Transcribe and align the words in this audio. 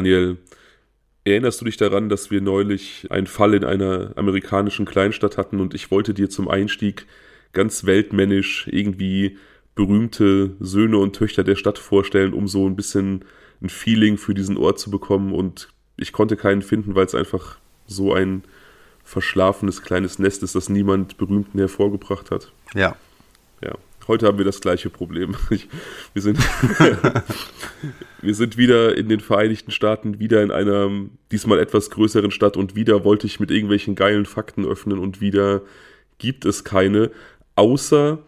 Daniel, 0.00 0.38
erinnerst 1.24 1.60
du 1.60 1.66
dich 1.66 1.76
daran, 1.76 2.08
dass 2.08 2.30
wir 2.30 2.40
neulich 2.40 3.06
einen 3.10 3.26
Fall 3.26 3.52
in 3.52 3.64
einer 3.64 4.12
amerikanischen 4.16 4.86
Kleinstadt 4.86 5.36
hatten 5.36 5.60
und 5.60 5.74
ich 5.74 5.90
wollte 5.90 6.14
dir 6.14 6.30
zum 6.30 6.48
Einstieg 6.48 7.06
ganz 7.52 7.84
weltmännisch 7.84 8.66
irgendwie 8.72 9.36
berühmte 9.74 10.52
Söhne 10.58 10.96
und 10.96 11.16
Töchter 11.16 11.44
der 11.44 11.56
Stadt 11.56 11.76
vorstellen, 11.76 12.32
um 12.32 12.48
so 12.48 12.66
ein 12.66 12.76
bisschen 12.76 13.26
ein 13.60 13.68
Feeling 13.68 14.16
für 14.16 14.32
diesen 14.32 14.56
Ort 14.56 14.78
zu 14.78 14.90
bekommen 14.90 15.34
und 15.34 15.68
ich 15.98 16.12
konnte 16.12 16.38
keinen 16.38 16.62
finden, 16.62 16.94
weil 16.94 17.04
es 17.04 17.14
einfach 17.14 17.58
so 17.86 18.14
ein 18.14 18.42
verschlafenes 19.04 19.82
kleines 19.82 20.18
Nest 20.18 20.42
ist, 20.42 20.54
das 20.54 20.70
niemand 20.70 21.18
Berühmten 21.18 21.58
hervorgebracht 21.58 22.30
hat. 22.30 22.52
Ja. 22.72 22.96
Ja. 23.62 23.74
Heute 24.10 24.26
haben 24.26 24.38
wir 24.38 24.44
das 24.44 24.60
gleiche 24.60 24.90
Problem. 24.90 25.36
Ich, 25.50 25.68
wir, 26.14 26.20
sind, 26.20 26.36
wir 28.22 28.34
sind 28.34 28.56
wieder 28.56 28.96
in 28.96 29.08
den 29.08 29.20
Vereinigten 29.20 29.70
Staaten, 29.70 30.18
wieder 30.18 30.42
in 30.42 30.50
einer 30.50 30.90
diesmal 31.30 31.60
etwas 31.60 31.90
größeren 31.90 32.32
Stadt 32.32 32.56
und 32.56 32.74
wieder 32.74 33.04
wollte 33.04 33.28
ich 33.28 33.38
mit 33.38 33.52
irgendwelchen 33.52 33.94
geilen 33.94 34.26
Fakten 34.26 34.66
öffnen 34.66 34.98
und 34.98 35.20
wieder 35.20 35.62
gibt 36.18 36.44
es 36.44 36.64
keine, 36.64 37.12
außer 37.54 38.18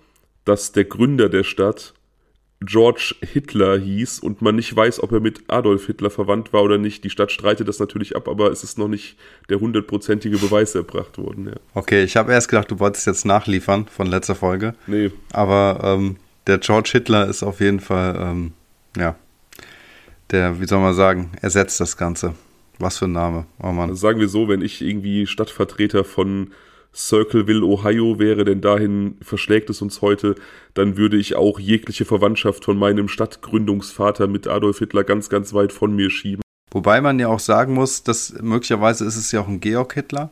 dass 0.45 0.71
der 0.71 0.85
Gründer 0.85 1.29
der 1.29 1.43
Stadt 1.43 1.95
George 2.65 3.15
Hitler 3.21 3.79
hieß 3.79 4.21
und 4.21 4.43
man 4.43 4.57
nicht 4.57 4.75
weiß, 4.75 5.03
ob 5.03 5.13
er 5.13 5.21
mit 5.21 5.51
Adolf 5.51 5.87
Hitler 5.87 6.11
verwandt 6.11 6.53
war 6.53 6.63
oder 6.63 6.79
nicht. 6.79 7.05
Die 7.05 7.11
Stadt 7.11 7.33
streitet 7.33 7.69
das 7.69 7.79
natürlich 7.79 8.17
ab, 8.17 8.29
aber 8.29 8.51
es 8.51 8.63
ist 8.63 8.79
noch 8.79 8.89
nicht 8.89 9.17
der 9.49 9.61
hundertprozentige 9.61 10.39
Beweis 10.39 10.75
erbracht 10.75 11.19
worden. 11.19 11.49
Ja. 11.49 11.55
Okay, 11.75 12.05
ich 12.05 12.17
habe 12.17 12.33
erst 12.33 12.49
gedacht, 12.49 12.71
du 12.71 12.79
wolltest 12.79 13.07
jetzt 13.07 13.25
nachliefern 13.25 13.87
von 13.87 14.07
letzter 14.07 14.35
Folge. 14.35 14.75
Nee. 14.87 15.11
Aber 15.33 15.81
ähm, 15.83 16.17
der 16.47 16.59
George 16.59 16.91
Hitler 16.93 17.29
ist 17.29 17.43
auf 17.43 17.61
jeden 17.61 17.81
Fall, 17.81 18.17
ähm, 18.19 18.53
ja, 18.97 19.17
der, 20.31 20.61
wie 20.61 20.67
soll 20.67 20.81
man 20.81 20.95
sagen, 20.95 21.33
ersetzt 21.41 21.81
das 21.81 21.97
Ganze. 21.97 22.35
Was 22.79 22.99
für 22.99 23.05
ein 23.05 23.13
Name. 23.13 23.47
Oh 23.63 23.71
Mann. 23.71 23.91
Also 23.91 24.01
sagen 24.01 24.19
wir 24.19 24.29
so, 24.29 24.49
wenn 24.49 24.63
ich 24.63 24.81
irgendwie 24.83 25.27
Stadtvertreter 25.27 26.05
von 26.05 26.53
Circleville, 26.95 27.65
Ohio 27.65 28.19
wäre, 28.19 28.45
denn 28.45 28.61
dahin 28.61 29.17
verschlägt 29.23 29.71
es 29.71 29.81
uns 29.81 30.03
heute, 30.03 30.35
dann 30.75 30.97
würde 30.97 31.17
ich 31.17 31.37
auch 31.37 31.59
jegliche 31.59 32.05
Verwandtschaft 32.05 32.65
von 32.65 32.79
meinem 32.79 33.09
Stadtgründungsvater 33.09 34.27
mit 34.27 34.47
Adolf 34.47 34.79
Hitler 34.79 35.05
ganz, 35.05 35.31
ganz 35.31 35.55
weit 35.55 35.73
von 35.73 35.95
mir 35.97 36.11
schieben. 36.11 36.43
Wobei 36.71 37.01
man 37.01 37.19
ja 37.19 37.29
auch 37.29 37.41
sagen 37.41 37.75
muss, 37.75 38.03
dass 38.03 38.35
möglicherweise 38.43 39.05
ist 39.05 39.17
es 39.17 39.33
ja 39.33 39.41
auch 39.41 39.49
ein 39.49 39.61
Georg 39.61 39.95
Hitler 39.95 40.31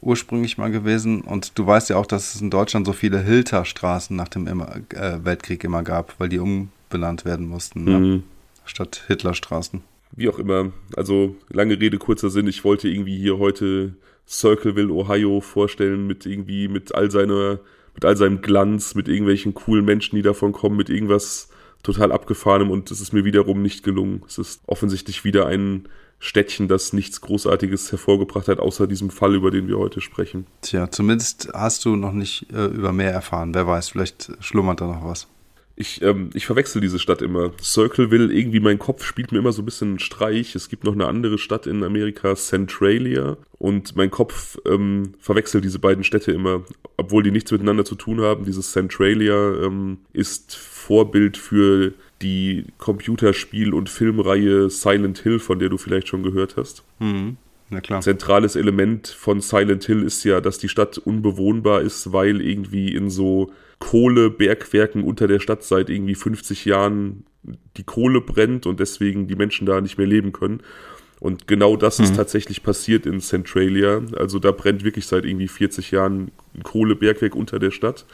ursprünglich 0.00 0.58
mal 0.58 0.70
gewesen 0.70 1.22
und 1.22 1.58
du 1.58 1.66
weißt 1.66 1.90
ja 1.90 1.96
auch, 1.96 2.06
dass 2.06 2.34
es 2.34 2.40
in 2.40 2.50
Deutschland 2.50 2.86
so 2.86 2.92
viele 2.92 3.20
Hilter-Straßen 3.20 4.14
nach 4.14 4.28
dem 4.28 4.46
immer, 4.46 4.76
äh, 4.90 5.24
Weltkrieg 5.24 5.64
immer 5.64 5.82
gab, 5.82 6.18
weil 6.18 6.28
die 6.28 6.38
umbenannt 6.38 7.24
werden 7.24 7.48
mussten, 7.48 7.84
ne? 7.84 7.98
mhm. 7.98 8.22
statt 8.64 9.04
Hitlerstraßen. 9.06 9.82
Wie 10.12 10.28
auch 10.28 10.38
immer, 10.38 10.72
also 10.96 11.36
lange 11.48 11.80
Rede, 11.80 11.98
kurzer 11.98 12.30
Sinn, 12.30 12.46
ich 12.46 12.64
wollte 12.64 12.88
irgendwie 12.88 13.18
hier 13.18 13.38
heute 13.38 13.94
Circleville, 14.28 14.92
Ohio 14.92 15.40
vorstellen 15.40 16.06
mit 16.06 16.26
irgendwie, 16.26 16.68
mit 16.68 16.94
all 16.94 17.10
seiner, 17.10 17.60
mit 17.94 18.04
all 18.04 18.16
seinem 18.16 18.42
Glanz, 18.42 18.94
mit 18.94 19.08
irgendwelchen 19.08 19.54
coolen 19.54 19.84
Menschen, 19.84 20.16
die 20.16 20.22
davon 20.22 20.52
kommen, 20.52 20.76
mit 20.76 20.90
irgendwas 20.90 21.48
total 21.82 22.10
abgefahrenem 22.10 22.70
und 22.70 22.90
es 22.90 23.00
ist 23.00 23.12
mir 23.12 23.24
wiederum 23.24 23.62
nicht 23.62 23.84
gelungen. 23.84 24.22
Es 24.26 24.38
ist 24.38 24.62
offensichtlich 24.66 25.24
wieder 25.24 25.46
ein 25.46 25.88
Städtchen, 26.18 26.66
das 26.66 26.92
nichts 26.92 27.20
Großartiges 27.20 27.92
hervorgebracht 27.92 28.48
hat, 28.48 28.58
außer 28.58 28.86
diesem 28.86 29.10
Fall, 29.10 29.34
über 29.34 29.50
den 29.50 29.68
wir 29.68 29.78
heute 29.78 30.00
sprechen. 30.00 30.46
Tja, 30.62 30.90
zumindest 30.90 31.50
hast 31.54 31.84
du 31.84 31.94
noch 31.94 32.12
nicht 32.12 32.50
äh, 32.52 32.66
über 32.66 32.92
mehr 32.92 33.12
erfahren. 33.12 33.54
Wer 33.54 33.66
weiß, 33.66 33.90
vielleicht 33.90 34.32
schlummert 34.40 34.80
da 34.80 34.86
noch 34.86 35.04
was 35.04 35.28
ich, 35.76 36.00
ähm, 36.00 36.30
ich 36.32 36.46
verwechsel 36.46 36.80
diese 36.80 36.98
Stadt 36.98 37.20
immer. 37.20 37.52
Circleville, 37.62 38.32
irgendwie 38.32 38.60
mein 38.60 38.78
Kopf 38.78 39.04
spielt 39.04 39.30
mir 39.30 39.38
immer 39.38 39.52
so 39.52 39.60
ein 39.60 39.66
bisschen 39.66 39.88
einen 39.88 39.98
Streich. 39.98 40.54
Es 40.54 40.70
gibt 40.70 40.84
noch 40.84 40.94
eine 40.94 41.06
andere 41.06 41.36
Stadt 41.36 41.66
in 41.66 41.84
Amerika, 41.84 42.34
Centralia. 42.34 43.36
Und 43.58 43.94
mein 43.94 44.10
Kopf 44.10 44.58
ähm, 44.64 45.12
verwechselt 45.18 45.64
diese 45.64 45.78
beiden 45.78 46.02
Städte 46.02 46.32
immer, 46.32 46.64
obwohl 46.96 47.22
die 47.22 47.30
nichts 47.30 47.52
miteinander 47.52 47.84
zu 47.84 47.94
tun 47.94 48.22
haben. 48.22 48.46
Dieses 48.46 48.72
Centralia 48.72 49.64
ähm, 49.64 49.98
ist 50.14 50.56
Vorbild 50.56 51.36
für 51.36 51.92
die 52.22 52.64
Computerspiel- 52.78 53.74
und 53.74 53.90
Filmreihe 53.90 54.70
Silent 54.70 55.18
Hill, 55.18 55.38
von 55.38 55.58
der 55.58 55.68
du 55.68 55.76
vielleicht 55.76 56.08
schon 56.08 56.22
gehört 56.22 56.56
hast. 56.56 56.84
Mhm. 57.00 57.36
Na 57.68 57.80
klar. 57.80 58.00
Zentrales 58.00 58.56
Element 58.56 59.08
von 59.08 59.42
Silent 59.42 59.84
Hill 59.84 60.02
ist 60.04 60.24
ja, 60.24 60.40
dass 60.40 60.58
die 60.58 60.68
Stadt 60.68 60.96
unbewohnbar 60.96 61.82
ist, 61.82 62.12
weil 62.12 62.40
irgendwie 62.40 62.94
in 62.94 63.10
so 63.10 63.52
Kohlebergwerken 63.78 65.04
unter 65.04 65.26
der 65.26 65.40
Stadt 65.40 65.62
seit 65.62 65.90
irgendwie 65.90 66.14
50 66.14 66.64
Jahren 66.64 67.24
die 67.76 67.84
Kohle 67.84 68.20
brennt 68.20 68.66
und 68.66 68.80
deswegen 68.80 69.28
die 69.28 69.36
Menschen 69.36 69.66
da 69.66 69.80
nicht 69.80 69.98
mehr 69.98 70.06
leben 70.06 70.32
können. 70.32 70.62
Und 71.20 71.46
genau 71.46 71.76
das 71.76 71.98
mhm. 71.98 72.04
ist 72.04 72.16
tatsächlich 72.16 72.62
passiert 72.62 73.06
in 73.06 73.20
Centralia. 73.20 74.02
Also 74.16 74.38
da 74.38 74.52
brennt 74.52 74.84
wirklich 74.84 75.06
seit 75.06 75.24
irgendwie 75.24 75.48
40 75.48 75.90
Jahren 75.90 76.30
ein 76.54 76.62
Kohlebergwerk 76.62 77.34
unter 77.34 77.58
der 77.58 77.70
Stadt. 77.70 78.04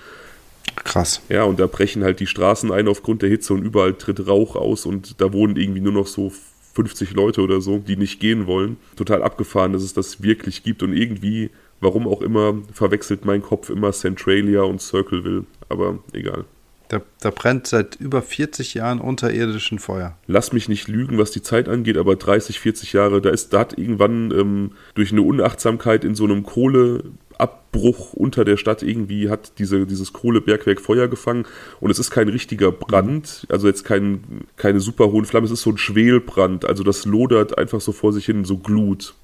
Krass. 0.76 1.20
Ja, 1.28 1.44
und 1.44 1.58
da 1.60 1.66
brechen 1.66 2.04
halt 2.04 2.20
die 2.20 2.26
Straßen 2.26 2.70
ein 2.70 2.88
aufgrund 2.88 3.22
der 3.22 3.28
Hitze 3.28 3.54
und 3.54 3.62
überall 3.62 3.94
tritt 3.94 4.26
Rauch 4.26 4.56
aus 4.56 4.86
und 4.86 5.20
da 5.20 5.32
wohnen 5.32 5.56
irgendwie 5.56 5.80
nur 5.80 5.92
noch 5.92 6.06
so 6.06 6.32
50 6.74 7.12
Leute 7.12 7.42
oder 7.42 7.60
so, 7.60 7.78
die 7.78 7.96
nicht 7.96 8.20
gehen 8.20 8.46
wollen. 8.46 8.76
Total 8.96 9.22
abgefahren, 9.22 9.72
dass 9.72 9.82
es 9.82 9.92
das 9.92 10.22
wirklich 10.22 10.62
gibt 10.62 10.82
und 10.82 10.94
irgendwie 10.94 11.50
Warum 11.82 12.06
auch 12.06 12.22
immer 12.22 12.54
verwechselt 12.72 13.24
mein 13.24 13.42
Kopf 13.42 13.68
immer 13.68 13.90
Centralia 13.90 14.62
und 14.62 14.80
Circleville, 14.80 15.44
aber 15.68 15.98
egal. 16.12 16.44
Da, 16.86 17.00
da, 17.20 17.30
brennt 17.30 17.66
seit 17.66 17.96
über 17.96 18.22
40 18.22 18.74
Jahren 18.74 19.00
unterirdischen 19.00 19.80
Feuer. 19.80 20.16
Lass 20.28 20.52
mich 20.52 20.68
nicht 20.68 20.86
lügen, 20.86 21.18
was 21.18 21.32
die 21.32 21.42
Zeit 21.42 21.68
angeht, 21.68 21.96
aber 21.96 22.14
30, 22.14 22.60
40 22.60 22.92
Jahre, 22.92 23.20
da 23.20 23.30
ist, 23.30 23.52
da 23.52 23.60
hat 23.60 23.76
irgendwann 23.76 24.30
ähm, 24.30 24.72
durch 24.94 25.10
eine 25.10 25.22
Unachtsamkeit 25.22 26.04
in 26.04 26.14
so 26.14 26.22
einem 26.22 26.44
Kohleabbruch 26.44 28.12
unter 28.12 28.44
der 28.44 28.58
Stadt 28.58 28.84
irgendwie 28.84 29.28
hat 29.28 29.58
diese, 29.58 29.84
dieses 29.84 30.12
Kohlebergwerk 30.12 30.80
Feuer 30.80 31.08
gefangen 31.08 31.46
und 31.80 31.90
es 31.90 31.98
ist 31.98 32.10
kein 32.12 32.28
richtiger 32.28 32.70
Brand, 32.70 33.44
also 33.48 33.66
jetzt 33.66 33.82
kein, 33.82 34.44
keine 34.56 34.78
super 34.78 35.10
hohen 35.10 35.24
Flammen, 35.24 35.46
es 35.46 35.52
ist 35.52 35.62
so 35.62 35.70
ein 35.70 35.78
Schwelbrand, 35.78 36.64
also 36.64 36.84
das 36.84 37.06
lodert 37.06 37.58
einfach 37.58 37.80
so 37.80 37.90
vor 37.90 38.12
sich 38.12 38.26
hin, 38.26 38.44
so 38.44 38.58
Glut. 38.58 39.14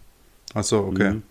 Ach 0.55 0.65
so, 0.65 0.79
okay. 0.79 1.13
Mhm. 1.13 1.23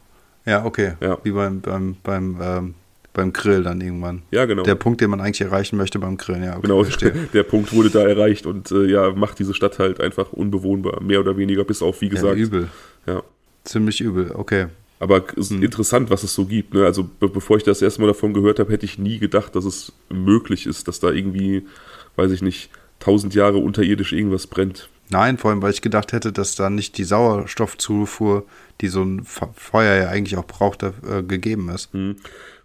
Ja, 0.47 0.65
okay. 0.65 0.93
Ja. 1.01 1.17
Wie 1.23 1.31
beim, 1.31 1.61
beim, 1.61 1.97
beim, 2.03 2.37
ähm, 2.41 2.73
beim 3.13 3.33
Grill 3.33 3.63
dann 3.63 3.81
irgendwann. 3.81 4.21
Ja, 4.31 4.45
genau. 4.45 4.63
Der 4.63 4.75
Punkt, 4.75 5.01
den 5.01 5.09
man 5.09 5.19
eigentlich 5.19 5.41
erreichen 5.41 5.75
möchte 5.75 5.99
beim 5.99 6.17
Grillen, 6.17 6.43
ja. 6.43 6.57
Okay, 6.57 6.67
genau, 6.67 6.83
der 7.33 7.43
Punkt 7.43 7.73
wurde 7.73 7.89
da 7.89 8.07
erreicht 8.07 8.45
und 8.45 8.71
äh, 8.71 8.85
ja, 8.85 9.11
macht 9.11 9.39
diese 9.39 9.53
Stadt 9.53 9.77
halt 9.79 9.99
einfach 9.99 10.31
unbewohnbar, 10.31 11.01
mehr 11.01 11.19
oder 11.19 11.35
weniger, 11.35 11.63
bis 11.63 11.81
auf, 11.81 12.01
wie 12.01 12.09
gesagt. 12.09 12.37
Ja, 12.37 12.43
übel. 12.43 12.69
Ja. 13.05 13.23
Ziemlich 13.63 13.99
übel, 13.99 14.31
okay. 14.33 14.67
Aber 14.99 15.25
es 15.31 15.47
ist 15.47 15.51
hm. 15.51 15.63
interessant, 15.63 16.09
was 16.09 16.23
es 16.23 16.33
so 16.33 16.45
gibt. 16.45 16.73
Ne? 16.73 16.85
Also 16.85 17.03
be 17.03 17.27
bevor 17.27 17.57
ich 17.57 17.63
das 17.63 17.81
erste 17.81 18.01
Mal 18.01 18.07
davon 18.07 18.33
gehört 18.33 18.59
habe, 18.59 18.71
hätte 18.71 18.85
ich 18.85 18.97
nie 18.97 19.19
gedacht, 19.19 19.55
dass 19.55 19.65
es 19.65 19.93
möglich 20.09 20.65
ist, 20.65 20.87
dass 20.87 20.99
da 20.99 21.11
irgendwie, 21.11 21.67
weiß 22.15 22.31
ich 22.31 22.41
nicht, 22.41 22.69
tausend 22.99 23.35
Jahre 23.35 23.57
unterirdisch 23.57 24.13
irgendwas 24.13 24.47
brennt. 24.47 24.89
Nein, 25.09 25.37
vor 25.37 25.51
allem, 25.51 25.61
weil 25.61 25.71
ich 25.71 25.81
gedacht 25.81 26.13
hätte, 26.13 26.33
dass 26.33 26.55
da 26.55 26.69
nicht 26.69 26.97
die 26.97 27.03
Sauerstoffzufuhr, 27.03 28.45
die 28.81 28.87
so 28.87 29.03
ein 29.03 29.23
Feuer 29.23 29.95
ja 29.95 30.09
eigentlich 30.09 30.37
auch 30.37 30.45
braucht, 30.45 30.83
äh, 30.83 30.91
gegeben 31.23 31.69
ist. 31.69 31.93
Hm. 31.93 32.17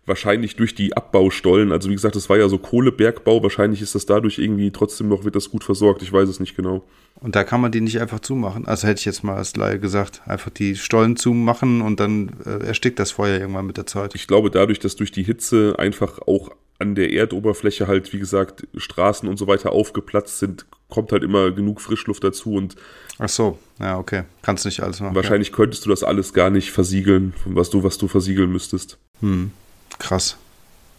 Wahrscheinlich 0.05 0.57
durch 0.57 0.75
die 0.75 0.97
Abbaustollen. 0.97 1.71
Also 1.71 1.89
wie 1.89 1.95
gesagt, 1.95 2.17
das 2.17 2.29
war 2.29 2.37
ja 2.37 2.49
so 2.49 2.59
Kohlebergbau. 2.59 3.43
Wahrscheinlich 3.43 3.81
ist 3.83 3.95
das 3.95 4.05
dadurch 4.05 4.39
irgendwie 4.39 4.73
trotzdem 4.73 5.09
noch, 5.09 5.25
wird 5.25 5.37
das 5.37 5.51
gut 5.51 5.63
versorgt. 5.63 6.03
Ich 6.03 6.13
weiß 6.13 6.29
es 6.29 6.41
nicht 6.41 6.57
genau. 6.57 6.83
Und 7.21 7.37
da 7.37 7.45
kann 7.45 7.61
man 7.61 7.71
die 7.71 7.81
nicht 7.81 8.01
einfach 8.01 8.19
zumachen. 8.19 8.67
Also 8.67 8.89
hätte 8.89 8.99
ich 8.99 9.05
jetzt 9.05 9.23
mal 9.23 9.37
als 9.37 9.55
Laie 9.55 9.79
gesagt, 9.79 10.23
einfach 10.27 10.51
die 10.51 10.75
Stollen 10.75 11.17
zumachen 11.17 11.83
und 11.83 12.01
dann 12.01 12.33
äh, 12.45 12.67
erstickt 12.67 12.99
das 12.99 13.13
Feuer 13.13 13.39
irgendwann 13.39 13.67
mit 13.67 13.77
der 13.77 13.87
Zeit. 13.87 14.17
Ich 14.17 14.27
glaube, 14.27 14.51
dadurch, 14.51 14.81
dass 14.81 14.97
durch 14.97 15.13
die 15.13 15.23
Hitze 15.23 15.77
einfach 15.79 16.19
auch 16.27 16.51
an 16.83 16.95
der 16.95 17.13
Erdoberfläche 17.13 17.87
halt, 17.87 18.13
wie 18.13 18.19
gesagt, 18.19 18.67
Straßen 18.77 19.29
und 19.29 19.39
so 19.39 19.47
weiter 19.47 19.73
aufgeplatzt 19.73 20.39
sind, 20.39 20.67
kommt 20.91 21.13
halt 21.13 21.23
immer 21.23 21.51
genug 21.53 21.81
Frischluft 21.81 22.23
dazu 22.23 22.55
und. 22.55 22.77
Ach 23.19 23.29
so, 23.29 23.59
ja, 23.81 23.99
okay. 23.99 24.25
Kannst 24.43 24.67
nicht 24.67 24.83
alles 24.83 25.01
machen. 25.01 25.15
Wahrscheinlich 25.15 25.49
ja. 25.49 25.55
könntest 25.55 25.87
du 25.87 25.91
das 25.91 26.03
alles 26.03 26.35
gar 26.35 26.51
nicht 26.51 26.71
versiegeln, 26.73 27.33
was 27.47 27.71
du, 27.71 27.83
was 27.83 27.97
du 27.97 28.09
versiegeln 28.09 28.53
müsstest. 28.53 28.99
Hm, 29.21 29.53
krass. 29.99 30.37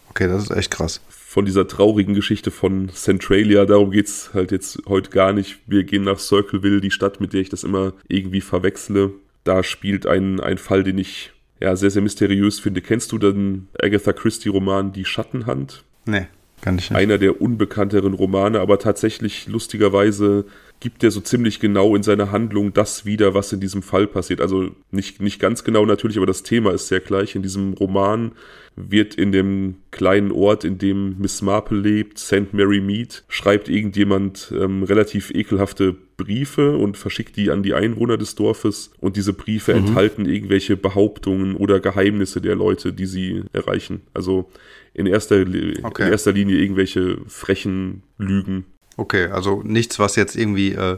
Okay, 0.10 0.28
das 0.28 0.44
ist 0.44 0.52
echt 0.52 0.72
krass. 0.72 1.02
Von 1.10 1.46
dieser 1.46 1.68
traurigen 1.68 2.14
Geschichte 2.14 2.52
von 2.52 2.90
Centralia, 2.90 3.66
darum 3.66 3.92
geht 3.92 4.08
es 4.08 4.32
halt 4.34 4.52
jetzt 4.52 4.80
heute 4.88 5.10
gar 5.10 5.34
nicht. 5.34 5.58
Wir 5.66 5.84
gehen 5.84 6.04
nach 6.04 6.20
Circleville, 6.20 6.82
die 6.82 6.92
Stadt, 6.92 7.20
mit 7.20 7.34
der 7.34 7.42
ich 7.42 7.50
das 7.50 7.64
immer 7.64 7.94
irgendwie 8.08 8.42
verwechsle. 8.42 9.12
Da 9.44 9.64
spielt 9.64 10.06
ein, 10.06 10.40
ein 10.40 10.58
Fall, 10.58 10.84
den 10.84 10.98
ich 11.00 11.34
ja, 11.64 11.78
sehr, 11.78 11.90
sehr 11.90 12.02
mysteriös 12.02 12.60
finde. 12.60 12.82
Kennst 12.82 13.14
du 13.14 13.18
den 13.18 13.70
Agatha 13.82 14.12
Christie-Roman 14.12 14.92
Die 14.92 15.06
Schattenhand? 15.06 15.86
Nee, 16.06 16.28
kann 16.60 16.78
ich 16.78 16.90
nicht. 16.90 17.00
Einer 17.00 17.18
der 17.18 17.42
unbekannteren 17.42 18.14
Romane, 18.14 18.60
aber 18.60 18.80
tatsächlich 18.80 19.48
lustigerweise 19.48 20.44
gibt 20.80 21.04
er 21.04 21.12
so 21.12 21.22
ziemlich 21.22 21.60
genau 21.60 21.96
in 21.96 22.04
seiner 22.04 22.32
Handlung 22.32 22.74
das 22.74 23.06
wieder, 23.06 23.34
was 23.34 23.54
in 23.54 23.62
diesem 23.62 23.82
Fall 23.82 24.06
passiert. 24.06 24.42
Also 24.42 24.72
nicht, 24.92 25.22
nicht 25.22 25.40
ganz 25.40 25.64
genau 25.64 25.86
natürlich, 25.86 26.18
aber 26.18 26.26
das 26.26 26.44
Thema 26.44 26.72
ist 26.72 26.88
sehr 26.88 27.00
gleich. 27.00 27.36
In 27.36 27.42
diesem 27.42 27.74
Roman 27.74 28.34
wird 28.76 29.16
in 29.16 29.32
dem 29.32 29.76
kleinen 29.92 30.32
Ort, 30.32 30.64
in 30.64 30.78
dem 30.78 31.18
Miss 31.20 31.42
Marple 31.42 31.80
lebt, 31.80 32.18
St. 32.18 32.54
Mary 32.54 32.82
Mead, 32.82 33.24
schreibt 33.28 33.70
irgendjemand 33.70 34.54
ähm, 34.60 34.84
relativ 34.84 35.32
ekelhafte 35.32 35.96
Briefe 36.18 36.78
und 36.78 36.98
verschickt 36.98 37.38
die 37.38 37.50
an 37.50 37.64
die 37.64 37.74
Einwohner 37.74 38.18
des 38.18 38.36
Dorfes 38.36 38.92
und 39.00 39.16
diese 39.16 39.34
Briefe 39.34 39.74
mhm. 39.74 39.88
enthalten 39.88 40.26
irgendwelche 40.26 40.76
Behauptungen 40.76 41.56
oder 41.56 41.80
Geheimnisse 41.80 42.42
der 42.42 42.56
Leute, 42.56 42.94
die 42.94 43.06
sie 43.06 43.44
erreichen. 43.54 44.02
Also 44.14 44.50
in 44.94 45.06
erster, 45.06 45.42
okay. 45.42 46.06
in 46.06 46.12
erster 46.12 46.32
Linie 46.32 46.58
irgendwelche 46.58 47.18
frechen 47.28 48.04
Lügen. 48.18 48.66
Okay, 48.98 49.28
also 49.28 49.62
nichts, 49.64 50.00
was 50.00 50.16
jetzt 50.16 50.36
irgendwie 50.36 50.74
äh, 50.74 50.98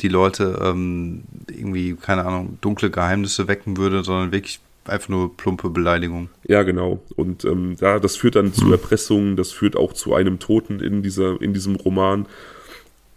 die 0.00 0.08
Leute 0.08 0.60
ähm, 0.62 1.22
irgendwie, 1.48 1.94
keine 1.94 2.24
Ahnung, 2.24 2.58
dunkle 2.60 2.90
Geheimnisse 2.90 3.48
wecken 3.48 3.76
würde, 3.76 4.02
sondern 4.02 4.32
wirklich 4.32 4.60
einfach 4.84 5.08
nur 5.08 5.36
plumpe 5.36 5.70
Beleidigung. 5.70 6.30
Ja, 6.44 6.62
genau. 6.62 7.00
Und 7.16 7.44
ähm, 7.44 7.76
ja, 7.80 7.98
das 7.98 8.16
führt 8.16 8.36
dann 8.36 8.52
zu 8.52 8.66
hm. 8.66 8.72
Erpressungen, 8.72 9.36
das 9.36 9.52
führt 9.52 9.76
auch 9.76 9.92
zu 9.92 10.14
einem 10.14 10.38
Toten 10.38 10.80
in, 10.80 11.02
dieser, 11.02 11.40
in 11.40 11.54
diesem 11.54 11.76
Roman. 11.76 12.26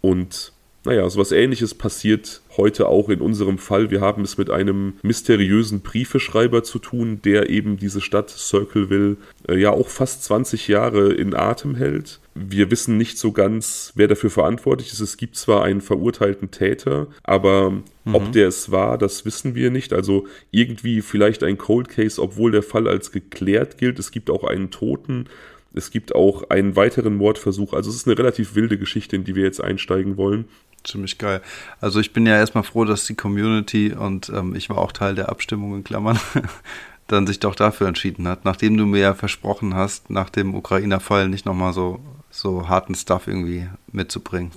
Und 0.00 0.52
naja, 0.84 1.08
so 1.08 1.18
was 1.18 1.32
ähnliches 1.32 1.74
passiert 1.74 2.42
heute 2.56 2.88
auch 2.88 3.08
in 3.08 3.20
unserem 3.20 3.58
Fall. 3.58 3.90
Wir 3.90 4.02
haben 4.02 4.22
es 4.22 4.36
mit 4.36 4.50
einem 4.50 4.94
mysteriösen 5.02 5.80
Briefeschreiber 5.80 6.62
zu 6.62 6.78
tun, 6.78 7.20
der 7.24 7.48
eben 7.48 7.78
diese 7.78 8.02
Stadt 8.02 8.28
Circleville 8.30 9.16
äh, 9.48 9.56
ja 9.56 9.70
auch 9.70 9.88
fast 9.88 10.24
20 10.24 10.68
Jahre 10.68 11.12
in 11.12 11.34
Atem 11.34 11.74
hält. 11.74 12.20
Wir 12.34 12.70
wissen 12.70 12.98
nicht 12.98 13.18
so 13.18 13.32
ganz, 13.32 13.92
wer 13.94 14.08
dafür 14.08 14.28
verantwortlich 14.28 14.92
ist. 14.92 15.00
Es 15.00 15.16
gibt 15.16 15.36
zwar 15.36 15.64
einen 15.64 15.80
verurteilten 15.80 16.50
Täter, 16.50 17.06
aber 17.22 17.70
mhm. 17.70 17.84
ob 18.14 18.32
der 18.32 18.48
es 18.48 18.70
war, 18.70 18.98
das 18.98 19.24
wissen 19.24 19.54
wir 19.54 19.70
nicht. 19.70 19.92
Also 19.92 20.26
irgendwie 20.50 21.00
vielleicht 21.00 21.42
ein 21.44 21.56
Cold 21.56 21.88
Case, 21.88 22.20
obwohl 22.20 22.50
der 22.50 22.62
Fall 22.62 22.88
als 22.88 23.10
geklärt 23.10 23.78
gilt. 23.78 23.98
Es 23.98 24.10
gibt 24.10 24.28
auch 24.28 24.44
einen 24.44 24.70
Toten. 24.70 25.28
Es 25.76 25.90
gibt 25.90 26.14
auch 26.14 26.50
einen 26.50 26.76
weiteren 26.76 27.16
Mordversuch. 27.16 27.72
Also 27.72 27.90
es 27.90 27.96
ist 27.96 28.06
eine 28.06 28.18
relativ 28.18 28.54
wilde 28.54 28.78
Geschichte, 28.78 29.16
in 29.16 29.24
die 29.24 29.34
wir 29.34 29.44
jetzt 29.44 29.62
einsteigen 29.62 30.16
wollen. 30.16 30.44
Ziemlich 30.84 31.18
geil. 31.18 31.40
Also 31.80 31.98
ich 31.98 32.12
bin 32.12 32.26
ja 32.26 32.36
erstmal 32.36 32.64
froh, 32.64 32.84
dass 32.84 33.06
die 33.06 33.14
Community 33.14 33.92
und 33.92 34.28
ähm, 34.28 34.54
ich 34.54 34.68
war 34.68 34.78
auch 34.78 34.92
Teil 34.92 35.14
der 35.14 35.30
Abstimmung 35.30 35.74
in 35.76 35.84
Klammern, 35.84 36.18
dann 37.06 37.26
sich 37.26 37.40
doch 37.40 37.54
dafür 37.54 37.88
entschieden 37.88 38.28
hat, 38.28 38.44
nachdem 38.44 38.76
du 38.76 38.84
mir 38.86 39.00
ja 39.00 39.14
versprochen 39.14 39.74
hast, 39.74 40.10
nach 40.10 40.30
dem 40.30 40.54
Ukrainer-Fall 40.54 41.28
nicht 41.28 41.46
nochmal 41.46 41.72
so, 41.72 42.00
so 42.30 42.68
harten 42.68 42.94
Stuff 42.94 43.26
irgendwie 43.26 43.66
mitzubringen. 43.92 44.52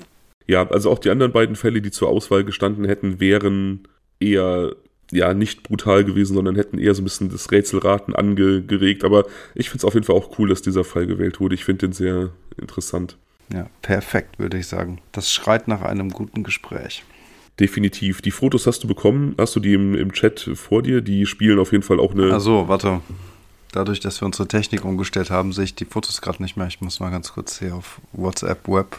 Ja, 0.47 0.68
also 0.69 0.91
auch 0.91 1.00
die 1.00 1.09
anderen 1.09 1.31
beiden 1.31 1.56
Fälle, 1.56 1.81
die 1.81 1.91
zur 1.91 2.09
Auswahl 2.09 2.44
gestanden 2.44 2.85
hätten, 2.85 3.19
wären 3.19 3.88
eher 4.19 4.75
ja 5.12 5.33
nicht 5.33 5.63
brutal 5.63 6.03
gewesen, 6.03 6.35
sondern 6.35 6.56
hätten 6.56 6.77
eher 6.77 6.94
so 6.94 7.01
ein 7.01 7.06
bisschen 7.06 7.29
das 7.29 7.51
Rätselraten 7.51 8.15
angeregt. 8.15 9.03
Aber 9.03 9.25
ich 9.56 9.69
finde 9.69 9.79
es 9.79 9.85
auf 9.85 9.94
jeden 9.94 10.06
Fall 10.06 10.15
auch 10.15 10.38
cool, 10.39 10.50
dass 10.50 10.62
dieser 10.62 10.83
Fall 10.83 11.07
gewählt 11.07 11.39
wurde. 11.39 11.56
Ich 11.56 11.65
finde 11.65 11.88
den 11.88 11.94
sehr 11.94 12.31
interessant. 12.57 13.18
Ja, 13.54 13.68
perfekt, 13.82 14.40
würde 14.40 14.58
ich 14.58 14.68
sagen. 14.68 15.00
Das 15.12 15.32
schreit 15.32 15.68
nach 15.68 15.82
einem 15.82 16.10
guten 16.10 16.44
Gespräch. 16.44 17.04
Definitiv. 17.60 18.22
Die 18.22 18.32
Fotos 18.32 18.68
hast 18.68 18.84
du 18.84 18.88
bekommen. 18.88 19.36
Hast 19.40 19.56
du 19.56 19.60
die 19.60 19.74
im, 19.74 19.96
im 19.96 20.12
Chat 20.12 20.50
vor 20.54 20.84
dir? 20.84 21.02
Die 21.02 21.26
spielen 21.26 21.60
auf 21.60 21.72
jeden 21.72 21.84
Fall 21.84 22.00
auch 22.00 22.12
eine. 22.12 22.32
Also, 22.32 22.68
warte. 22.68 23.02
Dadurch, 23.72 24.00
dass 24.00 24.22
wir 24.22 24.26
unsere 24.26 24.48
Technik 24.48 24.86
umgestellt 24.86 25.32
haben, 25.32 25.54
sehe 25.54 25.66
ich 25.66 25.76
die 25.76 25.86
Fotos 25.86 26.22
gerade 26.22 26.42
nicht 26.42 26.56
mehr. 26.56 26.68
Ich 26.68 26.82
muss 26.82 27.00
mal 27.00 27.10
ganz 27.10 27.34
kurz 27.34 27.60
hier 27.60 27.76
auf 27.76 28.00
WhatsApp 28.12 28.68
Web 28.68 28.98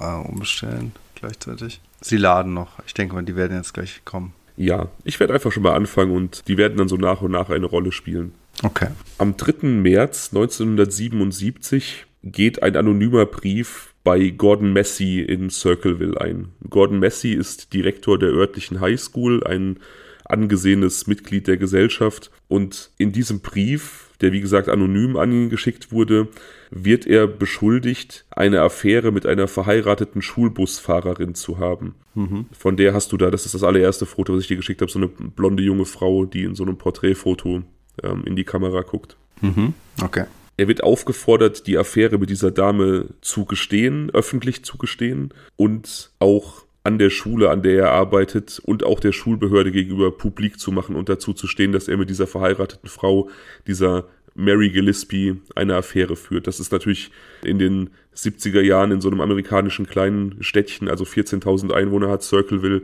äh, 0.00 0.04
umstellen 0.04 0.92
gleichzeitig. 1.14 1.80
Sie 2.00 2.16
laden 2.16 2.54
noch. 2.54 2.78
Ich 2.86 2.94
denke 2.94 3.14
mal, 3.14 3.22
die 3.22 3.36
werden 3.36 3.56
jetzt 3.56 3.74
gleich 3.74 4.02
kommen. 4.04 4.32
Ja, 4.56 4.88
ich 5.04 5.20
werde 5.20 5.34
einfach 5.34 5.52
schon 5.52 5.62
mal 5.62 5.74
anfangen 5.74 6.12
und 6.12 6.48
die 6.48 6.56
werden 6.56 6.76
dann 6.76 6.88
so 6.88 6.96
nach 6.96 7.22
und 7.22 7.30
nach 7.30 7.50
eine 7.50 7.66
Rolle 7.66 7.92
spielen. 7.92 8.34
Okay. 8.62 8.88
Am 9.18 9.36
3. 9.36 9.66
März 9.66 10.30
1977 10.32 12.06
geht 12.22 12.62
ein 12.62 12.76
anonymer 12.76 13.24
Brief 13.26 13.89
bei 14.04 14.30
Gordon 14.30 14.72
Massey 14.72 15.20
in 15.20 15.50
Circleville 15.50 16.20
ein. 16.20 16.48
Gordon 16.68 16.98
Massey 16.98 17.32
ist 17.32 17.72
Direktor 17.72 18.18
der 18.18 18.30
örtlichen 18.30 18.80
High 18.80 18.98
School, 18.98 19.44
ein 19.44 19.78
angesehenes 20.24 21.06
Mitglied 21.06 21.46
der 21.46 21.56
Gesellschaft. 21.56 22.30
Und 22.48 22.90
in 22.98 23.12
diesem 23.12 23.40
Brief, 23.40 24.10
der 24.20 24.32
wie 24.32 24.40
gesagt 24.40 24.68
anonym 24.68 25.16
an 25.16 25.32
ihn 25.32 25.50
geschickt 25.50 25.92
wurde, 25.92 26.28
wird 26.70 27.06
er 27.06 27.26
beschuldigt, 27.26 28.24
eine 28.30 28.62
Affäre 28.62 29.12
mit 29.12 29.26
einer 29.26 29.48
verheirateten 29.48 30.22
Schulbusfahrerin 30.22 31.34
zu 31.34 31.58
haben. 31.58 31.94
Mhm. 32.14 32.46
Von 32.56 32.76
der 32.76 32.94
hast 32.94 33.12
du 33.12 33.16
da, 33.16 33.30
das 33.30 33.44
ist 33.44 33.54
das 33.54 33.64
allererste 33.64 34.06
Foto, 34.06 34.34
was 34.34 34.42
ich 34.42 34.48
dir 34.48 34.56
geschickt 34.56 34.80
habe, 34.80 34.90
so 34.90 34.98
eine 34.98 35.08
blonde 35.08 35.62
junge 35.62 35.84
Frau, 35.84 36.24
die 36.24 36.44
in 36.44 36.54
so 36.54 36.62
einem 36.62 36.78
Porträtfoto 36.78 37.62
ähm, 38.02 38.24
in 38.24 38.36
die 38.36 38.44
Kamera 38.44 38.82
guckt. 38.82 39.16
Mhm. 39.40 39.74
Okay. 40.02 40.24
Er 40.60 40.68
wird 40.68 40.82
aufgefordert, 40.82 41.66
die 41.66 41.78
Affäre 41.78 42.18
mit 42.18 42.28
dieser 42.28 42.50
Dame 42.50 43.06
zu 43.22 43.46
gestehen, 43.46 44.10
öffentlich 44.12 44.62
zu 44.62 44.76
gestehen 44.76 45.32
und 45.56 46.10
auch 46.18 46.66
an 46.84 46.98
der 46.98 47.08
Schule, 47.08 47.48
an 47.48 47.62
der 47.62 47.84
er 47.84 47.92
arbeitet 47.92 48.60
und 48.62 48.84
auch 48.84 49.00
der 49.00 49.12
Schulbehörde 49.12 49.72
gegenüber 49.72 50.10
publik 50.10 50.60
zu 50.60 50.70
machen 50.70 50.96
und 50.96 51.08
dazu 51.08 51.32
zu 51.32 51.46
stehen, 51.46 51.72
dass 51.72 51.88
er 51.88 51.96
mit 51.96 52.10
dieser 52.10 52.26
verheirateten 52.26 52.90
Frau, 52.90 53.30
dieser 53.66 54.04
Mary 54.34 54.68
Gillespie, 54.68 55.40
eine 55.54 55.76
Affäre 55.76 56.14
führt. 56.14 56.46
Das 56.46 56.60
ist 56.60 56.72
natürlich 56.72 57.10
in 57.42 57.58
den 57.58 57.88
70er 58.14 58.60
Jahren 58.60 58.90
in 58.90 59.00
so 59.00 59.08
einem 59.08 59.22
amerikanischen 59.22 59.86
kleinen 59.86 60.42
Städtchen, 60.42 60.90
also 60.90 61.04
14.000 61.04 61.72
Einwohner 61.72 62.10
hat 62.10 62.22
Circleville, 62.22 62.82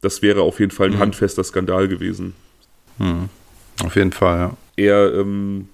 das 0.00 0.22
wäre 0.22 0.40
auf 0.40 0.60
jeden 0.60 0.72
Fall 0.72 0.86
ein 0.86 0.94
mhm. 0.94 1.00
handfester 1.00 1.44
Skandal 1.44 1.88
gewesen. 1.88 2.32
Mhm. 2.96 3.28
Auf 3.84 3.96
jeden 3.96 4.12
Fall, 4.12 4.38
ja. 4.38 4.56
Er 4.76 5.12
ähm, 5.12 5.68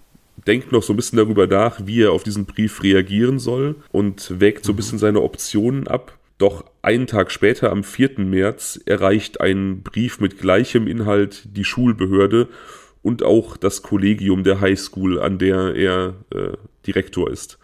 denkt 0.47 0.73
noch 0.73 0.83
so 0.83 0.93
ein 0.93 0.97
bisschen 0.97 1.19
darüber 1.19 1.47
nach, 1.47 1.87
wie 1.87 2.03
er 2.03 2.13
auf 2.13 2.23
diesen 2.23 2.45
Brief 2.45 2.83
reagieren 2.83 3.39
soll 3.39 3.77
und 3.93 4.41
wägt 4.41 4.65
so 4.65 4.73
ein 4.73 4.77
bisschen 4.77 4.99
seine 4.99 5.23
Optionen 5.23 5.89
ab. 5.89 6.19
Doch 6.39 6.65
einen 6.83 7.07
Tag 7.07 7.31
später, 7.31 7.71
am 7.71 7.85
4. 7.85 8.19
März, 8.19 8.81
erreicht 8.87 9.41
ein 9.41 9.83
Brief 9.83 10.21
mit 10.21 10.39
gleichem 10.39 10.87
Inhalt 10.87 11.45
die 11.57 11.65
Schulbehörde 11.65 12.49
und 13.03 13.23
auch 13.23 13.57
das 13.57 13.83
Kollegium 13.83 14.43
der 14.43 14.61
Highschool, 14.61 15.21
an 15.21 15.39
der 15.39 15.75
er 15.75 16.15
äh, 16.31 16.57
Direktor 16.87 17.31
ist. 17.31 17.59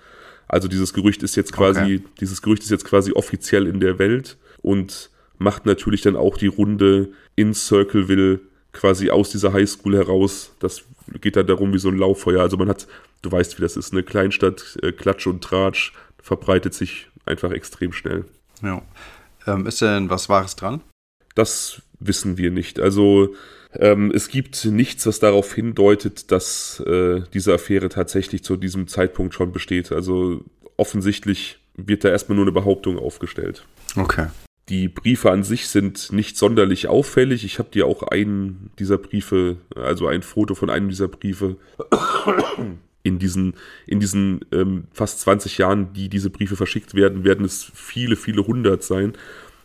Also 0.47 0.69
dieses 0.69 0.93
Gerücht 0.93 1.23
ist 1.23 1.37
jetzt 1.37 1.53
quasi, 1.53 1.81
okay. 1.81 2.03
dieses 2.21 2.43
Gerücht 2.43 2.63
ist 2.63 2.71
jetzt 2.71 2.85
quasi 2.85 3.13
offiziell 3.13 3.67
in 3.67 3.81
der 3.81 3.99
Welt 3.99 4.37
und 4.63 5.11
macht 5.39 5.65
natürlich 5.67 6.03
dann 6.03 6.17
auch 6.17 6.37
die 6.37 6.49
Runde 6.49 7.11
in 7.37 7.55
Circleville 7.55 8.41
quasi 8.73 9.11
aus 9.11 9.31
dieser 9.31 9.53
Highschool 9.53 9.97
heraus. 9.97 10.53
Das 10.61 10.83
geht 11.21 11.37
dann 11.37 11.47
darum 11.47 11.73
wie 11.73 11.79
so 11.79 11.89
ein 11.89 11.97
Lauffeuer. 11.97 12.43
Also 12.43 12.57
man 12.57 12.69
hat, 12.69 12.87
du 13.23 13.33
weißt, 13.33 13.59
wie 13.59 13.63
das 13.63 13.77
ist, 13.77 13.93
eine 13.93 14.03
Kleinstadt, 14.03 14.79
äh, 14.83 14.93
Klatsch 14.93 15.27
und 15.27 15.43
Tratsch, 15.43 15.93
verbreitet 16.23 16.75
sich 16.75 17.09
einfach 17.27 17.51
extrem 17.51 17.93
schnell. 17.93 18.25
Ja. 18.63 18.83
Ähm, 19.47 19.67
ist 19.67 19.81
denn 19.81 20.11
was 20.11 20.29
Wahres 20.29 20.57
dran? 20.57 20.83
Das 21.35 21.83
wissen 21.99 22.37
wir 22.37 22.51
nicht. 22.51 22.81
Also 22.81 23.35
ähm, 23.73 24.11
es 24.15 24.29
gibt 24.29 24.65
nichts, 24.65 25.07
was 25.07 25.21
darauf 25.21 25.55
hindeutet, 25.55 26.31
dass 26.33 26.81
äh, 26.81 27.23
diese 27.33 27.55
Affäre 27.55 27.89
tatsächlich 27.89 28.43
zu 28.43 28.57
diesem 28.57 28.89
Zeitpunkt 28.89 29.35
schon 29.35 29.53
besteht. 29.53 29.93
Also 29.93 30.45
offensichtlich 30.77 31.59
wird 31.77 32.05
da 32.05 32.09
erstmal 32.09 32.37
nur 32.37 32.45
eine 32.45 32.53
Behauptung 32.53 32.99
aufgestellt. 32.99 33.65
Okay. 33.97 34.27
Die 34.71 34.87
Briefe 34.87 35.33
an 35.33 35.43
sich 35.43 35.67
sind 35.67 36.13
nicht 36.13 36.37
sonderlich 36.39 36.87
auffällig. 36.87 37.45
Ich 37.45 37.59
habe 37.59 37.71
dir 37.71 37.87
auch 37.87 38.05
einen 38.05 38.71
dieser 38.79 38.99
Briefe, 38.99 39.57
also 39.75 40.07
ein 40.07 40.23
Foto 40.23 40.55
von 40.55 40.71
einem 40.71 40.89
dieser 40.89 41.09
Briefe 41.09 41.57
in 43.03 43.19
diesen, 43.19 43.55
in 43.89 43.99
diesen 43.99 44.45
ähm, 44.53 44.85
fast 44.93 45.21
20 45.21 45.59
Jahren, 45.59 45.93
die 45.93 46.09
diese 46.09 46.31
Briefe 46.31 46.55
verschickt 46.55 46.95
werden, 46.95 47.25
werden 47.25 47.45
es 47.45 47.73
viele, 47.75 48.15
viele 48.15 48.47
hundert 48.47 48.85
sein. 48.85 49.15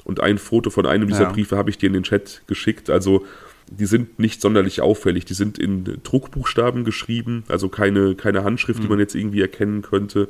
Und 0.03 0.21
ein 0.21 0.39
Foto 0.39 0.71
von 0.71 0.88
einem 0.88 1.07
dieser 1.07 1.24
ja. 1.24 1.31
Briefe 1.31 1.55
habe 1.55 1.69
ich 1.69 1.77
dir 1.77 1.88
in 1.88 1.93
den 1.93 2.03
Chat 2.03 2.41
geschickt. 2.47 2.89
Also 2.89 3.27
die 3.69 3.85
sind 3.85 4.17
nicht 4.17 4.41
sonderlich 4.41 4.81
auffällig. 4.81 5.25
Die 5.25 5.35
sind 5.35 5.59
in 5.59 5.83
Druckbuchstaben 6.01 6.83
geschrieben, 6.83 7.43
also 7.47 7.69
keine, 7.69 8.15
keine 8.15 8.43
Handschrift, 8.43 8.79
mhm. 8.79 8.83
die 8.83 8.89
man 8.89 9.00
jetzt 9.00 9.13
irgendwie 9.13 9.41
erkennen 9.41 9.83
könnte. 9.83 10.29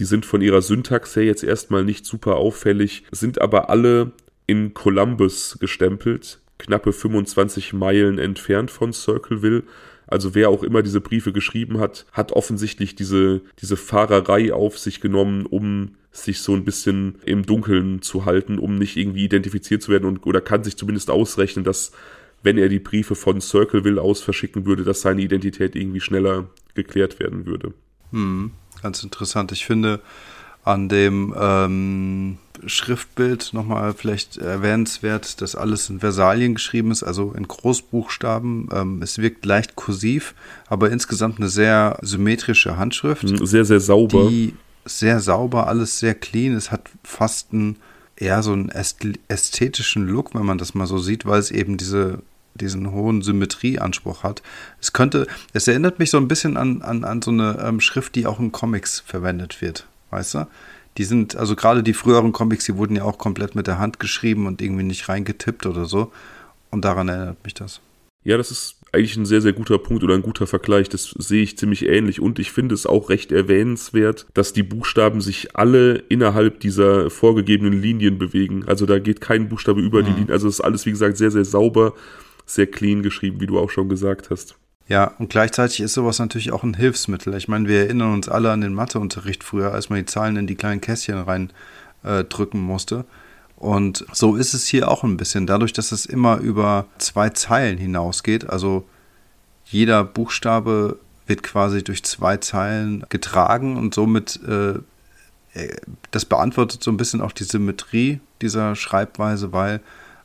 Die 0.00 0.06
sind 0.06 0.24
von 0.24 0.40
ihrer 0.40 0.62
Syntax 0.62 1.14
her 1.14 1.24
jetzt 1.24 1.44
erstmal 1.44 1.84
nicht 1.84 2.06
super 2.06 2.36
auffällig, 2.36 3.04
sind 3.12 3.38
aber 3.40 3.68
alle 3.68 4.12
in 4.46 4.72
Columbus 4.72 5.58
gestempelt, 5.60 6.40
knappe 6.58 6.94
25 6.94 7.74
Meilen 7.74 8.18
entfernt 8.18 8.70
von 8.70 8.94
Circleville. 8.94 9.62
Also 10.06 10.34
wer 10.34 10.48
auch 10.48 10.62
immer 10.62 10.82
diese 10.82 11.02
Briefe 11.02 11.34
geschrieben 11.34 11.78
hat, 11.78 12.06
hat 12.12 12.32
offensichtlich 12.32 12.94
diese, 12.94 13.42
diese 13.60 13.76
Fahrerei 13.76 14.54
auf 14.54 14.78
sich 14.78 15.02
genommen, 15.02 15.44
um 15.44 15.96
sich 16.12 16.40
so 16.40 16.54
ein 16.54 16.64
bisschen 16.64 17.16
im 17.26 17.44
Dunkeln 17.44 18.00
zu 18.00 18.24
halten, 18.24 18.58
um 18.58 18.76
nicht 18.76 18.96
irgendwie 18.96 19.24
identifiziert 19.24 19.82
zu 19.82 19.92
werden 19.92 20.06
und 20.06 20.26
oder 20.26 20.40
kann 20.40 20.64
sich 20.64 20.78
zumindest 20.78 21.10
ausrechnen, 21.10 21.62
dass 21.62 21.92
wenn 22.42 22.56
er 22.56 22.70
die 22.70 22.78
Briefe 22.78 23.14
von 23.14 23.42
Circleville 23.42 24.00
aus 24.00 24.22
verschicken 24.22 24.64
würde, 24.64 24.82
dass 24.82 25.02
seine 25.02 25.20
Identität 25.20 25.76
irgendwie 25.76 26.00
schneller 26.00 26.48
geklärt 26.74 27.20
werden 27.20 27.44
würde. 27.44 27.74
Hm. 28.12 28.52
Ganz 28.82 29.02
interessant. 29.02 29.52
Ich 29.52 29.66
finde 29.66 30.00
an 30.64 30.88
dem 30.88 31.34
ähm, 31.38 32.38
Schriftbild 32.66 33.54
nochmal 33.54 33.94
vielleicht 33.94 34.36
erwähnenswert, 34.36 35.40
dass 35.40 35.54
alles 35.54 35.88
in 35.88 36.00
Versalien 36.00 36.54
geschrieben 36.54 36.90
ist, 36.90 37.02
also 37.02 37.32
in 37.32 37.48
Großbuchstaben. 37.48 38.68
Ähm, 38.72 39.02
es 39.02 39.18
wirkt 39.18 39.46
leicht 39.46 39.76
kursiv, 39.76 40.34
aber 40.68 40.90
insgesamt 40.90 41.38
eine 41.38 41.48
sehr 41.48 41.98
symmetrische 42.02 42.76
Handschrift. 42.76 43.26
Sehr, 43.46 43.64
sehr 43.64 43.80
sauber. 43.80 44.28
Die 44.28 44.54
sehr 44.84 45.20
sauber, 45.20 45.66
alles 45.66 45.98
sehr 45.98 46.14
clean. 46.14 46.54
Es 46.54 46.70
hat 46.70 46.90
fast 47.04 47.52
einen 47.52 47.76
eher 48.16 48.42
so 48.42 48.52
einen 48.52 48.70
ästhetischen 49.28 50.06
Look, 50.06 50.34
wenn 50.34 50.44
man 50.44 50.58
das 50.58 50.74
mal 50.74 50.86
so 50.86 50.98
sieht, 50.98 51.24
weil 51.26 51.40
es 51.40 51.50
eben 51.50 51.76
diese, 51.76 52.20
diesen 52.60 52.92
hohen 52.92 53.22
Symmetrieanspruch 53.22 54.22
hat. 54.22 54.42
Es 54.80 54.92
könnte, 54.92 55.26
es 55.52 55.68
erinnert 55.68 55.98
mich 55.98 56.10
so 56.10 56.18
ein 56.18 56.28
bisschen 56.28 56.56
an, 56.56 56.82
an, 56.82 57.04
an 57.04 57.22
so 57.22 57.30
eine 57.30 57.58
ähm, 57.62 57.80
Schrift, 57.80 58.14
die 58.14 58.26
auch 58.26 58.38
in 58.38 58.52
Comics 58.52 59.00
verwendet 59.00 59.60
wird, 59.60 59.86
weißt 60.10 60.34
du? 60.34 60.46
Die 60.98 61.04
sind, 61.04 61.36
also 61.36 61.56
gerade 61.56 61.82
die 61.82 61.94
früheren 61.94 62.32
Comics, 62.32 62.64
die 62.64 62.76
wurden 62.76 62.96
ja 62.96 63.04
auch 63.04 63.16
komplett 63.16 63.54
mit 63.54 63.66
der 63.66 63.78
Hand 63.78 64.00
geschrieben 64.00 64.46
und 64.46 64.60
irgendwie 64.60 64.82
nicht 64.82 65.08
reingetippt 65.08 65.66
oder 65.66 65.84
so. 65.84 66.12
Und 66.70 66.84
daran 66.84 67.08
erinnert 67.08 67.42
mich 67.44 67.54
das. 67.54 67.80
Ja, 68.22 68.36
das 68.36 68.50
ist 68.50 68.76
eigentlich 68.92 69.16
ein 69.16 69.24
sehr, 69.24 69.40
sehr 69.40 69.52
guter 69.52 69.78
Punkt 69.78 70.02
oder 70.02 70.14
ein 70.14 70.22
guter 70.22 70.46
Vergleich. 70.46 70.88
Das 70.88 71.14
sehe 71.18 71.42
ich 71.42 71.56
ziemlich 71.56 71.86
ähnlich. 71.86 72.20
Und 72.20 72.38
ich 72.38 72.52
finde 72.52 72.74
es 72.74 72.86
auch 72.86 73.08
recht 73.08 73.32
erwähnenswert, 73.32 74.26
dass 74.34 74.52
die 74.52 74.62
Buchstaben 74.62 75.20
sich 75.20 75.56
alle 75.56 75.94
innerhalb 76.08 76.60
dieser 76.60 77.08
vorgegebenen 77.08 77.80
Linien 77.80 78.18
bewegen. 78.18 78.64
Also 78.66 78.84
da 78.84 78.98
geht 78.98 79.20
kein 79.20 79.48
Buchstabe 79.48 79.80
über 79.80 80.02
mhm. 80.02 80.06
die 80.06 80.12
Linie. 80.12 80.32
Also 80.32 80.48
es 80.48 80.54
ist 80.56 80.60
alles, 80.60 80.84
wie 80.86 80.90
gesagt, 80.90 81.16
sehr, 81.16 81.30
sehr 81.30 81.44
sauber, 81.44 81.94
sehr 82.54 82.66
clean 82.66 83.02
geschrieben, 83.02 83.40
wie 83.40 83.46
du 83.46 83.58
auch 83.58 83.70
schon 83.70 83.88
gesagt 83.88 84.30
hast. 84.30 84.56
Ja, 84.88 85.14
und 85.18 85.30
gleichzeitig 85.30 85.80
ist 85.80 85.94
sowas 85.94 86.18
natürlich 86.18 86.52
auch 86.52 86.64
ein 86.64 86.74
Hilfsmittel. 86.74 87.34
Ich 87.36 87.46
meine, 87.46 87.68
wir 87.68 87.80
erinnern 87.80 88.12
uns 88.12 88.28
alle 88.28 88.50
an 88.50 88.60
den 88.60 88.74
Matheunterricht 88.74 89.44
früher, 89.44 89.72
als 89.72 89.88
man 89.88 90.00
die 90.00 90.06
Zahlen 90.06 90.36
in 90.36 90.48
die 90.48 90.56
kleinen 90.56 90.80
Kästchen 90.80 91.18
rein 91.18 91.52
äh, 92.02 92.24
musste. 92.54 93.04
Und 93.56 94.04
so 94.12 94.36
ist 94.36 94.54
es 94.54 94.66
hier 94.66 94.90
auch 94.90 95.04
ein 95.04 95.16
bisschen. 95.16 95.46
Dadurch, 95.46 95.72
dass 95.72 95.92
es 95.92 96.06
immer 96.06 96.38
über 96.38 96.86
zwei 96.98 97.28
Zeilen 97.30 97.78
hinausgeht, 97.78 98.48
also 98.48 98.84
jeder 99.64 100.02
Buchstabe 100.02 100.98
wird 101.26 101.42
quasi 101.44 101.84
durch 101.84 102.02
zwei 102.02 102.38
Zeilen 102.38 103.04
getragen 103.10 103.76
und 103.76 103.94
somit 103.94 104.40
äh, 104.48 104.78
äh, 105.54 105.76
das 106.10 106.24
beantwortet 106.24 106.82
so 106.82 106.90
ein 106.90 106.96
bisschen 106.96 107.20
auch 107.20 107.32
die 107.32 107.44
Symmetrie 107.44 108.20
dieser 108.42 108.74
Schreibweise, 108.74 109.52
weil 109.52 109.80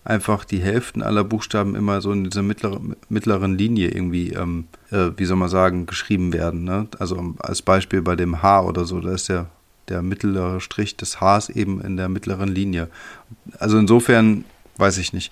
einfach 0.05 0.45
die 0.45 0.59
Hälften 0.59 1.03
aller 1.03 1.23
Buchstaben 1.23 1.75
immer 1.75 1.99
so 1.99 2.11
in 2.11 2.23
dieser 2.23 2.43
mittlere, 2.43 2.79
mittleren 3.09 3.57
Linie 3.57 3.89
irgendwie, 3.89 4.29
ähm, 4.31 4.65
äh, 4.91 5.09
wie 5.17 5.25
soll 5.25 5.37
man 5.37 5.49
sagen, 5.49 5.85
geschrieben 5.85 6.31
werden. 6.31 6.63
Ne? 6.63 6.87
Also 6.99 7.35
als 7.39 7.61
Beispiel 7.61 8.01
bei 8.01 8.15
dem 8.15 8.41
H 8.41 8.63
oder 8.63 8.85
so, 8.85 9.01
da 9.01 9.11
ist 9.11 9.29
der 9.29 9.47
der 9.89 10.01
mittlere 10.01 10.61
Strich 10.61 10.97
des 10.97 11.21
Hs 11.21 11.49
eben 11.49 11.81
in 11.81 11.97
der 11.97 12.09
mittleren 12.09 12.49
Linie. 12.49 12.89
Also 13.59 13.77
insofern 13.77 14.45
weiß 14.77 14.97
ich 14.97 15.13
nicht. 15.13 15.31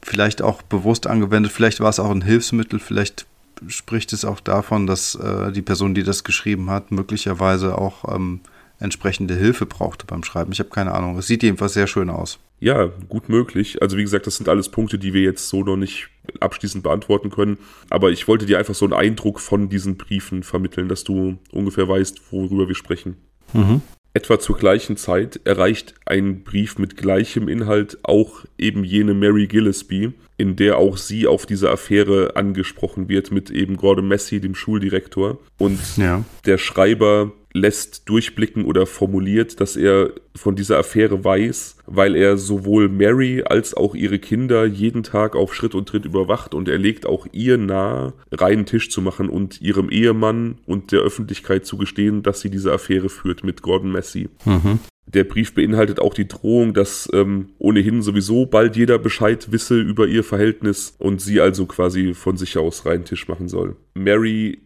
Vielleicht 0.00 0.42
auch 0.42 0.62
bewusst 0.62 1.06
angewendet, 1.06 1.52
vielleicht 1.52 1.80
war 1.80 1.88
es 1.88 1.98
auch 1.98 2.10
ein 2.10 2.22
Hilfsmittel, 2.22 2.78
vielleicht 2.78 3.26
spricht 3.66 4.12
es 4.12 4.24
auch 4.24 4.38
davon, 4.38 4.86
dass 4.86 5.16
äh, 5.16 5.50
die 5.50 5.62
Person, 5.62 5.94
die 5.94 6.04
das 6.04 6.22
geschrieben 6.22 6.70
hat, 6.70 6.92
möglicherweise 6.92 7.76
auch 7.76 8.14
ähm, 8.14 8.40
entsprechende 8.78 9.34
Hilfe 9.34 9.66
brauchte 9.66 10.06
beim 10.06 10.22
Schreiben. 10.22 10.52
Ich 10.52 10.60
habe 10.60 10.70
keine 10.70 10.92
Ahnung. 10.92 11.18
Es 11.18 11.26
sieht 11.26 11.42
jedenfalls 11.42 11.74
sehr 11.74 11.86
schön 11.86 12.10
aus. 12.10 12.38
Ja, 12.60 12.86
gut 13.08 13.28
möglich. 13.28 13.82
Also 13.82 13.96
wie 13.96 14.02
gesagt, 14.02 14.26
das 14.26 14.36
sind 14.36 14.48
alles 14.48 14.68
Punkte, 14.68 14.98
die 14.98 15.14
wir 15.14 15.22
jetzt 15.22 15.48
so 15.48 15.62
noch 15.62 15.76
nicht 15.76 16.08
abschließend 16.40 16.82
beantworten 16.82 17.30
können. 17.30 17.58
Aber 17.90 18.10
ich 18.10 18.26
wollte 18.28 18.46
dir 18.46 18.58
einfach 18.58 18.74
so 18.74 18.84
einen 18.84 18.94
Eindruck 18.94 19.40
von 19.40 19.68
diesen 19.68 19.96
Briefen 19.96 20.42
vermitteln, 20.42 20.88
dass 20.88 21.04
du 21.04 21.38
ungefähr 21.52 21.88
weißt, 21.88 22.32
worüber 22.32 22.68
wir 22.68 22.74
sprechen. 22.74 23.16
Mhm. 23.52 23.82
Etwa 24.14 24.40
zur 24.40 24.56
gleichen 24.56 24.96
Zeit 24.96 25.40
erreicht 25.44 25.94
ein 26.06 26.42
Brief 26.42 26.78
mit 26.78 26.96
gleichem 26.96 27.46
Inhalt 27.46 27.98
auch 28.02 28.44
eben 28.56 28.82
jene 28.82 29.14
Mary 29.14 29.46
Gillespie, 29.46 30.12
in 30.36 30.56
der 30.56 30.78
auch 30.78 30.96
sie 30.96 31.26
auf 31.26 31.46
diese 31.46 31.70
Affäre 31.70 32.34
angesprochen 32.34 33.08
wird 33.08 33.30
mit 33.30 33.50
eben 33.50 33.76
Gordon 33.76 34.08
Messi, 34.08 34.40
dem 34.40 34.54
Schuldirektor. 34.54 35.38
Und 35.58 35.78
ja. 35.96 36.24
der 36.46 36.58
Schreiber 36.58 37.32
lässt 37.58 38.08
durchblicken 38.08 38.64
oder 38.64 38.86
formuliert, 38.86 39.60
dass 39.60 39.76
er 39.76 40.12
von 40.34 40.56
dieser 40.56 40.78
Affäre 40.78 41.24
weiß, 41.24 41.76
weil 41.86 42.14
er 42.14 42.36
sowohl 42.36 42.88
Mary 42.88 43.42
als 43.44 43.74
auch 43.74 43.94
ihre 43.94 44.18
Kinder 44.18 44.64
jeden 44.64 45.02
Tag 45.02 45.36
auf 45.36 45.54
Schritt 45.54 45.74
und 45.74 45.88
Tritt 45.88 46.04
überwacht 46.04 46.54
und 46.54 46.68
er 46.68 46.78
legt 46.78 47.06
auch 47.06 47.26
ihr 47.32 47.58
nahe, 47.58 48.14
reinen 48.30 48.66
Tisch 48.66 48.90
zu 48.90 49.02
machen 49.02 49.28
und 49.28 49.60
ihrem 49.60 49.90
Ehemann 49.90 50.58
und 50.66 50.92
der 50.92 51.00
Öffentlichkeit 51.00 51.66
zu 51.66 51.76
gestehen, 51.76 52.22
dass 52.22 52.40
sie 52.40 52.50
diese 52.50 52.72
Affäre 52.72 53.08
führt 53.08 53.44
mit 53.44 53.62
Gordon 53.62 53.92
Messi. 53.92 54.28
Mhm. 54.44 54.78
Der 55.06 55.24
Brief 55.24 55.54
beinhaltet 55.54 56.00
auch 56.00 56.12
die 56.12 56.28
Drohung, 56.28 56.74
dass 56.74 57.08
ähm, 57.14 57.48
ohnehin 57.58 58.02
sowieso 58.02 58.44
bald 58.44 58.76
jeder 58.76 58.98
Bescheid 58.98 59.50
wisse 59.50 59.80
über 59.80 60.06
ihr 60.06 60.22
Verhältnis 60.22 60.94
und 60.98 61.22
sie 61.22 61.40
also 61.40 61.64
quasi 61.64 62.12
von 62.12 62.36
sich 62.36 62.58
aus 62.58 62.84
reinen 62.84 63.06
Tisch 63.06 63.26
machen 63.26 63.48
soll. 63.48 63.76
Mary 63.94 64.58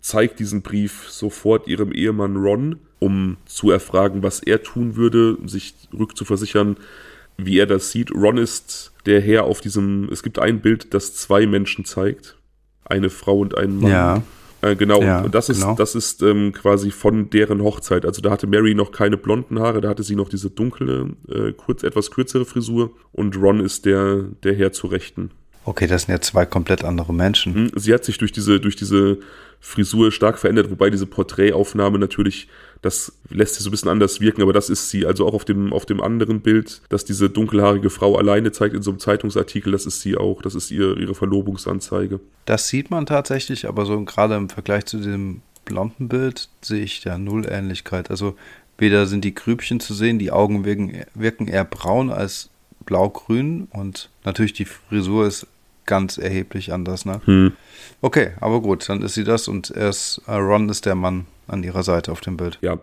zeigt 0.00 0.38
diesen 0.38 0.62
Brief 0.62 1.08
sofort 1.08 1.68
ihrem 1.68 1.92
Ehemann 1.92 2.36
Ron, 2.36 2.76
um 2.98 3.36
zu 3.46 3.70
erfragen, 3.70 4.22
was 4.22 4.40
er 4.40 4.62
tun 4.62 4.96
würde, 4.96 5.38
sich 5.46 5.74
rückzuversichern, 5.96 6.76
wie 7.36 7.58
er 7.58 7.66
das 7.66 7.90
sieht. 7.90 8.10
Ron 8.12 8.36
ist 8.36 8.92
der 9.06 9.20
Herr 9.20 9.44
auf 9.44 9.60
diesem, 9.60 10.08
es 10.10 10.22
gibt 10.22 10.38
ein 10.38 10.60
Bild, 10.60 10.92
das 10.94 11.14
zwei 11.14 11.46
Menschen 11.46 11.84
zeigt. 11.84 12.36
Eine 12.84 13.10
Frau 13.10 13.38
und 13.38 13.56
einen 13.56 13.80
Mann. 13.80 13.90
Ja. 13.90 14.22
Äh, 14.60 14.74
genau, 14.74 15.00
ja, 15.00 15.20
und 15.20 15.34
das 15.34 15.48
ist, 15.48 15.60
genau. 15.60 15.76
das 15.76 15.94
ist 15.94 16.20
ähm, 16.22 16.52
quasi 16.52 16.90
von 16.90 17.30
deren 17.30 17.62
Hochzeit. 17.62 18.04
Also 18.04 18.20
da 18.20 18.30
hatte 18.30 18.48
Mary 18.48 18.74
noch 18.74 18.90
keine 18.90 19.16
blonden 19.16 19.60
Haare, 19.60 19.80
da 19.80 19.88
hatte 19.88 20.02
sie 20.02 20.16
noch 20.16 20.28
diese 20.28 20.50
dunkle, 20.50 21.10
äh, 21.28 21.52
kurz, 21.52 21.84
etwas 21.84 22.10
kürzere 22.10 22.44
Frisur 22.44 22.90
und 23.12 23.36
Ron 23.36 23.60
ist 23.60 23.84
der, 23.84 24.24
der 24.42 24.54
Herr 24.56 24.72
zu 24.72 24.88
Rechten. 24.88 25.30
Okay, 25.64 25.86
das 25.86 26.02
sind 26.02 26.12
ja 26.12 26.20
zwei 26.20 26.44
komplett 26.44 26.82
andere 26.82 27.14
Menschen. 27.14 27.54
Hm, 27.54 27.70
sie 27.76 27.94
hat 27.94 28.04
sich 28.04 28.18
durch 28.18 28.32
diese, 28.32 28.58
durch 28.58 28.74
diese 28.74 29.18
Frisur 29.60 30.12
stark 30.12 30.38
verändert, 30.38 30.70
wobei 30.70 30.90
diese 30.90 31.06
Porträtaufnahme 31.06 31.98
natürlich, 31.98 32.48
das 32.80 33.12
lässt 33.28 33.56
sie 33.56 33.62
so 33.62 33.68
ein 33.68 33.72
bisschen 33.72 33.90
anders 33.90 34.20
wirken, 34.20 34.42
aber 34.42 34.52
das 34.52 34.70
ist 34.70 34.90
sie. 34.90 35.04
Also 35.04 35.26
auch 35.26 35.34
auf 35.34 35.44
dem, 35.44 35.72
auf 35.72 35.84
dem 35.84 36.00
anderen 36.00 36.40
Bild, 36.40 36.80
dass 36.88 37.04
diese 37.04 37.28
dunkelhaarige 37.28 37.90
Frau 37.90 38.16
alleine 38.16 38.52
zeigt 38.52 38.74
in 38.74 38.82
so 38.82 38.90
einem 38.90 39.00
Zeitungsartikel, 39.00 39.72
das 39.72 39.86
ist 39.86 40.00
sie 40.00 40.16
auch. 40.16 40.42
Das 40.42 40.54
ist 40.54 40.70
ihr, 40.70 40.96
ihre 40.96 41.14
Verlobungsanzeige. 41.14 42.20
Das 42.44 42.68
sieht 42.68 42.90
man 42.90 43.06
tatsächlich, 43.06 43.68
aber 43.68 43.84
so 43.84 44.02
gerade 44.04 44.36
im 44.36 44.48
Vergleich 44.48 44.86
zu 44.86 44.98
dem 44.98 45.42
blonden 45.64 46.08
Bild 46.08 46.48
sehe 46.62 46.82
ich 46.82 47.00
da 47.02 47.18
null 47.18 47.46
Ähnlichkeit. 47.48 48.10
Also 48.10 48.36
weder 48.78 49.06
sind 49.06 49.24
die 49.24 49.34
Grübchen 49.34 49.80
zu 49.80 49.92
sehen, 49.92 50.18
die 50.18 50.30
Augen 50.30 50.64
wirken, 50.64 51.04
wirken 51.14 51.48
eher 51.48 51.64
braun 51.64 52.10
als 52.10 52.50
blau-grün 52.86 53.68
und 53.70 54.08
natürlich 54.24 54.54
die 54.54 54.64
Frisur 54.64 55.26
ist 55.26 55.46
ganz 55.88 56.18
erheblich 56.18 56.72
anders, 56.72 57.04
ne? 57.04 57.20
Hm. 57.24 57.52
Okay, 58.00 58.32
aber 58.40 58.62
gut, 58.62 58.88
dann 58.88 59.02
ist 59.02 59.14
sie 59.14 59.24
das 59.24 59.48
und 59.48 59.70
ist, 59.70 60.22
äh, 60.28 60.34
Ron 60.34 60.68
ist 60.68 60.86
der 60.86 60.94
Mann 60.94 61.26
an 61.48 61.64
ihrer 61.64 61.82
Seite 61.82 62.12
auf 62.12 62.20
dem 62.20 62.36
Bild. 62.36 62.58
Ja, 62.60 62.78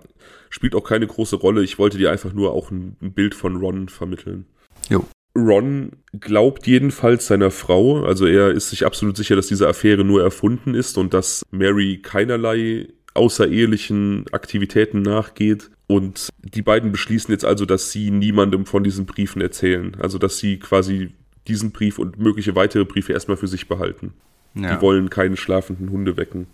spielt 0.50 0.76
auch 0.76 0.84
keine 0.84 1.08
große 1.08 1.38
Rolle. 1.38 1.64
Ich 1.64 1.80
wollte 1.80 1.98
dir 1.98 2.12
einfach 2.12 2.34
nur 2.34 2.52
auch 2.52 2.72
ein, 2.72 2.98
ein 3.02 3.14
Bild 3.14 3.36
von 3.36 3.56
Ron 3.56 3.88
vermitteln. 3.88 4.46
Jo. 4.90 5.06
Ron 5.38 5.92
glaubt 6.20 6.66
jedenfalls 6.66 7.28
seiner 7.28 7.52
Frau, 7.52 8.04
also 8.06 8.26
er 8.26 8.52
ist 8.52 8.70
sich 8.70 8.86
absolut 8.86 9.18
sicher, 9.18 9.36
dass 9.36 9.48
diese 9.48 9.68
Affäre 9.68 10.06
nur 10.06 10.24
erfunden 10.24 10.74
ist 10.74 10.98
und 10.98 11.14
dass 11.14 11.44
Mary 11.52 12.00
keinerlei 12.02 12.88
außerehelichen 13.14 14.26
Aktivitäten 14.32 15.02
nachgeht. 15.02 15.70
Und 15.88 16.30
die 16.42 16.62
beiden 16.62 16.92
beschließen 16.92 17.32
jetzt 17.32 17.46
also, 17.46 17.66
dass 17.66 17.92
sie 17.92 18.12
niemandem 18.12 18.66
von 18.66 18.84
diesen 18.84 19.06
Briefen 19.06 19.42
erzählen. 19.42 19.96
Also 20.00 20.18
dass 20.18 20.38
sie 20.38 20.58
quasi 20.58 21.12
diesen 21.48 21.72
Brief 21.72 22.00
und 22.00 22.20
mögliche 22.20 22.56
weitere 22.56 22.86
Briefe 22.86 23.14
erstmal 23.14 23.38
für 23.38 23.48
sich 23.48 23.68
behalten. 23.68 24.14
Ja. 24.56 24.76
Die 24.76 24.82
wollen 24.82 25.10
keine 25.10 25.38
schlafenden 25.38 25.92
Hunde 25.92 26.18
wecken. 26.18 26.48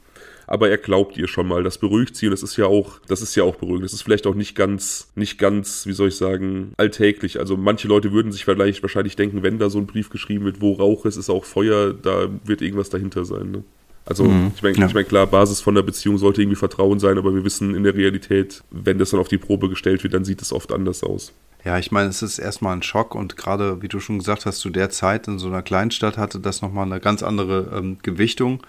Aber 0.47 0.69
er 0.69 0.77
glaubt 0.77 1.15
ihr 1.17 1.29
schon 1.29 1.47
mal, 1.47 1.63
das 1.63 1.77
beruhigt 1.77 2.15
sie 2.15 2.25
und 2.25 2.31
das 2.31 2.43
ist 2.43 2.57
ja 2.57 2.65
auch, 2.65 2.99
das 3.07 3.21
ist 3.21 3.35
ja 3.35 3.43
auch 3.43 3.55
beruhigend. 3.55 3.85
Das 3.85 3.93
ist 3.93 4.01
vielleicht 4.01 4.27
auch 4.27 4.35
nicht 4.35 4.55
ganz, 4.55 5.09
nicht 5.15 5.37
ganz, 5.37 5.85
wie 5.85 5.93
soll 5.93 6.09
ich 6.09 6.17
sagen, 6.17 6.73
alltäglich. 6.75 7.39
Also 7.39 7.55
manche 7.55 7.87
Leute 7.87 8.11
würden 8.11 8.33
sich 8.33 8.43
vielleicht 8.43 8.81
wahrscheinlich 8.81 9.15
denken, 9.15 9.43
wenn 9.43 9.59
da 9.59 9.69
so 9.69 9.77
ein 9.77 9.85
Brief 9.85 10.09
geschrieben 10.09 10.43
wird, 10.43 10.59
wo 10.59 10.73
Rauch 10.73 11.05
ist, 11.05 11.15
ist 11.15 11.29
auch 11.29 11.45
Feuer, 11.45 11.93
da 11.93 12.27
wird 12.43 12.61
irgendwas 12.61 12.89
dahinter 12.89 13.23
sein. 13.23 13.51
Ne? 13.51 13.63
Also 14.05 14.25
mhm, 14.25 14.51
ich 14.55 14.63
meine, 14.63 14.77
ja. 14.77 14.87
ich 14.87 14.93
mein, 14.93 15.07
klar, 15.07 15.27
Basis 15.27 15.61
von 15.61 15.75
der 15.75 15.83
Beziehung 15.83 16.17
sollte 16.17 16.41
irgendwie 16.41 16.57
Vertrauen 16.57 16.99
sein, 16.99 17.17
aber 17.17 17.33
wir 17.33 17.45
wissen 17.45 17.75
in 17.75 17.83
der 17.83 17.95
Realität, 17.95 18.63
wenn 18.71 18.97
das 18.97 19.11
dann 19.11 19.19
auf 19.19 19.27
die 19.27 19.37
Probe 19.37 19.69
gestellt 19.69 20.03
wird, 20.03 20.13
dann 20.13 20.25
sieht 20.25 20.41
es 20.41 20.51
oft 20.51 20.73
anders 20.73 21.03
aus. 21.03 21.33
Ja, 21.63 21.77
ich 21.77 21.91
meine, 21.91 22.09
es 22.09 22.21
ist 22.21 22.39
erstmal 22.39 22.75
ein 22.75 22.81
Schock 22.81 23.13
und 23.13 23.37
gerade, 23.37 23.81
wie 23.81 23.87
du 23.87 23.99
schon 23.99 24.17
gesagt 24.17 24.45
hast, 24.45 24.59
zu 24.59 24.69
der 24.69 24.89
Zeit 24.89 25.27
in 25.27 25.37
so 25.37 25.47
einer 25.47 25.61
Kleinstadt 25.61 26.17
hatte 26.17 26.39
das 26.39 26.61
nochmal 26.61 26.85
eine 26.85 26.99
ganz 26.99 27.21
andere 27.21 27.71
ähm, 27.77 27.97
Gewichtung. 28.01 28.63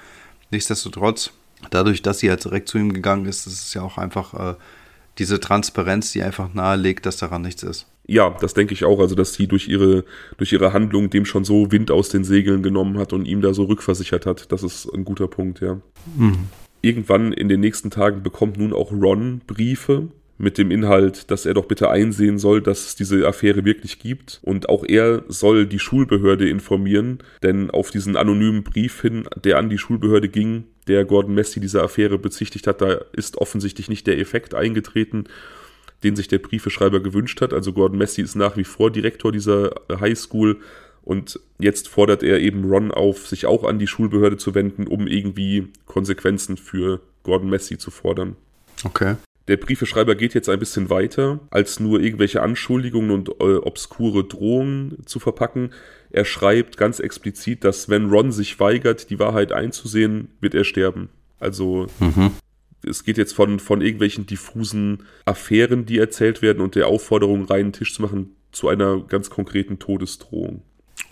Nichtsdestotrotz, 0.51 1.31
dadurch, 1.71 2.03
dass 2.03 2.19
sie 2.19 2.29
halt 2.29 2.45
direkt 2.45 2.69
zu 2.69 2.79
ihm 2.79 2.93
gegangen 2.93 3.25
ist, 3.25 3.47
ist 3.47 3.65
es 3.65 3.75
ja 3.75 3.83
auch 3.83 3.97
einfach 3.97 4.35
äh, 4.35 4.55
diese 5.19 5.41
Transparenz, 5.41 6.13
die 6.13 6.23
einfach 6.23 6.53
nahelegt, 6.53 7.07
dass 7.07 7.17
daran 7.17 7.43
nichts 7.43 7.63
ist. 7.63 7.87
Ja, 8.07 8.37
das 8.41 8.53
denke 8.53 8.75
ich 8.75 8.85
auch. 8.85 8.99
Also, 8.99 9.15
dass 9.15 9.35
sie 9.35 9.47
durch 9.47 9.69
ihre, 9.69 10.05
durch 10.37 10.53
ihre 10.53 10.73
Handlung 10.73 11.09
dem 11.09 11.25
schon 11.25 11.45
so 11.45 11.71
Wind 11.71 11.91
aus 11.91 12.09
den 12.09 12.25
Segeln 12.25 12.63
genommen 12.63 12.99
hat 12.99 13.13
und 13.13 13.27
ihm 13.27 13.41
da 13.41 13.55
so 13.55 13.65
rückversichert 13.65 14.27
hat. 14.27 14.51
Das 14.53 14.63
ist 14.63 14.93
ein 14.93 15.05
guter 15.05 15.29
Punkt, 15.29 15.61
ja. 15.61 15.81
Mhm. 16.17 16.49
Irgendwann 16.81 17.33
in 17.33 17.49
den 17.49 17.61
nächsten 17.61 17.91
Tagen 17.91 18.23
bekommt 18.23 18.59
nun 18.59 18.73
auch 18.73 18.91
Ron 18.91 19.41
Briefe 19.47 20.09
mit 20.39 20.59
dem 20.59 20.71
Inhalt, 20.71 21.31
dass 21.31 21.47
er 21.47 21.55
doch 21.55 21.67
bitte 21.67 21.91
einsehen 21.91 22.39
soll, 22.39 22.63
dass 22.63 22.87
es 22.87 22.97
diese 22.97 23.27
Affäre 23.27 23.65
wirklich 23.65 23.99
gibt. 23.99 24.41
Und 24.43 24.69
auch 24.69 24.85
er 24.85 25.23
soll 25.29 25.67
die 25.67 25.79
Schulbehörde 25.79 26.49
informieren, 26.49 27.19
denn 27.43 27.71
auf 27.71 27.91
diesen 27.91 28.17
anonymen 28.17 28.65
Brief 28.65 29.03
hin, 29.03 29.29
der 29.45 29.59
an 29.59 29.71
die 29.71 29.79
Schulbehörde 29.79 30.29
ging, 30.29 30.65
der 30.89 31.05
Gordon 31.05 31.35
Messi 31.35 31.61
diese 31.61 31.83
Affäre 31.83 32.19
bezichtigt 32.19 32.67
hat, 32.67 32.81
da 32.81 33.01
ist 33.13 33.37
offensichtlich 33.37 33.89
nicht 33.89 34.07
der 34.07 34.19
Effekt 34.19 34.55
eingetreten. 34.55 35.27
den 36.03 36.17
sich 36.17 36.29
der 36.29 36.39
Briefeschreiber 36.39 37.01
gewünscht 37.01 37.41
hat. 37.41 37.53
Also 37.53 37.73
Gordon 37.73 37.99
Messi 37.99 38.23
ist 38.23 38.35
nach 38.35 38.57
wie 38.57 38.65
vor 38.65 38.91
Direktor 38.91 39.33
dieser 39.33 39.75
High 40.01 40.19
School 40.19 40.59
und 41.03 41.41
jetzt 41.59 41.89
fordert 41.89 42.23
er 42.23 42.41
eben 42.41 42.65
Ron 42.65 42.93
auf, 42.93 43.27
sich 43.27 43.47
auch 43.47 43.65
an 43.65 43.79
die 43.79 43.87
Schulbehörde 43.87 44.37
zu 44.37 44.55
wenden, 44.55 44.87
um 44.87 45.07
irgendwie 45.07 45.69
Konsequenzen 45.87 46.57
für 46.57 47.01
Gordon 47.25 47.51
Messi 47.51 47.79
zu 47.79 47.91
fordern. 47.91 48.37
Okay. 48.85 49.17
Der 49.49 49.57
Briefeschreiber 49.57 50.15
geht 50.15 50.35
jetzt 50.35 50.49
ein 50.49 50.59
bisschen 50.59 50.89
weiter, 50.89 51.41
als 51.51 51.81
nur 51.81 52.01
irgendwelche 52.01 52.43
Anschuldigungen 52.43 53.11
und 53.11 53.29
äh, 53.41 53.57
obskure 53.57 54.25
Drohungen 54.25 54.99
zu 55.05 55.19
verpacken. 55.19 55.73
Er 56.11 56.25
schreibt 56.25 56.77
ganz 56.77 57.01
explizit, 57.01 57.65
dass 57.65 57.89
wenn 57.89 58.11
Ron 58.11 58.31
sich 58.31 58.61
weigert, 58.61 59.11
die 59.11 59.19
Wahrheit 59.19 59.53
einzusehen, 59.53 60.29
wird 60.41 60.55
er 60.55 60.65
sterben. 60.65 61.09
Also 61.41 61.89
mhm. 61.99 62.31
es 62.87 63.03
geht 63.03 63.19
jetzt 63.19 63.33
von, 63.33 63.59
von 63.59 63.81
irgendwelchen 63.81 64.27
diffusen 64.27 65.05
Affären, 65.25 65.87
die 65.87 65.99
erzählt 65.99 66.41
werden 66.41 66.63
und 66.63 66.77
der 66.77 66.87
Aufforderung, 66.87 67.45
reinen 67.47 67.73
Tisch 67.73 67.95
zu 67.95 68.03
machen, 68.03 68.37
zu 68.53 68.69
einer 68.69 69.01
ganz 69.01 69.29
konkreten 69.29 69.81
Todesdrohung. 69.81 70.63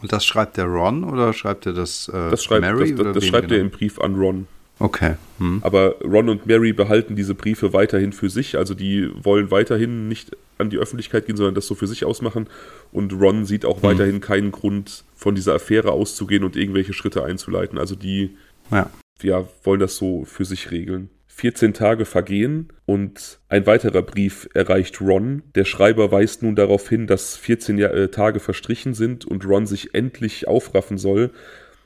Und 0.00 0.12
das 0.12 0.24
schreibt 0.24 0.56
der 0.56 0.66
Ron 0.66 1.02
oder 1.02 1.32
schreibt 1.32 1.66
er 1.66 1.72
das, 1.72 2.08
äh, 2.08 2.30
das 2.30 2.44
schreibt, 2.44 2.62
Mary? 2.62 2.94
Das, 2.94 3.04
das, 3.06 3.14
das 3.14 3.26
schreibt 3.26 3.48
genau? 3.48 3.58
er 3.58 3.60
im 3.62 3.70
Brief 3.70 3.98
an 3.98 4.14
Ron. 4.14 4.46
Okay. 4.80 5.14
Hm. 5.38 5.60
Aber 5.62 5.96
Ron 6.02 6.28
und 6.28 6.46
Mary 6.46 6.72
behalten 6.72 7.14
diese 7.14 7.34
Briefe 7.34 7.72
weiterhin 7.72 8.12
für 8.12 8.30
sich. 8.30 8.58
Also 8.58 8.74
die 8.74 9.10
wollen 9.22 9.50
weiterhin 9.50 10.08
nicht 10.08 10.36
an 10.58 10.70
die 10.70 10.78
Öffentlichkeit 10.78 11.26
gehen, 11.26 11.36
sondern 11.36 11.54
das 11.54 11.66
so 11.66 11.74
für 11.74 11.86
sich 11.86 12.04
ausmachen. 12.04 12.48
Und 12.90 13.12
Ron 13.12 13.44
sieht 13.44 13.64
auch 13.64 13.76
hm. 13.76 13.82
weiterhin 13.82 14.20
keinen 14.20 14.50
Grund, 14.50 15.04
von 15.14 15.34
dieser 15.34 15.54
Affäre 15.54 15.92
auszugehen 15.92 16.44
und 16.44 16.56
irgendwelche 16.56 16.94
Schritte 16.94 17.22
einzuleiten. 17.22 17.78
Also 17.78 17.94
die 17.94 18.36
ja. 18.70 18.90
Ja, 19.22 19.46
wollen 19.64 19.80
das 19.80 19.96
so 19.96 20.24
für 20.24 20.44
sich 20.44 20.70
regeln. 20.70 21.10
14 21.28 21.72
Tage 21.72 22.04
vergehen 22.04 22.68
und 22.84 23.38
ein 23.48 23.66
weiterer 23.66 24.02
Brief 24.02 24.48
erreicht 24.52 25.00
Ron. 25.00 25.42
Der 25.54 25.64
Schreiber 25.64 26.12
weist 26.12 26.42
nun 26.42 26.54
darauf 26.54 26.88
hin, 26.88 27.06
dass 27.06 27.36
14 27.36 27.78
äh, 27.78 28.08
Tage 28.08 28.40
verstrichen 28.40 28.92
sind 28.92 29.24
und 29.24 29.46
Ron 29.46 29.66
sich 29.66 29.94
endlich 29.94 30.48
aufraffen 30.48 30.98
soll, 30.98 31.30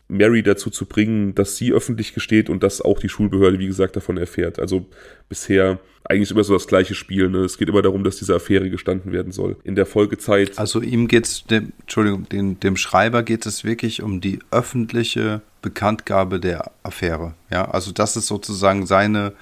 Mary 0.08 0.42
dazu 0.42 0.70
zu 0.70 0.86
bringen, 0.86 1.34
dass 1.34 1.56
sie 1.56 1.72
öffentlich 1.72 2.12
gesteht 2.12 2.50
und 2.50 2.62
dass 2.62 2.82
auch 2.82 2.98
die 2.98 3.08
Schulbehörde, 3.08 3.58
wie 3.58 3.66
gesagt, 3.66 3.96
davon 3.96 4.18
erfährt. 4.18 4.58
Also 4.58 4.86
bisher 5.28 5.78
eigentlich 6.04 6.30
immer 6.30 6.44
so 6.44 6.52
das 6.52 6.66
gleiche 6.66 6.94
Spiel. 6.94 7.30
Ne? 7.30 7.38
Es 7.38 7.56
geht 7.56 7.68
immer 7.68 7.80
darum, 7.80 8.04
dass 8.04 8.16
diese 8.16 8.34
Affäre 8.34 8.68
gestanden 8.68 9.12
werden 9.12 9.32
soll. 9.32 9.56
In 9.64 9.74
der 9.74 9.86
Folgezeit. 9.86 10.58
Also 10.58 10.82
ihm 10.82 11.08
geht 11.08 11.24
es, 11.24 11.44
Entschuldigung, 11.48 12.28
dem, 12.28 12.60
dem 12.60 12.76
Schreiber 12.76 13.22
geht 13.22 13.46
es 13.46 13.64
wirklich 13.64 14.02
um 14.02 14.20
die 14.20 14.40
öffentliche 14.50 15.40
Bekanntgabe 15.62 16.38
der 16.38 16.70
Affäre. 16.82 17.34
Ja, 17.50 17.70
also 17.70 17.90
das 17.90 18.16
ist 18.16 18.26
sozusagen 18.26 18.84
seine 18.84 19.32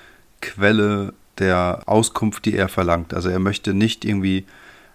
Quelle 0.40 1.14
der 1.38 1.82
Auskunft, 1.86 2.44
die 2.44 2.54
er 2.54 2.68
verlangt. 2.68 3.14
Also 3.14 3.28
er 3.28 3.40
möchte 3.40 3.74
nicht 3.74 4.04
irgendwie 4.04 4.44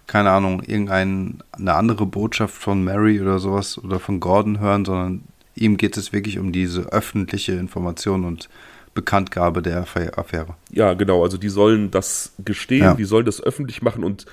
keine 0.06 0.30
Ahnung, 0.30 0.62
irgendeine 0.62 1.36
andere 1.66 2.06
Botschaft 2.06 2.54
von 2.54 2.82
Mary 2.82 3.20
oder 3.20 3.38
sowas 3.38 3.76
oder 3.76 4.00
von 4.00 4.20
Gordon 4.20 4.58
hören, 4.58 4.86
sondern 4.86 5.22
ihm 5.58 5.76
geht 5.76 5.96
es 5.96 6.12
wirklich 6.12 6.38
um 6.38 6.52
diese 6.52 6.92
öffentliche 6.92 7.52
Information 7.52 8.24
und 8.24 8.48
Bekanntgabe 8.94 9.62
der 9.62 9.78
Affäre. 9.78 10.56
Ja, 10.70 10.94
genau. 10.94 11.22
Also 11.22 11.36
die 11.36 11.48
sollen 11.48 11.90
das 11.90 12.34
gestehen, 12.44 12.82
ja. 12.82 12.94
die 12.94 13.04
sollen 13.04 13.26
das 13.26 13.42
öffentlich 13.42 13.82
machen 13.82 14.02
und 14.02 14.26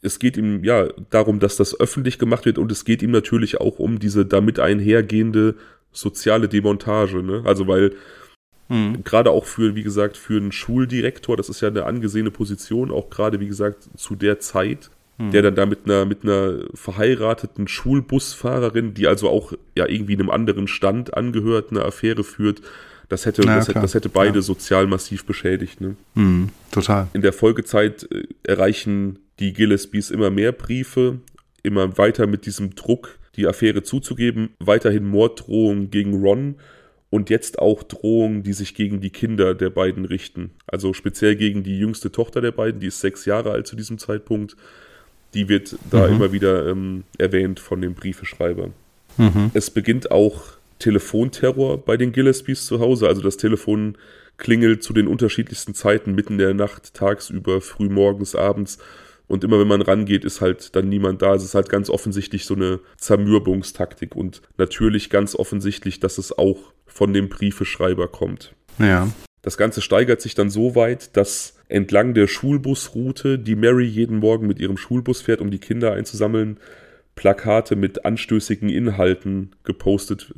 es 0.00 0.18
geht 0.18 0.36
ihm 0.36 0.64
ja 0.64 0.88
darum, 1.10 1.40
dass 1.40 1.56
das 1.56 1.78
öffentlich 1.78 2.18
gemacht 2.18 2.44
wird 2.44 2.58
und 2.58 2.70
es 2.72 2.84
geht 2.84 3.02
ihm 3.02 3.10
natürlich 3.10 3.60
auch 3.60 3.78
um 3.78 3.98
diese 3.98 4.24
damit 4.24 4.58
einhergehende 4.58 5.56
soziale 5.92 6.48
Demontage. 6.48 7.22
Ne? 7.22 7.42
Also 7.44 7.66
weil 7.66 7.94
hm. 8.68 9.02
gerade 9.04 9.30
auch 9.30 9.44
für, 9.44 9.74
wie 9.74 9.82
gesagt, 9.82 10.16
für 10.16 10.36
einen 10.36 10.52
Schuldirektor, 10.52 11.36
das 11.36 11.48
ist 11.48 11.60
ja 11.60 11.68
eine 11.68 11.84
angesehene 11.84 12.30
Position, 12.30 12.90
auch 12.90 13.10
gerade, 13.10 13.40
wie 13.40 13.48
gesagt, 13.48 13.88
zu 13.96 14.14
der 14.14 14.40
Zeit, 14.40 14.90
hm. 15.18 15.30
der 15.32 15.42
dann 15.42 15.54
da 15.54 15.66
mit 15.66 15.80
einer, 15.84 16.04
mit 16.04 16.22
einer 16.22 16.60
verheirateten 16.74 17.68
Schulbusfahrerin, 17.68 18.94
die 18.94 19.06
also 19.06 19.28
auch 19.28 19.52
ja 19.76 19.86
irgendwie 19.86 20.14
einem 20.14 20.30
anderen 20.30 20.68
Stand 20.68 21.14
angehört, 21.14 21.70
eine 21.70 21.84
Affäre 21.84 22.24
führt. 22.24 22.62
Das 23.08 23.26
hätte, 23.26 23.42
ja, 23.42 23.56
das, 23.56 23.68
hätte 23.68 23.80
das, 23.80 23.94
hätte 23.94 24.08
beide 24.08 24.36
ja. 24.36 24.42
sozial 24.42 24.86
massiv 24.86 25.24
beschädigt. 25.24 25.80
Ne? 25.80 25.96
Hm, 26.14 26.50
total. 26.70 27.08
In 27.14 27.22
der 27.22 27.32
Folgezeit 27.32 28.06
äh, 28.12 28.24
erreichen 28.42 29.18
die 29.40 29.52
Gillespies 29.52 30.10
immer 30.10 30.30
mehr 30.30 30.52
Briefe, 30.52 31.18
immer 31.62 31.96
weiter 31.98 32.26
mit 32.26 32.46
diesem 32.46 32.74
Druck, 32.74 33.18
die 33.36 33.46
Affäre 33.46 33.82
zuzugeben, 33.82 34.50
weiterhin 34.58 35.06
Morddrohungen 35.06 35.90
gegen 35.90 36.20
Ron 36.20 36.56
und 37.10 37.30
jetzt 37.30 37.58
auch 37.58 37.82
Drohungen, 37.82 38.42
die 38.42 38.52
sich 38.52 38.74
gegen 38.74 39.00
die 39.00 39.10
Kinder 39.10 39.54
der 39.54 39.70
beiden 39.70 40.04
richten. 40.04 40.50
Also 40.66 40.92
speziell 40.92 41.36
gegen 41.36 41.62
die 41.62 41.78
jüngste 41.78 42.12
Tochter 42.12 42.40
der 42.40 42.52
beiden, 42.52 42.80
die 42.80 42.88
ist 42.88 43.00
sechs 43.00 43.24
Jahre 43.24 43.52
alt 43.52 43.66
zu 43.66 43.76
diesem 43.76 43.98
Zeitpunkt 43.98 44.56
die 45.34 45.48
wird 45.48 45.76
da 45.90 46.06
mhm. 46.06 46.14
immer 46.14 46.32
wieder 46.32 46.68
ähm, 46.68 47.04
erwähnt 47.18 47.60
von 47.60 47.80
dem 47.80 47.94
Briefeschreiber. 47.94 48.70
Mhm. 49.16 49.50
Es 49.54 49.70
beginnt 49.70 50.10
auch 50.10 50.42
Telefonterror 50.78 51.78
bei 51.78 51.96
den 51.96 52.12
Gillespies 52.12 52.66
zu 52.66 52.80
Hause. 52.80 53.08
Also 53.08 53.20
das 53.22 53.36
Telefon 53.36 53.98
klingelt 54.36 54.82
zu 54.82 54.92
den 54.92 55.08
unterschiedlichsten 55.08 55.74
Zeiten, 55.74 56.14
mitten 56.14 56.38
der 56.38 56.54
Nacht, 56.54 56.94
tagsüber, 56.94 57.60
früh 57.60 57.88
morgens, 57.88 58.34
abends. 58.34 58.78
Und 59.26 59.44
immer 59.44 59.60
wenn 59.60 59.68
man 59.68 59.82
rangeht, 59.82 60.24
ist 60.24 60.40
halt 60.40 60.74
dann 60.74 60.88
niemand 60.88 61.20
da. 61.20 61.34
Es 61.34 61.44
ist 61.44 61.54
halt 61.54 61.68
ganz 61.68 61.90
offensichtlich 61.90 62.46
so 62.46 62.54
eine 62.54 62.80
Zermürbungstaktik 62.96 64.16
und 64.16 64.40
natürlich 64.56 65.10
ganz 65.10 65.34
offensichtlich, 65.34 66.00
dass 66.00 66.16
es 66.16 66.36
auch 66.36 66.72
von 66.86 67.12
dem 67.12 67.28
Briefeschreiber 67.28 68.08
kommt. 68.08 68.54
Ja. 68.78 69.08
Das 69.42 69.56
Ganze 69.56 69.80
steigert 69.80 70.20
sich 70.20 70.34
dann 70.34 70.50
so 70.50 70.74
weit, 70.74 71.16
dass 71.16 71.58
entlang 71.68 72.14
der 72.14 72.26
Schulbusroute, 72.26 73.38
die 73.38 73.56
Mary 73.56 73.84
jeden 73.84 74.18
Morgen 74.18 74.46
mit 74.46 74.58
ihrem 74.58 74.76
Schulbus 74.76 75.22
fährt, 75.22 75.40
um 75.40 75.50
die 75.50 75.58
Kinder 75.60 75.92
einzusammeln, 75.92 76.58
Plakate 77.14 77.76
mit 77.76 78.04
anstößigen 78.04 78.68
Inhalten 78.68 79.56
gepostet, 79.64 80.32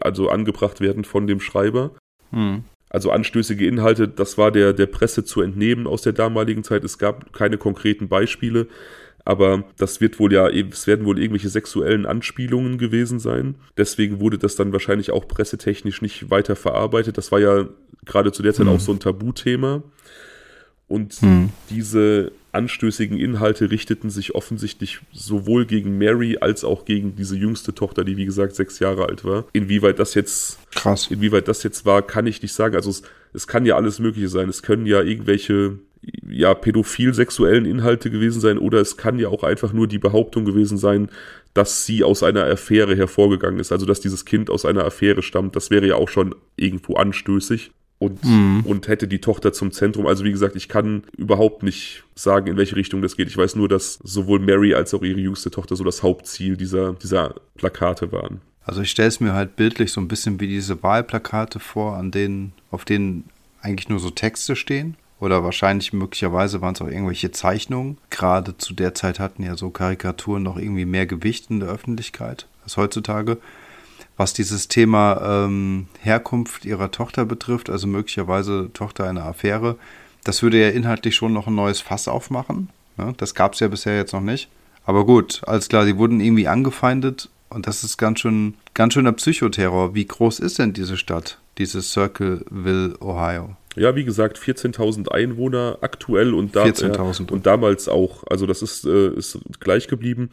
also 0.00 0.28
angebracht 0.28 0.80
werden 0.80 1.04
von 1.04 1.26
dem 1.26 1.40
Schreiber. 1.40 1.92
Hm. 2.30 2.64
Also 2.88 3.10
anstößige 3.10 3.66
Inhalte, 3.66 4.06
das 4.06 4.38
war 4.38 4.52
der, 4.52 4.72
der 4.72 4.86
Presse 4.86 5.24
zu 5.24 5.40
entnehmen 5.40 5.86
aus 5.86 6.02
der 6.02 6.12
damaligen 6.12 6.62
Zeit. 6.62 6.84
Es 6.84 6.98
gab 6.98 7.32
keine 7.32 7.58
konkreten 7.58 8.08
Beispiele, 8.08 8.68
aber 9.26 9.64
das 9.76 10.00
wird 10.00 10.20
wohl 10.20 10.32
ja, 10.32 10.48
es 10.48 10.86
werden 10.86 11.04
wohl 11.04 11.18
irgendwelche 11.18 11.48
sexuellen 11.48 12.06
Anspielungen 12.06 12.78
gewesen 12.78 13.18
sein. 13.18 13.56
Deswegen 13.76 14.20
wurde 14.20 14.38
das 14.38 14.54
dann 14.54 14.72
wahrscheinlich 14.72 15.10
auch 15.10 15.26
pressetechnisch 15.26 16.00
nicht 16.00 16.30
weiter 16.30 16.54
verarbeitet. 16.54 17.18
Das 17.18 17.32
war 17.32 17.40
ja 17.40 17.68
gerade 18.04 18.30
zu 18.30 18.44
der 18.44 18.54
Zeit 18.54 18.66
mhm. 18.66 18.72
auch 18.72 18.80
so 18.80 18.92
ein 18.92 19.00
Tabuthema. 19.00 19.82
Und 20.86 21.20
mhm. 21.22 21.50
diese 21.70 22.30
anstößigen 22.52 23.18
Inhalte 23.18 23.68
richteten 23.68 24.10
sich 24.10 24.36
offensichtlich 24.36 25.00
sowohl 25.12 25.66
gegen 25.66 25.98
Mary 25.98 26.38
als 26.40 26.62
auch 26.62 26.84
gegen 26.84 27.16
diese 27.16 27.36
jüngste 27.36 27.74
Tochter, 27.74 28.04
die 28.04 28.16
wie 28.16 28.26
gesagt 28.26 28.54
sechs 28.54 28.78
Jahre 28.78 29.06
alt 29.06 29.24
war. 29.24 29.44
Inwieweit 29.52 29.98
das 29.98 30.14
jetzt 30.14 30.60
krass, 30.70 31.08
inwieweit 31.10 31.48
das 31.48 31.64
jetzt 31.64 31.84
war, 31.84 32.02
kann 32.02 32.28
ich 32.28 32.40
nicht 32.42 32.52
sagen. 32.52 32.76
Also 32.76 32.90
es, 32.90 33.02
es 33.32 33.48
kann 33.48 33.66
ja 33.66 33.74
alles 33.74 33.98
Mögliche 33.98 34.28
sein. 34.28 34.48
Es 34.48 34.62
können 34.62 34.86
ja 34.86 35.02
irgendwelche 35.02 35.80
ja, 36.28 36.54
pädophil-sexuellen 36.54 37.64
Inhalte 37.64 38.10
gewesen 38.10 38.40
sein 38.40 38.58
oder 38.58 38.80
es 38.80 38.96
kann 38.96 39.18
ja 39.18 39.28
auch 39.28 39.42
einfach 39.42 39.72
nur 39.72 39.86
die 39.86 39.98
Behauptung 39.98 40.44
gewesen 40.44 40.78
sein, 40.78 41.08
dass 41.54 41.84
sie 41.84 42.04
aus 42.04 42.22
einer 42.22 42.44
Affäre 42.44 42.96
hervorgegangen 42.96 43.60
ist, 43.60 43.72
also 43.72 43.86
dass 43.86 44.00
dieses 44.00 44.24
Kind 44.24 44.50
aus 44.50 44.64
einer 44.64 44.84
Affäre 44.84 45.22
stammt. 45.22 45.56
Das 45.56 45.70
wäre 45.70 45.86
ja 45.86 45.96
auch 45.96 46.08
schon 46.08 46.34
irgendwo 46.56 46.94
anstößig 46.94 47.72
und, 47.98 48.24
mhm. 48.24 48.62
und 48.66 48.88
hätte 48.88 49.08
die 49.08 49.20
Tochter 49.20 49.52
zum 49.52 49.72
Zentrum. 49.72 50.06
Also 50.06 50.24
wie 50.24 50.32
gesagt, 50.32 50.54
ich 50.54 50.68
kann 50.68 51.04
überhaupt 51.16 51.62
nicht 51.62 52.04
sagen, 52.14 52.46
in 52.46 52.56
welche 52.56 52.76
Richtung 52.76 53.00
das 53.00 53.16
geht. 53.16 53.28
Ich 53.28 53.36
weiß 53.36 53.56
nur, 53.56 53.68
dass 53.68 53.98
sowohl 54.04 54.38
Mary 54.38 54.74
als 54.74 54.92
auch 54.92 55.02
ihre 55.02 55.20
jüngste 55.20 55.50
Tochter 55.50 55.76
so 55.76 55.84
das 55.84 56.02
Hauptziel 56.02 56.56
dieser, 56.56 56.92
dieser 56.92 57.36
Plakate 57.56 58.12
waren. 58.12 58.42
Also 58.64 58.82
ich 58.82 58.90
stelle 58.90 59.08
es 59.08 59.20
mir 59.20 59.32
halt 59.32 59.56
bildlich 59.56 59.92
so 59.92 60.00
ein 60.00 60.08
bisschen 60.08 60.40
wie 60.40 60.48
diese 60.48 60.82
Wahlplakate 60.82 61.58
vor, 61.58 61.96
an 61.96 62.10
denen, 62.10 62.52
auf 62.70 62.84
denen 62.84 63.24
eigentlich 63.62 63.88
nur 63.88 63.98
so 63.98 64.10
Texte 64.10 64.56
stehen 64.56 64.96
oder 65.18 65.42
wahrscheinlich 65.42 65.92
möglicherweise 65.92 66.60
waren 66.60 66.74
es 66.74 66.82
auch 66.82 66.88
irgendwelche 66.88 67.30
Zeichnungen. 67.30 67.98
Gerade 68.10 68.58
zu 68.58 68.74
der 68.74 68.94
Zeit 68.94 69.18
hatten 69.18 69.42
ja 69.42 69.56
so 69.56 69.70
Karikaturen 69.70 70.42
noch 70.42 70.58
irgendwie 70.58 70.84
mehr 70.84 71.06
Gewicht 71.06 71.50
in 71.50 71.60
der 71.60 71.70
Öffentlichkeit 71.70 72.46
als 72.64 72.76
heutzutage. 72.76 73.38
Was 74.18 74.32
dieses 74.32 74.68
Thema 74.68 75.44
ähm, 75.44 75.88
Herkunft 76.00 76.64
ihrer 76.64 76.90
Tochter 76.90 77.24
betrifft, 77.24 77.68
also 77.70 77.86
möglicherweise 77.86 78.70
Tochter 78.72 79.04
einer 79.08 79.24
Affäre, 79.26 79.76
das 80.24 80.42
würde 80.42 80.60
ja 80.60 80.70
inhaltlich 80.70 81.14
schon 81.14 81.32
noch 81.32 81.46
ein 81.46 81.54
neues 81.54 81.80
Fass 81.80 82.08
aufmachen. 82.08 82.70
Ne? 82.96 83.14
Das 83.16 83.34
gab 83.34 83.54
es 83.54 83.60
ja 83.60 83.68
bisher 83.68 83.96
jetzt 83.96 84.12
noch 84.12 84.22
nicht. 84.22 84.48
Aber 84.84 85.04
gut, 85.04 85.42
alles 85.46 85.68
klar, 85.68 85.84
sie 85.84 85.98
wurden 85.98 86.20
irgendwie 86.20 86.48
angefeindet 86.48 87.28
und 87.48 87.66
das 87.66 87.84
ist 87.84 87.96
ganz 87.96 88.20
schön, 88.20 88.54
ganz 88.74 88.94
schöner 88.94 89.12
Psychoterror. 89.12 89.94
Wie 89.94 90.06
groß 90.06 90.40
ist 90.40 90.58
denn 90.58 90.72
diese 90.72 90.96
Stadt, 90.96 91.38
dieses 91.58 91.92
Circleville, 91.92 92.96
Ohio? 93.00 93.56
Ja, 93.76 93.94
wie 93.94 94.04
gesagt, 94.04 94.38
14.000 94.38 95.10
Einwohner 95.10 95.78
aktuell 95.82 96.34
und, 96.34 96.56
da, 96.56 96.66
äh, 96.66 97.22
und 97.30 97.46
damals 97.46 97.88
auch. 97.88 98.24
Also 98.28 98.46
das 98.46 98.62
ist, 98.62 98.86
äh, 98.86 99.08
ist 99.10 99.38
gleich 99.60 99.86
geblieben. 99.86 100.30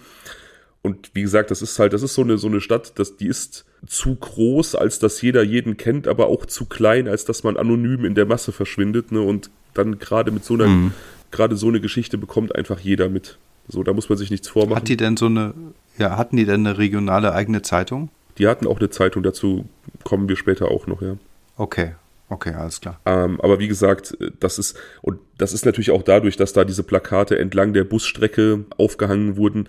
Und 0.82 1.12
wie 1.14 1.22
gesagt, 1.22 1.52
das 1.52 1.62
ist 1.62 1.78
halt, 1.80 1.94
das 1.94 2.04
ist 2.04 2.14
so 2.14 2.22
eine, 2.22 2.38
so 2.38 2.48
eine 2.48 2.62
Stadt, 2.62 2.94
das, 3.00 3.16
die 3.18 3.28
ist 3.28 3.66
zu 3.86 4.16
groß, 4.16 4.76
als 4.76 5.00
dass 5.00 5.22
jeder 5.22 5.44
jeden 5.44 5.78
kennt, 5.78 6.08
aber 6.08 6.28
auch 6.28 6.46
zu 6.46 6.66
klein, 6.66 7.08
als 7.08 7.26
dass 7.26 7.44
man 7.44 7.58
anonym 7.58 8.06
in 8.06 8.16
der 8.16 8.26
Masse 8.26 8.52
verschwindet. 8.52 9.12
Ne? 9.12 9.22
Und 9.22 9.50
dann 9.74 10.00
gerade 10.00 10.32
mit 10.32 10.44
so 10.44 10.54
einer 10.56 10.68
mhm. 10.68 10.94
gerade 11.32 11.56
so 11.56 11.68
eine 11.68 11.82
Geschichte 11.82 12.18
bekommt 12.18 12.56
einfach 12.56 12.80
jeder 12.80 13.10
mit. 13.10 13.38
So, 13.68 13.84
da 13.84 13.94
muss 13.94 14.10
man 14.10 14.18
sich 14.18 14.30
nichts 14.30 14.50
vormachen. 14.50 14.78
Hat 14.78 14.88
die 14.88 14.98
denn 14.98 15.16
so 15.16 15.28
eine, 15.28 15.54
ja, 15.98 16.18
hatten 16.18 16.36
die 16.36 16.46
denn 16.46 16.66
eine 16.68 16.78
regionale 16.78 17.34
eigene 17.34 17.62
Zeitung? 17.62 18.10
Die 18.38 18.48
hatten 18.48 18.68
auch 18.68 18.80
eine 18.80 18.90
Zeitung, 18.90 19.24
dazu 19.24 19.66
kommen 20.04 20.28
wir 20.28 20.36
später 20.36 20.70
auch 20.70 20.88
noch, 20.88 21.02
ja. 21.02 21.18
Okay, 21.56 21.94
okay, 22.34 22.54
alles 22.54 22.82
klar. 22.82 23.00
Ähm, 23.06 23.40
aber 23.42 23.60
wie 23.60 23.68
gesagt, 23.68 24.18
das 24.40 24.60
ist, 24.60 24.78
und 25.02 25.20
das 25.38 25.54
ist 25.54 25.66
natürlich 25.66 25.92
auch 25.92 26.04
dadurch, 26.04 26.36
dass 26.36 26.54
da 26.54 26.66
diese 26.66 26.84
Plakate 26.84 27.38
entlang 27.38 27.74
der 27.74 27.84
Busstrecke 27.84 28.66
aufgehangen 28.78 29.38
wurden, 29.38 29.68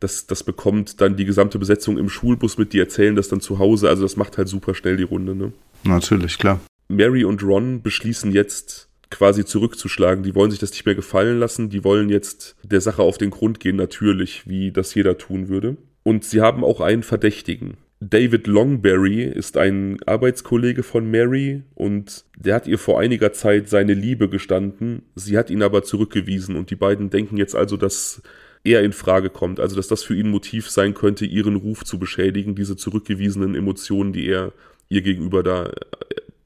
das, 0.00 0.26
das 0.26 0.42
bekommt 0.42 1.00
dann 1.00 1.16
die 1.16 1.24
gesamte 1.24 1.58
Besetzung 1.58 1.98
im 1.98 2.08
Schulbus 2.08 2.58
mit, 2.58 2.72
die 2.72 2.78
erzählen 2.78 3.16
das 3.16 3.28
dann 3.28 3.40
zu 3.40 3.58
Hause. 3.58 3.88
Also 3.88 4.02
das 4.02 4.16
macht 4.16 4.38
halt 4.38 4.48
super 4.48 4.74
schnell 4.74 4.96
die 4.96 5.02
Runde, 5.04 5.34
ne? 5.34 5.52
Natürlich, 5.84 6.38
klar. 6.38 6.60
Mary 6.88 7.24
und 7.24 7.42
Ron 7.42 7.82
beschließen 7.82 8.32
jetzt 8.32 8.88
quasi 9.10 9.44
zurückzuschlagen. 9.44 10.22
Die 10.24 10.34
wollen 10.34 10.50
sich 10.50 10.60
das 10.60 10.72
nicht 10.72 10.84
mehr 10.84 10.94
gefallen 10.94 11.38
lassen. 11.38 11.70
Die 11.70 11.84
wollen 11.84 12.08
jetzt 12.08 12.56
der 12.62 12.80
Sache 12.80 13.02
auf 13.02 13.16
den 13.16 13.30
Grund 13.30 13.60
gehen, 13.60 13.76
natürlich, 13.76 14.46
wie 14.48 14.72
das 14.72 14.94
jeder 14.94 15.16
tun 15.16 15.48
würde. 15.48 15.76
Und 16.02 16.24
sie 16.24 16.40
haben 16.40 16.64
auch 16.64 16.80
einen 16.80 17.02
Verdächtigen. 17.02 17.78
David 18.00 18.46
Longberry 18.46 19.22
ist 19.22 19.56
ein 19.56 19.98
Arbeitskollege 20.04 20.82
von 20.82 21.10
Mary 21.10 21.62
und 21.74 22.24
der 22.36 22.56
hat 22.56 22.66
ihr 22.66 22.78
vor 22.78 23.00
einiger 23.00 23.32
Zeit 23.32 23.68
seine 23.68 23.94
Liebe 23.94 24.28
gestanden. 24.28 25.02
Sie 25.14 25.38
hat 25.38 25.48
ihn 25.48 25.62
aber 25.62 25.82
zurückgewiesen 25.82 26.56
und 26.56 26.70
die 26.70 26.76
beiden 26.76 27.10
denken 27.10 27.36
jetzt 27.36 27.54
also, 27.54 27.76
dass 27.76 28.22
er 28.64 28.82
in 28.82 28.92
Frage 28.92 29.30
kommt. 29.30 29.60
Also, 29.60 29.76
dass 29.76 29.88
das 29.88 30.02
für 30.02 30.14
ihn 30.14 30.30
Motiv 30.30 30.70
sein 30.70 30.94
könnte, 30.94 31.24
ihren 31.24 31.56
Ruf 31.56 31.84
zu 31.84 31.98
beschädigen, 31.98 32.54
diese 32.54 32.76
zurückgewiesenen 32.76 33.54
Emotionen, 33.54 34.12
die 34.12 34.26
er 34.26 34.52
ihr 34.88 35.02
gegenüber 35.02 35.42
da 35.42 35.70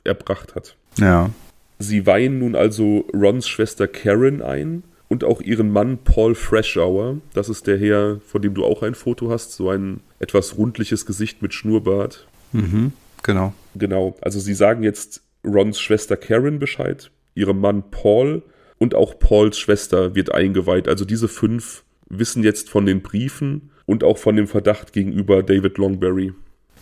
erbracht 0.05 0.55
hat. 0.55 0.77
Ja. 0.99 1.31
Sie 1.79 2.07
weihen 2.07 2.41
nun 2.41 2.57
also 2.57 3.07
Rons 3.15 3.49
Schwester 3.49 3.87
Karen 3.87 4.43
ein 4.43 4.83
und 5.09 5.25
auch 5.25 5.40
ihren 5.40 5.71
Mann 5.71 5.99
Paul 5.99 6.35
Freshour. 6.35 7.18
Das 7.35 7.49
ist 7.49 7.66
der 7.66 7.79
Herr, 7.79 8.21
von 8.27 8.42
dem 8.42 8.55
du 8.55 8.64
auch 8.64 8.83
ein 8.83 8.94
Foto 8.94 9.31
hast, 9.31 9.53
so 9.53 9.71
ein 9.71 10.01
etwas 10.18 10.57
rundliches 10.57 11.07
Gesicht 11.07 11.42
mit 11.42 11.55
Schnurrbart. 11.55 12.27
Mhm, 12.53 12.92
genau. 13.23 13.53
Genau. 13.75 14.16
Also 14.21 14.38
sie 14.40 14.55
sagen 14.55 14.83
jetzt 14.83 15.23
Rons 15.44 15.81
Schwester 15.81 16.16
Karen 16.16 16.59
Bescheid, 16.59 17.11
ihrem 17.35 17.61
Mann 17.61 17.90
Paul 17.90 18.42
und 18.79 18.94
auch 18.94 19.18
Pauls 19.18 19.59
Schwester 19.59 20.14
wird 20.14 20.35
eingeweiht. 20.35 20.88
Also 20.88 21.05
diese 21.05 21.29
fünf 21.29 21.85
wissen 22.09 22.42
jetzt 22.42 22.71
von 22.71 22.87
den 22.87 23.03
Briefen 23.03 23.71
und 23.87 24.05
auch 24.05 24.18
von 24.18 24.37
dem 24.37 24.47
Verdacht 24.47 24.92
gegenüber 24.92 25.42
David 25.42 25.79
Longberry. 25.79 26.33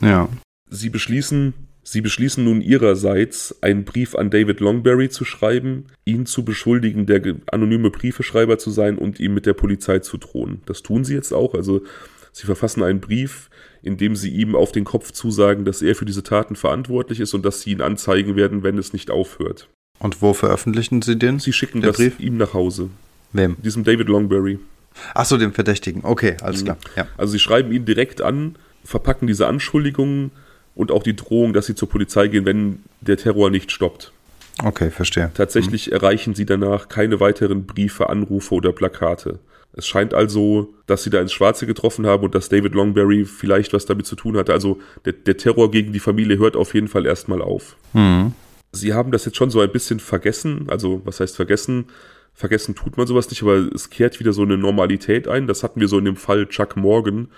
Ja. 0.01 0.29
Sie 0.69 0.91
beschließen, 0.91 1.55
Sie 1.89 2.01
beschließen 2.01 2.43
nun 2.43 2.63
ihrerseits, 2.63 3.63
einen 3.63 3.85
Brief 3.85 4.17
an 4.17 4.29
David 4.29 4.59
Longberry 4.59 5.09
zu 5.09 5.25
schreiben, 5.25 5.85
ihn 6.05 6.27
zu 6.27 6.45
beschuldigen, 6.45 7.07
der 7.07 7.23
anonyme 7.53 7.91
Briefeschreiber 7.91 8.59
zu 8.59 8.73
sein 8.73 8.99
und 8.99 9.21
ihm 9.21 9.35
mit 9.35 9.47
der 9.47 9.55
Polizei 9.55 10.01
zu 10.01 10.17
drohen. 10.17 10.63
Das 10.67 10.83
tun 10.83 11.05
sie 11.05 11.15
jetzt 11.15 11.33
auch. 11.33 11.55
Also 11.55 11.83
sie 12.33 12.45
verfassen 12.45 12.83
einen 12.83 12.99
Brief, 12.99 13.51
in 13.83 13.99
dem 13.99 14.17
sie 14.17 14.31
ihm 14.31 14.57
auf 14.57 14.73
den 14.73 14.83
Kopf 14.83 15.13
zusagen, 15.13 15.65
dass 15.65 15.81
er 15.81 15.95
für 15.95 16.05
diese 16.05 16.25
Taten 16.25 16.57
verantwortlich 16.57 17.21
ist 17.21 17.35
und 17.35 17.45
dass 17.45 17.61
sie 17.61 17.71
ihn 17.71 17.81
anzeigen 17.81 18.35
werden, 18.35 18.65
wenn 18.65 18.79
es 18.79 18.93
nicht 18.93 19.09
aufhört. 19.09 19.69
Und 20.01 20.21
wo 20.21 20.35
veröffentlichen 20.35 21.03
sie 21.03 21.17
den? 21.17 21.39
Sie 21.39 21.53
schicken 21.53 21.83
das 21.83 21.99
Brief? 21.99 22.19
ihm 22.19 22.37
nach 22.37 22.53
Hause. 22.53 22.91
Wem? 23.33 23.57
Diesem 23.63 23.85
David 23.85 24.09
Longberry. 24.09 24.59
Ach 25.15 25.25
so, 25.25 25.39
dem 25.39 25.53
Verdächtigen. 25.53 26.05
Okay, 26.05 26.37
alles 26.43 26.65
klar. 26.65 26.79
Ja. 26.97 27.07
Also 27.17 27.35
sie 27.35 27.39
schreiben 27.39 27.71
ihn 27.71 27.85
direkt 27.85 28.23
an, 28.23 28.57
verpacken 28.83 29.29
diese 29.29 29.47
Anschuldigungen 29.47 30.33
und 30.77 30.93
auch 30.93 31.03
die 31.03 31.17
Drohung, 31.17 31.53
dass 31.53 31.67
sie 31.67 31.75
zur 31.75 31.89
Polizei 31.89 32.29
gehen, 32.29 32.45
wenn 32.45 32.85
der 33.01 33.17
Terror 33.17 33.51
nicht 33.51 33.73
stoppt. 33.73 34.13
Okay, 34.63 34.91
verstehe. 34.91 35.31
Tatsächlich 35.35 35.89
mhm. 35.89 35.95
erreichen 35.95 36.35
sie 36.35 36.47
danach 36.47 36.89
keine 36.89 37.19
weiteren 37.19 37.67
Briefe, 37.67 38.09
Anrufe 38.09 38.55
oder 38.55 38.73
Plakate. 38.73 39.41
Es 39.73 39.87
scheint 39.87 40.15
also, 40.15 40.73
dass 40.87 41.03
sie 41.03 41.11
da 41.11 41.21
ins 41.21 41.33
Schwarze 41.33 41.67
getroffen 41.67 42.07
haben 42.07 42.25
und 42.25 42.35
dass 42.35 42.49
David 42.49 42.75
Longberry 42.75 43.27
vielleicht 43.27 43.75
was 43.75 43.85
damit 43.85 44.07
zu 44.07 44.17
tun 44.17 44.37
hatte. 44.37 44.53
Also 44.55 44.79
der, 45.05 45.13
der 45.13 45.37
Terror 45.37 45.71
gegen 45.71 45.93
die 45.93 45.99
Familie 45.99 46.39
hört 46.39 46.57
auf 46.57 46.73
jeden 46.73 46.89
Fall 46.89 47.05
erstmal 47.05 47.43
auf. 47.43 47.77
Mhm. 47.93 48.33
Sie 48.73 48.95
haben 48.95 49.13
das 49.13 49.25
jetzt 49.27 49.37
schon 49.37 49.51
so 49.51 49.61
ein 49.61 49.71
bisschen 49.71 50.01
vergessen. 50.01 50.67
Also 50.69 51.03
was 51.05 51.21
heißt 51.21 51.37
vergessen? 51.37 51.87
Vergessen 52.33 52.75
tut 52.75 52.97
man 52.97 53.07
sowas 53.07 53.29
nicht, 53.31 53.43
aber 53.43 53.57
es 53.75 53.91
kehrt 53.91 54.21
wieder 54.21 54.33
so 54.33 54.43
eine 54.43 54.57
Normalität 54.57 55.29
ein. 55.29 55.47
Das 55.47 55.63
hatten 55.63 55.81
wir 55.81 55.89
so 55.89 55.99
in 55.99 56.05
dem 56.07 56.17
Fall 56.17 56.47
Chuck 56.47 56.77
Morgan, 56.77 57.29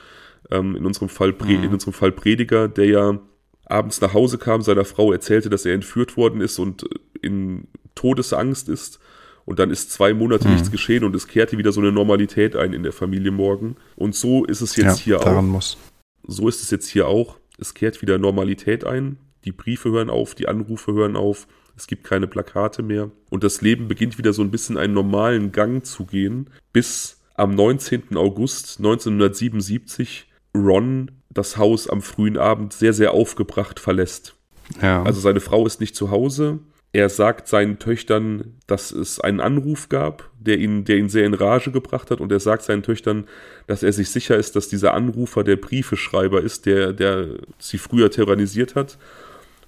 ähm, 0.50 0.76
in, 0.76 0.86
unserem 0.86 1.08
Fall 1.08 1.34
mhm. 1.40 1.64
in 1.64 1.72
unserem 1.72 1.92
Fall 1.92 2.12
Prediger, 2.12 2.68
der 2.68 2.86
ja 2.86 3.18
abends 3.66 4.00
nach 4.00 4.14
Hause 4.14 4.38
kam, 4.38 4.62
seiner 4.62 4.84
Frau 4.84 5.12
erzählte, 5.12 5.50
dass 5.50 5.64
er 5.64 5.74
entführt 5.74 6.16
worden 6.16 6.40
ist 6.40 6.58
und 6.58 6.88
in 7.20 7.68
Todesangst 7.94 8.68
ist. 8.68 8.98
Und 9.44 9.58
dann 9.58 9.70
ist 9.70 9.90
zwei 9.90 10.12
Monate 10.12 10.46
mhm. 10.46 10.54
nichts 10.54 10.70
geschehen 10.70 11.04
und 11.04 11.16
es 11.16 11.26
kehrte 11.26 11.56
wieder 11.56 11.72
so 11.72 11.80
eine 11.80 11.92
Normalität 11.92 12.54
ein 12.54 12.72
in 12.72 12.82
der 12.82 12.92
Familie 12.92 13.30
Morgan. 13.30 13.76
Und 13.96 14.14
so 14.14 14.44
ist 14.44 14.60
es 14.60 14.76
jetzt 14.76 15.06
ja, 15.06 15.18
hier 15.18 15.26
auch. 15.26 15.42
Muss. 15.42 15.78
So 16.26 16.48
ist 16.48 16.62
es 16.62 16.70
jetzt 16.70 16.88
hier 16.88 17.08
auch. 17.08 17.38
Es 17.58 17.74
kehrt 17.74 18.02
wieder 18.02 18.18
Normalität 18.18 18.84
ein. 18.84 19.16
Die 19.44 19.52
Briefe 19.52 19.90
hören 19.90 20.10
auf, 20.10 20.34
die 20.34 20.48
Anrufe 20.48 20.92
hören 20.92 21.16
auf. 21.16 21.46
Es 21.76 21.86
gibt 21.86 22.04
keine 22.04 22.26
Plakate 22.26 22.82
mehr. 22.82 23.10
Und 23.30 23.44
das 23.44 23.62
Leben 23.62 23.88
beginnt 23.88 24.18
wieder 24.18 24.32
so 24.32 24.42
ein 24.42 24.50
bisschen 24.50 24.76
einen 24.76 24.94
normalen 24.94 25.52
Gang 25.52 25.84
zu 25.86 26.04
gehen, 26.04 26.50
bis 26.72 27.22
am 27.34 27.54
19. 27.54 28.16
August 28.16 28.78
1977 28.78 30.27
Ron 30.58 31.10
das 31.30 31.56
Haus 31.56 31.88
am 31.88 32.02
frühen 32.02 32.36
Abend 32.36 32.72
sehr, 32.72 32.92
sehr 32.92 33.12
aufgebracht 33.12 33.80
verlässt. 33.80 34.34
Ja. 34.82 35.02
Also 35.02 35.20
seine 35.20 35.40
Frau 35.40 35.66
ist 35.66 35.80
nicht 35.80 35.94
zu 35.94 36.10
Hause. 36.10 36.58
Er 36.92 37.10
sagt 37.10 37.48
seinen 37.48 37.78
Töchtern, 37.78 38.56
dass 38.66 38.92
es 38.92 39.20
einen 39.20 39.40
Anruf 39.40 39.88
gab, 39.88 40.30
der 40.40 40.58
ihn, 40.58 40.84
der 40.84 40.96
ihn 40.96 41.10
sehr 41.10 41.26
in 41.26 41.34
Rage 41.34 41.70
gebracht 41.70 42.10
hat. 42.10 42.20
Und 42.20 42.32
er 42.32 42.40
sagt 42.40 42.62
seinen 42.62 42.82
Töchtern, 42.82 43.26
dass 43.66 43.82
er 43.82 43.92
sich 43.92 44.10
sicher 44.10 44.36
ist, 44.36 44.56
dass 44.56 44.68
dieser 44.68 44.94
Anrufer 44.94 45.44
der 45.44 45.56
Briefeschreiber 45.56 46.40
ist, 46.42 46.64
der, 46.64 46.92
der 46.92 47.28
sie 47.58 47.78
früher 47.78 48.10
terrorisiert 48.10 48.74
hat. 48.74 48.98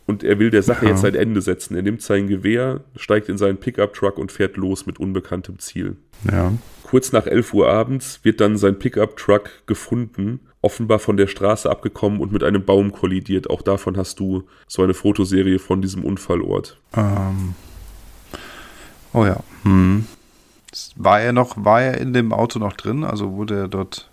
Und 0.06 0.24
er 0.24 0.38
will 0.38 0.50
der 0.50 0.62
Sache 0.62 0.86
ja. 0.86 0.92
jetzt 0.92 1.04
ein 1.04 1.14
Ende 1.14 1.42
setzen. 1.42 1.76
Er 1.76 1.82
nimmt 1.82 2.02
sein 2.02 2.26
Gewehr, 2.26 2.80
steigt 2.96 3.28
in 3.28 3.38
seinen 3.38 3.58
Pickup-Truck 3.58 4.18
und 4.18 4.32
fährt 4.32 4.56
los 4.56 4.86
mit 4.86 4.98
unbekanntem 4.98 5.58
Ziel. 5.58 5.96
Ja. 6.30 6.52
Kurz 6.82 7.12
nach 7.12 7.26
11 7.26 7.54
Uhr 7.54 7.68
abends 7.68 8.20
wird 8.24 8.40
dann 8.40 8.56
sein 8.56 8.78
Pickup-Truck 8.78 9.66
gefunden 9.66 10.40
offenbar 10.62 10.98
von 10.98 11.16
der 11.16 11.26
Straße 11.26 11.70
abgekommen 11.70 12.20
und 12.20 12.32
mit 12.32 12.42
einem 12.44 12.64
Baum 12.64 12.92
kollidiert. 12.92 13.48
Auch 13.48 13.62
davon 13.62 13.96
hast 13.96 14.20
du 14.20 14.44
so 14.66 14.82
eine 14.82 14.94
Fotoserie 14.94 15.58
von 15.58 15.80
diesem 15.80 16.04
Unfallort. 16.04 16.78
Ähm. 16.94 17.54
Oh 19.12 19.24
ja. 19.24 19.40
Hm. 19.62 20.06
War 20.96 21.20
er 21.20 21.32
noch, 21.32 21.64
war 21.64 21.82
er 21.82 21.98
in 21.98 22.12
dem 22.12 22.32
Auto 22.32 22.58
noch 22.58 22.74
drin? 22.74 23.04
Also 23.04 23.32
wurde 23.32 23.58
er 23.58 23.68
dort, 23.68 24.10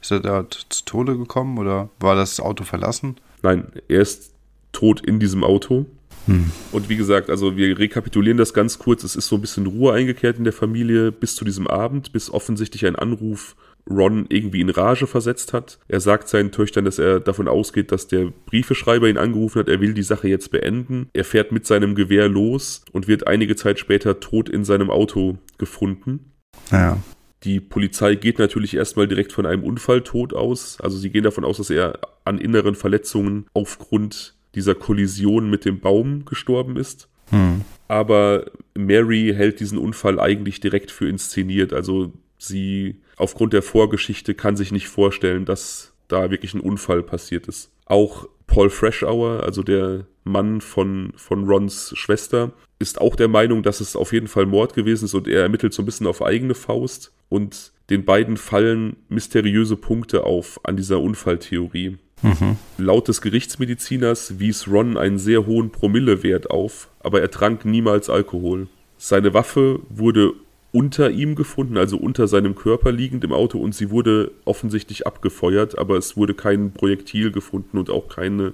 ist 0.00 0.10
er 0.10 0.20
dort 0.20 0.66
zu 0.68 0.84
Tode 0.84 1.18
gekommen 1.18 1.58
oder 1.58 1.90
war 2.00 2.14
das 2.14 2.40
Auto 2.40 2.64
verlassen? 2.64 3.16
Nein, 3.42 3.66
er 3.88 4.00
ist 4.00 4.32
tot 4.72 5.00
in 5.00 5.18
diesem 5.18 5.44
Auto. 5.44 5.86
Hm. 6.26 6.50
Und 6.72 6.88
wie 6.88 6.96
gesagt, 6.96 7.30
also 7.30 7.56
wir 7.56 7.78
rekapitulieren 7.78 8.38
das 8.38 8.54
ganz 8.54 8.78
kurz. 8.78 9.02
Es 9.02 9.16
ist 9.16 9.26
so 9.26 9.36
ein 9.36 9.40
bisschen 9.40 9.66
Ruhe 9.66 9.94
eingekehrt 9.94 10.38
in 10.38 10.44
der 10.44 10.52
Familie 10.52 11.10
bis 11.10 11.34
zu 11.34 11.44
diesem 11.44 11.66
Abend, 11.66 12.12
bis 12.12 12.30
offensichtlich 12.30 12.86
ein 12.86 12.96
Anruf 12.96 13.56
Ron 13.88 14.26
irgendwie 14.28 14.60
in 14.60 14.70
Rage 14.70 15.06
versetzt 15.06 15.52
hat. 15.52 15.78
Er 15.88 16.00
sagt 16.00 16.28
seinen 16.28 16.52
Töchtern, 16.52 16.84
dass 16.84 16.98
er 16.98 17.20
davon 17.20 17.48
ausgeht, 17.48 17.92
dass 17.92 18.06
der 18.06 18.32
Briefeschreiber 18.46 19.08
ihn 19.08 19.18
angerufen 19.18 19.60
hat, 19.60 19.68
er 19.68 19.80
will 19.80 19.94
die 19.94 20.02
Sache 20.02 20.28
jetzt 20.28 20.50
beenden. 20.50 21.08
Er 21.12 21.24
fährt 21.24 21.52
mit 21.52 21.66
seinem 21.66 21.94
Gewehr 21.94 22.28
los 22.28 22.82
und 22.92 23.08
wird 23.08 23.26
einige 23.26 23.56
Zeit 23.56 23.78
später 23.78 24.20
tot 24.20 24.48
in 24.48 24.64
seinem 24.64 24.90
Auto 24.90 25.38
gefunden. 25.56 26.32
Ja. 26.70 26.98
Die 27.44 27.60
Polizei 27.60 28.16
geht 28.16 28.38
natürlich 28.38 28.74
erstmal 28.74 29.06
direkt 29.06 29.32
von 29.32 29.46
einem 29.46 29.62
Unfalltod 29.62 30.34
aus. 30.34 30.80
Also 30.80 30.98
sie 30.98 31.10
gehen 31.10 31.22
davon 31.22 31.44
aus, 31.44 31.58
dass 31.58 31.70
er 31.70 32.00
an 32.24 32.38
inneren 32.38 32.74
Verletzungen 32.74 33.46
aufgrund 33.54 34.34
dieser 34.54 34.74
Kollision 34.74 35.48
mit 35.48 35.64
dem 35.64 35.80
Baum 35.80 36.24
gestorben 36.24 36.76
ist. 36.76 37.08
Hm. 37.30 37.62
Aber 37.86 38.46
Mary 38.74 39.32
hält 39.36 39.60
diesen 39.60 39.78
Unfall 39.78 40.18
eigentlich 40.18 40.60
direkt 40.60 40.90
für 40.90 41.08
inszeniert. 41.08 41.72
Also 41.72 42.12
sie 42.38 42.96
aufgrund 43.16 43.52
der 43.52 43.62
Vorgeschichte 43.62 44.34
kann 44.34 44.56
sich 44.56 44.72
nicht 44.72 44.88
vorstellen, 44.88 45.44
dass 45.44 45.92
da 46.08 46.30
wirklich 46.30 46.54
ein 46.54 46.60
Unfall 46.60 47.02
passiert 47.02 47.46
ist. 47.48 47.70
Auch 47.84 48.28
Paul 48.46 48.70
Freshour, 48.70 49.42
also 49.44 49.62
der 49.62 50.06
Mann 50.24 50.60
von, 50.60 51.12
von 51.16 51.46
Rons 51.46 51.92
Schwester, 51.96 52.52
ist 52.78 53.00
auch 53.00 53.16
der 53.16 53.28
Meinung, 53.28 53.62
dass 53.62 53.80
es 53.80 53.96
auf 53.96 54.12
jeden 54.12 54.28
Fall 54.28 54.46
Mord 54.46 54.74
gewesen 54.74 55.06
ist 55.06 55.14
und 55.14 55.28
er 55.28 55.42
ermittelt 55.42 55.74
so 55.74 55.82
ein 55.82 55.86
bisschen 55.86 56.06
auf 56.06 56.22
eigene 56.22 56.54
Faust 56.54 57.12
und 57.28 57.72
den 57.90 58.04
beiden 58.04 58.36
fallen 58.36 58.96
mysteriöse 59.08 59.76
Punkte 59.76 60.24
auf 60.24 60.60
an 60.64 60.76
dieser 60.76 61.00
Unfalltheorie. 61.00 61.98
Mhm. 62.22 62.56
Laut 62.78 63.08
des 63.08 63.20
Gerichtsmediziners 63.20 64.38
wies 64.38 64.68
Ron 64.68 64.96
einen 64.96 65.18
sehr 65.18 65.46
hohen 65.46 65.70
Promillewert 65.70 66.50
auf, 66.50 66.88
aber 67.00 67.20
er 67.20 67.30
trank 67.30 67.64
niemals 67.64 68.10
Alkohol. 68.10 68.68
Seine 68.96 69.34
Waffe 69.34 69.80
wurde 69.88 70.32
unter 70.72 71.10
ihm 71.10 71.34
gefunden, 71.34 71.78
also 71.78 71.96
unter 71.96 72.28
seinem 72.28 72.54
Körper 72.54 72.92
liegend 72.92 73.24
im 73.24 73.32
Auto 73.32 73.58
und 73.58 73.74
sie 73.74 73.90
wurde 73.90 74.32
offensichtlich 74.44 75.06
abgefeuert, 75.06 75.78
aber 75.78 75.96
es 75.96 76.16
wurde 76.16 76.34
kein 76.34 76.72
Projektil 76.72 77.32
gefunden 77.32 77.78
und 77.78 77.90
auch 77.90 78.08
keine, 78.08 78.52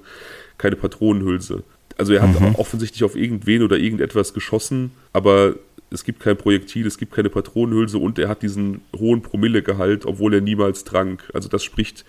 keine 0.57 0.77
Patronenhülse. 0.77 1.65
Also 1.97 2.13
er 2.13 2.23
hat 2.23 2.41
mhm. 2.41 2.55
offensichtlich 2.55 3.05
auf 3.05 3.17
irgendwen 3.17 3.63
oder 3.63 3.77
irgendetwas 3.77 4.35
geschossen, 4.35 4.93
aber 5.13 5.57
es 5.91 6.05
gibt 6.05 6.21
kein 6.21 6.37
Projektil, 6.37 6.87
es 6.87 6.99
gibt 6.99 7.13
keine 7.13 7.31
Patronenhülse 7.31 7.99
und 7.99 8.19
er 8.19 8.29
hat 8.29 8.43
diesen 8.43 8.81
hohen 8.97 9.23
Promillegehalt, 9.23 10.07
obwohl 10.07 10.35
er 10.35 10.41
niemals 10.41 10.85
trank. 10.85 11.31
Also 11.33 11.49
das 11.49 11.63
spricht 11.63 12.05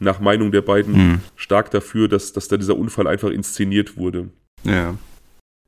nach 0.00 0.20
Meinung 0.20 0.52
der 0.52 0.62
beiden 0.62 0.94
hm. 0.94 1.20
stark 1.36 1.70
dafür, 1.70 2.08
dass, 2.08 2.32
dass 2.32 2.48
da 2.48 2.56
dieser 2.56 2.76
Unfall 2.76 3.06
einfach 3.06 3.30
inszeniert 3.30 3.96
wurde. 3.96 4.28
Ja. 4.64 4.96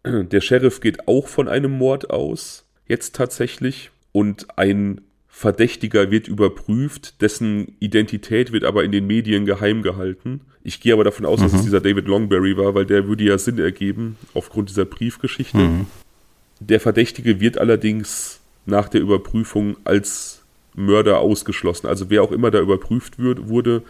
Der 0.04 0.40
Sheriff 0.40 0.80
geht 0.80 1.08
auch 1.08 1.28
von 1.28 1.48
einem 1.48 1.72
Mord 1.72 2.10
aus, 2.10 2.64
jetzt 2.90 3.14
tatsächlich, 3.14 3.90
und 4.12 4.58
ein 4.58 5.00
Verdächtiger 5.28 6.10
wird 6.10 6.28
überprüft, 6.28 7.22
dessen 7.22 7.76
Identität 7.78 8.52
wird 8.52 8.64
aber 8.64 8.84
in 8.84 8.92
den 8.92 9.06
Medien 9.06 9.46
geheim 9.46 9.82
gehalten. 9.82 10.40
Ich 10.64 10.80
gehe 10.80 10.92
aber 10.92 11.04
davon 11.04 11.24
aus, 11.24 11.38
mhm. 11.38 11.44
dass 11.44 11.52
es 11.52 11.60
mhm. 11.60 11.64
dieser 11.64 11.80
David 11.80 12.08
Longberry 12.08 12.56
war, 12.58 12.74
weil 12.74 12.84
der 12.84 13.06
würde 13.06 13.24
ja 13.24 13.38
Sinn 13.38 13.58
ergeben 13.58 14.16
aufgrund 14.34 14.68
dieser 14.68 14.84
Briefgeschichte. 14.84 15.56
Mhm. 15.56 15.86
Der 16.58 16.80
Verdächtige 16.80 17.40
wird 17.40 17.56
allerdings 17.56 18.40
nach 18.66 18.88
der 18.88 19.00
Überprüfung 19.00 19.76
als 19.84 20.42
Mörder 20.74 21.20
ausgeschlossen. 21.20 21.86
Also 21.86 22.10
wer 22.10 22.22
auch 22.22 22.32
immer 22.32 22.50
da 22.50 22.60
überprüft 22.60 23.18
wird, 23.18 23.48
wurde, 23.48 23.82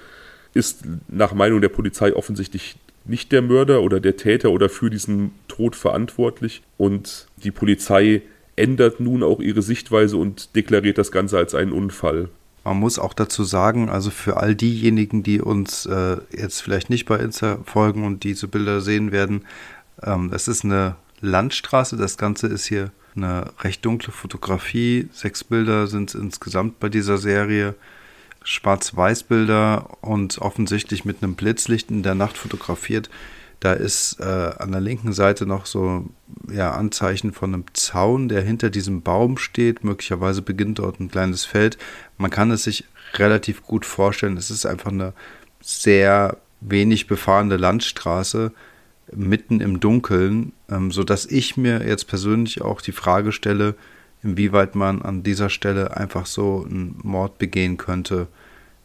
ist 0.55 0.85
nach 1.09 1.35
Meinung 1.35 1.61
der 1.61 1.69
Polizei 1.69 2.15
offensichtlich 2.15 2.77
nicht 3.07 3.33
der 3.33 3.43
Mörder 3.43 3.83
oder 3.83 3.99
der 3.99 4.17
Täter 4.17 4.51
oder 4.51 4.69
für 4.69 4.91
diesen 4.91 5.33
Tod 5.49 5.75
verantwortlich. 5.75 6.63
Und 6.77 7.27
die 7.43 7.51
Polizei 7.51 8.23
ändert 8.61 9.01
nun 9.01 9.23
auch 9.23 9.41
ihre 9.41 9.63
Sichtweise 9.63 10.17
und 10.17 10.55
deklariert 10.55 10.99
das 10.99 11.11
Ganze 11.11 11.39
als 11.39 11.55
einen 11.55 11.73
Unfall. 11.73 12.29
Man 12.65 12.79
muss 12.79 12.99
auch 12.99 13.15
dazu 13.15 13.43
sagen, 13.43 13.89
also 13.89 14.11
für 14.11 14.37
all 14.37 14.55
diejenigen, 14.55 15.23
die 15.23 15.41
uns 15.41 15.87
äh, 15.87 16.19
jetzt 16.31 16.61
vielleicht 16.61 16.91
nicht 16.91 17.07
bei 17.07 17.17
Insta 17.17 17.59
folgen 17.65 18.05
und 18.05 18.23
diese 18.23 18.49
Bilder 18.49 18.81
sehen 18.81 19.13
werden, 19.13 19.47
ähm, 20.03 20.31
es 20.35 20.47
ist 20.47 20.65
eine 20.65 20.97
Landstraße. 21.21 21.97
Das 21.97 22.19
Ganze 22.19 22.47
ist 22.49 22.67
hier 22.67 22.91
eine 23.17 23.51
recht 23.61 23.85
dunkle 23.85 24.13
Fotografie. 24.13 25.09
Sechs 25.13 25.43
Bilder 25.43 25.87
sind 25.87 26.15
insgesamt 26.15 26.81
bei 26.81 26.89
dieser 26.89 27.19
Serie. 27.19 27.75
Schwarz-Weiß-Bilder 28.43 29.99
und 30.01 30.39
offensichtlich 30.39 31.05
mit 31.05 31.23
einem 31.23 31.35
Blitzlicht 31.35 31.91
in 31.91 32.03
der 32.03 32.15
Nacht 32.15 32.39
fotografiert. 32.39 33.11
Da 33.61 33.75
ist 33.75 34.19
äh, 34.21 34.25
an 34.25 34.73
der 34.73 34.81
linken 34.81 35.13
Seite 35.13 35.45
noch 35.45 35.67
so 35.67 36.07
ja, 36.51 36.73
Anzeichen 36.73 37.33
von 37.33 37.53
einem 37.53 37.65
Zaun, 37.75 38.31
der 38.31 38.41
hinter 38.41 38.71
diesem 38.71 39.03
Baum 39.03 39.37
steht. 39.37 39.85
Möglicherweise 39.85 40.41
beginnt 40.41 40.79
dort 40.79 40.99
ein 40.99 41.11
kleines 41.11 41.45
Feld. 41.45 41.77
Man 42.17 42.31
kann 42.31 42.51
es 42.51 42.65
sich 42.65 42.85
relativ 43.15 43.63
gut 43.63 43.85
vorstellen. 43.85 44.39
Es 44.39 44.51
ist 44.51 44.65
einfach 44.65 44.91
eine 44.91 45.13
sehr 45.61 46.39
wenig 46.63 47.07
befahrene 47.07 47.59
Landstraße 47.59 48.53
mitten 49.15 49.61
im 49.61 49.79
Dunkeln, 49.79 50.53
ähm, 50.71 50.91
sodass 50.91 51.27
ich 51.27 51.57
mir 51.59 51.87
jetzt 51.87 52.07
persönlich 52.07 52.63
auch 52.63 52.81
die 52.81 52.93
Frage 52.93 53.33
stelle, 53.33 53.75
inwieweit 54.23 54.75
man 54.75 55.03
an 55.03 55.23
dieser 55.23 55.51
Stelle 55.51 55.97
einfach 55.97 56.27
so 56.27 56.65
einen 56.65 56.99
Mord 57.03 57.39
begehen 57.39 57.77
könnte, 57.77 58.29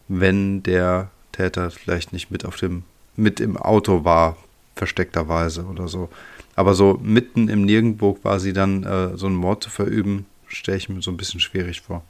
wenn 0.08 0.64
der 0.64 1.12
Täter 1.32 1.72
vielleicht 1.72 2.12
nicht 2.12 2.32
mit 2.32 2.46
auf 2.46 2.58
dem 2.58 2.84
mit 3.18 3.40
im 3.40 3.56
Auto 3.56 4.04
war, 4.04 4.36
versteckterweise 4.76 5.66
oder 5.66 5.88
so. 5.88 6.10
Aber 6.56 6.74
so 6.74 7.00
mitten 7.02 7.50
im 7.50 7.64
Nirgendwo 7.64 8.14
quasi 8.14 8.54
dann 8.54 8.84
äh, 8.84 9.18
so 9.18 9.26
einen 9.26 9.36
Mord 9.36 9.64
zu 9.64 9.70
verüben, 9.70 10.26
stelle 10.48 10.78
ich 10.78 10.90
mir 10.90 11.02
so 11.02 11.12
ein 11.12 11.18
bisschen 11.18 11.40
schwierig 11.40 11.82
vor. 11.82 12.04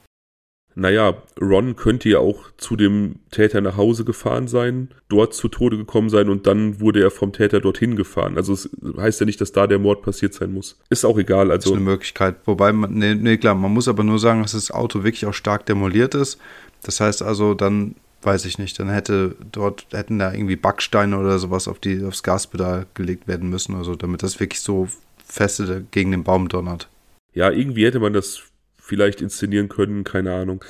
Naja, 0.78 1.16
Ron 1.42 1.78
könnte 1.78 2.10
ja 2.10 2.20
auch 2.20 2.52
zu 2.58 2.76
dem 2.76 3.20
Täter 3.32 3.62
nach 3.62 3.78
Hause 3.78 4.04
gefahren 4.04 4.50
sein, 4.50 4.90
dort 5.08 5.34
zu 5.34 5.48
Tode 5.48 5.78
gekommen 5.78 6.10
sein 6.10 6.28
und 6.28 6.48
dann 6.48 6.82
wurde 6.82 7.02
er 7.02 7.12
vom 7.12 7.32
Täter 7.32 7.62
dorthin 7.62 7.96
gefahren. 7.96 8.36
Also 8.36 8.52
es 8.52 8.70
heißt 8.98 9.22
ja 9.22 9.26
nicht, 9.26 9.40
dass 9.40 9.54
da 9.54 9.68
der 9.68 9.80
Mord 9.80 10.02
passiert 10.02 10.34
sein 10.34 10.52
muss. 10.52 10.78
Ist 10.90 11.06
auch 11.06 11.18
egal. 11.18 11.50
Also 11.50 11.56
das 11.56 11.66
ist 11.68 11.72
eine 11.72 11.92
Möglichkeit. 11.92 12.36
Wobei, 12.44 12.74
man, 12.74 12.94
nee, 12.94 13.16
nee, 13.16 13.38
klar, 13.38 13.56
man 13.56 13.72
muss 13.74 13.88
aber 13.88 14.04
nur 14.04 14.20
sagen, 14.20 14.42
dass 14.42 14.52
das 14.52 14.70
Auto 14.70 15.06
wirklich 15.06 15.26
auch 15.26 15.34
stark 15.34 15.66
demoliert 15.66 16.14
ist. 16.14 16.40
Das 16.84 17.00
heißt 17.00 17.22
also, 17.22 17.54
dann 17.54 17.96
weiß 18.26 18.46
ich 18.46 18.58
nicht, 18.58 18.80
dann 18.80 18.90
hätte 18.90 19.36
dort, 19.52 19.88
hätten 19.92 20.20
da 20.20 20.34
irgendwie 20.34 20.56
Backsteine 20.56 21.18
oder 21.18 21.40
sowas 21.40 21.68
auf 21.68 21.80
die, 21.80 22.04
aufs 22.04 22.24
Gaspedal 22.24 22.86
gelegt 22.94 23.28
werden 23.28 23.50
müssen 23.50 23.76
oder 23.76 23.84
so, 23.84 23.96
damit 23.96 24.24
das 24.24 24.40
wirklich 24.40 24.62
so 24.62 24.88
feste 25.26 25.86
gegen 25.92 26.12
den 26.12 26.24
Baum 26.24 26.48
donnert. 26.48 26.90
Ja, 27.34 27.52
irgendwie 27.52 27.86
hätte 27.86 28.00
man 28.00 28.14
das 28.14 28.42
vielleicht 28.78 29.22
inszenieren 29.22 29.70
können, 29.70 30.04
keine 30.04 30.34
Ahnung. 30.34 30.64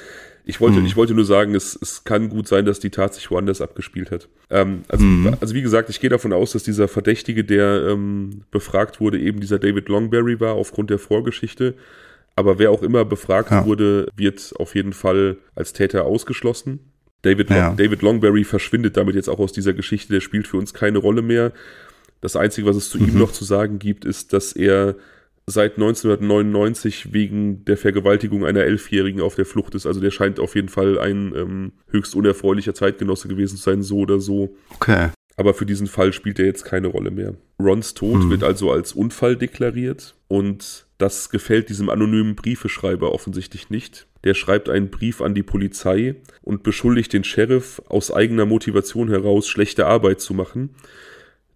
Ich 0.47 0.61
wollte, 0.61 0.79
mhm. 0.79 0.85
ich 0.85 0.95
wollte 0.95 1.15
nur 1.15 1.25
sagen, 1.25 1.55
es, 1.55 1.77
es 1.81 2.03
kann 2.03 2.29
gut 2.29 2.47
sein, 2.47 2.65
dass 2.65 2.79
die 2.79 2.91
Tat 2.91 3.15
sich 3.15 3.31
woanders 3.31 3.61
abgespielt 3.61 4.11
hat. 4.11 4.29
Ähm, 4.51 4.83
also, 4.87 5.03
mhm. 5.03 5.35
also 5.41 5.55
wie 5.55 5.61
gesagt, 5.63 5.89
ich 5.89 5.99
gehe 5.99 6.09
davon 6.09 6.33
aus, 6.33 6.51
dass 6.51 6.63
dieser 6.63 6.87
Verdächtige, 6.87 7.43
der 7.43 7.87
ähm, 7.89 8.43
befragt 8.51 8.99
wurde, 8.99 9.19
eben 9.19 9.39
dieser 9.39 9.57
David 9.57 9.89
Longberry 9.89 10.39
war, 10.39 10.53
aufgrund 10.53 10.91
der 10.91 10.99
Vorgeschichte. 10.99 11.73
Aber 12.35 12.59
wer 12.59 12.69
auch 12.69 12.83
immer 12.83 13.05
befragt 13.05 13.51
ja. 13.51 13.65
wurde, 13.65 14.07
wird 14.15 14.53
auf 14.59 14.75
jeden 14.75 14.93
Fall 14.93 15.37
als 15.55 15.73
Täter 15.73 16.05
ausgeschlossen. 16.05 16.79
David, 17.25 17.49
ja. 17.49 17.73
David 17.73 18.01
Longberry 18.01 18.43
verschwindet 18.43 18.97
damit 18.97 19.15
jetzt 19.15 19.29
auch 19.29 19.39
aus 19.39 19.51
dieser 19.51 19.73
Geschichte, 19.73 20.13
der 20.13 20.21
spielt 20.21 20.47
für 20.47 20.57
uns 20.57 20.73
keine 20.73 20.99
Rolle 20.99 21.21
mehr. 21.21 21.51
Das 22.21 22.35
Einzige, 22.35 22.67
was 22.67 22.75
es 22.75 22.89
zu 22.89 22.99
mhm. 22.99 23.09
ihm 23.09 23.17
noch 23.17 23.31
zu 23.31 23.43
sagen 23.43 23.79
gibt, 23.79 24.05
ist, 24.05 24.31
dass 24.31 24.53
er 24.53 24.95
seit 25.47 25.73
1999 25.73 27.13
wegen 27.13 27.65
der 27.65 27.77
Vergewaltigung 27.77 28.45
einer 28.45 28.61
Elfjährigen 28.61 29.21
auf 29.21 29.35
der 29.35 29.45
Flucht 29.45 29.75
ist. 29.75 29.85
Also 29.85 29.99
der 29.99 30.11
scheint 30.11 30.39
auf 30.39 30.55
jeden 30.55 30.69
Fall 30.69 30.97
ein 30.99 31.33
ähm, 31.35 31.71
höchst 31.89 32.15
unerfreulicher 32.15 32.73
Zeitgenosse 32.73 33.27
gewesen 33.27 33.57
zu 33.57 33.63
sein, 33.63 33.83
so 33.83 33.99
oder 33.99 34.19
so. 34.19 34.55
Okay. 34.75 35.09
Aber 35.38 35.53
für 35.53 35.65
diesen 35.65 35.88
Fall 35.88 36.13
spielt 36.13 36.39
er 36.39 36.45
jetzt 36.45 36.63
keine 36.63 36.88
Rolle 36.88 37.11
mehr. 37.11 37.35
Rons 37.59 37.93
Tod 37.93 38.23
hm. 38.23 38.29
wird 38.29 38.43
also 38.43 38.71
als 38.71 38.93
Unfall 38.93 39.35
deklariert 39.35 40.15
und 40.27 40.85
das 40.97 41.29
gefällt 41.29 41.69
diesem 41.69 41.89
anonymen 41.89 42.35
Briefeschreiber 42.35 43.11
offensichtlich 43.11 43.69
nicht. 43.69 44.07
Der 44.25 44.33
schreibt 44.33 44.69
einen 44.69 44.89
Brief 44.89 45.21
an 45.21 45.33
die 45.33 45.43
Polizei 45.43 46.15
und 46.41 46.63
beschuldigt 46.63 47.13
den 47.13 47.23
Sheriff 47.23 47.81
aus 47.88 48.11
eigener 48.11 48.45
Motivation 48.45 49.09
heraus 49.09 49.47
schlechte 49.47 49.85
Arbeit 49.85 50.19
zu 50.19 50.33
machen. 50.33 50.71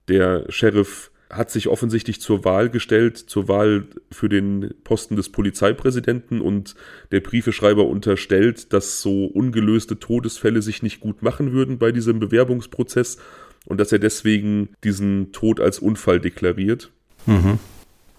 Der 0.07 0.45
Sheriff 0.49 1.11
hat 1.29 1.51
sich 1.51 1.67
offensichtlich 1.67 2.21
zur 2.21 2.43
Wahl 2.43 2.69
gestellt, 2.69 3.17
zur 3.17 3.47
Wahl 3.47 3.85
für 4.11 4.29
den 4.29 4.73
Posten 4.83 5.15
des 5.15 5.29
Polizeipräsidenten 5.29 6.41
und 6.41 6.75
der 7.11 7.19
Briefeschreiber 7.19 7.85
unterstellt, 7.85 8.73
dass 8.73 9.01
so 9.01 9.25
ungelöste 9.25 9.99
Todesfälle 9.99 10.61
sich 10.61 10.81
nicht 10.81 11.01
gut 11.01 11.21
machen 11.21 11.51
würden 11.51 11.77
bei 11.77 11.91
diesem 11.91 12.19
Bewerbungsprozess 12.19 13.17
und 13.65 13.79
dass 13.79 13.91
er 13.91 13.99
deswegen 13.99 14.69
diesen 14.83 15.31
Tod 15.31 15.59
als 15.59 15.79
Unfall 15.79 16.19
deklariert. 16.19 16.91
Mhm. 17.27 17.59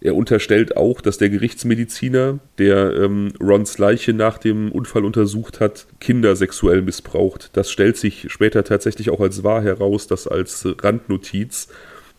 Er 0.01 0.15
unterstellt 0.15 0.77
auch, 0.77 1.03
dass 1.03 1.19
der 1.19 1.29
Gerichtsmediziner, 1.29 2.39
der 2.59 2.95
ähm, 2.97 3.33
Rons 3.41 3.77
Leiche 3.77 4.15
nach 4.15 4.39
dem 4.39 4.73
Unfall 4.73 5.05
untersucht 5.05 5.61
hat, 5.61 5.87
Kinder 6.01 6.37
sexuell 6.37 6.81
missbraucht. 6.81 7.51
Das 7.53 7.71
stellt 7.71 7.99
sich 7.99 8.27
später 8.33 8.65
tatsächlich 8.65 9.11
auch 9.11 9.21
als 9.21 9.45
wahr 9.45 9.63
heraus, 9.63 10.07
das 10.07 10.27
als 10.27 10.67
Randnotiz. 10.83 11.69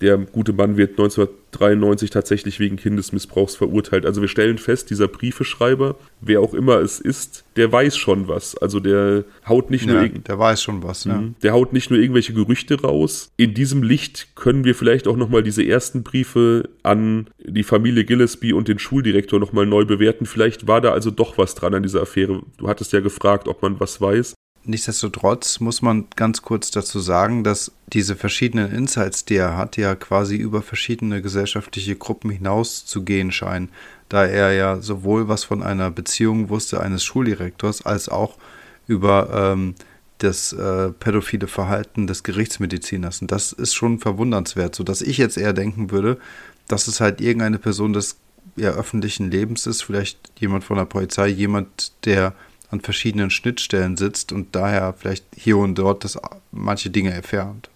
Der 0.01 0.17
gute 0.17 0.51
Mann 0.51 0.77
wird 0.77 0.91
1993 0.91 2.09
tatsächlich 2.09 2.59
wegen 2.59 2.75
Kindesmissbrauchs 2.75 3.55
verurteilt. 3.55 4.05
Also 4.05 4.21
wir 4.21 4.27
stellen 4.27 4.57
fest, 4.57 4.89
dieser 4.89 5.07
Briefeschreiber, 5.07 5.95
wer 6.21 6.41
auch 6.41 6.55
immer 6.55 6.79
es 6.79 6.99
ist, 6.99 7.45
der 7.55 7.71
weiß 7.71 7.97
schon 7.97 8.27
was. 8.27 8.57
Also 8.57 8.79
der 8.79 9.25
haut 9.47 9.69
nicht 9.69 9.85
ja, 9.85 9.93
nur 9.93 10.09
der 10.09 10.39
weiß 10.39 10.61
schon 10.63 10.81
was, 10.81 11.03
ja. 11.03 11.17
Mhm. 11.17 11.35
Der 11.43 11.53
haut 11.53 11.71
nicht 11.71 11.91
nur 11.91 11.99
irgendwelche 11.99 12.33
Gerüchte 12.33 12.81
raus. 12.81 13.31
In 13.37 13.53
diesem 13.53 13.83
Licht 13.83 14.35
können 14.35 14.63
wir 14.63 14.73
vielleicht 14.73 15.07
auch 15.07 15.17
nochmal 15.17 15.43
diese 15.43 15.63
ersten 15.63 16.01
Briefe 16.01 16.69
an 16.81 17.29
die 17.37 17.63
Familie 17.63 18.03
Gillespie 18.03 18.53
und 18.53 18.67
den 18.67 18.79
Schuldirektor 18.79 19.39
nochmal 19.39 19.67
neu 19.67 19.85
bewerten. 19.85 20.25
Vielleicht 20.25 20.67
war 20.67 20.81
da 20.81 20.93
also 20.93 21.11
doch 21.11 21.37
was 21.37 21.53
dran 21.53 21.75
an 21.75 21.83
dieser 21.83 22.01
Affäre. 22.01 22.41
Du 22.57 22.67
hattest 22.67 22.91
ja 22.91 23.01
gefragt, 23.01 23.47
ob 23.47 23.61
man 23.61 23.79
was 23.79 24.01
weiß. 24.01 24.33
Nichtsdestotrotz 24.63 25.59
muss 25.59 25.81
man 25.81 26.05
ganz 26.15 26.43
kurz 26.43 26.69
dazu 26.69 26.99
sagen, 26.99 27.43
dass 27.43 27.71
diese 27.87 28.15
verschiedenen 28.15 28.71
Insights, 28.71 29.25
die 29.25 29.35
er 29.35 29.57
hat, 29.57 29.75
ja 29.75 29.95
quasi 29.95 30.35
über 30.35 30.61
verschiedene 30.61 31.21
gesellschaftliche 31.23 31.95
Gruppen 31.95 32.29
hinaus 32.29 32.85
zu 32.85 33.03
gehen 33.03 33.31
scheinen, 33.31 33.69
da 34.07 34.25
er 34.25 34.53
ja 34.53 34.79
sowohl 34.79 35.27
was 35.27 35.43
von 35.43 35.63
einer 35.63 35.89
Beziehung 35.89 36.49
wusste 36.49 36.79
eines 36.79 37.03
Schuldirektors, 37.03 37.85
als 37.85 38.07
auch 38.07 38.37
über 38.85 39.29
ähm, 39.33 39.73
das 40.19 40.53
äh, 40.53 40.91
pädophile 40.91 41.47
Verhalten 41.47 42.05
des 42.05 42.21
Gerichtsmediziners. 42.21 43.21
Und 43.21 43.31
das 43.31 43.53
ist 43.53 43.73
schon 43.73 43.97
verwundernswert, 43.97 44.75
sodass 44.75 45.01
ich 45.01 45.17
jetzt 45.17 45.37
eher 45.37 45.53
denken 45.53 45.89
würde, 45.89 46.19
dass 46.67 46.87
es 46.87 47.01
halt 47.01 47.19
irgendeine 47.19 47.57
Person 47.57 47.93
des 47.93 48.17
ja, 48.55 48.71
öffentlichen 48.71 49.31
Lebens 49.31 49.65
ist, 49.65 49.81
vielleicht 49.81 50.31
jemand 50.37 50.63
von 50.63 50.77
der 50.77 50.85
Polizei, 50.85 51.27
jemand, 51.27 51.93
der 52.05 52.35
an 52.71 52.81
verschiedenen 52.81 53.29
Schnittstellen 53.29 53.97
sitzt 53.97 54.31
und 54.31 54.55
daher 54.55 54.93
vielleicht 54.93 55.25
hier 55.35 55.57
und 55.57 55.75
dort 55.75 56.03
das 56.03 56.17
manche 56.51 56.89
Dinge 56.89 57.11
erfährt. 57.11 57.69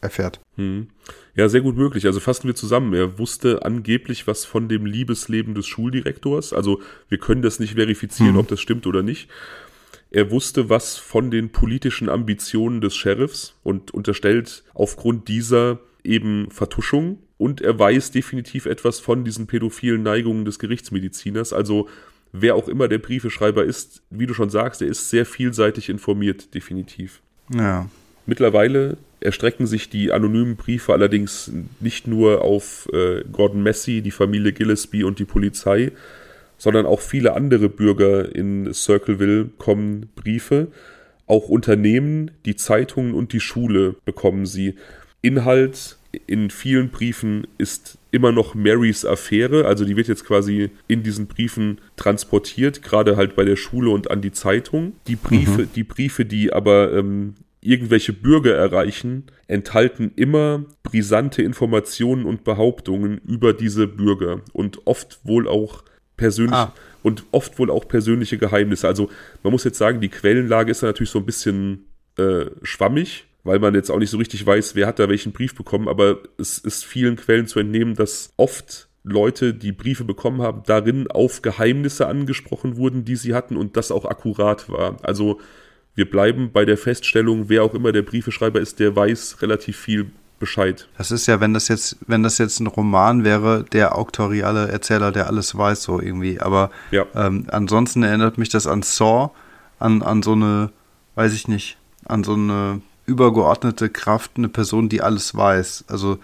erfährt. 0.00 0.40
Hm. 0.56 0.88
Ja, 1.34 1.48
sehr 1.48 1.62
gut 1.62 1.76
möglich. 1.76 2.06
Also 2.06 2.20
fassen 2.20 2.46
wir 2.46 2.54
zusammen. 2.54 2.92
Er 2.92 3.18
wusste 3.18 3.64
angeblich 3.64 4.26
was 4.26 4.44
von 4.44 4.68
dem 4.68 4.84
Liebesleben 4.84 5.54
des 5.54 5.66
Schuldirektors. 5.66 6.52
Also 6.52 6.82
wir 7.08 7.18
können 7.18 7.42
das 7.42 7.58
nicht 7.58 7.74
verifizieren, 7.74 8.34
hm. 8.34 8.38
ob 8.38 8.48
das 8.48 8.60
stimmt 8.60 8.86
oder 8.86 9.02
nicht. 9.02 9.28
Er 10.10 10.30
wusste 10.30 10.68
was 10.68 10.98
von 10.98 11.30
den 11.30 11.50
politischen 11.50 12.10
Ambitionen 12.10 12.82
des 12.82 12.94
Sheriffs 12.94 13.54
und 13.62 13.92
unterstellt 13.92 14.62
aufgrund 14.74 15.28
dieser 15.28 15.80
eben 16.04 16.50
Vertuschung 16.50 17.18
und 17.38 17.62
er 17.62 17.78
weiß 17.78 18.10
definitiv 18.10 18.66
etwas 18.66 19.00
von 19.00 19.24
diesen 19.24 19.46
pädophilen 19.46 20.02
Neigungen 20.02 20.44
des 20.44 20.58
Gerichtsmediziners. 20.58 21.54
Also 21.54 21.88
wer 22.32 22.56
auch 22.56 22.68
immer 22.68 22.88
der 22.88 22.98
Briefeschreiber 22.98 23.64
ist, 23.64 24.02
wie 24.10 24.26
du 24.26 24.34
schon 24.34 24.50
sagst, 24.50 24.82
er 24.82 24.88
ist 24.88 25.10
sehr 25.10 25.26
vielseitig 25.26 25.88
informiert, 25.88 26.54
definitiv. 26.54 27.20
Ja. 27.54 27.88
Mittlerweile 28.26 28.96
erstrecken 29.20 29.66
sich 29.66 29.90
die 29.90 30.12
anonymen 30.12 30.56
Briefe 30.56 30.92
allerdings 30.92 31.50
nicht 31.80 32.06
nur 32.06 32.42
auf 32.42 32.88
äh, 32.92 33.22
Gordon 33.30 33.62
Massey, 33.62 34.00
die 34.00 34.10
Familie 34.10 34.52
Gillespie 34.52 35.04
und 35.04 35.18
die 35.18 35.24
Polizei, 35.24 35.92
sondern 36.58 36.86
auch 36.86 37.00
viele 37.00 37.34
andere 37.34 37.68
Bürger 37.68 38.34
in 38.34 38.72
Circleville 38.72 39.50
kommen 39.58 40.08
Briefe. 40.14 40.68
Auch 41.26 41.48
Unternehmen, 41.48 42.30
die 42.44 42.56
Zeitungen 42.56 43.14
und 43.14 43.32
die 43.32 43.40
Schule 43.40 43.96
bekommen 44.04 44.46
sie. 44.46 44.74
Inhalt 45.22 45.98
in 46.26 46.50
vielen 46.50 46.90
Briefen 46.90 47.46
ist 47.58 47.98
immer 48.12 48.30
noch 48.30 48.54
Marys 48.54 49.04
Affäre, 49.04 49.64
also 49.64 49.84
die 49.84 49.96
wird 49.96 50.06
jetzt 50.06 50.24
quasi 50.24 50.70
in 50.86 51.02
diesen 51.02 51.26
Briefen 51.26 51.80
transportiert, 51.96 52.82
gerade 52.82 53.16
halt 53.16 53.34
bei 53.34 53.44
der 53.44 53.56
Schule 53.56 53.90
und 53.90 54.10
an 54.10 54.20
die 54.20 54.32
Zeitung. 54.32 54.92
Die 55.08 55.16
Briefe, 55.16 55.62
mhm. 55.62 55.68
die 55.74 55.82
Briefe, 55.82 56.24
die 56.24 56.52
aber 56.52 56.92
ähm, 56.92 57.34
irgendwelche 57.62 58.12
Bürger 58.12 58.54
erreichen, 58.54 59.24
enthalten 59.46 60.12
immer 60.14 60.64
brisante 60.82 61.42
Informationen 61.42 62.26
und 62.26 62.44
Behauptungen 62.44 63.18
über 63.26 63.54
diese 63.54 63.86
Bürger 63.86 64.42
und 64.52 64.86
oft 64.86 65.20
wohl 65.24 65.48
auch 65.48 65.82
persönlich 66.16 66.54
ah. 66.54 66.74
und 67.02 67.24
oft 67.32 67.58
wohl 67.58 67.70
auch 67.70 67.88
persönliche 67.88 68.36
Geheimnisse. 68.36 68.86
Also 68.86 69.08
man 69.42 69.52
muss 69.52 69.64
jetzt 69.64 69.78
sagen, 69.78 70.00
die 70.00 70.10
Quellenlage 70.10 70.70
ist 70.70 70.82
da 70.82 70.88
natürlich 70.88 71.10
so 71.10 71.20
ein 71.20 71.26
bisschen 71.26 71.86
äh, 72.18 72.46
schwammig, 72.62 73.24
weil 73.44 73.58
man 73.58 73.74
jetzt 73.74 73.90
auch 73.90 73.98
nicht 73.98 74.10
so 74.10 74.18
richtig 74.18 74.44
weiß, 74.46 74.74
wer 74.74 74.86
hat 74.86 74.98
da 74.98 75.08
welchen 75.08 75.32
Brief 75.32 75.54
bekommen, 75.54 75.88
aber 75.88 76.18
es 76.38 76.58
ist 76.58 76.84
vielen 76.84 77.16
Quellen 77.16 77.46
zu 77.46 77.58
entnehmen, 77.58 77.94
dass 77.94 78.32
oft 78.36 78.88
Leute, 79.04 79.52
die 79.52 79.72
Briefe 79.72 80.04
bekommen 80.04 80.42
haben, 80.42 80.62
darin 80.64 81.10
auf 81.10 81.42
Geheimnisse 81.42 82.06
angesprochen 82.06 82.76
wurden, 82.76 83.04
die 83.04 83.16
sie 83.16 83.34
hatten 83.34 83.56
und 83.56 83.76
das 83.76 83.90
auch 83.90 84.04
akkurat 84.04 84.68
war. 84.68 84.96
Also 85.02 85.40
wir 85.94 86.08
bleiben 86.08 86.52
bei 86.52 86.64
der 86.64 86.78
Feststellung, 86.78 87.48
wer 87.48 87.64
auch 87.64 87.74
immer 87.74 87.92
der 87.92 88.02
Briefeschreiber 88.02 88.60
ist, 88.60 88.78
der 88.78 88.94
weiß 88.94 89.42
relativ 89.42 89.76
viel 89.76 90.12
Bescheid. 90.38 90.88
Das 90.98 91.10
ist 91.10 91.26
ja, 91.26 91.40
wenn 91.40 91.54
das 91.54 91.68
jetzt, 91.68 91.98
wenn 92.06 92.22
das 92.22 92.38
jetzt 92.38 92.58
ein 92.60 92.66
Roman 92.66 93.24
wäre, 93.24 93.64
der 93.72 93.96
auktoriale 93.96 94.68
Erzähler, 94.68 95.12
der 95.12 95.28
alles 95.28 95.56
weiß, 95.56 95.82
so 95.82 96.00
irgendwie. 96.00 96.40
Aber 96.40 96.70
ja. 96.90 97.06
ähm, 97.14 97.46
ansonsten 97.48 98.02
erinnert 98.02 98.38
mich 98.38 98.48
das 98.48 98.66
an 98.66 98.82
Saw, 98.82 99.30
an, 99.78 100.02
an 100.02 100.22
so 100.22 100.32
eine, 100.32 100.70
weiß 101.14 101.32
ich 101.34 101.46
nicht, 101.46 101.76
an 102.06 102.24
so 102.24 102.34
eine 102.34 102.80
übergeordnete 103.06 103.88
Kraft, 103.88 104.32
eine 104.36 104.48
Person, 104.48 104.88
die 104.88 105.02
alles 105.02 105.34
weiß. 105.34 105.84
Also 105.88 106.18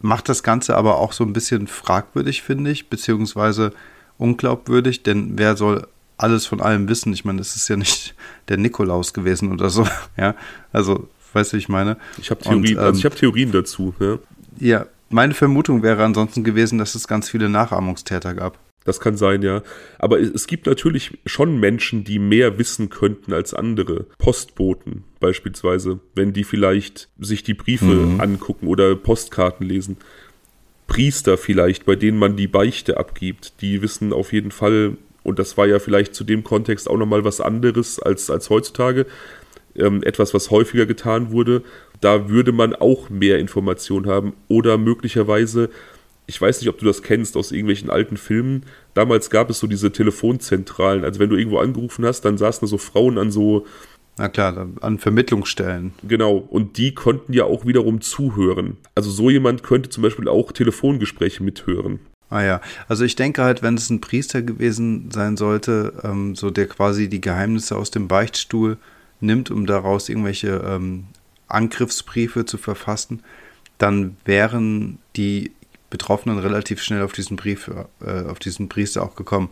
macht 0.00 0.28
das 0.28 0.42
Ganze 0.42 0.76
aber 0.76 0.98
auch 0.98 1.12
so 1.12 1.24
ein 1.24 1.32
bisschen 1.32 1.66
fragwürdig, 1.66 2.42
finde 2.42 2.70
ich, 2.70 2.88
beziehungsweise 2.88 3.72
unglaubwürdig, 4.18 5.02
denn 5.02 5.32
wer 5.36 5.56
soll 5.56 5.86
alles 6.16 6.46
von 6.46 6.60
allem 6.60 6.88
wissen. 6.88 7.12
Ich 7.12 7.24
meine, 7.24 7.40
es 7.40 7.56
ist 7.56 7.68
ja 7.68 7.76
nicht 7.76 8.14
der 8.48 8.56
Nikolaus 8.56 9.12
gewesen 9.12 9.52
oder 9.52 9.70
so. 9.70 9.86
Ja, 10.16 10.34
also, 10.72 11.08
weißt 11.32 11.52
du, 11.52 11.56
wie 11.56 11.60
ich 11.60 11.68
meine? 11.68 11.96
Ich 12.18 12.30
habe 12.30 12.42
Theorien, 12.42 12.78
ähm, 12.78 12.84
also 12.84 12.98
ich 12.98 13.04
hab 13.04 13.16
Theorien 13.16 13.52
dazu. 13.52 13.94
Ja. 13.98 14.18
ja, 14.58 14.86
meine 15.08 15.34
Vermutung 15.34 15.82
wäre 15.82 16.04
ansonsten 16.04 16.44
gewesen, 16.44 16.78
dass 16.78 16.94
es 16.94 17.08
ganz 17.08 17.28
viele 17.28 17.48
Nachahmungstäter 17.48 18.34
gab. 18.34 18.58
Das 18.84 19.00
kann 19.00 19.16
sein, 19.16 19.42
ja. 19.42 19.62
Aber 19.98 20.20
es 20.20 20.46
gibt 20.46 20.66
natürlich 20.66 21.18
schon 21.26 21.60
Menschen, 21.60 22.04
die 22.04 22.18
mehr 22.18 22.58
wissen 22.58 22.90
könnten 22.90 23.32
als 23.32 23.54
andere. 23.54 24.06
Postboten 24.18 25.04
beispielsweise, 25.20 26.00
wenn 26.14 26.32
die 26.32 26.44
vielleicht 26.44 27.08
sich 27.18 27.42
die 27.42 27.54
Briefe 27.54 27.84
mhm. 27.84 28.20
angucken 28.20 28.66
oder 28.66 28.94
Postkarten 28.96 29.66
lesen. 29.66 29.96
Priester 30.88 31.38
vielleicht, 31.38 31.86
bei 31.86 31.94
denen 31.94 32.18
man 32.18 32.36
die 32.36 32.48
Beichte 32.48 32.96
abgibt, 32.96 33.62
die 33.62 33.82
wissen 33.82 34.12
auf 34.12 34.32
jeden 34.32 34.50
Fall 34.50 34.96
und 35.22 35.38
das 35.38 35.56
war 35.56 35.66
ja 35.66 35.78
vielleicht 35.78 36.14
zu 36.14 36.24
dem 36.24 36.44
Kontext 36.44 36.88
auch 36.90 36.96
nochmal 36.96 37.24
was 37.24 37.40
anderes 37.40 37.98
als, 37.98 38.30
als 38.30 38.50
heutzutage, 38.50 39.06
ähm, 39.76 40.02
etwas, 40.02 40.34
was 40.34 40.50
häufiger 40.50 40.86
getan 40.86 41.30
wurde, 41.30 41.62
da 42.00 42.28
würde 42.28 42.52
man 42.52 42.74
auch 42.74 43.08
mehr 43.10 43.38
Informationen 43.38 44.06
haben 44.06 44.34
oder 44.48 44.76
möglicherweise, 44.76 45.70
ich 46.26 46.40
weiß 46.40 46.60
nicht, 46.60 46.68
ob 46.68 46.78
du 46.78 46.84
das 46.84 47.02
kennst 47.02 47.36
aus 47.36 47.52
irgendwelchen 47.52 47.90
alten 47.90 48.16
Filmen, 48.16 48.64
damals 48.94 49.30
gab 49.30 49.50
es 49.50 49.58
so 49.58 49.66
diese 49.66 49.92
Telefonzentralen, 49.92 51.04
also 51.04 51.20
wenn 51.20 51.30
du 51.30 51.36
irgendwo 51.36 51.58
angerufen 51.58 52.04
hast, 52.04 52.22
dann 52.22 52.38
saßen 52.38 52.60
da 52.60 52.66
so 52.66 52.78
Frauen 52.78 53.18
an 53.18 53.30
so 53.30 53.66
na 54.18 54.28
klar, 54.28 54.68
an 54.82 54.98
Vermittlungsstellen. 54.98 55.94
Genau, 56.06 56.36
und 56.36 56.76
die 56.76 56.94
konnten 56.94 57.32
ja 57.32 57.44
auch 57.44 57.64
wiederum 57.64 58.02
zuhören. 58.02 58.76
Also 58.94 59.10
so 59.10 59.30
jemand 59.30 59.62
könnte 59.62 59.88
zum 59.88 60.02
Beispiel 60.02 60.28
auch 60.28 60.52
Telefongespräche 60.52 61.42
mithören. 61.42 61.98
Ah 62.28 62.42
ja, 62.42 62.60
also 62.88 63.04
ich 63.04 63.16
denke 63.16 63.42
halt, 63.42 63.62
wenn 63.62 63.74
es 63.74 63.90
ein 63.90 64.00
Priester 64.00 64.42
gewesen 64.42 65.10
sein 65.10 65.36
sollte, 65.36 65.94
ähm, 66.02 66.34
so 66.34 66.50
der 66.50 66.66
quasi 66.66 67.08
die 67.08 67.20
Geheimnisse 67.20 67.76
aus 67.76 67.90
dem 67.90 68.08
Beichtstuhl 68.08 68.78
nimmt, 69.20 69.50
um 69.50 69.66
daraus 69.66 70.08
irgendwelche 70.08 70.62
ähm, 70.66 71.04
Angriffsbriefe 71.48 72.44
zu 72.44 72.58
verfassen, 72.58 73.22
dann 73.78 74.16
wären 74.24 74.98
die 75.16 75.52
Betroffenen 75.92 76.38
relativ 76.38 76.82
schnell 76.82 77.02
auf 77.02 77.12
diesen 77.12 77.36
Brief, 77.36 77.70
äh, 78.04 78.22
auf 78.22 78.38
diesen 78.38 78.70
Priester 78.70 79.02
auch 79.02 79.14
gekommen. 79.14 79.50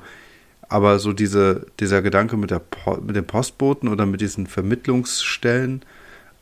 Aber 0.71 0.99
so 0.99 1.13
diese, 1.13 1.67
dieser 1.81 2.01
Gedanke 2.01 2.39
mit, 2.39 2.51
der 2.51 2.63
mit 3.05 3.15
den 3.15 3.27
Postboten 3.27 3.89
oder 3.89 4.07
mit 4.07 4.23
diesen 4.23 4.47
Vermittlungsstellen 4.47 5.83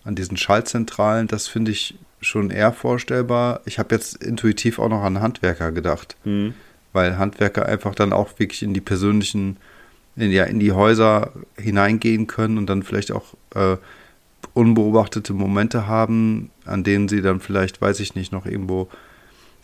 an 0.05 0.15
diesen 0.15 0.37
Schaltzentralen, 0.37 1.27
das 1.27 1.49
finde 1.49 1.73
ich 1.73 1.99
schon 2.21 2.51
eher 2.51 2.73
vorstellbar. 2.73 3.61
Ich 3.65 3.81
habe 3.81 3.95
jetzt 3.95 4.23
intuitiv 4.23 4.79
auch 4.79 4.89
noch 4.89 5.03
an 5.03 5.21
Handwerker 5.21 5.73
gedacht, 5.73 6.17
mhm. 6.25 6.55
weil 6.93 7.19
Handwerker 7.19 7.67
einfach 7.67 7.95
dann 7.97 8.13
auch 8.13 8.39
wirklich 8.39 8.63
in 8.63 8.75
die 8.75 8.81
persönlichen, 8.81 9.57
in, 10.15 10.31
ja, 10.31 10.45
in 10.45 10.61
die 10.61 10.73
Häuser 10.73 11.33
hineingehen 11.57 12.29
können 12.29 12.57
und 12.57 12.67
dann 12.67 12.85
vielleicht 12.85 13.11
auch 13.11 13.35
äh, 13.55 13.77
unbeobachtete 14.55 15.33
Momente 15.33 15.89
haben, 15.89 16.51
an 16.65 16.85
denen 16.85 17.09
sie 17.09 17.23
dann 17.23 17.41
vielleicht, 17.41 17.81
weiß 17.81 17.99
ich 17.99 18.15
nicht, 18.15 18.31
noch 18.31 18.47
irgendwo 18.47 18.89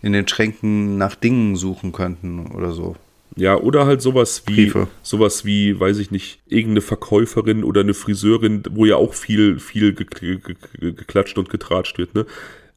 in 0.05 0.13
den 0.13 0.29
Schränken 0.29 0.99
nach 0.99 1.15
Dingen 1.15 1.57
suchen 1.57 1.93
könnten 1.93 2.49
oder 2.55 2.73
so. 2.73 2.95
Ja, 3.37 3.57
oder 3.57 3.87
halt 3.87 4.03
sowas 4.03 4.43
wie, 4.47 4.67
Briefe. 4.67 4.87
sowas 5.03 5.45
wie, 5.45 5.81
weiß 5.81 5.99
ich 5.99 6.11
nicht, 6.11 6.41
irgendeine 6.47 6.83
Verkäuferin 6.83 7.65
oder 7.65 7.81
eine 7.81 7.95
Friseurin, 7.95 8.63
wo 8.71 8.85
ja 8.85 8.97
auch 8.97 9.15
viel, 9.15 9.59
viel 9.59 9.95
geklatscht 9.95 11.39
und 11.39 11.49
getratscht 11.49 11.99
wird, 11.99 12.15
ne? 12.15 12.27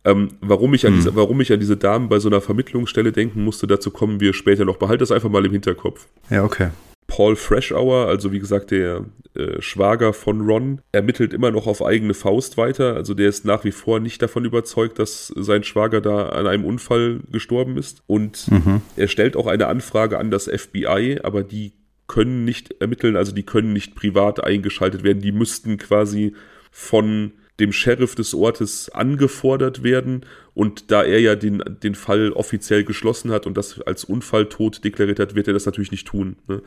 Ähm, 0.05 0.29
warum, 0.39 0.73
ich 0.73 0.85
an 0.85 0.93
hm. 0.93 0.99
diese, 0.99 1.15
warum 1.15 1.41
ich 1.41 1.51
an 1.51 1.59
diese 1.59 1.75
Damen 1.75 2.07
bei 2.07 2.19
so 2.19 2.29
einer 2.29 2.39
Vermittlungsstelle 2.39 3.11
denken 3.11 3.43
musste, 3.43 3.67
dazu 3.67 3.91
kommen 3.91 4.21
wir 4.21 4.33
später 4.33 4.63
noch. 4.63 4.77
Behalte 4.77 4.99
das 4.99 5.11
einfach 5.11 5.29
mal 5.29 5.45
im 5.45 5.51
Hinterkopf. 5.51 6.07
Ja, 6.29 6.45
okay. 6.45 6.69
Paul 7.07 7.35
Freshour, 7.35 8.07
also 8.07 8.31
wie 8.31 8.39
gesagt 8.39 8.71
der 8.71 9.05
äh, 9.33 9.61
Schwager 9.61 10.13
von 10.13 10.41
Ron, 10.41 10.81
ermittelt 10.91 11.33
immer 11.33 11.51
noch 11.51 11.67
auf 11.67 11.83
eigene 11.83 12.13
Faust 12.13 12.57
weiter. 12.57 12.95
Also 12.95 13.13
der 13.13 13.29
ist 13.29 13.45
nach 13.45 13.63
wie 13.63 13.71
vor 13.71 13.99
nicht 13.99 14.21
davon 14.21 14.45
überzeugt, 14.45 14.99
dass 14.99 15.27
sein 15.35 15.63
Schwager 15.63 16.01
da 16.01 16.29
an 16.29 16.47
einem 16.47 16.65
Unfall 16.65 17.21
gestorben 17.31 17.77
ist. 17.77 18.03
Und 18.07 18.51
mhm. 18.51 18.81
er 18.95 19.07
stellt 19.07 19.35
auch 19.35 19.47
eine 19.47 19.67
Anfrage 19.67 20.19
an 20.19 20.31
das 20.31 20.45
FBI, 20.45 21.19
aber 21.23 21.43
die 21.43 21.73
können 22.07 22.45
nicht 22.45 22.75
ermitteln, 22.81 23.15
also 23.15 23.33
die 23.33 23.43
können 23.43 23.73
nicht 23.73 23.95
privat 23.95 24.43
eingeschaltet 24.43 25.03
werden. 25.03 25.21
Die 25.21 25.31
müssten 25.31 25.77
quasi 25.77 26.33
von 26.71 27.31
dem 27.59 27.71
Sheriff 27.71 28.15
des 28.15 28.33
Ortes 28.33 28.89
angefordert 28.89 29.83
werden. 29.83 30.25
Und 30.53 30.91
da 30.91 31.03
er 31.03 31.19
ja 31.19 31.35
den, 31.35 31.63
den 31.83 31.95
Fall 31.95 32.31
offiziell 32.31 32.83
geschlossen 32.83 33.31
hat 33.31 33.45
und 33.45 33.57
das 33.57 33.81
als 33.81 34.03
Unfalltot 34.03 34.83
deklariert 34.83 35.19
hat, 35.19 35.35
wird 35.35 35.47
er 35.47 35.53
das 35.53 35.65
natürlich 35.65 35.91
nicht 35.91 36.07
tun. 36.07 36.37
Ne? 36.47 36.61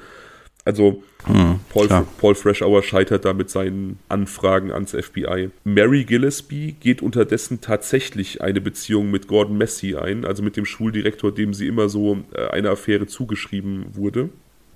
Also 0.64 1.02
hm, 1.24 1.60
Paul, 1.70 1.88
Paul 2.18 2.34
Freshour 2.34 2.82
scheitert 2.82 3.24
da 3.24 3.32
mit 3.32 3.50
seinen 3.50 3.98
Anfragen 4.08 4.72
ans 4.72 4.92
FBI. 4.92 5.50
Mary 5.64 6.04
Gillespie 6.04 6.72
geht 6.78 7.02
unterdessen 7.02 7.60
tatsächlich 7.60 8.42
eine 8.42 8.60
Beziehung 8.60 9.10
mit 9.10 9.26
Gordon 9.26 9.58
Massey 9.58 9.96
ein, 9.96 10.24
also 10.24 10.42
mit 10.42 10.56
dem 10.56 10.66
Schuldirektor, 10.66 11.32
dem 11.32 11.54
sie 11.54 11.66
immer 11.66 11.88
so 11.88 12.18
äh, 12.34 12.48
eine 12.48 12.70
Affäre 12.70 13.06
zugeschrieben 13.06 13.86
wurde. 13.94 14.28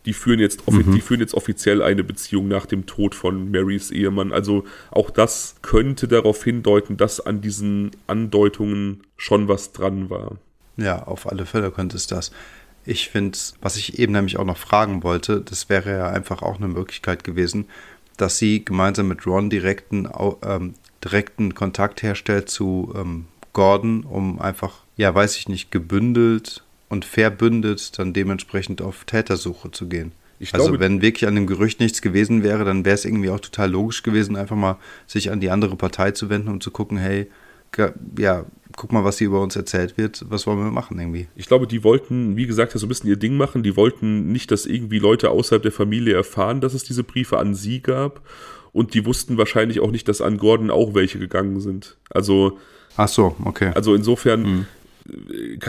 Die 0.07 0.13
führen, 0.13 0.39
jetzt 0.39 0.71
mhm. 0.71 0.93
die 0.93 1.01
führen 1.01 1.21
jetzt 1.21 1.33
offiziell 1.33 1.83
eine 1.83 2.05
Beziehung 2.05 2.47
nach 2.49 2.67
dem 2.67 2.85
Tod 2.85 3.15
von 3.15 3.51
Marys 3.51 3.91
Ehemann. 3.91 4.33
Also 4.33 4.65
auch 4.91 5.11
das 5.11 5.57
könnte 5.63 6.09
darauf 6.09 6.45
hindeuten, 6.45 6.99
dass 6.99 7.21
an 7.21 7.41
diesen 7.41 7.91
Andeutungen 8.07 9.03
schon 9.17 9.49
was 9.49 9.73
dran 9.73 10.11
war. 10.11 10.37
Ja, 10.77 11.05
auf 11.05 11.31
alle 11.31 11.47
Fälle 11.47 11.71
könnte 11.71 11.97
es 11.97 12.07
das. 12.07 12.33
Ich 12.87 13.09
finde, 13.09 13.39
was 13.61 13.77
ich 13.77 13.99
eben 13.99 14.13
nämlich 14.13 14.39
auch 14.39 14.45
noch 14.45 14.59
fragen 14.59 15.03
wollte, 15.03 15.41
das 15.41 15.69
wäre 15.69 15.91
ja 15.91 16.09
einfach 16.09 16.43
auch 16.43 16.57
eine 16.57 16.69
Möglichkeit 16.69 17.25
gewesen, 17.25 17.67
dass 18.17 18.39
sie 18.39 18.65
gemeinsam 18.65 19.09
mit 19.09 19.27
Ron 19.27 19.51
direkten, 19.51 20.09
ähm, 20.43 20.75
direkten 21.03 21.55
Kontakt 21.55 22.03
herstellt 22.03 22.49
zu 22.49 22.95
ähm, 22.97 23.27
Gordon, 23.53 24.05
um 24.05 24.41
einfach, 24.41 24.75
ja, 24.97 25.15
weiß 25.15 25.37
ich 25.37 25.49
nicht, 25.49 25.71
gebündelt 25.71 26.63
und 26.89 27.05
verbündet 27.05 27.99
dann 27.99 28.13
dementsprechend 28.13 28.83
auf 28.83 29.05
Tätersuche 29.05 29.71
zu 29.71 29.89
gehen. 29.89 30.13
Ich 30.39 30.53
also 30.53 30.67
glaube, 30.67 30.81
wenn 30.81 31.01
wirklich 31.01 31.27
an 31.27 31.37
dem 31.37 31.47
Gerücht 31.47 31.81
nichts 31.81 32.03
gewesen 32.03 32.43
wäre, 32.43 32.65
dann 32.65 32.85
wäre 32.85 32.95
es 32.95 33.05
irgendwie 33.05 33.31
auch 33.31 33.41
total 33.41 33.71
logisch 33.71 34.03
gewesen, 34.03 34.37
einfach 34.37 34.57
mal 34.57 34.77
sich 35.07 35.31
an 35.31 35.41
die 35.41 35.51
andere 35.51 35.77
Partei 35.77 36.11
zu 36.11 36.29
wenden 36.29 36.49
und 36.49 36.63
zu 36.63 36.71
gucken, 36.71 36.99
hey, 36.99 37.31
ja, 38.19 38.45
guck 38.77 38.93
mal, 38.93 39.05
was 39.05 39.19
hier 39.19 39.29
über 39.29 39.41
uns 39.41 39.57
erzählt 39.57 39.97
wird, 39.97 40.25
was 40.29 40.47
wollen 40.47 40.59
wir 40.59 40.71
machen 40.71 40.99
irgendwie? 40.99 41.29
Ich 41.37 41.47
glaube, 41.47 41.67
die 41.67 41.85
wollten, 41.85 42.37
wie 42.37 42.47
gesagt, 42.47 42.73
so 42.73 42.87
ein 42.87 42.89
bisschen 42.89 43.09
ihr 43.09 43.17
Ding 43.17 43.37
machen. 43.37 43.63
Die 43.63 43.77
wollten 43.77 44.33
nicht, 44.33 44.51
dass 44.51 44.67
irgendwie 44.67 44.99
Leute 44.99 45.31
außerhalb 45.31 45.63
der 45.63 45.73
Familie 45.73 46.15
erfahren, 46.15 46.61
dass 46.61 46.75
es 46.75 46.85
diese 46.85 47.05
Briefe 47.05 47.39
an 47.39 47.55
sie 47.55 47.81
gab. 47.81 48.23
Und 48.73 48.95
die 48.95 49.07
wussten 49.07 49.39
wahrscheinlich 49.39 49.81
auch 49.81 49.91
nicht, 49.91 50.09
dass 50.09 50.21
an 50.21 50.39
Gordon 50.39 50.71
auch 50.71 50.95
welche 50.95 51.19
gegangen 51.19 51.61
sind. 51.61 51.97
Also. 52.11 52.59
Ach 52.97 53.09
so, 53.09 53.37
okay. 53.45 53.73
Also 53.75 53.95
insofern. 53.95 54.43
Mhm 54.43 54.67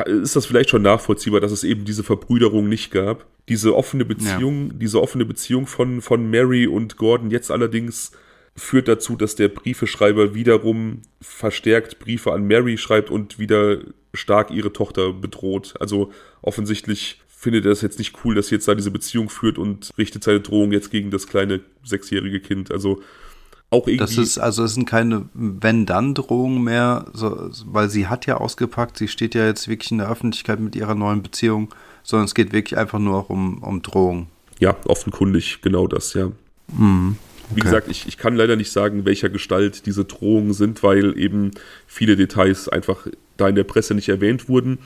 ist 0.05 0.35
das 0.35 0.45
vielleicht 0.45 0.69
schon 0.69 0.81
nachvollziehbar, 0.81 1.41
dass 1.41 1.51
es 1.51 1.63
eben 1.63 1.83
diese 1.83 2.03
Verbrüderung 2.03 2.69
nicht 2.69 2.91
gab. 2.91 3.25
Diese 3.49 3.75
offene 3.75 4.05
Beziehung, 4.05 4.67
ja. 4.67 4.73
diese 4.75 5.01
offene 5.01 5.25
Beziehung 5.25 5.67
von, 5.67 6.01
von 6.01 6.29
Mary 6.29 6.67
und 6.67 6.95
Gordon 6.95 7.31
jetzt 7.31 7.51
allerdings 7.51 8.11
führt 8.55 8.87
dazu, 8.87 9.15
dass 9.15 9.35
der 9.35 9.49
Briefeschreiber 9.49 10.33
wiederum 10.33 11.01
verstärkt 11.21 11.99
Briefe 11.99 12.31
an 12.31 12.47
Mary 12.47 12.77
schreibt 12.77 13.09
und 13.09 13.37
wieder 13.37 13.79
stark 14.13 14.51
ihre 14.51 14.71
Tochter 14.71 15.11
bedroht. 15.11 15.73
Also 15.79 16.11
offensichtlich 16.41 17.21
findet 17.27 17.65
er 17.65 17.71
es 17.71 17.81
jetzt 17.81 17.99
nicht 17.99 18.15
cool, 18.23 18.33
dass 18.33 18.49
jetzt 18.49 18.67
da 18.67 18.73
diese 18.73 18.91
Beziehung 18.91 19.29
führt 19.29 19.57
und 19.57 19.91
richtet 19.97 20.23
seine 20.23 20.39
Drohung 20.39 20.71
jetzt 20.71 20.89
gegen 20.89 21.11
das 21.11 21.27
kleine 21.27 21.59
sechsjährige 21.83 22.39
Kind. 22.39 22.71
Also 22.71 23.01
auch 23.69 23.87
irgendwie. 23.87 23.97
Das 23.97 24.17
ist, 24.17 24.37
also 24.37 24.63
es 24.63 24.73
sind 24.73 24.85
keine 24.85 25.27
Wenn-Dann-Drohungen 25.33 26.63
mehr, 26.63 27.05
so, 27.13 27.49
weil 27.65 27.89
sie 27.89 28.07
hat 28.07 28.25
ja 28.25 28.37
ausgepackt, 28.37 28.97
sie 28.97 29.07
steht 29.07 29.35
ja 29.35 29.45
jetzt 29.45 29.67
wirklich 29.67 29.91
in 29.91 29.97
der 29.97 30.09
Öffentlichkeit 30.09 30.59
mit 30.59 30.75
ihrer 30.75 30.95
neuen 30.95 31.21
Beziehung, 31.21 31.73
sondern 32.03 32.25
es 32.25 32.35
geht 32.35 32.53
wirklich 32.53 32.79
einfach 32.79 32.99
nur 32.99 33.29
um, 33.29 33.61
um 33.61 33.81
Drohung. 33.81 34.27
Ja, 34.59 34.77
offenkundig, 34.85 35.61
genau 35.61 35.87
das, 35.87 36.13
ja. 36.13 36.31
Mhm. 36.77 37.17
Wie 37.53 37.61
gesagt, 37.61 37.89
ich, 37.89 38.07
ich 38.07 38.17
kann 38.17 38.35
leider 38.35 38.55
nicht 38.55 38.71
sagen, 38.71 39.05
welcher 39.05 39.29
Gestalt 39.29 39.85
diese 39.85 40.05
Drohungen 40.05 40.53
sind, 40.53 40.83
weil 40.83 41.17
eben 41.17 41.51
viele 41.87 42.15
Details 42.15 42.69
einfach 42.69 43.07
da 43.37 43.49
in 43.49 43.55
der 43.55 43.63
Presse 43.63 43.93
nicht 43.93 44.09
erwähnt 44.09 44.49
wurden. 44.49 44.79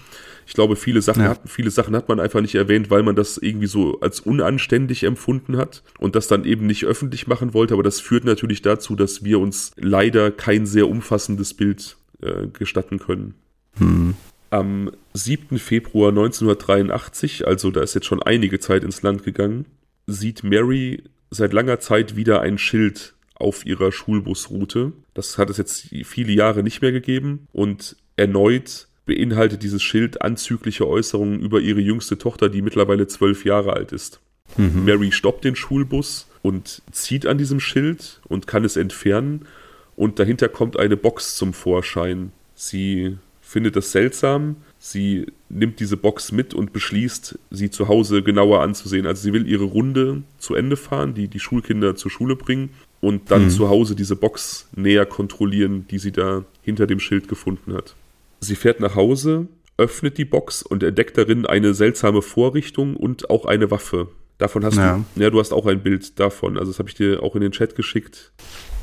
Ich 0.47 0.53
glaube, 0.53 0.75
viele 0.75 1.01
Sachen, 1.01 1.23
ja. 1.23 1.29
hat, 1.29 1.41
viele 1.45 1.69
Sachen 1.69 1.95
hat 1.95 2.09
man 2.09 2.19
einfach 2.19 2.41
nicht 2.41 2.55
erwähnt, 2.55 2.89
weil 2.89 3.03
man 3.03 3.15
das 3.15 3.37
irgendwie 3.37 3.67
so 3.67 3.99
als 3.99 4.19
unanständig 4.19 5.03
empfunden 5.03 5.57
hat 5.57 5.83
und 5.99 6.15
das 6.15 6.27
dann 6.27 6.43
eben 6.43 6.65
nicht 6.65 6.85
öffentlich 6.85 7.27
machen 7.27 7.53
wollte. 7.53 7.75
Aber 7.75 7.83
das 7.83 7.99
führt 7.99 8.25
natürlich 8.25 8.63
dazu, 8.63 8.95
dass 8.95 9.23
wir 9.23 9.39
uns 9.39 9.73
leider 9.77 10.31
kein 10.31 10.65
sehr 10.65 10.89
umfassendes 10.89 11.53
Bild 11.53 11.97
äh, 12.21 12.47
gestatten 12.47 12.97
können. 12.97 13.35
Hm. 13.77 14.15
Am 14.49 14.89
7. 15.13 15.59
Februar 15.59 16.09
1983, 16.09 17.45
also 17.45 17.69
da 17.69 17.81
ist 17.81 17.93
jetzt 17.93 18.07
schon 18.07 18.23
einige 18.23 18.59
Zeit 18.59 18.83
ins 18.83 19.03
Land 19.03 19.23
gegangen, 19.23 19.65
sieht 20.07 20.43
Mary 20.43 21.03
seit 21.31 21.53
langer 21.53 21.79
Zeit 21.79 22.15
wieder 22.15 22.41
ein 22.41 22.57
Schild 22.57 23.13
auf 23.35 23.65
ihrer 23.65 23.91
Schulbusroute. 23.91 24.93
Das 25.13 25.37
hat 25.37 25.49
es 25.49 25.57
jetzt 25.57 25.89
viele 26.03 26.33
Jahre 26.33 26.63
nicht 26.63 26.81
mehr 26.81 26.91
gegeben 26.91 27.47
und 27.53 27.95
erneut 28.15 28.87
beinhaltet 29.05 29.63
dieses 29.63 29.81
Schild 29.81 30.21
anzügliche 30.21 30.87
Äußerungen 30.87 31.39
über 31.39 31.61
ihre 31.61 31.79
jüngste 31.79 32.17
Tochter, 32.17 32.47
die 32.47 32.61
mittlerweile 32.61 33.07
zwölf 33.07 33.43
Jahre 33.43 33.73
alt 33.73 33.91
ist. 33.91 34.19
Mhm. 34.57 34.85
Mary 34.85 35.11
stoppt 35.11 35.45
den 35.45 35.55
Schulbus 35.55 36.27
und 36.41 36.81
zieht 36.91 37.25
an 37.25 37.37
diesem 37.37 37.59
Schild 37.59 38.21
und 38.27 38.45
kann 38.45 38.65
es 38.65 38.77
entfernen 38.77 39.47
und 39.95 40.19
dahinter 40.19 40.47
kommt 40.47 40.77
eine 40.77 40.95
Box 40.95 41.35
zum 41.35 41.53
Vorschein. 41.53 42.31
Sie 42.55 43.17
findet 43.41 43.75
das 43.75 43.91
seltsam, 43.91 44.57
Sie 44.81 45.27
nimmt 45.49 45.81
diese 45.81 45.97
Box 45.97 46.31
mit 46.31 46.53
und 46.53 46.71
beschließt, 46.71 47.37
sie 47.51 47.69
zu 47.69 47.89
Hause 47.89 48.23
genauer 48.23 48.61
anzusehen. 48.61 49.05
Also 49.05 49.23
sie 49.23 49.33
will 49.33 49.45
ihre 49.45 49.65
Runde 49.65 50.23
zu 50.37 50.55
Ende 50.55 50.77
fahren, 50.77 51.13
die 51.13 51.27
die 51.27 51.39
Schulkinder 51.39 51.95
zur 51.95 52.09
Schule 52.09 52.37
bringen 52.37 52.69
und 53.01 53.29
dann 53.29 53.45
mhm. 53.45 53.49
zu 53.49 53.69
Hause 53.69 53.95
diese 53.95 54.15
Box 54.15 54.67
näher 54.75 55.05
kontrollieren, 55.05 55.85
die 55.91 55.99
sie 55.99 56.13
da 56.13 56.45
hinter 56.61 56.87
dem 56.87 57.01
Schild 57.01 57.27
gefunden 57.27 57.73
hat. 57.73 57.95
Sie 58.39 58.55
fährt 58.55 58.79
nach 58.79 58.95
Hause, 58.95 59.47
öffnet 59.77 60.17
die 60.17 60.25
Box 60.25 60.63
und 60.63 60.81
entdeckt 60.81 61.17
darin 61.17 61.45
eine 61.45 61.73
seltsame 61.73 62.21
Vorrichtung 62.21 62.95
und 62.95 63.29
auch 63.29 63.45
eine 63.45 63.71
Waffe. 63.71 64.07
Davon 64.37 64.63
hast 64.63 64.77
ja. 64.77 65.03
du, 65.15 65.21
ja, 65.21 65.29
du 65.29 65.39
hast 65.39 65.51
auch 65.51 65.65
ein 65.65 65.83
Bild 65.83 66.17
davon. 66.19 66.57
Also 66.57 66.71
das 66.71 66.79
habe 66.79 66.87
ich 66.87 66.95
dir 66.95 67.21
auch 67.21 67.35
in 67.35 67.41
den 67.41 67.51
Chat 67.51 67.75
geschickt. 67.75 68.31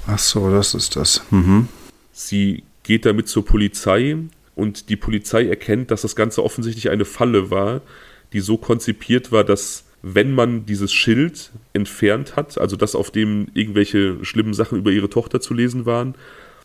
Ach 0.07 0.19
so, 0.19 0.51
das 0.51 0.75
ist 0.75 0.97
das. 0.97 1.23
Mhm. 1.31 1.69
Sie 2.13 2.65
geht 2.83 3.07
damit 3.07 3.29
zur 3.29 3.45
Polizei 3.45 4.17
und 4.57 4.89
die 4.89 4.97
Polizei 4.97 5.47
erkennt, 5.47 5.93
dass 5.93 6.03
das 6.03 6.17
Ganze 6.17 6.43
offensichtlich 6.43 6.91
eine 6.91 7.05
Falle 7.05 7.51
war, 7.51 7.83
die 8.33 8.41
so 8.41 8.57
konzipiert 8.57 9.31
war, 9.31 9.45
dass 9.45 9.85
wenn 10.03 10.33
man 10.33 10.67
dieses 10.67 10.93
Schild 10.93 11.53
entfernt 11.73 12.37
hat, 12.37 12.59
also 12.59 12.75
das, 12.75 12.95
auf 12.95 13.11
dem 13.11 13.49
irgendwelche 13.55 14.25
schlimmen 14.25 14.55
Sachen 14.55 14.79
über 14.79 14.91
ihre 14.91 15.11
Tochter 15.11 15.41
zu 15.41 15.55
lesen 15.55 15.87
waren, 15.87 16.15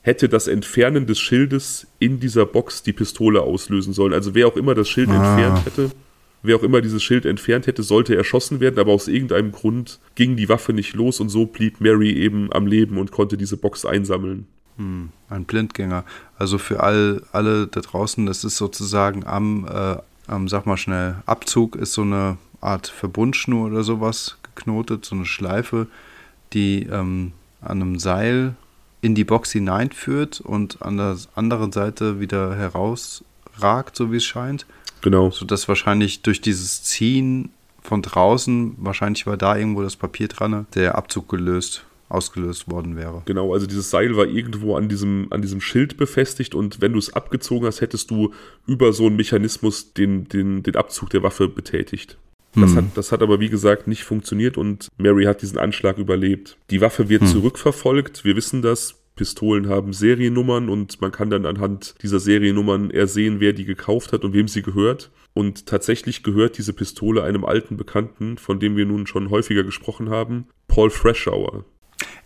hätte 0.04 0.30
das 0.30 0.48
Entfernen 0.48 1.06
des 1.06 1.20
Schildes 1.20 1.88
in 2.00 2.20
dieser 2.20 2.46
Box 2.46 2.82
die 2.82 2.94
Pistole 2.94 3.42
auslösen 3.42 3.94
sollen. 3.94 4.14
Also 4.14 4.34
wer 4.34 4.48
auch 4.48 4.56
immer 4.56 4.74
das 4.74 4.90
Schild 4.90 5.10
ah. 5.10 5.38
entfernt 5.38 5.66
hätte, 5.66 5.92
wer 6.44 6.56
auch 6.56 6.64
immer 6.64 6.82
dieses 6.82 7.04
Schild 7.04 7.26
entfernt 7.26 7.68
hätte, 7.68 7.84
sollte 7.84 8.16
erschossen 8.16 8.62
werden, 8.62 8.80
aber 8.80 8.94
aus 8.94 9.08
irgendeinem 9.08 9.52
Grund 9.52 10.00
ging 10.16 10.38
die 10.38 10.50
Waffe 10.50 10.74
nicht 10.74 10.94
los 10.94 11.20
und 11.20 11.30
so 11.30 11.46
blieb 11.46 11.82
Mary 11.82 12.12
eben 12.12 12.52
am 12.54 12.68
Leben 12.68 12.98
und 12.98 13.12
konnte 13.12 13.38
diese 13.38 13.58
Box 13.58 13.86
einsammeln. 13.86 14.48
Hm, 14.78 15.10
ein 15.30 15.46
Blindgänger. 15.46 16.04
Also 16.38 16.58
für 16.58 16.82
all, 16.82 17.24
alle 17.32 17.68
da 17.68 17.82
draußen, 17.82 18.26
das 18.26 18.44
ist 18.44 18.58
sozusagen 18.58 19.26
am, 19.26 19.68
äh, 19.68 19.98
am, 20.28 20.48
sag 20.48 20.66
mal 20.66 20.78
schnell, 20.78 21.16
Abzug 21.26 21.76
ist 21.76 21.94
so 21.94 22.02
eine 22.02 22.38
Art 22.62 22.88
Verbundschnur 22.88 23.68
oder 23.68 23.84
sowas 23.84 24.38
geknotet, 24.44 25.06
so 25.06 25.16
eine 25.16 25.26
Schleife, 25.26 25.88
die 26.54 26.84
ähm, 26.84 27.34
an 27.62 27.82
einem 27.82 28.00
Seil 28.00 28.56
in 29.02 29.16
die 29.16 29.24
Box 29.24 29.52
hineinführt 29.52 30.42
und 30.42 30.82
an 30.82 30.98
der 30.98 31.18
anderen 31.36 31.72
Seite 31.72 32.20
wieder 32.20 32.56
herausragt, 32.56 33.96
so 33.96 34.12
wie 34.12 34.18
es 34.18 34.26
scheint. 34.26 34.66
Genau. 35.02 35.32
Sodass 35.32 35.68
wahrscheinlich 35.68 36.22
durch 36.22 36.42
dieses 36.42 36.84
Ziehen 36.84 37.50
von 37.82 38.04
draußen, 38.04 38.76
wahrscheinlich 38.78 39.26
war 39.26 39.38
da 39.38 39.56
irgendwo 39.58 39.82
das 39.82 39.96
Papier 39.96 40.28
dran, 40.28 40.68
der 40.76 40.96
Abzug 40.96 41.30
gelöst 41.30 41.84
ausgelöst 42.14 42.70
worden 42.70 42.96
wäre. 42.96 43.24
Genau, 43.26 43.54
also 43.54 43.68
dieses 43.68 43.90
Seil 43.90 44.16
war 44.18 44.26
irgendwo 44.26 44.76
an 44.76 44.90
diesem, 44.90 45.28
an 45.32 45.42
diesem 45.42 45.62
Schild 45.62 45.98
befestigt 45.98 46.56
und 46.56 46.82
wenn 46.82 46.94
du 46.94 47.00
es 47.00 47.14
abgezogen 47.14 47.66
hast, 47.66 47.82
hättest 47.82 48.12
du 48.12 48.32
über 48.68 48.94
so 48.94 49.08
einen 49.08 49.16
Mechanismus 49.16 49.94
den, 49.94 50.28
den, 50.28 50.64
den 50.64 50.76
Abzug 50.76 51.10
der 51.10 51.24
Waffe 51.24 51.48
betätigt. 51.48 52.18
Das, 52.54 52.72
hm. 52.72 52.78
hat, 52.78 52.86
das 52.96 53.12
hat 53.12 53.22
aber 53.22 53.40
wie 53.40 53.50
gesagt 53.50 53.88
nicht 53.88 54.04
funktioniert 54.04 54.58
und 54.58 54.90
Mary 54.98 55.26
hat 55.26 55.42
diesen 55.42 55.58
Anschlag 55.58 55.98
überlebt. 55.98 56.58
Die 56.70 56.82
Waffe 56.82 57.10
wird 57.10 57.22
hm. 57.22 57.28
zurückverfolgt, 57.28 58.26
wir 58.26 58.36
wissen 58.36 58.62
das. 58.62 58.98
Pistolen 59.16 59.68
haben 59.68 59.94
Seriennummern 59.94 60.70
und 60.70 61.02
man 61.02 61.12
kann 61.12 61.30
dann 61.30 61.46
anhand 61.46 61.96
dieser 62.02 62.20
Seriennummern 62.20 62.92
ersehen, 62.92 63.40
wer 63.40 63.54
die 63.54 63.66
gekauft 63.66 64.14
hat 64.14 64.24
und 64.24 64.34
wem 64.34 64.48
sie 64.48 64.62
gehört. 64.62 65.12
Und 65.34 65.66
tatsächlich 65.66 66.24
gehört 66.24 66.58
diese 66.58 66.74
Pistole 66.74 67.24
einem 67.24 67.46
alten 67.46 67.78
Bekannten, 67.78 68.38
von 68.38 68.60
dem 68.60 68.76
wir 68.76 68.86
nun 68.86 69.08
schon 69.08 69.30
häufiger 69.30 69.64
gesprochen 69.64 70.10
haben, 70.10 70.48
Paul 70.68 70.90
Freshour. 70.90 71.66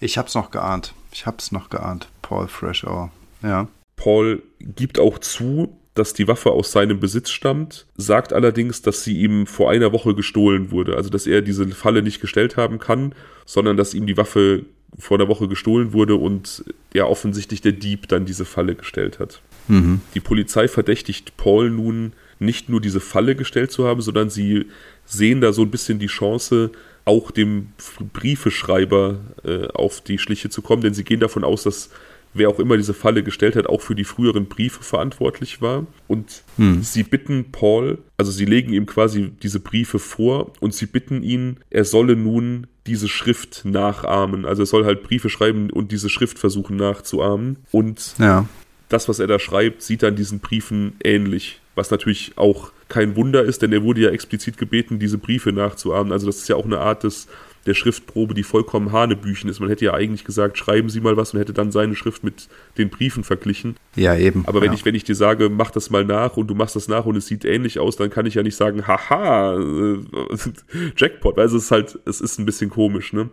Ich 0.05 0.19
hab's 0.19 0.35
noch 0.35 0.51
geahnt. 0.51 0.93
Ich 1.11 1.25
hab's 1.25 1.51
noch 1.51 1.69
geahnt. 1.69 2.09
Paul 2.21 2.47
Freshour. 2.47 3.11
Ja. 3.41 3.67
Paul 3.95 4.43
gibt 4.59 4.99
auch 4.99 5.17
zu, 5.17 5.75
dass 5.95 6.13
die 6.13 6.27
Waffe 6.27 6.51
aus 6.51 6.71
seinem 6.71 6.99
Besitz 6.99 7.31
stammt, 7.31 7.87
sagt 7.97 8.31
allerdings, 8.31 8.83
dass 8.83 9.03
sie 9.03 9.17
ihm 9.17 9.47
vor 9.47 9.71
einer 9.71 9.91
Woche 9.93 10.13
gestohlen 10.13 10.69
wurde. 10.69 10.95
Also, 10.95 11.09
dass 11.09 11.25
er 11.25 11.41
diese 11.41 11.67
Falle 11.69 12.03
nicht 12.03 12.21
gestellt 12.21 12.55
haben 12.55 12.77
kann, 12.77 13.15
sondern 13.45 13.77
dass 13.77 13.95
ihm 13.95 14.05
die 14.05 14.17
Waffe 14.17 14.65
vor 14.99 15.17
einer 15.17 15.27
Woche 15.27 15.47
gestohlen 15.47 15.91
wurde 15.91 16.15
und 16.15 16.63
ja 16.93 17.05
offensichtlich 17.05 17.61
der 17.61 17.71
Dieb 17.71 18.07
dann 18.07 18.25
diese 18.25 18.45
Falle 18.45 18.75
gestellt 18.75 19.17
hat. 19.17 19.41
Mhm. 19.67 20.01
Die 20.13 20.19
Polizei 20.19 20.67
verdächtigt 20.67 21.35
Paul 21.35 21.71
nun 21.71 22.13
nicht 22.37 22.69
nur 22.69 22.79
diese 22.79 22.99
Falle 22.99 23.35
gestellt 23.35 23.71
zu 23.71 23.87
haben, 23.87 24.01
sondern 24.01 24.29
sie 24.29 24.67
sehen 25.05 25.41
da 25.41 25.51
so 25.51 25.63
ein 25.63 25.71
bisschen 25.71 25.97
die 25.97 26.07
Chance, 26.07 26.71
auch 27.05 27.31
dem 27.31 27.69
Briefeschreiber 28.13 29.19
äh, 29.43 29.67
auf 29.67 30.01
die 30.01 30.17
Schliche 30.17 30.49
zu 30.49 30.61
kommen, 30.61 30.81
denn 30.81 30.93
sie 30.93 31.03
gehen 31.03 31.19
davon 31.19 31.43
aus, 31.43 31.63
dass 31.63 31.89
wer 32.35 32.49
auch 32.49 32.59
immer 32.59 32.77
diese 32.77 32.93
Falle 32.93 33.23
gestellt 33.23 33.55
hat, 33.55 33.67
auch 33.67 33.81
für 33.81 33.95
die 33.95 34.03
früheren 34.03 34.47
Briefe 34.47 34.83
verantwortlich 34.83 35.61
war. 35.61 35.87
Und 36.07 36.43
hm. 36.57 36.83
sie 36.83 37.03
bitten 37.03 37.51
Paul, 37.51 37.99
also 38.17 38.31
sie 38.31 38.45
legen 38.45 38.73
ihm 38.73 38.85
quasi 38.85 39.31
diese 39.41 39.59
Briefe 39.59 39.99
vor 39.99 40.51
und 40.59 40.73
sie 40.73 40.85
bitten 40.85 41.23
ihn, 41.23 41.57
er 41.69 41.85
solle 41.85 42.15
nun 42.15 42.67
diese 42.87 43.07
Schrift 43.07 43.63
nachahmen. 43.63 44.45
Also 44.45 44.63
er 44.63 44.67
soll 44.67 44.85
halt 44.85 45.03
Briefe 45.03 45.29
schreiben 45.29 45.69
und 45.69 45.91
diese 45.91 46.09
Schrift 46.09 46.37
versuchen 46.37 46.75
nachzuahmen. 46.75 47.57
Und 47.71 48.15
ja. 48.19 48.47
das, 48.89 49.07
was 49.09 49.19
er 49.19 49.27
da 49.27 49.39
schreibt, 49.39 49.81
sieht 49.81 50.03
dann 50.03 50.15
diesen 50.15 50.39
Briefen 50.39 50.93
ähnlich. 51.03 51.61
Was 51.75 51.91
natürlich 51.91 52.33
auch 52.37 52.71
kein 52.87 53.15
Wunder 53.15 53.43
ist, 53.43 53.61
denn 53.61 53.73
er 53.73 53.83
wurde 53.83 54.01
ja 54.01 54.09
explizit 54.09 54.57
gebeten, 54.57 54.99
diese 54.99 55.17
Briefe 55.17 55.51
nachzuahmen. 55.51 56.13
Also 56.13 56.27
das 56.27 56.37
ist 56.37 56.47
ja 56.47 56.55
auch 56.55 56.65
eine 56.65 56.79
Art 56.79 57.03
des, 57.03 57.27
der 57.65 57.73
Schriftprobe, 57.73 58.33
die 58.33 58.43
vollkommen 58.43 58.91
Hanebüchen 58.91 59.49
ist. 59.49 59.59
Man 59.59 59.69
hätte 59.69 59.85
ja 59.85 59.93
eigentlich 59.93 60.23
gesagt, 60.23 60.57
schreiben 60.57 60.89
Sie 60.89 61.01
mal 61.01 61.17
was 61.17 61.33
und 61.33 61.39
hätte 61.39 61.53
dann 61.53 61.71
seine 61.71 61.95
Schrift 61.95 62.23
mit 62.23 62.47
den 62.77 62.89
Briefen 62.89 63.23
verglichen. 63.23 63.75
Ja, 63.95 64.15
eben. 64.15 64.45
Aber 64.47 64.61
wenn, 64.61 64.71
ja. 64.71 64.73
ich, 64.75 64.85
wenn 64.85 64.95
ich 64.95 65.03
dir 65.03 65.15
sage, 65.15 65.49
mach 65.49 65.71
das 65.71 65.89
mal 65.89 66.05
nach 66.05 66.37
und 66.37 66.47
du 66.47 66.55
machst 66.55 66.75
das 66.75 66.87
nach 66.87 67.05
und 67.05 67.15
es 67.15 67.27
sieht 67.27 67.43
ähnlich 67.43 67.79
aus, 67.79 67.95
dann 67.95 68.09
kann 68.09 68.25
ich 68.25 68.35
ja 68.35 68.43
nicht 68.43 68.55
sagen, 68.55 68.87
haha, 68.87 69.55
äh, 69.57 69.97
Jackpot. 70.97 71.39
Also 71.39 71.57
es 71.57 71.65
ist 71.65 71.71
halt, 71.71 71.99
es 72.05 72.21
ist 72.21 72.39
ein 72.39 72.45
bisschen 72.45 72.69
komisch, 72.69 73.13
ne? 73.13 73.29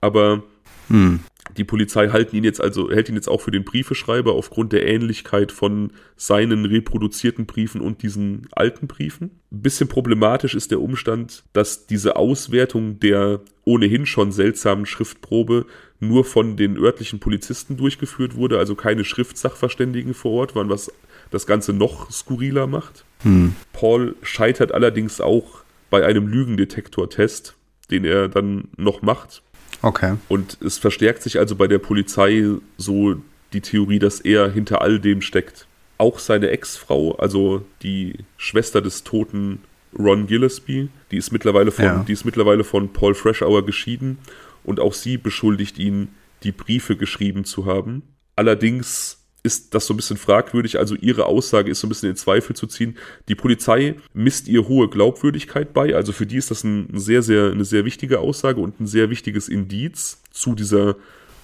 Aber 0.00 0.42
hm. 0.88 1.20
Die 1.56 1.64
Polizei 1.64 2.08
halten 2.08 2.36
ihn 2.36 2.44
jetzt 2.44 2.60
also, 2.60 2.90
hält 2.90 3.08
ihn 3.08 3.14
jetzt 3.14 3.28
auch 3.28 3.40
für 3.40 3.50
den 3.50 3.64
Briefeschreiber 3.64 4.32
aufgrund 4.32 4.72
der 4.72 4.86
Ähnlichkeit 4.88 5.52
von 5.52 5.92
seinen 6.16 6.64
reproduzierten 6.64 7.46
Briefen 7.46 7.80
und 7.80 8.02
diesen 8.02 8.48
alten 8.52 8.86
Briefen. 8.86 9.30
Ein 9.52 9.62
bisschen 9.62 9.88
problematisch 9.88 10.54
ist 10.54 10.70
der 10.70 10.80
Umstand, 10.80 11.44
dass 11.52 11.86
diese 11.86 12.16
Auswertung 12.16 12.98
der 12.98 13.40
ohnehin 13.64 14.06
schon 14.06 14.32
seltsamen 14.32 14.86
Schriftprobe 14.86 15.66
nur 16.00 16.24
von 16.24 16.56
den 16.56 16.76
örtlichen 16.76 17.20
Polizisten 17.20 17.76
durchgeführt 17.76 18.34
wurde, 18.34 18.58
also 18.58 18.74
keine 18.74 19.04
Schriftsachverständigen 19.04 20.14
vor 20.14 20.32
Ort 20.32 20.54
waren, 20.54 20.68
was 20.68 20.90
das 21.30 21.46
Ganze 21.46 21.72
noch 21.72 22.10
skurriler 22.10 22.66
macht. 22.66 23.04
Hm. 23.22 23.54
Paul 23.72 24.16
scheitert 24.22 24.72
allerdings 24.72 25.20
auch 25.20 25.62
bei 25.90 26.04
einem 26.04 26.26
Lügendetektor-Test, 26.26 27.54
den 27.90 28.04
er 28.04 28.28
dann 28.28 28.68
noch 28.76 29.02
macht. 29.02 29.42
Okay. 29.84 30.14
Und 30.28 30.56
es 30.62 30.78
verstärkt 30.78 31.22
sich 31.22 31.38
also 31.38 31.56
bei 31.56 31.66
der 31.66 31.78
Polizei 31.78 32.46
so 32.78 33.16
die 33.52 33.60
Theorie, 33.60 33.98
dass 33.98 34.18
er 34.18 34.50
hinter 34.50 34.80
all 34.80 34.98
dem 34.98 35.20
steckt. 35.20 35.66
Auch 35.98 36.18
seine 36.18 36.48
Ex-Frau, 36.48 37.16
also 37.16 37.64
die 37.82 38.24
Schwester 38.38 38.80
des 38.80 39.04
toten 39.04 39.60
Ron 39.96 40.26
Gillespie, 40.26 40.88
die 41.10 41.18
ist 41.18 41.32
mittlerweile 41.32 41.70
von, 41.70 41.84
ja. 41.84 42.04
die 42.08 42.14
ist 42.14 42.24
mittlerweile 42.24 42.64
von 42.64 42.94
Paul 42.94 43.14
Freshour 43.14 43.64
geschieden 43.66 44.18
und 44.64 44.80
auch 44.80 44.94
sie 44.94 45.18
beschuldigt 45.18 45.78
ihn, 45.78 46.08
die 46.42 46.52
Briefe 46.52 46.96
geschrieben 46.96 47.44
zu 47.44 47.66
haben. 47.66 48.02
Allerdings 48.36 49.23
ist 49.44 49.74
das 49.74 49.86
so 49.86 49.92
ein 49.92 49.98
bisschen 49.98 50.16
fragwürdig. 50.16 50.78
Also 50.78 50.96
ihre 50.96 51.26
Aussage 51.26 51.70
ist 51.70 51.80
so 51.80 51.86
ein 51.86 51.90
bisschen 51.90 52.08
in 52.08 52.16
Zweifel 52.16 52.56
zu 52.56 52.66
ziehen. 52.66 52.96
Die 53.28 53.34
Polizei 53.34 53.96
misst 54.14 54.48
ihr 54.48 54.66
hohe 54.66 54.88
Glaubwürdigkeit 54.88 55.74
bei. 55.74 55.94
Also 55.94 56.12
für 56.12 56.24
die 56.24 56.38
ist 56.38 56.50
das 56.50 56.64
ein 56.64 56.88
sehr, 56.94 57.22
sehr, 57.22 57.52
eine 57.52 57.66
sehr 57.66 57.84
wichtige 57.84 58.20
Aussage 58.20 58.60
und 58.60 58.80
ein 58.80 58.86
sehr 58.86 59.10
wichtiges 59.10 59.48
Indiz 59.48 60.22
zu 60.30 60.54
dieser, 60.54 60.96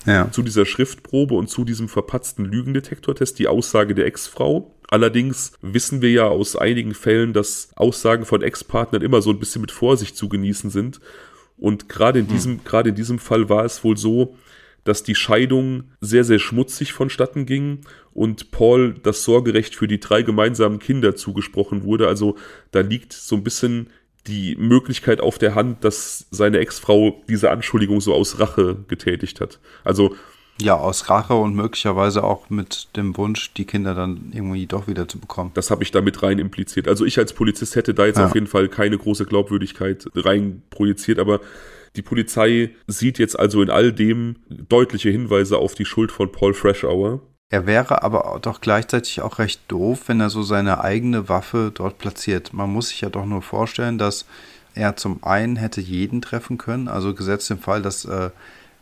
ja. 0.06 0.30
zu 0.32 0.42
dieser 0.42 0.64
Schriftprobe 0.64 1.34
und 1.34 1.50
zu 1.50 1.64
diesem 1.64 1.90
verpatzten 1.90 2.46
Lügendetektortest, 2.46 3.38
die 3.38 3.48
Aussage 3.48 3.94
der 3.94 4.06
Ex-Frau. 4.06 4.74
Allerdings 4.88 5.52
wissen 5.60 6.00
wir 6.00 6.10
ja 6.10 6.24
aus 6.24 6.56
einigen 6.56 6.94
Fällen, 6.94 7.34
dass 7.34 7.68
Aussagen 7.76 8.24
von 8.24 8.40
Ex-Partnern 8.40 9.02
immer 9.02 9.20
so 9.20 9.28
ein 9.28 9.38
bisschen 9.38 9.60
mit 9.60 9.72
Vorsicht 9.72 10.16
zu 10.16 10.30
genießen 10.30 10.70
sind. 10.70 11.00
Und 11.58 11.90
gerade 11.90 12.20
in 12.20 12.28
hm. 12.28 12.32
diesem, 12.32 12.52
hm. 12.52 12.64
gerade 12.64 12.88
in 12.88 12.94
diesem 12.94 13.18
Fall 13.18 13.50
war 13.50 13.66
es 13.66 13.84
wohl 13.84 13.98
so, 13.98 14.38
dass 14.84 15.02
die 15.02 15.14
Scheidung 15.14 15.84
sehr, 16.00 16.24
sehr 16.24 16.38
schmutzig 16.38 16.92
vonstatten 16.92 17.46
ging 17.46 17.80
und 18.12 18.50
Paul 18.50 18.94
das 19.02 19.24
Sorgerecht 19.24 19.74
für 19.74 19.88
die 19.88 20.00
drei 20.00 20.22
gemeinsamen 20.22 20.78
Kinder 20.78 21.16
zugesprochen 21.16 21.84
wurde. 21.84 22.08
Also 22.08 22.36
da 22.70 22.80
liegt 22.80 23.12
so 23.12 23.36
ein 23.36 23.44
bisschen 23.44 23.88
die 24.26 24.56
Möglichkeit 24.56 25.20
auf 25.20 25.38
der 25.38 25.54
Hand, 25.54 25.84
dass 25.84 26.26
seine 26.30 26.58
Ex-Frau 26.58 27.22
diese 27.28 27.50
Anschuldigung 27.50 28.00
so 28.00 28.14
aus 28.14 28.38
Rache 28.38 28.76
getätigt 28.88 29.40
hat. 29.40 29.58
Also 29.84 30.14
ja, 30.60 30.76
aus 30.76 31.08
Rache 31.08 31.34
und 31.34 31.54
möglicherweise 31.54 32.22
auch 32.22 32.50
mit 32.50 32.88
dem 32.96 33.16
Wunsch, 33.16 33.52
die 33.54 33.64
Kinder 33.64 33.94
dann 33.94 34.30
irgendwie 34.34 34.66
doch 34.66 34.88
wieder 34.88 35.08
zu 35.08 35.18
bekommen. 35.18 35.52
Das 35.54 35.70
habe 35.70 35.82
ich 35.82 35.90
damit 35.90 36.22
rein 36.22 36.38
impliziert. 36.38 36.86
Also 36.86 37.06
ich 37.06 37.18
als 37.18 37.32
Polizist 37.32 37.76
hätte 37.76 37.94
da 37.94 38.04
jetzt 38.04 38.18
ja. 38.18 38.26
auf 38.26 38.34
jeden 38.34 38.46
Fall 38.46 38.68
keine 38.68 38.98
große 38.98 39.24
Glaubwürdigkeit 39.24 40.06
rein 40.14 40.62
projiziert, 40.68 41.18
aber 41.18 41.40
die 41.96 42.02
Polizei 42.02 42.70
sieht 42.86 43.18
jetzt 43.18 43.38
also 43.38 43.62
in 43.62 43.70
all 43.70 43.92
dem 43.92 44.36
deutliche 44.48 45.10
Hinweise 45.10 45.58
auf 45.58 45.74
die 45.74 45.84
Schuld 45.84 46.12
von 46.12 46.30
Paul 46.30 46.54
Freshour. 46.54 47.20
Er 47.52 47.66
wäre 47.66 48.04
aber 48.04 48.38
doch 48.40 48.60
gleichzeitig 48.60 49.22
auch 49.22 49.40
recht 49.40 49.60
doof, 49.66 50.02
wenn 50.06 50.20
er 50.20 50.30
so 50.30 50.42
seine 50.42 50.84
eigene 50.84 51.28
Waffe 51.28 51.72
dort 51.74 51.98
platziert. 51.98 52.52
Man 52.52 52.72
muss 52.72 52.90
sich 52.90 53.00
ja 53.00 53.08
doch 53.08 53.26
nur 53.26 53.42
vorstellen, 53.42 53.98
dass 53.98 54.24
er 54.74 54.96
zum 54.96 55.24
einen 55.24 55.56
hätte 55.56 55.80
jeden 55.80 56.22
treffen 56.22 56.58
können, 56.58 56.86
also 56.86 57.12
gesetzt 57.12 57.50
im 57.50 57.58
Fall, 57.58 57.82
dass 57.82 58.04
äh, 58.04 58.30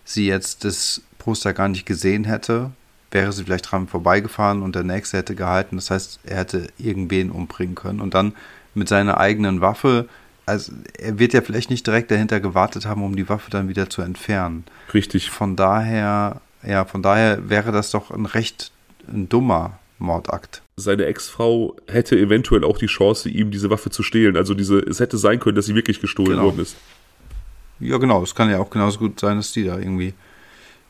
sie 0.05 0.27
jetzt 0.27 0.65
das 0.65 1.01
Poster 1.19 1.55
gar 1.55 1.69
nicht 1.69 1.87
gesehen 1.87 2.25
hätte, 2.25 2.71
wäre 3.11 3.33
sie 3.33 3.45
vielleicht 3.45 3.71
dran 3.71 3.89
vorbeigefahren 3.89 4.63
und 4.63 4.75
der 4.75 4.85
nächste 4.85 5.17
hätte 5.17 5.35
gehalten. 5.35 5.77
Das 5.77 5.91
heißt, 5.91 6.21
er 6.25 6.37
hätte 6.37 6.67
irgendwen 6.77 7.31
umbringen 7.31 7.75
können 7.75 8.01
und 8.01 8.13
dann 8.13 8.35
mit 8.75 8.89
seiner 8.89 9.19
eigenen 9.19 9.63
Waffe 9.63 10.09
also 10.49 10.73
er 10.99 11.19
wird 11.19 11.33
ja 11.33 11.43
vielleicht 11.43 11.71
nicht 11.71 11.87
direkt 11.87 12.11
dahinter 12.11 12.41
gewartet 12.41 12.87
haben, 12.87 13.03
um 13.03 13.15
die 13.15 13.29
Waffe 13.29 13.51
dann 13.51 13.69
wieder 13.69 13.91
zu 13.91 14.03
entfernen. 14.03 14.65
Richtig. 14.93 15.31
Von 15.31 15.57
daher, 15.57 16.41
ja, 16.63 16.85
von 16.85 17.03
daher 17.03 17.49
wäre 17.49 17.73
das 17.73 17.91
doch 17.91 18.11
ein 18.11 18.27
recht 18.27 18.73
ein 19.07 19.29
dummer 19.29 19.79
Mordakt. 19.99 20.63
Seine 20.77 21.07
Ex-Frau 21.07 21.77
hätte 21.87 22.17
eventuell 22.17 22.65
auch 22.65 22.79
die 22.79 22.87
Chance, 22.87 23.29
ihm 23.29 23.51
diese 23.51 23.71
Waffe 23.71 23.91
zu 23.91 24.03
stehlen. 24.03 24.37
Also 24.37 24.55
diese, 24.55 24.79
es 24.79 25.01
hätte 25.01 25.19
sein 25.19 25.41
können, 25.41 25.57
dass 25.57 25.67
sie 25.67 25.75
wirklich 25.75 26.01
gestohlen 26.01 26.33
genau. 26.33 26.45
worden 26.45 26.61
ist. 26.61 26.77
Ja, 27.81 27.99
genau. 27.99 28.23
Es 28.23 28.35
kann 28.35 28.51
ja 28.51 28.59
auch 28.59 28.71
genauso 28.71 28.99
gut 28.99 29.19
sein, 29.19 29.37
dass 29.37 29.53
die 29.53 29.65
da 29.65 29.79
irgendwie 29.79 30.15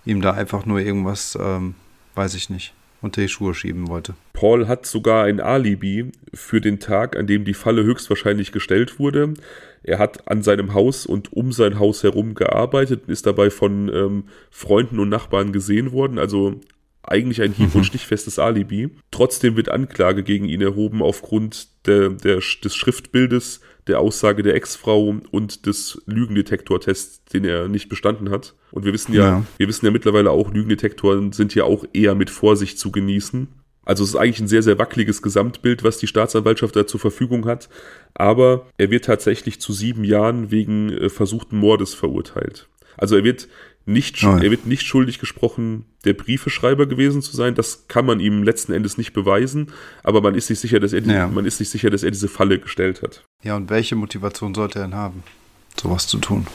ihm 0.04 0.20
da 0.20 0.32
einfach 0.32 0.66
nur 0.66 0.80
irgendwas, 0.80 1.38
ähm, 1.40 1.74
weiß 2.14 2.34
ich 2.34 2.50
nicht, 2.50 2.72
unter 3.01 3.20
die 3.20 3.28
Schuhe 3.28 3.55
schieben 3.55 3.88
wollte. 3.88 4.14
Paul 4.32 4.68
hat 4.68 4.86
sogar 4.86 5.24
ein 5.24 5.40
Alibi 5.40 6.12
für 6.34 6.61
den 6.61 6.80
Tag, 6.80 7.16
an 7.16 7.26
dem 7.26 7.44
die 7.44 7.55
Falle 7.55 7.84
höchstwahrscheinlich 7.84 8.53
gestellt 8.53 8.99
wurde. 8.99 9.34
Er 9.82 9.99
hat 9.99 10.28
an 10.28 10.42
seinem 10.42 10.74
Haus 10.74 11.07
und 11.07 11.32
um 11.32 11.53
sein 11.53 11.78
Haus 11.78 12.03
herum 12.03 12.34
gearbeitet 12.34 13.05
und 13.07 13.12
ist 13.12 13.26
dabei 13.26 13.51
von 13.51 13.88
ähm, 13.94 14.24
Freunden 14.51 14.99
und 14.99 15.09
Nachbarn 15.09 15.53
gesehen 15.53 15.92
worden. 15.92 16.18
Also 16.18 16.61
eigentlich 17.03 17.40
ein 17.42 17.53
hieb- 17.53 17.74
und 17.74 17.84
stichfestes 17.84 18.38
Alibi. 18.38 18.90
Trotzdem 19.11 19.57
wird 19.57 19.70
Anklage 19.70 20.22
gegen 20.22 20.44
ihn 20.44 20.61
erhoben 20.61 21.03
aufgrund 21.03 21.68
der, 21.86 22.11
der, 22.11 22.36
des 22.36 22.74
Schriftbildes, 22.74 23.61
der 23.89 24.01
Aussage 24.01 24.43
der 24.43 24.55
Ex-Frau 24.55 25.16
und 25.30 25.66
des 25.66 26.03
Lügendetektortests, 26.07 27.24
den 27.32 27.45
er 27.45 27.68
nicht 27.68 27.89
bestanden 27.89 28.30
hat. 28.30 28.55
Und 28.70 28.84
wir 28.84 28.93
wissen 28.93 29.12
ja, 29.14 29.24
ja, 29.24 29.45
wir 29.57 29.68
wissen 29.68 29.86
ja 29.86 29.93
mittlerweile 29.93 30.30
auch, 30.30 30.53
Lügendetektoren 30.53 31.32
sind 31.32 31.55
ja 31.55 31.64
auch 31.64 31.84
eher 31.93 32.14
mit 32.14 32.30
Vorsicht 32.30 32.78
zu 32.78 32.93
genießen. 32.93 33.49
Also 33.84 34.05
es 34.05 34.11
ist 34.11 34.16
eigentlich 34.16 34.41
ein 34.41 34.49
sehr, 34.49 34.62
sehr 34.62 34.78
wackeliges 34.78 35.22
Gesamtbild, 35.22 35.82
was 35.82 35.97
die 35.97 36.07
Staatsanwaltschaft 36.07 36.76
da 36.76 36.86
zur 36.86 37.01
Verfügung 37.01 37.47
hat. 37.47 37.70
Aber 38.12 38.66
er 38.76 38.91
wird 38.91 39.07
tatsächlich 39.07 39.62
zu 39.62 39.72
sieben 39.72 40.05
Jahren 40.05 40.51
wegen 40.51 40.91
äh, 40.91 41.09
versuchten 41.09 41.57
Mordes 41.57 41.95
verurteilt. 41.95 42.68
Also 42.99 43.16
er 43.16 43.24
wird 43.24 43.49
nicht, 43.89 44.22
oh. 44.24 44.36
er 44.36 44.51
wird 44.51 44.66
nicht 44.66 44.86
schuldig 44.86 45.18
gesprochen, 45.18 45.86
der 46.05 46.14
Briefeschreiber 46.14 46.86
gewesen 46.86 47.22
zu 47.22 47.34
sein. 47.34 47.55
Das 47.55 47.89
kann 47.89 48.07
man 48.07 48.20
ihm 48.20 48.43
letzten 48.43 48.72
Endes 48.72 48.99
nicht 48.99 49.12
beweisen, 49.12 49.72
aber 50.03 50.20
man 50.20 50.34
ist 50.34 50.47
sich 50.47 50.61
sicher, 50.61 50.78
dass 50.78 50.93
er, 50.93 51.03
ja. 51.03 51.26
man 51.26 51.47
ist 51.47 51.59
sich 51.59 51.70
sicher, 51.70 51.91
dass 51.91 52.03
er 52.03 52.11
diese 52.11 52.28
Falle 52.28 52.59
gestellt 52.59 53.03
hat. 53.03 53.24
Ja, 53.43 53.57
und 53.57 53.70
welche 53.70 53.97
Motivation 53.97 54.55
sollte 54.55 54.78
er 54.78 54.86
denn 54.86 54.95
haben, 54.95 55.22
sowas 55.80 56.07
zu 56.07 56.18
tun? 56.18 56.47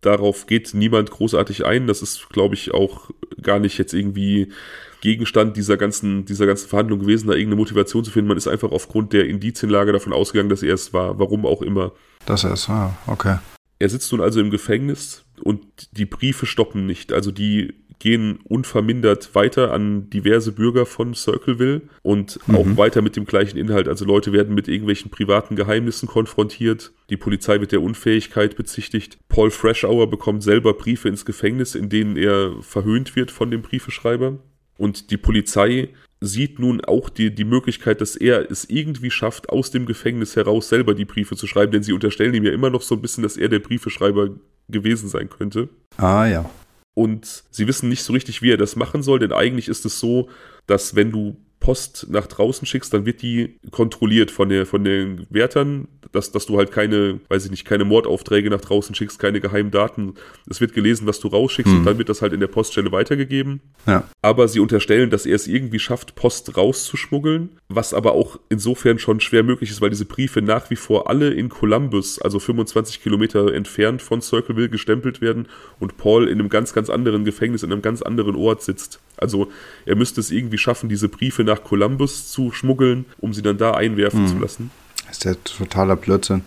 Darauf 0.00 0.46
geht 0.46 0.74
niemand 0.74 1.10
großartig 1.10 1.66
ein. 1.66 1.88
Das 1.88 2.02
ist, 2.02 2.28
glaube 2.30 2.54
ich, 2.54 2.72
auch 2.72 3.10
gar 3.42 3.58
nicht 3.58 3.78
jetzt 3.78 3.92
irgendwie 3.92 4.52
Gegenstand 5.00 5.56
dieser 5.56 5.76
ganzen, 5.76 6.24
dieser 6.24 6.46
ganzen 6.46 6.68
Verhandlung 6.68 7.00
gewesen, 7.00 7.26
da 7.26 7.34
irgendeine 7.34 7.60
Motivation 7.60 8.04
zu 8.04 8.10
finden. 8.10 8.28
Man 8.28 8.36
ist 8.36 8.46
einfach 8.46 8.70
aufgrund 8.70 9.12
der 9.12 9.26
Indizienlage 9.26 9.92
davon 9.92 10.12
ausgegangen, 10.12 10.50
dass 10.50 10.62
er 10.62 10.74
es 10.74 10.92
war, 10.92 11.18
warum 11.18 11.46
auch 11.46 11.62
immer. 11.62 11.92
Das 12.26 12.44
ist, 12.44 12.68
ah, 12.68 12.96
okay. 13.06 13.38
Er 13.80 13.88
sitzt 13.88 14.10
nun 14.12 14.20
also 14.20 14.40
im 14.40 14.50
Gefängnis 14.50 15.24
und 15.40 15.64
die 15.92 16.06
Briefe 16.06 16.46
stoppen 16.46 16.86
nicht. 16.86 17.12
Also 17.12 17.30
die 17.30 17.74
gehen 17.98 18.38
unvermindert 18.44 19.34
weiter 19.34 19.72
an 19.72 20.08
diverse 20.10 20.52
Bürger 20.52 20.86
von 20.86 21.14
Circleville 21.14 21.82
und 22.02 22.38
mhm. 22.46 22.54
auch 22.54 22.76
weiter 22.76 23.02
mit 23.02 23.16
dem 23.16 23.24
gleichen 23.24 23.58
Inhalt. 23.58 23.88
Also 23.88 24.04
Leute 24.04 24.32
werden 24.32 24.54
mit 24.54 24.68
irgendwelchen 24.68 25.10
privaten 25.10 25.56
Geheimnissen 25.56 26.08
konfrontiert. 26.08 26.92
Die 27.10 27.16
Polizei 27.16 27.60
wird 27.60 27.72
der 27.72 27.82
Unfähigkeit 27.82 28.56
bezichtigt. 28.56 29.18
Paul 29.28 29.50
Freshour 29.50 30.08
bekommt 30.08 30.42
selber 30.42 30.74
Briefe 30.74 31.08
ins 31.08 31.24
Gefängnis, 31.24 31.74
in 31.74 31.88
denen 31.88 32.16
er 32.16 32.52
verhöhnt 32.60 33.16
wird 33.16 33.30
von 33.30 33.50
dem 33.50 33.62
Briefeschreiber. 33.62 34.38
Und 34.76 35.10
die 35.10 35.16
Polizei 35.16 35.88
sieht 36.20 36.58
nun 36.58 36.84
auch 36.84 37.08
die, 37.08 37.34
die 37.34 37.44
Möglichkeit, 37.44 38.00
dass 38.00 38.16
er 38.16 38.50
es 38.50 38.64
irgendwie 38.68 39.10
schafft, 39.10 39.50
aus 39.50 39.70
dem 39.70 39.86
Gefängnis 39.86 40.36
heraus 40.36 40.68
selber 40.68 40.94
die 40.94 41.04
Briefe 41.04 41.36
zu 41.36 41.46
schreiben, 41.46 41.72
denn 41.72 41.82
sie 41.82 41.92
unterstellen 41.92 42.34
ihm 42.34 42.44
ja 42.44 42.52
immer 42.52 42.70
noch 42.70 42.82
so 42.82 42.96
ein 42.96 43.02
bisschen, 43.02 43.22
dass 43.22 43.36
er 43.36 43.48
der 43.48 43.60
Briefeschreiber 43.60 44.30
gewesen 44.68 45.08
sein 45.08 45.28
könnte. 45.28 45.68
Ah 45.96 46.26
ja. 46.26 46.50
Und 46.94 47.44
sie 47.50 47.68
wissen 47.68 47.88
nicht 47.88 48.02
so 48.02 48.12
richtig, 48.12 48.42
wie 48.42 48.50
er 48.50 48.56
das 48.56 48.74
machen 48.74 49.02
soll, 49.02 49.20
denn 49.20 49.32
eigentlich 49.32 49.68
ist 49.68 49.84
es 49.84 50.00
so, 50.00 50.28
dass 50.66 50.96
wenn 50.96 51.12
du 51.12 51.36
Post 51.60 52.06
nach 52.08 52.26
draußen 52.26 52.66
schickst, 52.66 52.94
dann 52.94 53.04
wird 53.04 53.22
die 53.22 53.58
kontrolliert 53.70 54.30
von, 54.30 54.48
der, 54.48 54.64
von 54.64 54.84
den 54.84 55.26
Wärtern, 55.28 55.88
dass, 56.12 56.30
dass 56.30 56.46
du 56.46 56.56
halt 56.56 56.70
keine, 56.70 57.20
weiß 57.28 57.44
ich 57.44 57.50
nicht, 57.50 57.64
keine 57.64 57.84
Mordaufträge 57.84 58.48
nach 58.48 58.60
draußen 58.60 58.94
schickst, 58.94 59.18
keine 59.18 59.40
geheimen 59.40 59.70
Daten. 59.70 60.14
Es 60.48 60.60
wird 60.60 60.72
gelesen, 60.72 61.06
was 61.06 61.20
du 61.20 61.28
rausschickst 61.28 61.70
hm. 61.70 61.80
und 61.80 61.84
dann 61.84 61.98
wird 61.98 62.08
das 62.08 62.22
halt 62.22 62.32
in 62.32 62.40
der 62.40 62.46
Poststelle 62.46 62.92
weitergegeben. 62.92 63.60
Ja. 63.86 64.04
Aber 64.22 64.48
sie 64.48 64.60
unterstellen, 64.60 65.10
dass 65.10 65.26
er 65.26 65.36
es 65.36 65.46
irgendwie 65.46 65.78
schafft, 65.78 66.14
Post 66.14 66.56
rauszuschmuggeln, 66.56 67.50
was 67.68 67.92
aber 67.92 68.12
auch 68.12 68.38
insofern 68.48 68.98
schon 68.98 69.20
schwer 69.20 69.42
möglich 69.42 69.70
ist, 69.70 69.80
weil 69.80 69.90
diese 69.90 70.04
Briefe 70.04 70.40
nach 70.40 70.70
wie 70.70 70.76
vor 70.76 71.10
alle 71.10 71.30
in 71.30 71.48
Columbus, 71.48 72.20
also 72.20 72.38
25 72.38 73.02
Kilometer 73.02 73.52
entfernt 73.52 74.00
von 74.00 74.22
Circleville, 74.22 74.68
gestempelt 74.68 75.20
werden 75.20 75.48
und 75.80 75.96
Paul 75.96 76.28
in 76.28 76.38
einem 76.38 76.48
ganz, 76.48 76.72
ganz 76.72 76.88
anderen 76.88 77.24
Gefängnis, 77.24 77.62
in 77.62 77.72
einem 77.72 77.82
ganz 77.82 78.02
anderen 78.02 78.36
Ort 78.36 78.62
sitzt. 78.62 79.00
Also 79.20 79.50
er 79.84 79.96
müsste 79.96 80.20
es 80.20 80.30
irgendwie 80.30 80.58
schaffen, 80.58 80.88
diese 80.88 81.08
Briefe 81.08 81.44
nach 81.44 81.62
Columbus 81.62 82.30
zu 82.30 82.52
schmuggeln, 82.52 83.04
um 83.18 83.34
sie 83.34 83.42
dann 83.42 83.58
da 83.58 83.72
einwerfen 83.72 84.20
hm. 84.20 84.28
zu 84.28 84.38
lassen. 84.38 84.70
Das 85.06 85.18
ist 85.18 85.24
ja 85.24 85.34
totaler 85.34 85.96
Blödsinn. 85.96 86.42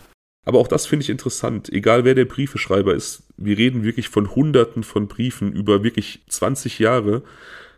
Aber 0.46 0.60
auch 0.60 0.68
das 0.68 0.86
finde 0.86 1.04
ich 1.04 1.10
interessant. 1.10 1.72
Egal 1.72 2.04
wer 2.04 2.16
der 2.16 2.26
Briefeschreiber 2.26 2.94
ist, 2.96 3.24
wir 3.38 3.58
reden 3.58 3.84
wirklich 3.84 4.10
von 4.10 4.34
Hunderten 4.34 4.84
von 4.84 5.08
Briefen 5.08 5.52
über 5.52 5.84
wirklich 5.84 6.22
20 6.30 6.80
Jahre, 6.80 7.22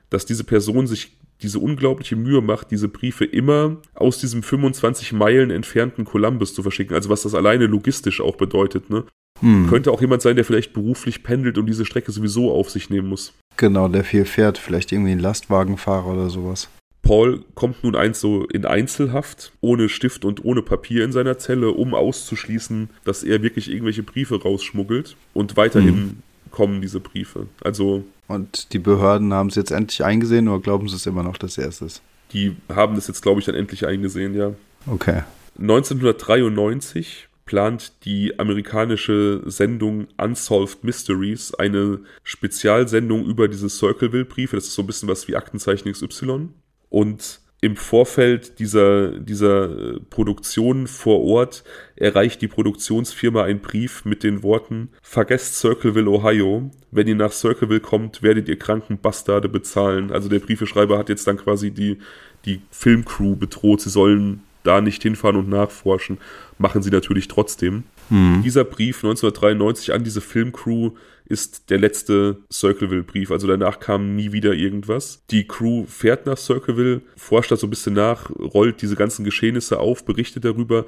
dass 0.10 0.26
diese 0.26 0.44
Person 0.44 0.88
sich 0.88 1.18
diese 1.44 1.60
unglaubliche 1.60 2.16
Mühe 2.16 2.42
macht, 2.42 2.72
diese 2.72 2.88
Briefe 2.88 3.26
immer 3.26 3.78
aus 3.94 4.18
diesem 4.18 4.42
25 4.42 5.14
Meilen 5.14 5.52
entfernten 5.52 6.06
Columbus 6.06 6.54
zu 6.54 6.64
verschicken. 6.64 6.96
Also 6.96 7.10
was 7.10 7.24
das 7.24 7.36
alleine 7.36 7.68
logistisch 7.68 8.22
auch 8.22 8.36
bedeutet. 8.36 8.90
Ne? 8.90 9.04
Hm. 9.42 9.68
Könnte 9.68 9.92
auch 9.92 10.02
jemand 10.02 10.22
sein, 10.22 10.36
der 10.36 10.46
vielleicht 10.46 10.74
beruflich 10.74 11.24
pendelt 11.24 11.58
und 11.58 11.66
diese 11.66 11.86
Strecke 11.86 12.12
sowieso 12.12 12.52
auf 12.52 12.70
sich 12.70 12.90
nehmen 12.90 13.10
muss. 13.10 13.34
Genau, 13.58 13.88
der 13.88 14.04
viel 14.04 14.26
fährt. 14.26 14.58
Vielleicht 14.58 14.92
irgendwie 14.92 15.12
ein 15.12 15.20
Lastwagenfahrer 15.20 16.14
oder 16.14 16.30
sowas. 16.30 16.70
Paul 17.02 17.44
kommt 17.54 17.84
nun 17.84 17.98
eins 17.98 18.22
so 18.22 18.46
in 18.46 18.66
Einzelhaft, 18.66 19.52
ohne 19.60 19.90
Stift 19.90 20.24
und 20.24 20.46
ohne 20.46 20.62
Papier 20.62 21.04
in 21.04 21.12
seiner 21.12 21.38
Zelle, 21.38 21.72
um 21.72 21.94
auszuschließen, 21.94 22.90
dass 23.04 23.24
er 23.24 23.44
wirklich 23.44 23.70
irgendwelche 23.70 24.04
Briefe 24.04 24.42
rausschmuggelt. 24.42 25.18
Und 25.34 25.58
weiterhin 25.58 25.96
hm. 25.96 26.18
Kommen 26.54 26.82
diese 26.82 27.02
Briefe. 27.02 27.48
Also. 27.62 28.06
Und 28.30 28.72
die 28.72 28.80
Behörden 28.80 29.34
haben 29.34 29.50
es 29.50 29.56
jetzt 29.56 29.72
endlich 29.72 30.06
eingesehen 30.06 30.48
oder 30.48 30.62
glauben 30.62 30.88
sie 30.88 30.96
es 30.96 31.06
immer 31.06 31.24
noch, 31.24 31.38
dass 31.38 31.58
er 31.58 31.68
es 31.68 31.82
ist? 31.82 32.02
Die 32.32 32.56
haben 32.74 32.96
das 32.96 33.08
jetzt, 33.08 33.22
glaube 33.22 33.42
ich, 33.42 33.46
dann 33.46 33.56
endlich 33.56 33.86
eingesehen, 33.86 34.34
ja. 34.34 34.54
Okay. 34.88 35.24
1993 35.60 37.28
plant 37.46 37.92
die 38.06 38.40
amerikanische 38.40 39.42
Sendung 39.46 40.08
Unsolved 40.18 40.84
Mysteries 40.84 41.54
eine 41.54 42.00
Spezialsendung 42.24 43.26
über 43.26 43.48
diese 43.48 43.70
Circleville-Briefe. 43.70 44.56
Das 44.56 44.66
ist 44.66 44.74
so 44.74 44.84
ein 44.84 44.88
bisschen 44.88 45.10
was 45.10 45.28
wie 45.28 45.36
Aktenzeichen 45.36 45.92
XY. 45.92 46.50
Und 46.90 47.42
im 47.64 47.78
Vorfeld 47.78 48.60
dieser, 48.60 49.18
dieser 49.18 49.98
Produktion 50.10 50.86
vor 50.86 51.24
Ort 51.24 51.64
erreicht 51.96 52.42
die 52.42 52.50
Produktionsfirma 52.50 53.42
einen 53.42 53.62
Brief 53.62 54.04
mit 54.04 54.24
den 54.24 54.44
Worten 54.44 54.90
Vergesst 55.02 55.56
Circleville, 55.56 56.10
Ohio. 56.10 56.70
Wenn 56.92 57.08
ihr 57.08 57.16
nach 57.16 57.32
Circleville 57.32 57.80
kommt, 57.80 58.22
werdet 58.22 58.50
ihr 58.50 58.60
kranken 58.60 58.98
Bastarde 58.98 59.48
bezahlen. 59.48 60.12
Also 60.12 60.28
der 60.28 60.40
Briefeschreiber 60.40 60.98
hat 60.98 61.08
jetzt 61.08 61.26
dann 61.26 61.38
quasi 61.38 61.72
die, 61.72 62.00
die 62.44 62.60
Filmcrew 62.70 63.38
bedroht, 63.38 63.80
sie 63.80 63.90
sollen 63.90 64.42
da 64.64 64.82
nicht 64.82 65.02
hinfahren 65.02 65.38
und 65.38 65.48
nachforschen. 65.48 66.18
Machen 66.58 66.84
sie 66.84 66.92
natürlich 66.92 67.30
trotzdem. 67.30 67.84
Mhm. 68.10 68.42
Dieser 68.44 68.66
Brief 68.66 68.98
1993 68.98 69.94
an 69.94 70.04
diese 70.04 70.20
Filmcrew 70.20 70.92
ist 71.26 71.70
der 71.70 71.80
letzte 71.80 72.38
Circleville-Brief. 72.52 73.32
Also 73.32 73.48
danach 73.48 73.80
kam 73.80 74.16
nie 74.16 74.32
wieder 74.32 74.54
irgendwas. 74.54 75.24
Die 75.32 75.48
Crew 75.48 75.86
fährt 75.86 76.26
nach 76.26 76.38
Circleville, 76.38 77.02
forscht 77.16 77.52
da 77.52 77.56
so 77.56 77.68
ein 77.68 77.70
bisschen 77.70 77.94
nach, 77.94 78.30
rollt 78.30 78.82
diese 78.82 78.96
ganzen 78.96 79.24
Geschehnisse 79.24 79.80
auf, 79.80 80.06
berichtet 80.06 80.46
darüber, 80.46 80.86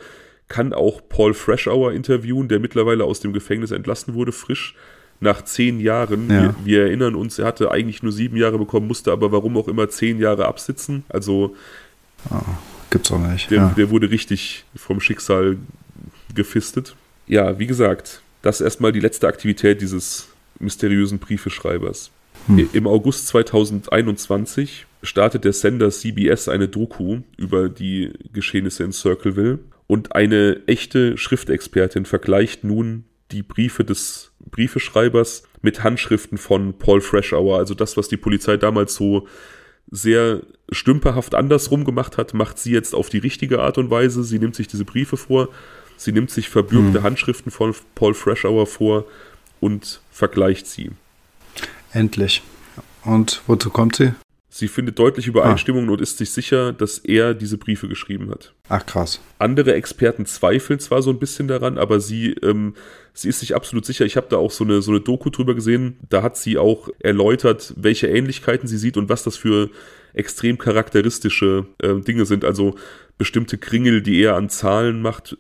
kann 0.47 0.73
auch 0.73 1.01
Paul 1.07 1.33
Freshour 1.33 1.93
interviewen, 1.93 2.47
der 2.47 2.59
mittlerweile 2.59 3.05
aus 3.05 3.19
dem 3.19 3.33
Gefängnis 3.33 3.71
entlassen 3.71 4.13
wurde, 4.13 4.31
frisch. 4.31 4.75
Nach 5.21 5.41
zehn 5.43 5.79
Jahren, 5.79 6.29
ja. 6.29 6.41
wir, 6.41 6.55
wir, 6.65 6.81
erinnern 6.83 7.15
uns, 7.15 7.39
er 7.39 7.45
hatte 7.45 7.71
eigentlich 7.71 8.03
nur 8.03 8.11
sieben 8.11 8.35
Jahre 8.35 8.57
bekommen, 8.57 8.85
musste 8.85 9.13
aber 9.13 9.31
warum 9.31 9.55
auch 9.55 9.69
immer 9.69 9.87
zehn 9.87 10.19
Jahre 10.19 10.45
absitzen. 10.45 11.05
Also 11.07 11.55
oh, 12.29 12.41
gibt's 12.89 13.13
auch 13.13 13.19
nicht. 13.19 13.49
Der, 13.49 13.57
ja. 13.57 13.73
der 13.77 13.89
wurde 13.89 14.11
richtig 14.11 14.65
vom 14.75 14.99
Schicksal 14.99 15.55
gefistet. 16.35 16.97
Ja, 17.27 17.57
wie 17.57 17.65
gesagt, 17.65 18.21
das 18.45 18.61
ist 18.61 18.65
erstmal 18.65 18.91
die 18.91 18.99
letzte 18.99 19.27
Aktivität 19.27 19.81
dieses 19.81 20.27
mysteriösen 20.59 21.17
Briefeschreibers. 21.17 22.11
Hm. 22.45 22.69
Im 22.73 22.85
August 22.85 23.27
2021 23.29 24.85
startet 25.01 25.45
der 25.45 25.53
Sender 25.53 25.89
CBS 25.89 26.47
eine 26.47 26.67
Doku 26.67 27.21
über 27.37 27.69
die 27.69 28.13
Geschehnisse 28.33 28.83
in 28.83 28.91
Circleville 28.91 29.59
und 29.87 30.15
eine 30.15 30.61
echte 30.67 31.17
Schriftexpertin 31.17 32.05
vergleicht 32.05 32.63
nun 32.63 33.05
die 33.31 33.41
Briefe 33.41 33.83
des 33.83 34.31
Briefeschreibers 34.39 35.41
mit 35.63 35.83
Handschriften 35.83 36.37
von 36.37 36.77
Paul 36.77 37.01
Freshour. 37.01 37.57
Also 37.57 37.73
das, 37.73 37.97
was 37.97 38.09
die 38.09 38.17
Polizei 38.17 38.57
damals 38.57 38.93
so 38.93 39.27
sehr 39.89 40.43
stümperhaft 40.71 41.33
andersrum 41.33 41.83
gemacht 41.83 42.19
hat, 42.19 42.35
macht 42.35 42.59
sie 42.59 42.73
jetzt 42.73 42.93
auf 42.93 43.09
die 43.09 43.17
richtige 43.17 43.61
Art 43.61 43.79
und 43.79 43.89
Weise. 43.89 44.23
Sie 44.23 44.37
nimmt 44.37 44.55
sich 44.55 44.67
diese 44.67 44.85
Briefe 44.85 45.17
vor 45.17 45.49
Sie 45.97 46.11
nimmt 46.11 46.31
sich 46.31 46.49
verbürgte 46.49 46.99
hm. 46.99 47.03
Handschriften 47.03 47.51
von 47.51 47.75
Paul 47.95 48.13
Freshour 48.13 48.67
vor 48.67 49.05
und 49.59 50.01
vergleicht 50.11 50.67
sie. 50.67 50.91
Endlich. 51.91 52.41
Und 53.03 53.41
wozu 53.47 53.69
kommt 53.69 53.95
sie? 53.95 54.13
Sie 54.57 54.69
findet 54.69 54.97
deutliche 54.99 55.31
Übereinstimmungen 55.31 55.89
ah. 55.89 55.93
und 55.93 56.01
ist 56.01 56.17
sich 56.17 56.31
sicher, 56.31 56.71
dass 56.71 56.99
er 56.99 57.33
diese 57.33 57.57
Briefe 57.57 57.89
geschrieben 57.89 58.31
hat. 58.31 58.53
Ach 58.69 58.85
krass. 58.85 59.19
Andere 59.37 59.73
Experten 59.73 60.25
zweifeln 60.25 60.79
zwar 60.79 61.01
so 61.01 61.09
ein 61.09 61.19
bisschen 61.19 61.49
daran, 61.49 61.77
aber 61.77 61.99
sie, 61.99 62.31
ähm, 62.41 62.73
sie 63.13 63.27
ist 63.27 63.41
sich 63.41 63.53
absolut 63.53 63.85
sicher. 63.85 64.05
Ich 64.05 64.15
habe 64.15 64.27
da 64.29 64.37
auch 64.37 64.51
so 64.51 64.63
eine, 64.63 64.81
so 64.81 64.91
eine 64.91 65.01
Doku 65.01 65.29
drüber 65.29 65.55
gesehen. 65.55 65.97
Da 66.09 66.23
hat 66.23 66.37
sie 66.37 66.57
auch 66.57 66.87
erläutert, 66.99 67.73
welche 67.75 68.07
Ähnlichkeiten 68.07 68.65
sie 68.69 68.77
sieht 68.77 68.95
und 68.95 69.09
was 69.09 69.23
das 69.23 69.35
für 69.35 69.71
extrem 70.13 70.57
charakteristische 70.57 71.65
äh, 71.79 71.95
Dinge 71.95 72.25
sind. 72.25 72.45
Also 72.45 72.75
bestimmte 73.17 73.57
Kringel, 73.57 74.01
die 74.01 74.21
er 74.21 74.35
an 74.35 74.49
Zahlen 74.49 75.01
macht, 75.01 75.37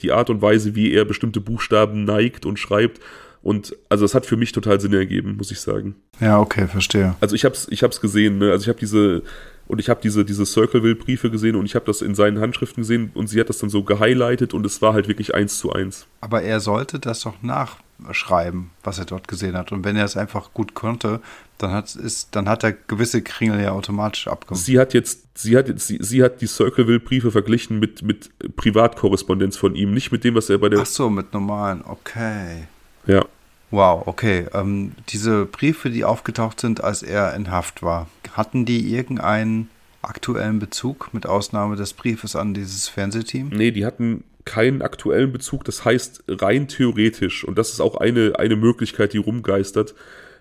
die 0.00 0.12
Art 0.12 0.30
und 0.30 0.42
Weise, 0.42 0.74
wie 0.74 0.92
er 0.92 1.04
bestimmte 1.04 1.40
Buchstaben 1.40 2.04
neigt 2.04 2.46
und 2.46 2.58
schreibt. 2.58 3.00
Und 3.42 3.76
also 3.88 4.04
das 4.04 4.14
hat 4.14 4.26
für 4.26 4.36
mich 4.36 4.52
total 4.52 4.80
Sinn 4.80 4.92
ergeben, 4.92 5.36
muss 5.36 5.50
ich 5.50 5.60
sagen. 5.60 5.96
Ja, 6.20 6.38
okay, 6.38 6.68
verstehe. 6.68 7.16
Also 7.20 7.34
ich 7.34 7.44
hab's, 7.44 7.66
ich 7.70 7.82
hab's 7.82 8.00
gesehen, 8.00 8.38
ne? 8.38 8.50
Also 8.52 8.62
ich 8.62 8.68
habe 8.68 8.78
diese 8.78 9.22
und 9.68 9.78
ich 9.78 9.88
habe 9.88 10.00
diese, 10.02 10.24
diese 10.24 10.44
Circleville-Briefe 10.44 11.30
gesehen 11.30 11.56
und 11.56 11.66
ich 11.66 11.74
habe 11.74 11.86
das 11.86 12.02
in 12.02 12.14
seinen 12.14 12.40
Handschriften 12.40 12.82
gesehen 12.82 13.10
und 13.14 13.28
sie 13.28 13.40
hat 13.40 13.48
das 13.48 13.58
dann 13.58 13.70
so 13.70 13.82
gehighlightet 13.82 14.54
und 14.54 14.66
es 14.66 14.82
war 14.82 14.92
halt 14.92 15.08
wirklich 15.08 15.34
eins 15.34 15.58
zu 15.58 15.72
eins. 15.72 16.06
Aber 16.20 16.42
er 16.42 16.60
sollte 16.60 16.98
das 16.98 17.20
doch 17.20 17.40
nachschreiben, 17.42 18.70
was 18.82 18.98
er 18.98 19.04
dort 19.04 19.28
gesehen 19.28 19.56
hat. 19.56 19.72
Und 19.72 19.84
wenn 19.84 19.96
er 19.96 20.04
es 20.04 20.16
einfach 20.16 20.52
gut 20.52 20.74
konnte, 20.74 21.20
dann 21.58 21.72
hat, 21.72 21.94
ist, 21.94 22.34
dann 22.34 22.48
hat 22.48 22.64
er 22.64 22.72
gewisse 22.72 23.22
Kringel 23.22 23.60
ja 23.60 23.72
automatisch 23.72 24.28
abgemacht. 24.28 24.64
Sie 24.64 24.78
hat 24.78 24.94
jetzt, 24.94 25.20
sie 25.34 25.56
hat 25.56 25.68
jetzt, 25.68 25.86
sie, 25.86 25.98
sie 26.00 26.22
hat 26.22 26.40
die 26.40 26.46
Circleville-Briefe 26.46 27.30
verglichen 27.30 27.78
mit, 27.78 28.02
mit 28.02 28.30
Privatkorrespondenz 28.56 29.56
von 29.56 29.74
ihm, 29.74 29.94
nicht 29.94 30.12
mit 30.12 30.24
dem, 30.24 30.34
was 30.34 30.50
er 30.50 30.58
bei 30.58 30.68
der. 30.68 30.80
Ach 30.80 30.86
so, 30.86 31.08
mit 31.08 31.32
normalen, 31.32 31.82
okay. 31.84 32.64
Ja. 33.06 33.24
Wow, 33.72 34.06
okay. 34.06 34.46
Ähm, 34.52 34.92
diese 35.08 35.46
Briefe, 35.46 35.90
die 35.90 36.04
aufgetaucht 36.04 36.60
sind, 36.60 36.84
als 36.84 37.02
er 37.02 37.34
in 37.34 37.50
Haft 37.50 37.82
war, 37.82 38.08
hatten 38.32 38.66
die 38.66 38.94
irgendeinen 38.94 39.70
aktuellen 40.02 40.58
Bezug, 40.58 41.08
mit 41.12 41.26
Ausnahme 41.26 41.76
des 41.76 41.94
Briefes 41.94 42.36
an 42.36 42.54
dieses 42.54 42.88
Fernsehteam? 42.88 43.48
Nee, 43.48 43.70
die 43.70 43.86
hatten 43.86 44.24
keinen 44.44 44.82
aktuellen 44.82 45.32
Bezug. 45.32 45.64
Das 45.64 45.84
heißt, 45.84 46.24
rein 46.28 46.68
theoretisch, 46.68 47.44
und 47.44 47.56
das 47.56 47.70
ist 47.70 47.80
auch 47.80 47.96
eine, 47.96 48.34
eine 48.38 48.56
Möglichkeit, 48.56 49.14
die 49.14 49.18
rumgeistert, 49.18 49.94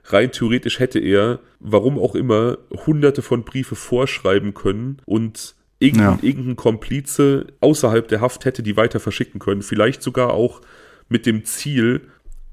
rein 0.06 0.32
theoretisch 0.32 0.80
hätte 0.80 1.00
er, 1.00 1.40
warum 1.62 1.98
auch 1.98 2.16
immer, 2.16 2.58
hunderte 2.86 3.22
von 3.22 3.46
Briefe 3.46 3.76
vorschreiben 3.76 4.54
können 4.54 4.98
und 5.06 5.56
irgendein, 5.80 6.18
ja. 6.18 6.20
irgendein 6.22 6.56
Komplize 6.58 7.48
außerhalb 7.62 8.10
der 8.10 8.20
Haft 8.20 8.44
hätte 8.44 8.62
die 8.62 8.76
weiter 8.76 9.00
verschicken 9.00 9.40
können. 9.40 9.62
Vielleicht 9.62 10.04
sogar 10.04 10.32
auch 10.32 10.62
mit 11.08 11.26
dem 11.26 11.46
Ziel, 11.46 12.02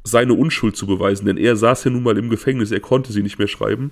seine 0.09 0.35
Unschuld 0.35 0.77
zu 0.77 0.87
beweisen, 0.87 1.27
denn 1.27 1.37
er 1.37 1.57
saß 1.57 1.85
ja 1.85 1.91
nun 1.91 2.03
mal 2.03 2.19
im 2.19 2.31
Gefängnis, 2.31 2.71
er 2.71 2.81
konnte 2.81 3.13
sie 3.13 3.23
nicht 3.23 3.39
mehr 3.39 3.49
schreiben. 3.49 3.91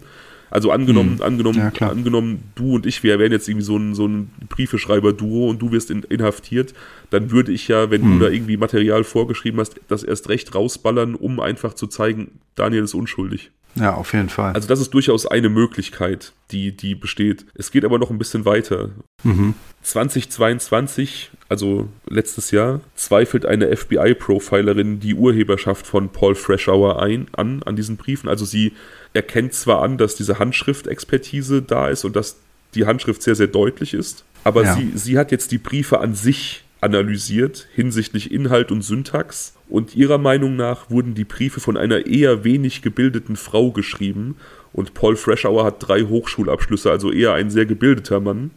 Also 0.48 0.70
angenommen, 0.70 1.18
hm. 1.18 1.22
angenommen, 1.22 1.72
ja, 1.78 1.88
angenommen, 1.88 2.44
du 2.54 2.76
und 2.76 2.86
ich, 2.86 3.02
wir 3.02 3.18
wären 3.18 3.32
jetzt 3.32 3.48
irgendwie 3.48 3.64
so 3.64 3.76
ein, 3.76 3.94
so 3.94 4.06
ein 4.06 4.30
Briefeschreiber-Duo 4.48 5.50
und 5.50 5.60
du 5.60 5.72
wirst 5.72 5.90
in, 5.90 6.04
inhaftiert, 6.04 6.72
dann 7.10 7.32
würde 7.32 7.50
ich 7.50 7.66
ja, 7.66 7.90
wenn 7.90 8.02
hm. 8.02 8.18
du 8.18 8.24
da 8.24 8.30
irgendwie 8.30 8.56
Material 8.56 9.02
vorgeschrieben 9.02 9.58
hast, 9.58 9.80
das 9.88 10.04
erst 10.04 10.28
recht 10.28 10.54
rausballern, 10.54 11.16
um 11.16 11.40
einfach 11.40 11.74
zu 11.74 11.88
zeigen, 11.88 12.38
Daniel 12.54 12.84
ist 12.84 12.94
unschuldig. 12.94 13.50
Ja, 13.74 13.94
auf 13.94 14.12
jeden 14.14 14.30
Fall. 14.30 14.54
Also 14.54 14.68
das 14.68 14.80
ist 14.80 14.94
durchaus 14.94 15.26
eine 15.26 15.48
Möglichkeit, 15.48 16.32
die, 16.50 16.74
die 16.74 16.94
besteht. 16.94 17.44
Es 17.54 17.70
geht 17.70 17.84
aber 17.84 17.98
noch 17.98 18.10
ein 18.10 18.18
bisschen 18.18 18.44
weiter. 18.44 18.90
Mhm. 19.22 19.54
2022, 19.82 21.30
also 21.48 21.88
letztes 22.08 22.50
Jahr, 22.50 22.80
zweifelt 22.94 23.46
eine 23.46 23.74
FBI-Profilerin 23.74 25.00
die 25.00 25.14
Urheberschaft 25.14 25.86
von 25.86 26.08
Paul 26.08 26.34
Freshour 26.34 27.02
ein, 27.02 27.28
an, 27.32 27.62
an 27.64 27.76
diesen 27.76 27.96
Briefen. 27.96 28.28
Also 28.28 28.44
sie 28.44 28.72
erkennt 29.14 29.54
zwar 29.54 29.82
an, 29.82 29.98
dass 29.98 30.16
diese 30.16 30.38
Handschriftexpertise 30.38 31.62
da 31.62 31.88
ist 31.88 32.04
und 32.04 32.16
dass 32.16 32.36
die 32.74 32.86
Handschrift 32.86 33.22
sehr, 33.22 33.34
sehr 33.34 33.46
deutlich 33.46 33.94
ist, 33.94 34.24
aber 34.44 34.64
ja. 34.64 34.74
sie, 34.74 34.92
sie 34.94 35.18
hat 35.18 35.32
jetzt 35.32 35.50
die 35.50 35.58
Briefe 35.58 36.00
an 36.00 36.14
sich 36.14 36.62
analysiert 36.80 37.66
hinsichtlich 37.74 38.30
Inhalt 38.30 38.70
und 38.70 38.82
Syntax 38.82 39.54
und 39.68 39.96
ihrer 39.96 40.18
Meinung 40.18 40.56
nach 40.56 40.90
wurden 40.90 41.14
die 41.14 41.24
Briefe 41.24 41.58
von 41.58 41.76
einer 41.76 42.06
eher 42.06 42.44
wenig 42.44 42.82
gebildeten 42.82 43.36
Frau 43.36 43.70
geschrieben 43.72 44.36
und 44.72 44.94
Paul 44.94 45.16
Freshour 45.16 45.64
hat 45.64 45.76
drei 45.78 46.02
Hochschulabschlüsse, 46.02 46.90
also 46.90 47.10
eher 47.10 47.32
ein 47.32 47.50
sehr 47.50 47.64
gebildeter 47.64 48.20
Mann. 48.20 48.50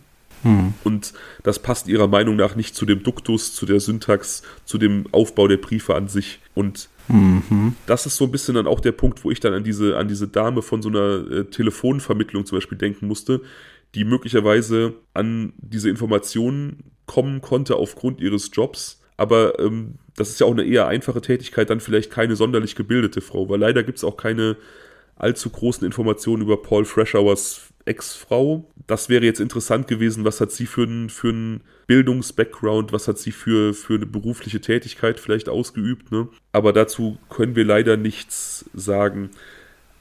Hm. 0.43 0.73
Und 0.83 1.13
das 1.43 1.59
passt 1.59 1.87
ihrer 1.87 2.07
Meinung 2.07 2.35
nach 2.35 2.55
nicht 2.55 2.75
zu 2.75 2.85
dem 2.85 3.03
Duktus, 3.03 3.53
zu 3.53 3.65
der 3.65 3.79
Syntax, 3.79 4.43
zu 4.65 4.77
dem 4.77 5.05
Aufbau 5.11 5.47
der 5.47 5.57
Briefe 5.57 5.95
an 5.95 6.07
sich. 6.07 6.39
Und 6.55 6.89
mhm. 7.07 7.75
das 7.85 8.05
ist 8.05 8.17
so 8.17 8.25
ein 8.25 8.31
bisschen 8.31 8.55
dann 8.55 8.67
auch 8.67 8.79
der 8.79 8.91
Punkt, 8.91 9.23
wo 9.23 9.31
ich 9.31 9.39
dann 9.39 9.53
an 9.53 9.63
diese, 9.63 9.97
an 9.97 10.07
diese 10.07 10.27
Dame 10.27 10.61
von 10.61 10.81
so 10.81 10.89
einer 10.89 11.31
äh, 11.31 11.45
Telefonvermittlung 11.45 12.45
zum 12.45 12.57
Beispiel 12.57 12.77
denken 12.77 13.07
musste, 13.07 13.41
die 13.95 14.03
möglicherweise 14.03 14.93
an 15.13 15.53
diese 15.57 15.89
Informationen 15.89 16.91
kommen 17.05 17.41
konnte 17.41 17.75
aufgrund 17.75 18.21
ihres 18.21 18.51
Jobs, 18.53 19.01
aber 19.17 19.59
ähm, 19.59 19.95
das 20.15 20.29
ist 20.29 20.39
ja 20.39 20.45
auch 20.45 20.51
eine 20.51 20.63
eher 20.63 20.87
einfache 20.87 21.21
Tätigkeit, 21.21 21.69
dann 21.69 21.79
vielleicht 21.79 22.11
keine 22.11 22.35
sonderlich 22.35 22.75
gebildete 22.75 23.21
Frau, 23.21 23.49
weil 23.49 23.59
leider 23.59 23.83
gibt 23.83 23.97
es 23.97 24.03
auch 24.03 24.15
keine 24.15 24.57
allzu 25.15 25.49
großen 25.49 25.85
Informationen 25.85 26.43
über 26.43 26.61
Paul 26.61 26.85
Freshours 26.85 27.68
Ex-Frau. 27.89 28.69
Das 28.87 29.09
wäre 29.09 29.25
jetzt 29.25 29.39
interessant 29.39 29.87
gewesen, 29.87 30.23
was 30.23 30.39
hat 30.39 30.51
sie 30.51 30.65
für 30.65 30.83
einen 30.83 31.09
für 31.09 31.59
Bildungs-Background, 31.87 32.93
was 32.93 33.07
hat 33.07 33.17
sie 33.17 33.31
für, 33.31 33.73
für 33.73 33.95
eine 33.95 34.05
berufliche 34.05 34.61
Tätigkeit 34.61 35.19
vielleicht 35.19 35.49
ausgeübt. 35.49 36.11
Ne? 36.11 36.29
Aber 36.51 36.71
dazu 36.71 37.17
können 37.29 37.55
wir 37.55 37.65
leider 37.65 37.97
nichts 37.97 38.69
sagen. 38.73 39.31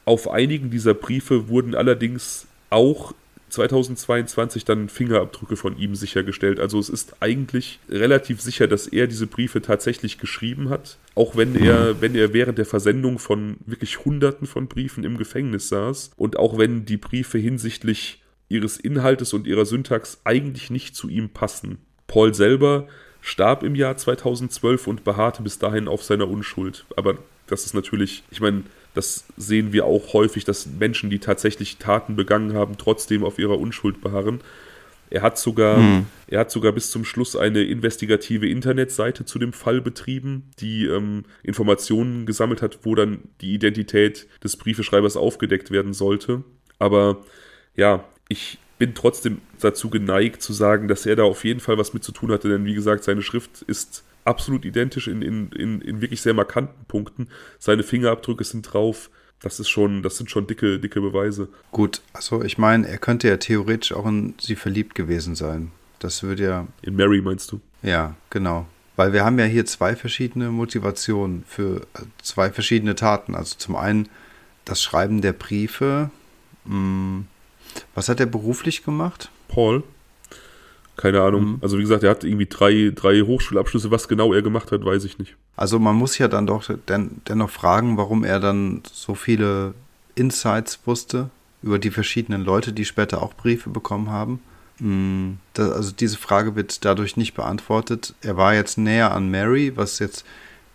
Auf 0.04 0.30
einigen 0.30 0.70
dieser 0.70 0.94
Briefe 0.94 1.48
wurden 1.48 1.74
allerdings 1.74 2.46
auch 2.70 3.14
2022 3.48 4.64
dann 4.64 4.88
Fingerabdrücke 4.88 5.56
von 5.56 5.78
ihm 5.78 5.94
sichergestellt. 5.94 6.60
Also 6.60 6.78
es 6.78 6.88
ist 6.88 7.16
eigentlich 7.20 7.78
relativ 7.88 8.40
sicher, 8.40 8.68
dass 8.68 8.86
er 8.86 9.06
diese 9.06 9.26
Briefe 9.26 9.62
tatsächlich 9.62 10.18
geschrieben 10.18 10.68
hat, 10.68 10.98
auch 11.14 11.36
wenn 11.36 11.54
er, 11.54 12.00
wenn 12.00 12.14
er 12.14 12.32
während 12.32 12.58
der 12.58 12.66
Versendung 12.66 13.18
von 13.18 13.56
wirklich 13.66 14.04
Hunderten 14.04 14.46
von 14.46 14.66
Briefen 14.68 15.04
im 15.04 15.18
Gefängnis 15.18 15.68
saß 15.68 16.10
und 16.16 16.38
auch 16.38 16.58
wenn 16.58 16.84
die 16.84 16.96
Briefe 16.96 17.38
hinsichtlich 17.38 18.22
ihres 18.48 18.78
Inhaltes 18.78 19.32
und 19.32 19.46
ihrer 19.46 19.66
Syntax 19.66 20.20
eigentlich 20.24 20.70
nicht 20.70 20.96
zu 20.96 21.08
ihm 21.08 21.28
passen. 21.28 21.78
Paul 22.06 22.34
selber 22.34 22.88
starb 23.20 23.62
im 23.62 23.74
Jahr 23.74 23.96
2012 23.96 24.86
und 24.86 25.04
beharrte 25.04 25.42
bis 25.42 25.58
dahin 25.58 25.88
auf 25.88 26.02
seiner 26.02 26.28
Unschuld. 26.28 26.86
Aber 26.96 27.18
das 27.46 27.66
ist 27.66 27.74
natürlich, 27.74 28.24
ich 28.30 28.40
meine, 28.40 28.62
das 28.98 29.24
sehen 29.36 29.72
wir 29.72 29.84
auch 29.84 30.12
häufig, 30.12 30.44
dass 30.44 30.66
Menschen, 30.66 31.08
die 31.08 31.20
tatsächlich 31.20 31.76
Taten 31.76 32.16
begangen 32.16 32.54
haben, 32.54 32.76
trotzdem 32.78 33.22
auf 33.22 33.38
ihrer 33.38 33.56
Unschuld 33.56 34.00
beharren. 34.00 34.40
Er 35.08 35.22
hat 35.22 35.38
sogar, 35.38 35.76
hm. 35.76 36.06
er 36.26 36.40
hat 36.40 36.50
sogar 36.50 36.72
bis 36.72 36.90
zum 36.90 37.04
Schluss 37.04 37.36
eine 37.36 37.62
investigative 37.62 38.48
Internetseite 38.48 39.24
zu 39.24 39.38
dem 39.38 39.52
Fall 39.52 39.80
betrieben, 39.80 40.50
die 40.58 40.86
ähm, 40.86 41.26
Informationen 41.44 42.26
gesammelt 42.26 42.60
hat, 42.60 42.80
wo 42.82 42.96
dann 42.96 43.20
die 43.40 43.54
Identität 43.54 44.26
des 44.42 44.56
Briefeschreibers 44.56 45.16
aufgedeckt 45.16 45.70
werden 45.70 45.94
sollte. 45.94 46.42
Aber 46.80 47.18
ja, 47.76 48.02
ich 48.28 48.58
bin 48.78 48.96
trotzdem 48.96 49.40
dazu 49.60 49.90
geneigt 49.90 50.42
zu 50.42 50.52
sagen, 50.52 50.88
dass 50.88 51.06
er 51.06 51.14
da 51.14 51.22
auf 51.22 51.44
jeden 51.44 51.60
Fall 51.60 51.78
was 51.78 51.94
mit 51.94 52.02
zu 52.02 52.10
tun 52.10 52.32
hatte, 52.32 52.48
denn 52.48 52.64
wie 52.64 52.74
gesagt, 52.74 53.04
seine 53.04 53.22
Schrift 53.22 53.62
ist 53.62 54.02
absolut 54.28 54.64
identisch 54.64 55.08
in, 55.08 55.22
in, 55.22 55.50
in, 55.52 55.80
in 55.80 56.00
wirklich 56.00 56.22
sehr 56.22 56.34
markanten 56.34 56.84
Punkten. 56.86 57.28
Seine 57.58 57.82
Fingerabdrücke 57.82 58.44
sind 58.44 58.62
drauf. 58.62 59.10
Das 59.40 59.60
ist 59.60 59.68
schon, 59.68 60.02
das 60.02 60.16
sind 60.16 60.30
schon 60.30 60.46
dicke, 60.46 60.78
dicke 60.78 61.00
Beweise. 61.00 61.48
Gut, 61.70 62.02
also 62.12 62.42
ich 62.42 62.58
meine, 62.58 62.88
er 62.88 62.98
könnte 62.98 63.28
ja 63.28 63.36
theoretisch 63.36 63.92
auch 63.92 64.06
in 64.06 64.34
sie 64.40 64.56
verliebt 64.56 64.94
gewesen 64.94 65.34
sein. 65.34 65.70
Das 66.00 66.22
würde 66.22 66.44
ja. 66.44 66.66
In 66.82 66.96
Mary 66.96 67.20
meinst 67.20 67.52
du? 67.52 67.60
Ja, 67.82 68.16
genau. 68.30 68.66
Weil 68.96 69.12
wir 69.12 69.24
haben 69.24 69.38
ja 69.38 69.44
hier 69.44 69.64
zwei 69.64 69.94
verschiedene 69.94 70.50
Motivationen 70.50 71.44
für 71.46 71.82
äh, 71.94 72.02
zwei 72.20 72.50
verschiedene 72.50 72.96
Taten. 72.96 73.34
Also 73.34 73.56
zum 73.56 73.76
einen 73.76 74.08
das 74.64 74.82
Schreiben 74.82 75.22
der 75.22 75.32
Briefe. 75.32 76.10
Hm, 76.66 77.26
was 77.94 78.08
hat 78.08 78.20
er 78.20 78.26
beruflich 78.26 78.82
gemacht? 78.84 79.30
Paul. 79.46 79.84
Keine 80.98 81.22
Ahnung. 81.22 81.44
Mhm. 81.44 81.58
Also 81.60 81.78
wie 81.78 81.82
gesagt, 81.82 82.02
er 82.02 82.10
hat 82.10 82.24
irgendwie 82.24 82.46
drei, 82.46 82.92
drei 82.92 83.20
Hochschulabschlüsse. 83.20 83.92
Was 83.92 84.08
genau 84.08 84.34
er 84.34 84.42
gemacht 84.42 84.72
hat, 84.72 84.84
weiß 84.84 85.04
ich 85.04 85.18
nicht. 85.18 85.36
Also 85.56 85.78
man 85.78 85.94
muss 85.94 86.18
ja 86.18 86.26
dann 86.26 86.46
doch 86.46 86.64
den, 86.88 87.22
dennoch 87.28 87.50
fragen, 87.50 87.96
warum 87.96 88.24
er 88.24 88.40
dann 88.40 88.82
so 88.92 89.14
viele 89.14 89.74
Insights 90.16 90.80
wusste 90.86 91.30
über 91.62 91.78
die 91.78 91.92
verschiedenen 91.92 92.44
Leute, 92.44 92.72
die 92.72 92.84
später 92.84 93.22
auch 93.22 93.32
Briefe 93.34 93.70
bekommen 93.70 94.10
haben. 94.10 94.40
Mhm. 94.80 95.38
Das, 95.54 95.70
also 95.70 95.92
diese 95.92 96.18
Frage 96.18 96.56
wird 96.56 96.84
dadurch 96.84 97.16
nicht 97.16 97.34
beantwortet. 97.34 98.14
Er 98.20 98.36
war 98.36 98.54
jetzt 98.54 98.76
näher 98.76 99.14
an 99.14 99.30
Mary, 99.30 99.76
was 99.76 100.00
jetzt 100.00 100.24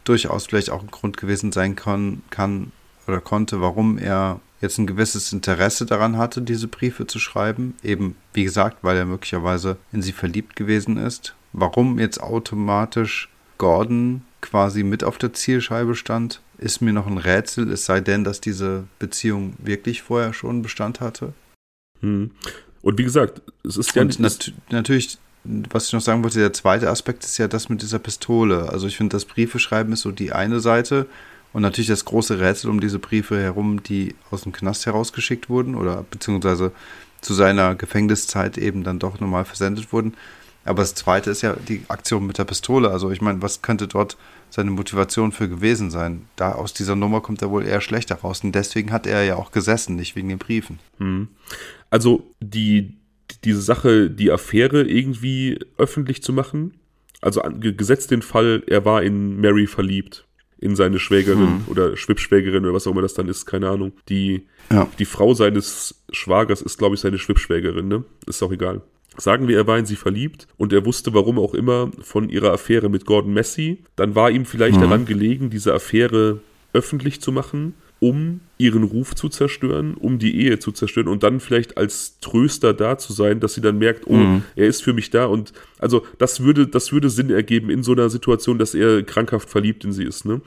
durchaus 0.05 0.45
vielleicht 0.45 0.69
auch 0.69 0.81
ein 0.81 0.91
Grund 0.91 1.17
gewesen 1.17 1.51
sein 1.51 1.75
kann, 1.75 2.21
kann 2.29 2.71
oder 3.07 3.19
konnte, 3.19 3.59
warum 3.59 3.97
er 3.97 4.39
jetzt 4.63 4.79
ein 4.79 4.87
gewisses 4.87 5.31
Interesse 5.31 5.85
daran 5.85 6.17
hatte, 6.17 6.41
diese 6.41 6.67
Briefe 6.67 7.05
zu 7.05 7.19
schreiben. 7.19 7.75
Eben, 7.83 8.15
wie 8.33 8.45
gesagt, 8.45 8.77
weil 8.81 8.97
er 8.97 9.05
möglicherweise 9.05 9.77
in 9.91 10.01
sie 10.01 10.13
verliebt 10.13 10.55
gewesen 10.55 10.97
ist. 10.97 11.35
Warum 11.51 11.99
jetzt 11.99 12.21
automatisch 12.21 13.29
Gordon 13.59 14.23
quasi 14.41 14.83
mit 14.83 15.03
auf 15.03 15.17
der 15.17 15.33
Zielscheibe 15.33 15.95
stand, 15.95 16.41
ist 16.57 16.81
mir 16.81 16.93
noch 16.93 17.07
ein 17.07 17.17
Rätsel, 17.17 17.71
es 17.71 17.85
sei 17.85 18.01
denn, 18.01 18.23
dass 18.23 18.41
diese 18.41 18.85
Beziehung 18.99 19.53
wirklich 19.59 20.01
vorher 20.01 20.33
schon 20.33 20.61
Bestand 20.61 21.01
hatte. 21.01 21.33
Hm. 21.99 22.31
Und 22.81 22.97
wie 22.97 23.03
gesagt, 23.03 23.41
es 23.65 23.77
ist 23.77 23.95
ja 23.95 24.01
Und 24.01 24.19
nat 24.19 24.51
natürlich, 24.69 25.17
was 25.43 25.87
ich 25.87 25.93
noch 25.93 26.01
sagen 26.01 26.23
wollte, 26.23 26.39
der 26.39 26.53
zweite 26.53 26.89
Aspekt 26.89 27.23
ist 27.23 27.37
ja 27.37 27.47
das 27.47 27.69
mit 27.69 27.81
dieser 27.81 27.99
Pistole. 27.99 28.69
Also 28.69 28.87
ich 28.87 28.97
finde, 28.97 29.15
das 29.15 29.25
Briefeschreiben 29.25 29.93
ist 29.93 30.01
so 30.01 30.11
die 30.11 30.31
eine 30.31 30.59
Seite 30.59 31.05
und 31.53 31.61
natürlich 31.61 31.87
das 31.87 32.05
große 32.05 32.39
Rätsel 32.39 32.69
um 32.69 32.81
diese 32.81 32.99
Briefe 32.99 33.39
herum, 33.39 33.83
die 33.83 34.15
aus 34.31 34.41
dem 34.43 34.51
Knast 34.51 34.85
herausgeschickt 34.87 35.49
wurden 35.49 35.75
oder 35.75 36.03
beziehungsweise 36.09 36.71
zu 37.21 37.33
seiner 37.33 37.75
Gefängniszeit 37.75 38.57
eben 38.57 38.83
dann 38.83 38.99
doch 38.99 39.19
normal 39.19 39.45
versendet 39.45 39.93
wurden. 39.93 40.15
Aber 40.65 40.81
das 40.81 40.95
zweite 40.95 41.29
ist 41.29 41.41
ja 41.41 41.55
die 41.55 41.83
Aktion 41.89 42.25
mit 42.25 42.37
der 42.37 42.45
Pistole. 42.45 42.89
Also 42.89 43.11
ich 43.11 43.21
meine, 43.21 43.41
was 43.41 43.61
könnte 43.61 43.87
dort 43.87 44.17
seine 44.49 44.71
Motivation 44.71 45.31
für 45.31 45.47
gewesen 45.47 45.91
sein? 45.91 46.25
Da 46.35 46.53
aus 46.53 46.73
dieser 46.73 46.95
Nummer 46.95 47.21
kommt 47.21 47.41
er 47.41 47.51
wohl 47.51 47.65
eher 47.65 47.81
schlechter 47.81 48.15
raus. 48.15 48.43
Und 48.43 48.53
deswegen 48.53 48.91
hat 48.91 49.05
er 49.05 49.23
ja 49.23 49.35
auch 49.35 49.51
gesessen, 49.51 49.95
nicht 49.95 50.15
wegen 50.15 50.29
den 50.29 50.37
Briefen. 50.37 50.79
Hm. 50.97 51.27
Also 51.89 52.25
die, 52.39 52.95
diese 53.43 53.61
Sache, 53.61 54.09
die 54.09 54.31
Affäre 54.31 54.83
irgendwie 54.83 55.59
öffentlich 55.77 56.23
zu 56.23 56.33
machen, 56.33 56.75
also 57.21 57.41
gesetzt 57.59 58.11
den 58.11 58.21
Fall, 58.21 58.63
er 58.67 58.85
war 58.85 59.03
in 59.03 59.39
Mary 59.39 59.67
verliebt 59.67 60.25
in 60.63 60.77
seine 60.77 60.97
Schwägerin 60.97 61.39
hm. 61.39 61.61
oder 61.67 61.97
Schwippschwägerin 61.97 62.63
oder 62.63 62.73
was 62.73 62.87
auch 62.87 62.91
immer 62.91 63.01
das 63.01 63.13
dann 63.13 63.27
ist, 63.27 63.45
keine 63.45 63.69
Ahnung. 63.69 63.91
Die, 64.07 64.47
ja. 64.71 64.87
die 64.97 65.05
Frau 65.05 65.33
seines 65.33 66.03
Schwagers 66.11 66.61
ist, 66.61 66.77
glaube 66.77 66.95
ich, 66.95 67.01
seine 67.01 67.17
Schwippschwägerin, 67.17 67.87
ne? 67.89 68.05
Ist 68.25 68.41
auch 68.41 68.51
egal. 68.51 68.81
Sagen 69.17 69.47
wir, 69.47 69.57
er 69.57 69.67
war 69.67 69.77
in 69.77 69.85
sie 69.85 69.97
verliebt 69.97 70.47
und 70.57 70.71
er 70.71 70.85
wusste, 70.85 71.13
warum 71.13 71.37
auch 71.37 71.53
immer, 71.53 71.91
von 72.01 72.29
ihrer 72.29 72.53
Affäre 72.53 72.89
mit 72.89 73.05
Gordon 73.05 73.33
Messi. 73.33 73.83
Dann 73.97 74.15
war 74.15 74.31
ihm 74.31 74.45
vielleicht 74.45 74.77
mhm. 74.77 74.81
daran 74.81 75.05
gelegen, 75.05 75.49
diese 75.49 75.73
Affäre 75.73 76.39
öffentlich 76.71 77.21
zu 77.21 77.31
machen 77.31 77.75
um 77.99 78.41
ihren 78.57 78.83
Ruf 78.83 79.15
zu 79.15 79.29
zerstören, 79.29 79.93
um 79.93 80.19
die 80.19 80.35
Ehe 80.37 80.59
zu 80.59 80.71
zerstören 80.71 81.07
und 81.07 81.23
dann 81.23 81.39
vielleicht 81.39 81.77
als 81.77 82.19
Tröster 82.19 82.73
da 82.73 82.97
zu 82.97 83.13
sein, 83.13 83.39
dass 83.39 83.53
sie 83.53 83.61
dann 83.61 83.77
merkt, 83.77 84.07
oh, 84.07 84.15
mhm. 84.15 84.43
er 84.55 84.67
ist 84.67 84.83
für 84.83 84.93
mich 84.93 85.09
da 85.09 85.25
und 85.25 85.53
also 85.79 86.05
das 86.17 86.41
würde, 86.41 86.67
das 86.67 86.91
würde 86.91 87.09
Sinn 87.09 87.29
ergeben 87.29 87.69
in 87.69 87.83
so 87.83 87.93
einer 87.93 88.09
Situation, 88.09 88.59
dass 88.59 88.73
er 88.75 89.03
krankhaft 89.03 89.49
verliebt 89.49 89.85
in 89.85 89.93
sie 89.93 90.03
ist, 90.03 90.25
ne? 90.25 90.41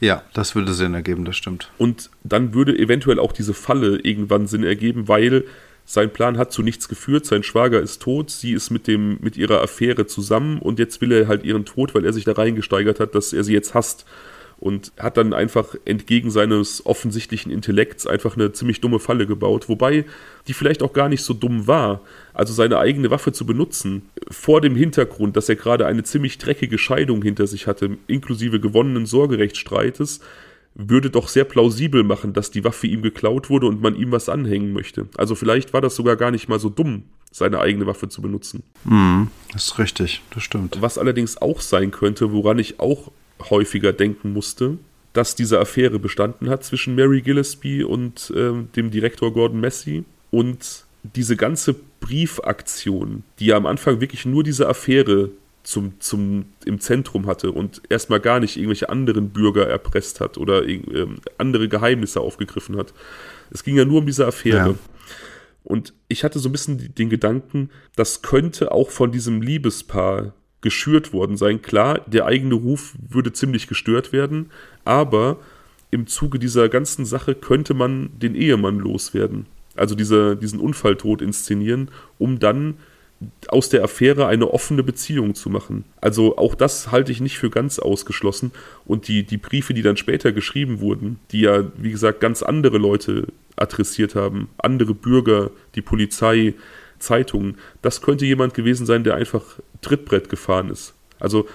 Ja, 0.00 0.22
das 0.32 0.54
würde 0.54 0.74
Sinn 0.74 0.94
ergeben, 0.94 1.24
das 1.24 1.36
stimmt. 1.36 1.72
Und 1.76 2.10
dann 2.22 2.54
würde 2.54 2.78
eventuell 2.78 3.18
auch 3.18 3.32
diese 3.32 3.52
Falle 3.52 3.98
irgendwann 3.98 4.46
Sinn 4.46 4.62
ergeben, 4.62 5.08
weil 5.08 5.44
sein 5.84 6.12
Plan 6.12 6.36
hat 6.36 6.52
zu 6.52 6.62
nichts 6.62 6.88
geführt, 6.88 7.26
sein 7.26 7.42
Schwager 7.42 7.80
ist 7.80 8.02
tot, 8.02 8.30
sie 8.30 8.52
ist 8.52 8.70
mit 8.70 8.86
dem 8.86 9.18
mit 9.22 9.36
ihrer 9.36 9.62
Affäre 9.62 10.06
zusammen 10.06 10.58
und 10.58 10.78
jetzt 10.78 11.00
will 11.00 11.12
er 11.12 11.28
halt 11.28 11.44
ihren 11.44 11.64
Tod, 11.64 11.94
weil 11.94 12.04
er 12.04 12.12
sich 12.12 12.24
da 12.24 12.32
reingesteigert 12.32 13.00
hat, 13.00 13.14
dass 13.14 13.32
er 13.32 13.42
sie 13.42 13.54
jetzt 13.54 13.74
hasst 13.74 14.04
und 14.58 14.92
hat 14.98 15.16
dann 15.16 15.32
einfach 15.32 15.74
entgegen 15.84 16.30
seines 16.30 16.84
offensichtlichen 16.84 17.52
Intellekts 17.52 18.06
einfach 18.06 18.36
eine 18.36 18.52
ziemlich 18.52 18.80
dumme 18.80 18.98
Falle 18.98 19.26
gebaut, 19.26 19.68
wobei 19.68 20.04
die 20.48 20.52
vielleicht 20.52 20.82
auch 20.82 20.92
gar 20.92 21.08
nicht 21.08 21.22
so 21.22 21.32
dumm 21.34 21.66
war. 21.66 22.00
Also 22.34 22.52
seine 22.52 22.78
eigene 22.78 23.10
Waffe 23.10 23.32
zu 23.32 23.46
benutzen, 23.46 24.02
vor 24.30 24.60
dem 24.60 24.74
Hintergrund, 24.74 25.36
dass 25.36 25.48
er 25.48 25.56
gerade 25.56 25.86
eine 25.86 26.02
ziemlich 26.02 26.38
dreckige 26.38 26.78
Scheidung 26.78 27.22
hinter 27.22 27.46
sich 27.46 27.66
hatte, 27.66 27.98
inklusive 28.06 28.60
gewonnenen 28.60 29.06
Sorgerechtsstreites, 29.06 30.20
würde 30.74 31.10
doch 31.10 31.28
sehr 31.28 31.44
plausibel 31.44 32.04
machen, 32.04 32.32
dass 32.32 32.50
die 32.50 32.64
Waffe 32.64 32.86
ihm 32.86 33.02
geklaut 33.02 33.50
wurde 33.50 33.66
und 33.66 33.80
man 33.82 33.96
ihm 33.96 34.12
was 34.12 34.28
anhängen 34.28 34.72
möchte. 34.72 35.08
Also 35.16 35.34
vielleicht 35.34 35.72
war 35.72 35.80
das 35.80 35.96
sogar 35.96 36.16
gar 36.16 36.30
nicht 36.30 36.48
mal 36.48 36.60
so 36.60 36.68
dumm, 36.68 37.04
seine 37.32 37.60
eigene 37.60 37.86
Waffe 37.86 38.08
zu 38.08 38.22
benutzen. 38.22 38.62
Das 39.52 39.64
ist 39.64 39.78
richtig, 39.78 40.22
das 40.34 40.42
stimmt. 40.42 40.80
Was 40.80 40.98
allerdings 40.98 41.36
auch 41.40 41.60
sein 41.60 41.90
könnte, 41.90 42.32
woran 42.32 42.58
ich 42.58 42.78
auch 42.78 43.10
häufiger 43.50 43.92
denken 43.92 44.32
musste, 44.32 44.78
dass 45.12 45.34
diese 45.34 45.58
Affäre 45.58 45.98
bestanden 45.98 46.50
hat 46.50 46.64
zwischen 46.64 46.94
Mary 46.94 47.22
Gillespie 47.22 47.82
und 47.82 48.30
äh, 48.36 48.52
dem 48.76 48.90
Direktor 48.90 49.32
Gordon 49.32 49.60
Massey 49.60 50.04
und 50.30 50.84
diese 51.02 51.36
ganze 51.36 51.74
Briefaktion, 52.00 53.24
die 53.38 53.46
ja 53.46 53.56
am 53.56 53.66
Anfang 53.66 54.00
wirklich 54.00 54.26
nur 54.26 54.44
diese 54.44 54.68
Affäre 54.68 55.30
zum, 55.62 56.00
zum, 56.00 56.46
im 56.64 56.80
Zentrum 56.80 57.26
hatte 57.26 57.52
und 57.52 57.82
erstmal 57.88 58.20
gar 58.20 58.40
nicht 58.40 58.56
irgendwelche 58.56 58.88
anderen 58.88 59.30
Bürger 59.30 59.66
erpresst 59.68 60.20
hat 60.20 60.38
oder 60.38 60.66
äh, 60.66 60.80
andere 61.36 61.68
Geheimnisse 61.68 62.20
aufgegriffen 62.20 62.76
hat. 62.76 62.94
Es 63.50 63.64
ging 63.64 63.76
ja 63.76 63.84
nur 63.84 63.98
um 63.98 64.06
diese 64.06 64.26
Affäre. 64.26 64.70
Ja. 64.70 64.74
Und 65.64 65.92
ich 66.08 66.24
hatte 66.24 66.38
so 66.38 66.48
ein 66.48 66.52
bisschen 66.52 66.94
den 66.94 67.10
Gedanken, 67.10 67.70
das 67.96 68.22
könnte 68.22 68.72
auch 68.72 68.90
von 68.90 69.12
diesem 69.12 69.42
Liebespaar 69.42 70.32
geschürt 70.60 71.12
worden 71.12 71.36
sein. 71.36 71.62
Klar, 71.62 72.00
der 72.06 72.26
eigene 72.26 72.54
Ruf 72.54 72.94
würde 73.08 73.32
ziemlich 73.32 73.66
gestört 73.66 74.12
werden, 74.12 74.50
aber 74.84 75.38
im 75.90 76.06
Zuge 76.06 76.38
dieser 76.38 76.68
ganzen 76.68 77.04
Sache 77.04 77.34
könnte 77.34 77.74
man 77.74 78.10
den 78.18 78.34
Ehemann 78.34 78.78
loswerden. 78.78 79.46
Also 79.74 79.94
diese, 79.94 80.36
diesen 80.36 80.60
Unfalltod 80.60 81.22
inszenieren, 81.22 81.90
um 82.18 82.38
dann 82.38 82.74
aus 83.48 83.68
der 83.68 83.82
Affäre 83.82 84.26
eine 84.26 84.50
offene 84.52 84.82
Beziehung 84.82 85.34
zu 85.34 85.50
machen. 85.50 85.84
Also 86.00 86.36
auch 86.36 86.54
das 86.54 86.92
halte 86.92 87.10
ich 87.10 87.20
nicht 87.20 87.38
für 87.38 87.50
ganz 87.50 87.78
ausgeschlossen. 87.78 88.52
Und 88.84 89.08
die, 89.08 89.24
die 89.24 89.38
Briefe, 89.38 89.74
die 89.74 89.82
dann 89.82 89.96
später 89.96 90.32
geschrieben 90.32 90.80
wurden, 90.80 91.18
die 91.32 91.40
ja, 91.40 91.64
wie 91.76 91.90
gesagt, 91.90 92.20
ganz 92.20 92.42
andere 92.42 92.78
Leute 92.78 93.28
adressiert 93.56 94.14
haben, 94.14 94.48
andere 94.58 94.94
Bürger, 94.94 95.50
die 95.74 95.82
Polizei, 95.82 96.54
Zeitungen, 96.98 97.56
das 97.82 98.02
könnte 98.02 98.26
jemand 98.26 98.54
gewesen 98.54 98.86
sein, 98.86 99.04
der 99.04 99.14
einfach 99.14 99.42
Trittbrett 99.80 100.28
gefahren 100.28 100.70
ist. 100.70 100.94
Also 101.18 101.46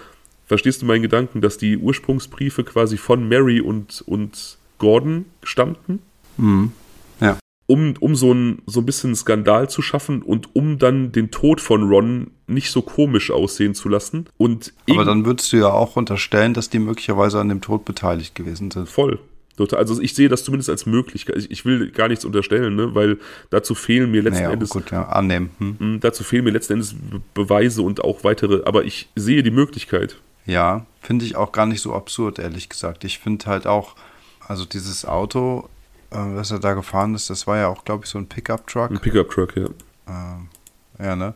verstehst 0.45 0.81
du 0.81 0.85
meinen 0.85 1.01
Gedanken, 1.01 1.41
dass 1.41 1.57
die 1.57 1.77
Ursprungsbriefe 1.77 2.63
quasi 2.63 2.97
von 2.97 3.27
Mary 3.27 3.61
und, 3.61 4.03
und 4.05 4.57
Gordon 4.77 5.25
stammten? 5.43 5.99
Mhm. 6.37 6.71
Ja. 7.19 7.37
Um, 7.65 7.93
um 7.99 8.15
so 8.15 8.33
ein, 8.33 8.61
so 8.65 8.81
ein 8.81 8.85
bisschen 8.85 9.15
Skandal 9.15 9.69
zu 9.69 9.81
schaffen 9.81 10.21
und 10.21 10.53
um 10.53 10.79
dann 10.79 11.11
den 11.13 11.31
Tod 11.31 11.61
von 11.61 11.87
Ron 11.87 12.31
nicht 12.45 12.71
so 12.71 12.81
komisch 12.81 13.31
aussehen 13.31 13.73
zu 13.73 13.87
lassen. 13.87 14.27
Und 14.37 14.73
Aber 14.89 15.05
dann 15.05 15.25
würdest 15.25 15.53
du 15.53 15.57
ja 15.57 15.69
auch 15.69 15.95
unterstellen, 15.95 16.53
dass 16.53 16.69
die 16.69 16.79
möglicherweise 16.79 17.39
an 17.39 17.49
dem 17.49 17.61
Tod 17.61 17.85
beteiligt 17.85 18.35
gewesen 18.35 18.69
sind. 18.69 18.89
Voll. 18.89 19.19
Also 19.57 20.01
ich 20.01 20.15
sehe 20.15 20.29
das 20.29 20.43
zumindest 20.43 20.69
als 20.69 20.85
Möglichkeit. 20.85 21.47
Ich 21.49 21.63
will 21.63 21.91
gar 21.91 22.07
nichts 22.07 22.25
unterstellen, 22.25 22.75
ne? 22.75 22.95
weil 22.95 23.19
dazu 23.51 23.75
fehlen 23.75 24.09
mir 24.09 24.23
letzten 24.23 24.43
naja, 24.43 24.53
Endes 24.53 24.69
gut, 24.69 24.91
ja, 24.91 25.03
annehmen. 25.03 25.51
Hm. 25.59 25.75
hm. 25.79 25.99
Dazu 25.99 26.23
fehlen 26.23 26.43
mir 26.43 26.51
letzten 26.51 26.73
Endes 26.73 26.95
Beweise 27.33 27.83
und 27.83 28.03
auch 28.03 28.23
weitere. 28.23 28.63
Aber 28.65 28.83
ich 28.83 29.09
sehe 29.15 29.43
die 29.43 29.51
Möglichkeit. 29.51 30.17
Ja, 30.45 30.85
finde 31.01 31.25
ich 31.25 31.35
auch 31.35 31.51
gar 31.51 31.65
nicht 31.65 31.81
so 31.81 31.93
absurd, 31.93 32.39
ehrlich 32.39 32.67
gesagt. 32.67 33.03
Ich 33.03 33.19
finde 33.19 33.45
halt 33.45 33.67
auch, 33.67 33.95
also 34.39 34.65
dieses 34.65 35.05
Auto, 35.05 35.69
äh, 36.09 36.17
was 36.17 36.51
er 36.51 36.59
da 36.59 36.73
gefahren 36.73 37.13
ist, 37.13 37.29
das 37.29 37.47
war 37.47 37.57
ja 37.57 37.67
auch, 37.67 37.85
glaube 37.85 38.05
ich, 38.05 38.09
so 38.09 38.17
ein 38.17 38.27
Pickup-Truck. 38.27 38.91
Ein 38.91 38.99
Pickup-Truck, 38.99 39.55
ja. 39.55 39.65
Äh, 40.07 41.03
ja, 41.03 41.15
ne? 41.15 41.35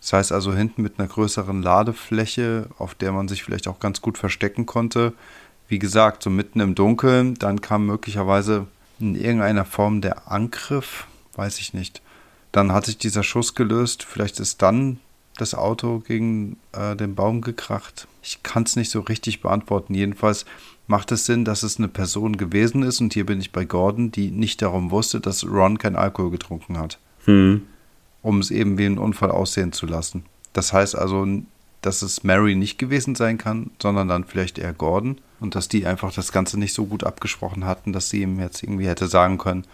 Das 0.00 0.12
heißt 0.12 0.32
also 0.32 0.54
hinten 0.54 0.82
mit 0.82 0.98
einer 0.98 1.08
größeren 1.08 1.60
Ladefläche, 1.62 2.66
auf 2.78 2.94
der 2.94 3.12
man 3.12 3.28
sich 3.28 3.42
vielleicht 3.42 3.68
auch 3.68 3.80
ganz 3.80 4.00
gut 4.00 4.16
verstecken 4.16 4.64
konnte 4.64 5.12
wie 5.68 5.78
gesagt, 5.78 6.22
so 6.22 6.30
mitten 6.30 6.60
im 6.60 6.74
Dunkeln, 6.74 7.34
dann 7.34 7.60
kam 7.60 7.86
möglicherweise 7.86 8.66
in 8.98 9.14
irgendeiner 9.14 9.64
Form 9.64 10.00
der 10.00 10.30
Angriff, 10.30 11.06
weiß 11.36 11.58
ich 11.60 11.74
nicht. 11.74 12.02
Dann 12.52 12.72
hat 12.72 12.86
sich 12.86 12.98
dieser 12.98 13.22
Schuss 13.22 13.54
gelöst, 13.54 14.02
vielleicht 14.02 14.40
ist 14.40 14.62
dann 14.62 14.98
das 15.36 15.54
Auto 15.54 16.00
gegen 16.00 16.56
äh, 16.72 16.96
den 16.96 17.14
Baum 17.14 17.42
gekracht. 17.42 18.08
Ich 18.22 18.42
kann 18.42 18.64
es 18.64 18.74
nicht 18.74 18.90
so 18.90 19.00
richtig 19.00 19.40
beantworten. 19.40 19.94
Jedenfalls 19.94 20.46
macht 20.88 21.12
es 21.12 21.26
Sinn, 21.26 21.44
dass 21.44 21.62
es 21.62 21.78
eine 21.78 21.88
Person 21.88 22.36
gewesen 22.36 22.82
ist, 22.82 23.00
und 23.00 23.12
hier 23.12 23.26
bin 23.26 23.40
ich 23.40 23.52
bei 23.52 23.64
Gordon, 23.64 24.10
die 24.10 24.30
nicht 24.30 24.62
darum 24.62 24.90
wusste, 24.90 25.20
dass 25.20 25.46
Ron 25.46 25.78
kein 25.78 25.96
Alkohol 25.96 26.30
getrunken 26.30 26.78
hat. 26.78 26.98
Hm. 27.26 27.62
Um 28.22 28.40
es 28.40 28.50
eben 28.50 28.78
wie 28.78 28.86
ein 28.86 28.98
Unfall 28.98 29.30
aussehen 29.30 29.72
zu 29.72 29.86
lassen. 29.86 30.24
Das 30.54 30.72
heißt 30.72 30.96
also, 30.96 31.26
dass 31.82 32.02
es 32.02 32.24
Mary 32.24 32.56
nicht 32.56 32.78
gewesen 32.78 33.14
sein 33.14 33.38
kann, 33.38 33.70
sondern 33.80 34.08
dann 34.08 34.24
vielleicht 34.24 34.58
eher 34.58 34.72
Gordon 34.72 35.20
und 35.40 35.54
dass 35.54 35.68
die 35.68 35.86
einfach 35.86 36.12
das 36.12 36.32
Ganze 36.32 36.58
nicht 36.58 36.74
so 36.74 36.86
gut 36.86 37.04
abgesprochen 37.04 37.64
hatten, 37.64 37.92
dass 37.92 38.10
sie 38.10 38.22
ihm 38.22 38.40
jetzt 38.40 38.62
irgendwie 38.62 38.88
hätte 38.88 39.06
sagen 39.06 39.38
können, 39.38 39.64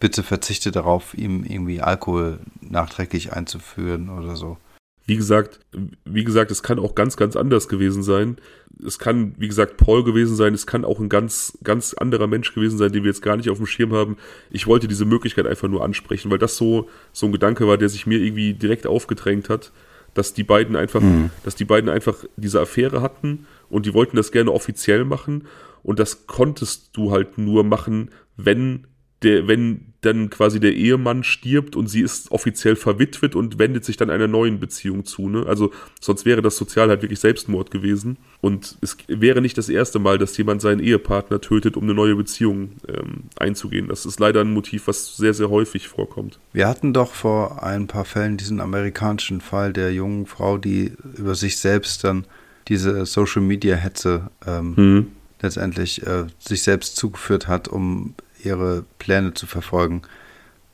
bitte 0.00 0.22
verzichte 0.22 0.72
darauf, 0.72 1.14
ihm 1.14 1.44
irgendwie 1.44 1.80
Alkohol 1.80 2.40
nachträglich 2.60 3.32
einzuführen 3.32 4.08
oder 4.08 4.36
so. 4.36 4.56
Wie 5.04 5.16
gesagt, 5.16 5.60
wie 6.04 6.24
gesagt, 6.24 6.50
es 6.50 6.62
kann 6.62 6.78
auch 6.78 6.94
ganz, 6.94 7.16
ganz 7.16 7.34
anders 7.34 7.68
gewesen 7.68 8.02
sein. 8.02 8.36
Es 8.84 8.98
kann, 8.98 9.34
wie 9.36 9.48
gesagt, 9.48 9.76
Paul 9.76 10.04
gewesen 10.04 10.36
sein. 10.36 10.54
Es 10.54 10.66
kann 10.66 10.84
auch 10.84 11.00
ein 11.00 11.08
ganz, 11.08 11.58
ganz 11.64 11.92
anderer 11.94 12.28
Mensch 12.28 12.54
gewesen 12.54 12.78
sein, 12.78 12.92
den 12.92 13.02
wir 13.02 13.10
jetzt 13.10 13.22
gar 13.22 13.36
nicht 13.36 13.50
auf 13.50 13.58
dem 13.58 13.66
Schirm 13.66 13.92
haben. 13.92 14.16
Ich 14.50 14.68
wollte 14.68 14.86
diese 14.86 15.04
Möglichkeit 15.04 15.46
einfach 15.46 15.68
nur 15.68 15.84
ansprechen, 15.84 16.30
weil 16.30 16.38
das 16.38 16.56
so, 16.56 16.88
so 17.12 17.26
ein 17.26 17.32
Gedanke 17.32 17.66
war, 17.66 17.78
der 17.78 17.88
sich 17.88 18.06
mir 18.06 18.18
irgendwie 18.18 18.54
direkt 18.54 18.86
aufgedrängt 18.86 19.48
hat 19.48 19.72
dass 20.14 20.34
die 20.34 20.44
beiden 20.44 20.76
einfach, 20.76 21.00
mhm. 21.00 21.30
dass 21.44 21.54
die 21.54 21.64
beiden 21.64 21.88
einfach 21.88 22.16
diese 22.36 22.60
Affäre 22.60 23.02
hatten 23.02 23.46
und 23.72 23.86
die 23.86 23.94
wollten 23.94 24.16
das 24.16 24.30
gerne 24.30 24.52
offiziell 24.52 25.04
machen 25.04 25.48
und 25.82 25.98
das 25.98 26.26
konntest 26.26 26.90
du 26.96 27.10
halt 27.10 27.38
nur 27.38 27.64
machen, 27.64 28.10
wenn 28.36 28.86
der, 29.22 29.48
wenn 29.48 29.92
dann 30.00 30.30
quasi 30.30 30.58
der 30.58 30.74
Ehemann 30.74 31.22
stirbt 31.22 31.76
und 31.76 31.86
sie 31.86 32.00
ist 32.00 32.32
offiziell 32.32 32.74
verwitwet 32.74 33.36
und 33.36 33.60
wendet 33.60 33.84
sich 33.84 33.96
dann 33.96 34.10
einer 34.10 34.26
neuen 34.26 34.58
Beziehung 34.58 35.04
zu. 35.04 35.28
Ne? 35.28 35.46
Also 35.46 35.70
sonst 36.00 36.24
wäre 36.24 36.42
das 36.42 36.56
sozial 36.56 36.88
halt 36.88 37.02
wirklich 37.02 37.20
Selbstmord 37.20 37.70
gewesen. 37.70 38.18
Und 38.40 38.78
es 38.80 38.96
wäre 39.06 39.40
nicht 39.40 39.56
das 39.58 39.68
erste 39.68 40.00
Mal, 40.00 40.18
dass 40.18 40.36
jemand 40.36 40.60
seinen 40.60 40.80
Ehepartner 40.80 41.40
tötet, 41.40 41.76
um 41.76 41.84
eine 41.84 41.94
neue 41.94 42.16
Beziehung 42.16 42.72
ähm, 42.88 43.24
einzugehen. 43.36 43.86
Das 43.86 44.04
ist 44.04 44.18
leider 44.18 44.40
ein 44.40 44.52
Motiv, 44.52 44.88
was 44.88 45.16
sehr, 45.16 45.34
sehr 45.34 45.50
häufig 45.50 45.86
vorkommt. 45.86 46.40
Wir 46.52 46.66
hatten 46.66 46.92
doch 46.92 47.12
vor 47.12 47.62
ein 47.62 47.86
paar 47.86 48.04
Fällen 48.04 48.36
diesen 48.36 48.60
amerikanischen 48.60 49.40
Fall 49.40 49.72
der 49.72 49.92
jungen 49.92 50.26
Frau, 50.26 50.58
die 50.58 50.94
über 51.16 51.36
sich 51.36 51.58
selbst 51.58 52.02
dann 52.02 52.26
diese 52.68 53.06
Social-Media-Hetze 53.06 54.30
ähm, 54.46 54.74
mhm. 54.76 55.12
letztendlich 55.40 56.06
äh, 56.06 56.26
sich 56.38 56.62
selbst 56.62 56.96
zugeführt 56.96 57.48
hat, 57.48 57.68
um 57.68 58.14
ihre 58.42 58.84
Pläne 58.98 59.34
zu 59.34 59.46
verfolgen. 59.46 60.02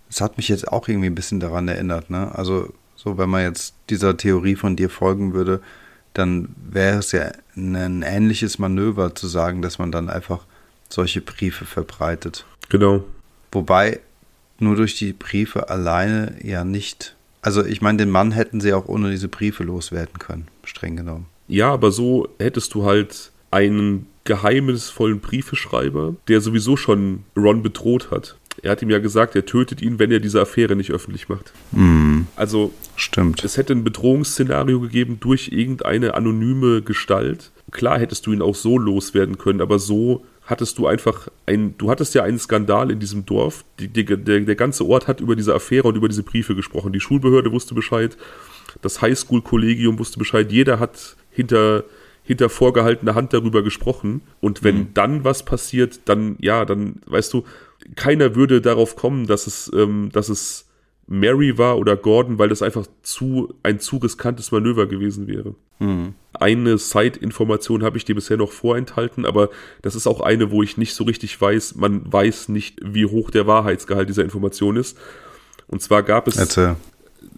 Das 0.09 0.21
hat 0.21 0.37
mich 0.37 0.49
jetzt 0.49 0.69
auch 0.69 0.89
irgendwie 0.89 1.09
ein 1.09 1.15
bisschen 1.15 1.41
daran 1.41 1.69
erinnert. 1.69 2.11
Ne? 2.11 2.35
Also, 2.35 2.73
so 2.97 3.19
wenn 3.19 3.29
man 3.29 3.43
jetzt 3.43 3.75
dieser 3.91 4.17
Theorie 4.17 4.57
von 4.57 4.77
dir 4.77 4.91
folgen 4.91 5.35
würde, 5.35 5.61
dann 6.15 6.49
wäre 6.71 6.99
es 6.99 7.13
ja 7.13 7.31
ein 7.57 8.03
ähnliches 8.03 8.59
Manöver 8.59 9.15
zu 9.15 9.29
sagen, 9.29 9.63
dass 9.63 9.79
man 9.79 9.93
dann 9.93 10.09
einfach 10.09 10.45
solche 10.89 11.21
Briefe 11.21 11.65
verbreitet. 11.65 12.45
Genau. 12.69 13.05
Wobei 13.53 14.01
nur 14.59 14.77
durch 14.77 14.97
die 14.97 15.13
Briefe 15.13 15.69
alleine 15.69 16.35
ja 16.43 16.65
nicht. 16.65 17.15
Also 17.43 17.65
ich 17.65 17.81
meine, 17.81 17.99
den 17.99 18.11
Mann 18.11 18.33
hätten 18.33 18.61
sie 18.61 18.73
auch 18.73 18.89
ohne 18.89 19.11
diese 19.11 19.29
Briefe 19.29 19.63
loswerden 19.63 20.19
können, 20.19 20.49
streng 20.65 20.97
genommen. 20.97 21.27
Ja, 21.49 21.73
aber 21.73 21.91
so 21.91 22.29
hättest 22.39 22.75
du 22.75 22.85
halt 22.85 23.33
einen 23.51 24.07
geheimnisvollen 24.25 25.21
Briefeschreiber, 25.21 26.15
der 26.29 26.41
sowieso 26.41 26.77
schon 26.77 27.25
Ron 27.35 27.63
bedroht 27.63 28.11
hat. 28.11 28.37
Er 28.63 28.73
hat 28.73 28.83
ihm 28.83 28.91
ja 28.91 28.99
gesagt, 28.99 29.37
er 29.37 29.47
tötet 29.47 29.81
ihn, 29.83 29.99
wenn 29.99 30.11
er 30.11 30.21
diese 30.21 30.41
Affäre 30.41 30.77
nicht 30.77 30.91
öffentlich 30.91 31.29
macht. 31.29 31.53
Mm, 31.73 32.23
also, 32.37 32.73
stimmt. 32.97 33.45
Es 33.45 33.57
hätte 33.57 33.73
ein 33.73 33.85
Bedrohungsszenario 33.85 34.81
gegeben 34.81 35.19
durch 35.21 35.49
irgendeine 35.53 36.15
anonyme 36.15 36.83
Gestalt. 36.83 37.53
Klar 37.71 37.99
hättest 37.99 38.27
du 38.27 38.33
ihn 38.33 38.43
auch 38.43 38.55
so 38.55 38.77
loswerden 38.77 39.39
können, 39.39 39.61
aber 39.61 39.79
so 39.79 40.25
hattest 40.45 40.79
du 40.79 40.87
einfach 40.87 41.29
ein, 41.47 41.75
du 41.79 41.91
hattest 41.91 42.15
ja 42.15 42.25
einen 42.25 42.39
Skandal 42.39 42.91
in 42.91 42.99
diesem 42.99 43.27
Dorf. 43.27 43.65
Die, 43.79 43.89
die, 43.89 44.05
der, 44.05 44.41
der 44.41 44.57
ganze 44.57 44.87
Ort 44.87 45.07
hat 45.07 45.21
über 45.21 45.37
diese 45.37 45.55
Affäre 45.55 45.87
und 45.89 45.97
über 45.97 46.09
diese 46.09 46.23
Briefe 46.23 46.55
gesprochen. 46.55 46.93
Die 46.93 47.01
Schulbehörde 47.01 47.53
wusste 47.53 47.75
Bescheid, 47.75 48.17
das 48.83 49.01
Highschool-Kollegium 49.03 49.99
wusste 49.99 50.19
Bescheid, 50.19 50.51
jeder 50.51 50.81
hat 50.81 51.17
hinter 51.39 51.85
hinter 52.29 52.51
vorgehaltener 52.51 53.15
Hand 53.15 53.33
darüber 53.33 53.63
gesprochen. 53.63 54.21
Und 54.43 54.63
wenn 54.63 54.77
mhm. 54.77 54.89
dann 54.93 55.25
was 55.25 55.45
passiert, 55.45 56.01
dann, 56.05 56.37
ja, 56.41 56.67
dann, 56.67 56.97
weißt 57.07 57.33
du, 57.33 57.45
keiner 57.97 58.35
würde 58.35 58.61
darauf 58.61 58.97
kommen, 58.97 59.27
dass 59.27 59.47
es, 59.47 59.71
ähm, 59.75 60.11
dass 60.13 60.29
es 60.29 60.67
Mary 61.07 61.57
war 61.57 61.79
oder 61.79 61.97
Gordon, 61.97 62.39
weil 62.39 62.51
das 62.51 62.61
einfach 62.61 62.87
zu, 63.03 63.55
ein 63.63 63.81
zu 63.81 63.97
riskantes 63.97 64.53
Manöver 64.53 64.87
gewesen 64.87 65.27
wäre. 65.27 65.55
Mhm. 65.79 66.13
Eine 66.35 66.77
Side-Information 66.77 67.83
habe 67.83 67.97
ich 67.97 68.05
dir 68.05 68.15
bisher 68.15 68.37
noch 68.37 68.53
vorenthalten, 68.53 69.25
aber 69.25 69.49
das 69.81 69.95
ist 69.95 70.07
auch 70.07 70.21
eine, 70.21 70.51
wo 70.51 70.63
ich 70.63 70.77
nicht 70.77 70.93
so 70.93 71.05
richtig 71.05 71.41
weiß, 71.41 71.77
man 71.77 72.13
weiß 72.13 72.51
nicht, 72.51 72.79
wie 72.85 73.07
hoch 73.07 73.31
der 73.31 73.47
Wahrheitsgehalt 73.47 74.07
dieser 74.07 74.25
Information 74.25 74.77
ist. 74.77 74.99
Und 75.67 75.81
zwar 75.81 76.03
gab 76.03 76.29
es, 76.29 76.37
Erzähl 76.37 76.77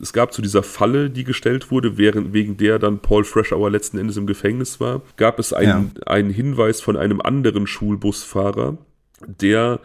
es 0.01 0.13
gab 0.13 0.33
zu 0.33 0.43
dieser 0.43 0.63
Falle, 0.63 1.11
die 1.11 1.25
gestellt 1.25 1.71
wurde, 1.71 1.99
während, 1.99 2.33
wegen 2.33 2.57
der 2.57 2.79
dann 2.79 3.01
Paul 3.01 3.25
Freshour 3.25 3.71
letzten 3.71 3.99
Endes 3.99 4.17
im 4.17 4.27
Gefängnis 4.27 4.81
war, 4.81 5.03
gab 5.17 5.39
es 5.39 5.53
einen, 5.53 5.93
ja. 5.97 6.07
einen 6.07 6.31
Hinweis 6.31 6.81
von 6.81 6.97
einem 6.97 7.21
anderen 7.21 7.67
Schulbusfahrer, 7.67 8.79
der 9.27 9.81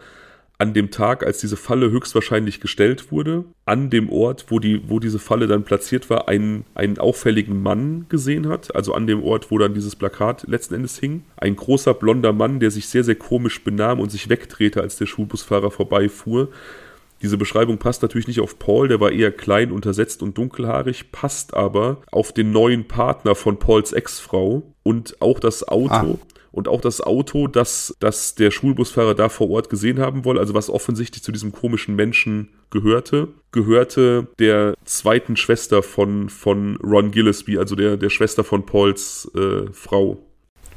an 0.58 0.72
dem 0.72 0.90
Tag, 0.90 1.24
als 1.24 1.38
diese 1.38 1.56
Falle 1.56 1.90
höchstwahrscheinlich 1.90 2.60
gestellt 2.60 3.12
wurde, 3.12 3.44
an 3.66 3.90
dem 3.90 4.08
Ort, 4.08 4.46
wo, 4.48 4.58
die, 4.58 4.88
wo 4.88 5.00
diese 5.00 5.18
Falle 5.18 5.46
dann 5.46 5.64
platziert 5.64 6.08
war, 6.08 6.28
einen, 6.28 6.64
einen 6.74 6.98
auffälligen 6.98 7.62
Mann 7.62 8.06
gesehen 8.08 8.48
hat. 8.48 8.74
Also 8.74 8.94
an 8.94 9.06
dem 9.06 9.22
Ort, 9.22 9.50
wo 9.50 9.58
dann 9.58 9.74
dieses 9.74 9.96
Plakat 9.96 10.46
letzten 10.48 10.74
Endes 10.74 10.98
hing. 10.98 11.24
Ein 11.36 11.56
großer 11.56 11.92
blonder 11.92 12.32
Mann, 12.32 12.58
der 12.58 12.70
sich 12.70 12.88
sehr, 12.88 13.04
sehr 13.04 13.16
komisch 13.16 13.62
benahm 13.64 14.00
und 14.00 14.10
sich 14.10 14.30
wegdrehte, 14.30 14.80
als 14.80 14.96
der 14.96 15.06
Schulbusfahrer 15.06 15.70
vorbeifuhr. 15.70 16.48
Diese 17.22 17.38
Beschreibung 17.38 17.78
passt 17.78 18.02
natürlich 18.02 18.26
nicht 18.26 18.40
auf 18.40 18.58
Paul, 18.58 18.88
der 18.88 19.00
war 19.00 19.10
eher 19.10 19.32
klein, 19.32 19.72
untersetzt 19.72 20.22
und 20.22 20.36
dunkelhaarig, 20.36 21.12
passt 21.12 21.54
aber 21.54 22.02
auf 22.10 22.32
den 22.32 22.52
neuen 22.52 22.86
Partner 22.86 23.34
von 23.34 23.58
Pauls 23.58 23.92
Ex-Frau 23.92 24.74
und 24.82 25.20
auch 25.20 25.40
das 25.40 25.66
Auto. 25.66 25.92
Ah. 25.92 26.18
Und 26.52 26.68
auch 26.68 26.80
das 26.80 27.02
Auto, 27.02 27.48
das, 27.48 27.94
das 28.00 28.34
der 28.34 28.50
Schulbusfahrer 28.50 29.14
da 29.14 29.28
vor 29.28 29.50
Ort 29.50 29.68
gesehen 29.68 29.98
haben 29.98 30.24
wolle, 30.24 30.40
also 30.40 30.54
was 30.54 30.70
offensichtlich 30.70 31.22
zu 31.22 31.30
diesem 31.30 31.52
komischen 31.52 31.94
Menschen 31.96 32.48
gehörte, 32.70 33.28
gehörte 33.52 34.28
der 34.38 34.74
zweiten 34.86 35.36
Schwester 35.36 35.82
von, 35.82 36.30
von 36.30 36.76
Ron 36.76 37.10
Gillespie, 37.10 37.58
also 37.58 37.76
der, 37.76 37.98
der 37.98 38.08
Schwester 38.08 38.42
von 38.42 38.64
Pauls 38.64 39.30
äh, 39.34 39.70
Frau. 39.70 40.16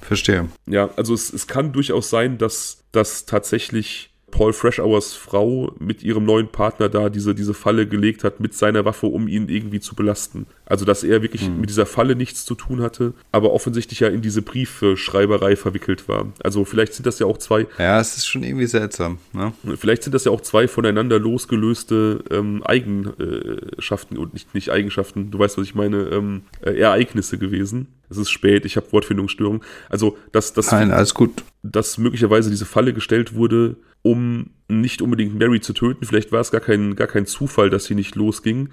Verstehe. 0.02 0.50
Ja, 0.66 0.90
also 0.98 1.14
es, 1.14 1.32
es 1.32 1.48
kann 1.48 1.72
durchaus 1.72 2.10
sein, 2.10 2.38
dass, 2.38 2.84
dass 2.92 3.26
tatsächlich 3.26 4.12
Paul 4.32 4.54
Freshours 4.54 5.14
Frau 5.14 5.74
mit 5.80 6.04
ihrem 6.04 6.26
neuen 6.26 6.48
Partner 6.48 6.90
da 6.90 7.10
diese, 7.10 7.36
diese 7.36 7.54
Falle 7.54 7.88
gelegt 7.88 8.24
hat 8.24 8.40
mit 8.40 8.54
seiner 8.54 8.86
Waffe, 8.86 9.08
um 9.08 9.28
ihn 9.28 9.50
irgendwie 9.50 9.80
zu 9.80 9.96
belasten. 9.96 10.46
Also, 10.66 10.86
dass 10.86 11.04
er 11.04 11.22
wirklich 11.22 11.50
mhm. 11.50 11.62
mit 11.62 11.70
dieser 11.70 11.86
Falle 11.86 12.16
nichts 12.16 12.46
zu 12.46 12.56
tun 12.56 12.82
hatte, 12.82 13.14
aber 13.32 13.54
offensichtlich 13.54 14.02
ja 14.02 14.08
in 14.08 14.22
diese 14.22 14.42
Briefschreiberei 14.42 15.56
verwickelt 15.56 16.08
war. 16.08 16.28
Also, 16.44 16.66
vielleicht 16.66 16.94
sind 16.94 17.06
das 17.06 17.20
ja 17.20 17.26
auch 17.26 17.38
zwei. 17.38 17.68
Ja, 17.78 18.00
es 18.00 18.18
ist 18.18 18.28
schon 18.28 18.44
irgendwie 18.44 18.68
seltsam. 18.68 19.18
Ne? 19.34 19.54
Vielleicht 19.78 20.04
sind 20.04 20.14
das 20.14 20.26
ja 20.26 20.32
auch 20.32 20.42
zwei 20.42 20.68
voneinander 20.68 21.20
losgelöste 21.20 22.24
ähm, 22.30 22.64
Eigenschaften 22.64 24.18
und 24.18 24.34
nicht, 24.34 24.54
nicht 24.54 24.72
Eigenschaften, 24.72 25.32
du 25.32 25.40
weißt, 25.40 25.58
was 25.58 25.66
ich 25.66 25.76
meine, 25.76 25.98
ähm, 25.98 26.42
äh, 26.62 26.80
Ereignisse 26.80 27.38
gewesen. 27.38 27.88
Es 28.10 28.18
ist 28.18 28.32
spät, 28.32 28.66
ich 28.66 28.76
habe 28.76 28.92
Wortfindungsstörung. 28.92 29.64
Also, 29.88 30.18
dass 30.32 30.54
das. 30.54 30.72
Nein, 30.72 30.92
alles 30.92 31.14
gut. 31.14 31.44
Dass 31.62 31.98
möglicherweise 31.98 32.50
diese 32.50 32.66
Falle 32.66 32.94
gestellt 32.94 33.36
wurde, 33.36 33.76
um 34.02 34.52
nicht 34.68 35.02
unbedingt 35.02 35.38
Mary 35.38 35.62
zu 35.62 35.74
töten. 35.74 36.06
Vielleicht 36.06 36.32
war 36.32 36.41
es 36.41 36.52
gar 36.52 36.62
kein, 36.62 36.95
gar 36.95 37.08
kein 37.08 37.26
Zufall, 37.26 37.70
dass 37.70 37.86
sie 37.86 37.95
nicht 37.95 38.16
losging, 38.16 38.70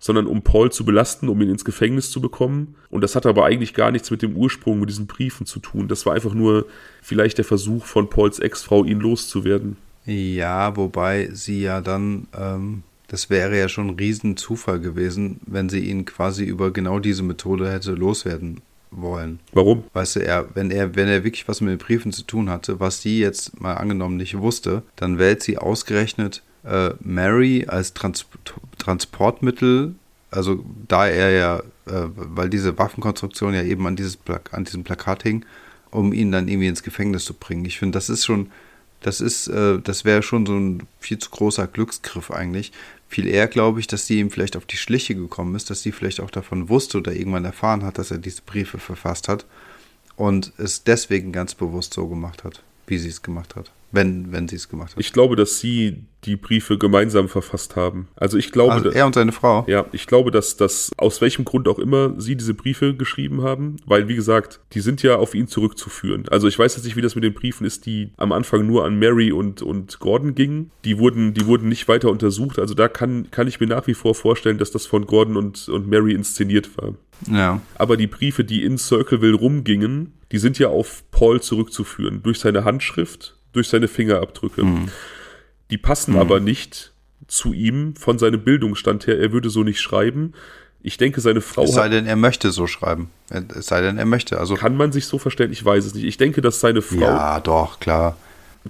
sondern 0.00 0.26
um 0.26 0.42
Paul 0.42 0.72
zu 0.72 0.84
belasten, 0.84 1.28
um 1.28 1.40
ihn 1.40 1.50
ins 1.50 1.64
Gefängnis 1.64 2.10
zu 2.10 2.20
bekommen. 2.20 2.74
Und 2.90 3.02
das 3.02 3.14
hatte 3.14 3.28
aber 3.28 3.44
eigentlich 3.44 3.74
gar 3.74 3.90
nichts 3.90 4.10
mit 4.10 4.22
dem 4.22 4.36
Ursprung, 4.36 4.80
mit 4.80 4.88
diesen 4.88 5.06
Briefen 5.06 5.46
zu 5.46 5.60
tun. 5.60 5.88
Das 5.88 6.06
war 6.06 6.14
einfach 6.14 6.34
nur 6.34 6.66
vielleicht 7.02 7.38
der 7.38 7.44
Versuch 7.44 7.84
von 7.84 8.10
Pauls 8.10 8.38
Ex-Frau, 8.38 8.84
ihn 8.84 9.00
loszuwerden. 9.00 9.76
Ja, 10.06 10.76
wobei 10.76 11.30
sie 11.32 11.62
ja 11.62 11.80
dann, 11.80 12.26
ähm, 12.38 12.82
das 13.08 13.30
wäre 13.30 13.58
ja 13.58 13.68
schon 13.68 13.88
ein 13.88 13.96
Riesenzufall 13.96 14.80
gewesen, 14.80 15.40
wenn 15.46 15.68
sie 15.68 15.80
ihn 15.80 16.04
quasi 16.04 16.44
über 16.44 16.72
genau 16.72 16.98
diese 16.98 17.22
Methode 17.22 17.70
hätte 17.70 17.92
loswerden 17.92 18.60
wollen. 18.96 19.40
Warum? 19.52 19.84
Weißt 19.92 20.16
du, 20.16 20.20
er, 20.20 20.54
wenn 20.54 20.70
er, 20.70 20.94
wenn 20.96 21.08
er 21.08 21.24
wirklich 21.24 21.48
was 21.48 21.60
mit 21.60 21.70
den 21.70 21.84
Briefen 21.84 22.12
zu 22.12 22.22
tun 22.22 22.50
hatte, 22.50 22.80
was 22.80 23.02
sie 23.02 23.18
jetzt 23.18 23.60
mal 23.60 23.74
angenommen 23.74 24.16
nicht 24.16 24.38
wusste, 24.38 24.82
dann 24.96 25.18
wählt 25.18 25.42
sie 25.42 25.58
ausgerechnet 25.58 26.42
äh, 26.64 26.90
Mary 27.00 27.66
als 27.68 27.94
Trans 27.94 28.26
Transportmittel, 28.78 29.94
also 30.30 30.64
da 30.88 31.06
er 31.06 31.30
ja, 31.30 31.58
äh, 31.86 32.08
weil 32.14 32.50
diese 32.50 32.76
Waffenkonstruktion 32.78 33.54
ja 33.54 33.62
eben 33.62 33.86
an, 33.86 33.96
dieses 33.96 34.18
an 34.50 34.64
diesem 34.64 34.84
Plakat 34.84 35.22
hing, 35.22 35.44
um 35.90 36.12
ihn 36.12 36.32
dann 36.32 36.48
irgendwie 36.48 36.68
ins 36.68 36.82
Gefängnis 36.82 37.24
zu 37.24 37.34
bringen. 37.34 37.64
Ich 37.64 37.78
finde, 37.78 37.96
das 37.96 38.08
ist 38.10 38.24
schon, 38.24 38.50
das 39.00 39.20
ist, 39.20 39.48
äh, 39.48 39.78
das 39.78 40.04
wäre 40.04 40.22
schon 40.22 40.44
so 40.44 40.54
ein 40.54 40.82
viel 40.98 41.18
zu 41.18 41.30
großer 41.30 41.66
Glücksgriff 41.66 42.30
eigentlich, 42.30 42.72
viel 43.14 43.28
eher 43.28 43.46
glaube 43.46 43.78
ich, 43.78 43.86
dass 43.86 44.06
sie 44.06 44.18
ihm 44.18 44.30
vielleicht 44.30 44.56
auf 44.56 44.66
die 44.66 44.76
Schliche 44.76 45.14
gekommen 45.14 45.54
ist, 45.54 45.70
dass 45.70 45.82
sie 45.82 45.92
vielleicht 45.92 46.20
auch 46.20 46.32
davon 46.32 46.68
wusste 46.68 46.98
oder 46.98 47.12
irgendwann 47.12 47.44
erfahren 47.44 47.84
hat, 47.84 47.98
dass 47.98 48.10
er 48.10 48.18
diese 48.18 48.42
Briefe 48.42 48.78
verfasst 48.78 49.28
hat 49.28 49.46
und 50.16 50.52
es 50.58 50.82
deswegen 50.82 51.30
ganz 51.30 51.54
bewusst 51.54 51.94
so 51.94 52.08
gemacht 52.08 52.42
hat, 52.42 52.64
wie 52.88 52.98
sie 52.98 53.08
es 53.08 53.22
gemacht 53.22 53.54
hat. 53.54 53.70
Wenn, 53.94 54.32
wenn 54.32 54.48
sie 54.48 54.56
es 54.56 54.68
gemacht 54.68 54.92
hat. 54.92 55.00
Ich 55.00 55.12
glaube, 55.12 55.36
dass 55.36 55.60
sie 55.60 56.06
die 56.24 56.36
Briefe 56.36 56.78
gemeinsam 56.78 57.28
verfasst 57.28 57.76
haben. 57.76 58.08
Also 58.16 58.38
ich 58.38 58.50
glaube. 58.50 58.72
Also 58.72 58.90
er 58.90 59.06
und 59.06 59.14
seine 59.14 59.32
Frau. 59.32 59.64
Ja, 59.68 59.86
ich 59.92 60.06
glaube, 60.06 60.30
dass 60.30 60.56
das 60.56 60.90
aus 60.96 61.20
welchem 61.20 61.44
Grund 61.44 61.68
auch 61.68 61.78
immer 61.78 62.14
sie 62.18 62.36
diese 62.36 62.54
Briefe 62.54 62.94
geschrieben 62.94 63.42
haben, 63.42 63.76
weil 63.86 64.08
wie 64.08 64.14
gesagt, 64.14 64.60
die 64.72 64.80
sind 64.80 65.02
ja 65.02 65.16
auf 65.16 65.34
ihn 65.34 65.48
zurückzuführen. 65.48 66.24
Also 66.30 66.48
ich 66.48 66.58
weiß 66.58 66.76
jetzt 66.76 66.84
nicht, 66.84 66.96
wie 66.96 67.02
das 67.02 67.14
mit 67.14 67.24
den 67.24 67.34
Briefen 67.34 67.66
ist, 67.66 67.86
die 67.86 68.10
am 68.16 68.32
Anfang 68.32 68.66
nur 68.66 68.84
an 68.84 68.98
Mary 68.98 69.32
und, 69.32 69.62
und 69.62 69.98
Gordon 70.00 70.34
gingen. 70.34 70.70
Die 70.84 70.98
wurden, 70.98 71.34
die 71.34 71.46
wurden 71.46 71.68
nicht 71.68 71.88
weiter 71.88 72.10
untersucht. 72.10 72.58
Also 72.58 72.74
da 72.74 72.88
kann, 72.88 73.30
kann 73.30 73.46
ich 73.46 73.60
mir 73.60 73.66
nach 73.66 73.86
wie 73.86 73.94
vor 73.94 74.14
vorstellen, 74.14 74.58
dass 74.58 74.70
das 74.70 74.86
von 74.86 75.06
Gordon 75.06 75.36
und, 75.36 75.68
und 75.68 75.88
Mary 75.88 76.14
inszeniert 76.14 76.76
war. 76.76 76.94
Ja. 77.30 77.60
Aber 77.76 77.96
die 77.96 78.06
Briefe, 78.06 78.44
die 78.44 78.64
in 78.64 78.78
Circleville 78.78 79.34
rumgingen, 79.34 80.14
die 80.32 80.38
sind 80.38 80.58
ja 80.58 80.68
auf 80.68 81.04
Paul 81.10 81.40
zurückzuführen. 81.40 82.22
Durch 82.22 82.40
seine 82.40 82.64
Handschrift, 82.64 83.33
durch 83.54 83.68
seine 83.68 83.88
Fingerabdrücke. 83.88 84.64
Mhm. 84.64 84.88
Die 85.70 85.78
passen 85.78 86.12
mhm. 86.12 86.20
aber 86.20 86.40
nicht 86.40 86.92
zu 87.26 87.52
ihm 87.52 87.96
von 87.96 88.18
seinem 88.18 88.42
Bildungsstand 88.42 89.06
her. 89.06 89.18
Er 89.18 89.32
würde 89.32 89.50
so 89.50 89.62
nicht 89.62 89.80
schreiben. 89.80 90.34
Ich 90.82 90.98
denke, 90.98 91.22
seine 91.22 91.40
Frau. 91.40 91.64
Es 91.64 91.72
sei 91.72 91.88
denn, 91.88 92.06
er 92.06 92.16
möchte 92.16 92.50
so 92.50 92.66
schreiben. 92.66 93.08
Es 93.30 93.66
sei 93.66 93.80
denn, 93.80 93.96
er 93.96 94.04
möchte. 94.04 94.38
Also 94.38 94.54
kann 94.54 94.76
man 94.76 94.92
sich 94.92 95.06
so 95.06 95.18
verstellen? 95.18 95.50
Ich 95.50 95.64
weiß 95.64 95.86
es 95.86 95.94
nicht. 95.94 96.04
Ich 96.04 96.18
denke, 96.18 96.42
dass 96.42 96.60
seine 96.60 96.82
Frau. 96.82 97.00
Ja, 97.00 97.40
doch, 97.40 97.80
klar. 97.80 98.18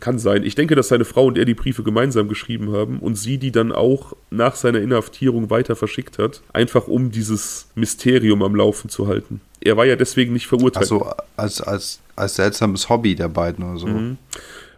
Kann 0.00 0.18
sein. 0.18 0.44
Ich 0.44 0.54
denke, 0.54 0.74
dass 0.74 0.88
seine 0.88 1.04
Frau 1.04 1.26
und 1.26 1.38
er 1.38 1.44
die 1.44 1.54
Briefe 1.54 1.82
gemeinsam 1.82 2.28
geschrieben 2.28 2.72
haben 2.72 2.98
und 2.98 3.16
sie 3.16 3.38
die 3.38 3.52
dann 3.52 3.70
auch 3.72 4.12
nach 4.30 4.56
seiner 4.56 4.80
Inhaftierung 4.80 5.50
weiter 5.50 5.76
verschickt 5.76 6.18
hat, 6.18 6.42
einfach 6.52 6.88
um 6.88 7.10
dieses 7.10 7.68
Mysterium 7.76 8.42
am 8.42 8.56
Laufen 8.56 8.90
zu 8.90 9.06
halten. 9.06 9.40
Er 9.60 9.76
war 9.76 9.84
ja 9.84 9.94
deswegen 9.94 10.32
nicht 10.32 10.46
verurteilt. 10.46 10.82
Also 10.82 11.12
als, 11.36 11.60
als, 11.60 12.00
als 12.16 12.36
seltsames 12.36 12.88
Hobby 12.88 13.14
der 13.14 13.28
beiden 13.28 13.64
oder 13.64 13.78
so. 13.78 13.86
Mhm. 13.86 14.18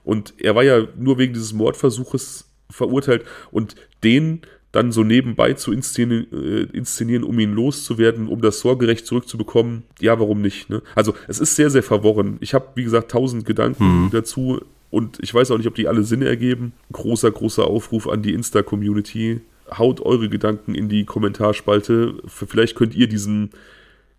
Und 0.06 0.34
er 0.38 0.54
war 0.54 0.62
ja 0.62 0.86
nur 0.96 1.18
wegen 1.18 1.34
dieses 1.34 1.52
Mordversuches 1.52 2.48
verurteilt 2.70 3.24
und 3.50 3.74
den 4.04 4.42
dann 4.70 4.92
so 4.92 5.02
nebenbei 5.02 5.54
zu 5.54 5.72
inszenieren, 5.72 6.26
äh, 6.32 6.76
inszenieren, 6.76 7.24
um 7.24 7.36
ihn 7.40 7.52
loszuwerden, 7.52 8.28
um 8.28 8.40
das 8.40 8.60
Sorgerecht 8.60 9.04
zurückzubekommen, 9.04 9.82
ja, 10.00 10.20
warum 10.20 10.40
nicht? 10.42 10.70
Ne? 10.70 10.80
Also 10.94 11.14
es 11.26 11.40
ist 11.40 11.56
sehr, 11.56 11.70
sehr 11.70 11.82
verworren. 11.82 12.36
Ich 12.40 12.54
habe, 12.54 12.68
wie 12.76 12.84
gesagt, 12.84 13.10
tausend 13.10 13.46
Gedanken 13.46 14.04
mhm. 14.04 14.10
dazu 14.12 14.60
und 14.90 15.18
ich 15.22 15.34
weiß 15.34 15.50
auch 15.50 15.58
nicht, 15.58 15.66
ob 15.66 15.74
die 15.74 15.88
alle 15.88 16.04
Sinn 16.04 16.22
ergeben. 16.22 16.72
Großer, 16.92 17.32
großer 17.32 17.66
Aufruf 17.66 18.06
an 18.06 18.22
die 18.22 18.32
Insta-Community. 18.32 19.40
Haut 19.76 20.00
eure 20.00 20.28
Gedanken 20.28 20.76
in 20.76 20.88
die 20.88 21.04
Kommentarspalte. 21.04 22.14
Vielleicht 22.26 22.76
könnt 22.76 22.94
ihr 22.94 23.08
diesen 23.08 23.50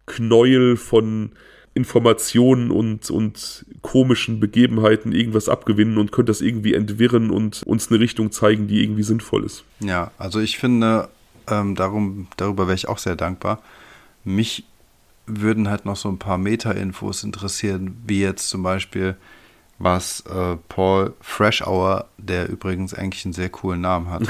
Knäuel 0.06 0.76
von 0.76 1.32
Informationen 1.78 2.72
und, 2.72 3.10
und 3.10 3.66
komischen 3.82 4.40
Begebenheiten 4.40 5.14
irgendwas 5.14 5.48
abgewinnen 5.48 5.98
und 5.98 6.12
könnt 6.12 6.28
das 6.28 6.42
irgendwie 6.42 6.74
entwirren 6.74 7.30
und 7.30 7.64
uns 7.64 7.90
eine 7.90 8.00
Richtung 8.00 8.32
zeigen, 8.32 8.68
die 8.68 8.84
irgendwie 8.84 9.04
sinnvoll 9.04 9.46
ist. 9.46 9.64
Ja, 9.80 10.12
also 10.18 10.40
ich 10.40 10.58
finde, 10.58 11.08
ähm, 11.48 11.76
darum, 11.76 12.28
darüber 12.36 12.68
wäre 12.68 12.76
ich 12.76 12.90
auch 12.90 12.98
sehr 12.98 13.16
dankbar. 13.16 13.62
Mich 14.24 14.66
würden 15.28 15.70
halt 15.70 15.86
noch 15.86 15.96
so 15.96 16.10
ein 16.10 16.20
paar 16.20 16.38
Meta-Infos 16.38 17.24
interessieren, 17.24 18.02
wie 18.06 18.22
jetzt 18.22 18.50
zum 18.50 18.64
Beispiel, 18.64 19.16
was 19.78 20.22
äh, 20.22 20.58
Paul 20.70 21.14
Freshour, 21.22 22.08
der 22.18 22.50
übrigens 22.50 22.94
eigentlich 22.94 23.26
einen 23.26 23.34
sehr 23.34 23.50
coolen 23.50 23.82
Namen 23.82 24.10
hat, 24.10 24.24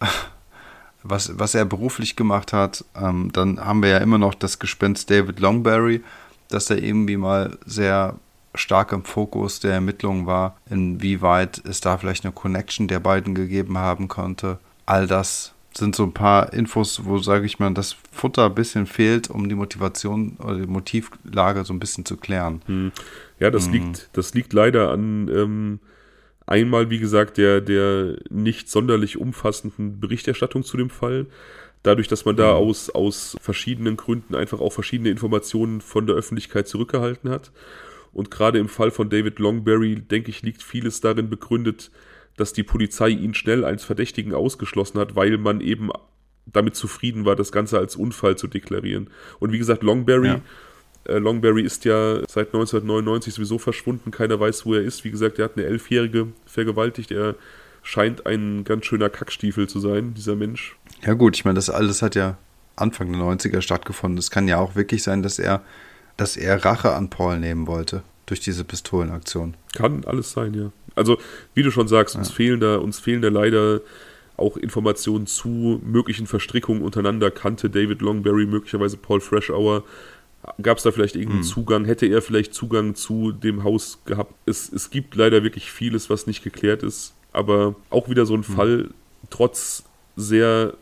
was, 1.02 1.38
was 1.38 1.54
er 1.54 1.66
beruflich 1.66 2.16
gemacht 2.16 2.52
hat. 2.52 2.84
Ähm, 2.96 3.30
dann 3.32 3.60
haben 3.60 3.82
wir 3.82 3.90
ja 3.90 3.98
immer 3.98 4.18
noch 4.18 4.34
das 4.34 4.58
Gespenst 4.58 5.10
David 5.10 5.38
Longberry, 5.40 6.02
dass 6.48 6.70
er 6.70 6.82
irgendwie 6.82 7.16
mal 7.16 7.58
sehr 7.66 8.16
stark 8.54 8.92
im 8.92 9.04
Fokus 9.04 9.60
der 9.60 9.72
Ermittlungen 9.72 10.26
war, 10.26 10.56
inwieweit 10.70 11.62
es 11.64 11.80
da 11.80 11.98
vielleicht 11.98 12.24
eine 12.24 12.32
Connection 12.32 12.88
der 12.88 13.00
beiden 13.00 13.34
gegeben 13.34 13.78
haben 13.78 14.08
konnte. 14.08 14.58
All 14.86 15.06
das 15.06 15.54
sind 15.76 15.96
so 15.96 16.04
ein 16.04 16.12
paar 16.12 16.52
Infos, 16.52 17.04
wo, 17.04 17.18
sage 17.18 17.46
ich 17.46 17.58
mal, 17.58 17.74
das 17.74 17.96
Futter 18.12 18.46
ein 18.46 18.54
bisschen 18.54 18.86
fehlt, 18.86 19.28
um 19.28 19.48
die 19.48 19.56
Motivation 19.56 20.36
oder 20.38 20.60
die 20.60 20.66
Motivlage 20.68 21.64
so 21.64 21.72
ein 21.72 21.80
bisschen 21.80 22.04
zu 22.04 22.16
klären. 22.16 22.62
Hm. 22.66 22.92
Ja, 23.40 23.50
das, 23.50 23.66
hm. 23.66 23.72
liegt, 23.72 24.08
das 24.12 24.34
liegt 24.34 24.52
leider 24.52 24.90
an 24.90 25.28
ähm, 25.28 25.80
einmal, 26.46 26.90
wie 26.90 26.98
gesagt, 26.98 27.38
der, 27.38 27.60
der 27.60 28.16
nicht 28.30 28.70
sonderlich 28.70 29.18
umfassenden 29.18 29.98
Berichterstattung 29.98 30.62
zu 30.62 30.76
dem 30.76 30.90
Fall 30.90 31.26
dadurch, 31.84 32.08
dass 32.08 32.24
man 32.24 32.34
da 32.34 32.52
mhm. 32.52 32.66
aus, 32.68 32.90
aus 32.90 33.36
verschiedenen 33.40 33.96
Gründen 33.96 34.34
einfach 34.34 34.60
auch 34.60 34.72
verschiedene 34.72 35.10
Informationen 35.10 35.80
von 35.80 36.06
der 36.08 36.16
Öffentlichkeit 36.16 36.66
zurückgehalten 36.66 37.30
hat. 37.30 37.52
Und 38.12 38.30
gerade 38.30 38.58
im 38.58 38.68
Fall 38.68 38.90
von 38.90 39.10
David 39.10 39.38
Longberry, 39.38 39.96
denke 39.96 40.30
ich, 40.30 40.42
liegt 40.42 40.62
vieles 40.62 41.00
darin 41.00 41.28
begründet, 41.28 41.90
dass 42.36 42.52
die 42.52 42.62
Polizei 42.62 43.10
ihn 43.10 43.34
schnell 43.34 43.64
als 43.64 43.84
Verdächtigen 43.84 44.34
ausgeschlossen 44.34 44.98
hat, 44.98 45.14
weil 45.14 45.36
man 45.38 45.60
eben 45.60 45.90
damit 46.46 46.74
zufrieden 46.74 47.24
war, 47.24 47.36
das 47.36 47.52
Ganze 47.52 47.78
als 47.78 47.96
Unfall 47.96 48.36
zu 48.36 48.46
deklarieren. 48.46 49.10
Und 49.38 49.52
wie 49.52 49.58
gesagt, 49.58 49.82
Longberry, 49.82 50.28
ja. 50.28 50.40
äh, 51.06 51.18
Longberry 51.18 51.62
ist 51.62 51.84
ja 51.84 52.16
seit 52.28 52.48
1999 52.48 53.34
sowieso 53.34 53.58
verschwunden, 53.58 54.10
keiner 54.10 54.38
weiß, 54.40 54.64
wo 54.64 54.74
er 54.74 54.82
ist. 54.82 55.04
Wie 55.04 55.10
gesagt, 55.10 55.38
er 55.38 55.46
hat 55.46 55.56
eine 55.56 55.66
Elfjährige 55.66 56.28
vergewaltigt, 56.46 57.10
er 57.10 57.34
scheint 57.82 58.26
ein 58.26 58.64
ganz 58.64 58.86
schöner 58.86 59.10
Kackstiefel 59.10 59.68
zu 59.68 59.78
sein, 59.78 60.14
dieser 60.14 60.36
Mensch. 60.36 60.76
Ja 61.04 61.14
gut, 61.14 61.36
ich 61.36 61.44
meine, 61.44 61.56
das 61.56 61.70
alles 61.70 62.02
hat 62.02 62.14
ja 62.14 62.36
Anfang 62.76 63.12
der 63.12 63.20
90er 63.20 63.60
stattgefunden. 63.60 64.18
Es 64.18 64.30
kann 64.30 64.48
ja 64.48 64.58
auch 64.58 64.74
wirklich 64.74 65.02
sein, 65.02 65.22
dass 65.22 65.38
er, 65.38 65.62
dass 66.16 66.36
er 66.36 66.64
Rache 66.64 66.94
an 66.94 67.10
Paul 67.10 67.38
nehmen 67.38 67.66
wollte 67.66 68.02
durch 68.26 68.40
diese 68.40 68.64
Pistolenaktion. 68.64 69.54
Kann 69.74 70.04
alles 70.04 70.32
sein, 70.32 70.54
ja. 70.54 70.72
Also, 70.94 71.18
wie 71.54 71.62
du 71.62 71.70
schon 71.70 71.88
sagst, 71.88 72.14
ja. 72.14 72.20
uns 72.20 72.30
fehlen 72.30 72.60
da, 72.60 72.76
uns 72.76 72.98
fehlen 72.98 73.20
da 73.20 73.28
leider 73.28 73.80
auch 74.36 74.56
Informationen 74.56 75.26
zu 75.26 75.80
möglichen 75.84 76.26
Verstrickungen 76.26 76.82
untereinander. 76.82 77.30
Kannte 77.30 77.70
David 77.70 78.00
Longberry 78.00 78.46
möglicherweise 78.46 78.96
Paul 78.96 79.20
Freshour? 79.20 79.84
Gab 80.60 80.78
es 80.78 80.84
da 80.84 80.90
vielleicht 80.90 81.16
irgendeinen 81.16 81.42
hm. 81.42 81.48
Zugang? 81.48 81.84
Hätte 81.84 82.06
er 82.06 82.20
vielleicht 82.22 82.54
Zugang 82.54 82.94
zu 82.94 83.32
dem 83.32 83.62
Haus 83.62 84.00
gehabt? 84.04 84.34
Es, 84.46 84.72
es 84.72 84.90
gibt 84.90 85.14
leider 85.14 85.42
wirklich 85.42 85.70
vieles, 85.70 86.10
was 86.10 86.26
nicht 86.26 86.42
geklärt 86.42 86.82
ist. 86.82 87.14
Aber 87.32 87.74
auch 87.90 88.08
wieder 88.08 88.26
so 88.26 88.34
ein 88.34 88.46
hm. 88.46 88.54
Fall, 88.54 88.90
trotz 89.30 89.84
sehr 90.16 90.74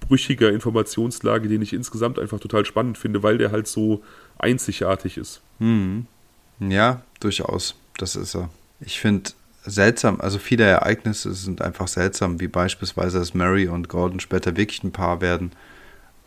brüchiger 0.00 0.50
Informationslage, 0.50 1.48
den 1.48 1.62
ich 1.62 1.72
insgesamt 1.72 2.18
einfach 2.18 2.40
total 2.40 2.64
spannend 2.64 2.98
finde, 2.98 3.22
weil 3.22 3.38
der 3.38 3.52
halt 3.52 3.66
so 3.66 4.02
einzigartig 4.38 5.16
ist. 5.16 5.40
Hm. 5.58 6.06
Ja, 6.60 7.02
durchaus. 7.20 7.74
Das 7.96 8.16
ist 8.16 8.34
er. 8.34 8.50
Ich 8.80 9.00
finde 9.00 9.30
seltsam, 9.64 10.20
also 10.20 10.38
viele 10.38 10.64
Ereignisse 10.64 11.34
sind 11.34 11.62
einfach 11.62 11.88
seltsam, 11.88 12.40
wie 12.40 12.48
beispielsweise, 12.48 13.18
dass 13.18 13.34
Mary 13.34 13.68
und 13.68 13.88
Gordon 13.88 14.20
später 14.20 14.56
wirklich 14.56 14.82
ein 14.82 14.92
Paar 14.92 15.20
werden. 15.20 15.52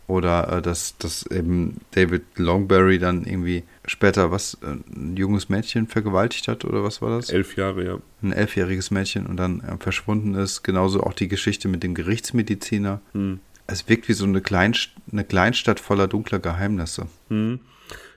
Oder 0.06 0.58
äh, 0.58 0.62
dass, 0.62 0.98
dass 0.98 1.24
eben 1.26 1.80
David 1.92 2.22
Longberry 2.36 2.98
dann 2.98 3.24
irgendwie 3.24 3.64
später 3.86 4.30
was, 4.30 4.58
äh, 4.62 4.76
ein 4.94 5.16
junges 5.16 5.48
Mädchen 5.48 5.86
vergewaltigt 5.86 6.46
hat, 6.48 6.64
oder 6.64 6.84
was 6.84 7.00
war 7.00 7.16
das? 7.16 7.30
Elf 7.30 7.56
Jahre, 7.56 7.84
ja. 7.84 7.98
Ein 8.22 8.32
elfjähriges 8.32 8.90
Mädchen 8.90 9.26
und 9.26 9.38
dann 9.38 9.60
äh, 9.60 9.76
verschwunden 9.78 10.34
ist. 10.34 10.62
Genauso 10.62 11.02
auch 11.02 11.14
die 11.14 11.28
Geschichte 11.28 11.68
mit 11.68 11.82
dem 11.82 11.94
Gerichtsmediziner. 11.94 13.00
Hm. 13.12 13.40
Es 13.66 13.88
wirkt 13.88 14.08
wie 14.08 14.12
so 14.12 14.26
eine, 14.26 14.42
Kleinst 14.42 14.90
eine 15.10 15.24
Kleinstadt 15.24 15.80
voller 15.80 16.06
dunkler 16.06 16.38
Geheimnisse. 16.38 17.06
Hm. 17.28 17.60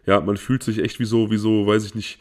Ja, 0.05 0.19
man 0.19 0.35
fühlt 0.37 0.63
sich 0.63 0.79
echt 0.79 0.99
wie 0.99 1.05
so, 1.05 1.31
wie 1.31 1.37
so, 1.37 1.67
weiß 1.67 1.85
ich 1.85 1.95
nicht, 1.95 2.19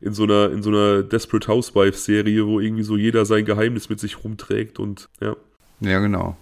in 0.00 0.14
so 0.14 0.24
einer, 0.24 0.50
in 0.50 0.62
so 0.62 0.70
einer 0.70 1.02
Desperate 1.02 1.48
Housewives-Serie, 1.48 2.46
wo 2.46 2.60
irgendwie 2.60 2.82
so 2.82 2.96
jeder 2.96 3.24
sein 3.24 3.44
Geheimnis 3.44 3.88
mit 3.88 4.00
sich 4.00 4.24
rumträgt 4.24 4.78
und 4.78 5.08
ja. 5.20 5.36
Ja, 5.80 6.00
genau. 6.00 6.36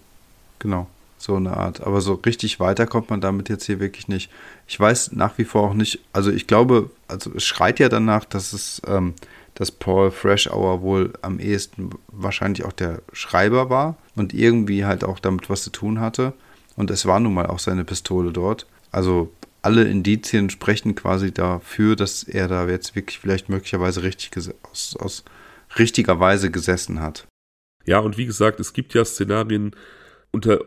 Genau. 0.61 0.89
So 1.21 1.37
eine 1.37 1.55
Art. 1.55 1.83
Aber 1.83 2.01
so 2.01 2.15
richtig 2.15 2.61
weiter 2.61 2.87
kommt 2.87 3.11
man 3.11 3.21
damit 3.21 3.51
jetzt 3.51 3.67
hier 3.67 3.79
wirklich 3.79 4.09
nicht. 4.09 4.31
Ich 4.67 4.81
weiß 4.81 5.13
nach 5.13 5.37
wie 5.37 5.45
vor 5.45 5.69
auch 5.69 5.75
nicht, 5.75 6.01
also 6.15 6.31
ich 6.31 6.47
glaube, 6.47 6.89
also 7.09 7.31
es 7.35 7.45
schreit 7.45 7.79
ja 7.79 7.91
danach, 7.91 8.25
dass 8.25 8.55
es, 8.55 8.81
ähm, 8.87 9.13
dass 9.55 9.71
Paul 9.71 10.13
Freshour 10.13 10.81
wohl 10.81 11.13
am 11.21 11.39
ehesten 11.39 11.91
wahrscheinlich 12.09 12.65
auch 12.65 12.73
der 12.73 13.03
Schreiber 13.13 13.69
war 13.69 13.99
und 14.17 14.33
irgendwie 14.33 14.87
halt 14.87 15.05
auch 15.05 15.19
damit 15.19 15.51
was 15.51 15.65
zu 15.65 15.71
tun 15.71 16.01
hatte. 16.01 16.33
Und 16.75 16.91
es 16.91 17.05
war 17.05 17.21
nun 17.21 17.35
mal 17.35 17.49
auch 17.49 17.59
seine 17.59 17.85
Pistole 17.85 18.33
dort. 18.33 18.67
Also 18.91 19.31
alle 19.61 19.85
Indizien 19.85 20.49
sprechen 20.49 20.95
quasi 20.95 21.35
dafür, 21.35 21.97
dass 21.97 22.23
er 22.23 22.49
da 22.49 22.67
jetzt 22.67 22.97
wirklich 22.97 23.19
vielleicht 23.19 23.51
möglicherweise 23.51 24.03
richtig 24.03 24.31
aus, 24.63 24.97
aus 24.99 25.25
richtiger 25.79 26.19
Weise 26.19 26.51
gesessen 26.51 27.03
hat. 27.03 27.27
Ja, 27.85 27.99
und 27.99 28.17
wie 28.17 28.25
gesagt, 28.25 28.59
es 28.59 28.73
gibt 28.73 28.95
ja 28.95 29.05
Szenarien, 29.05 29.77
unter, 30.33 30.61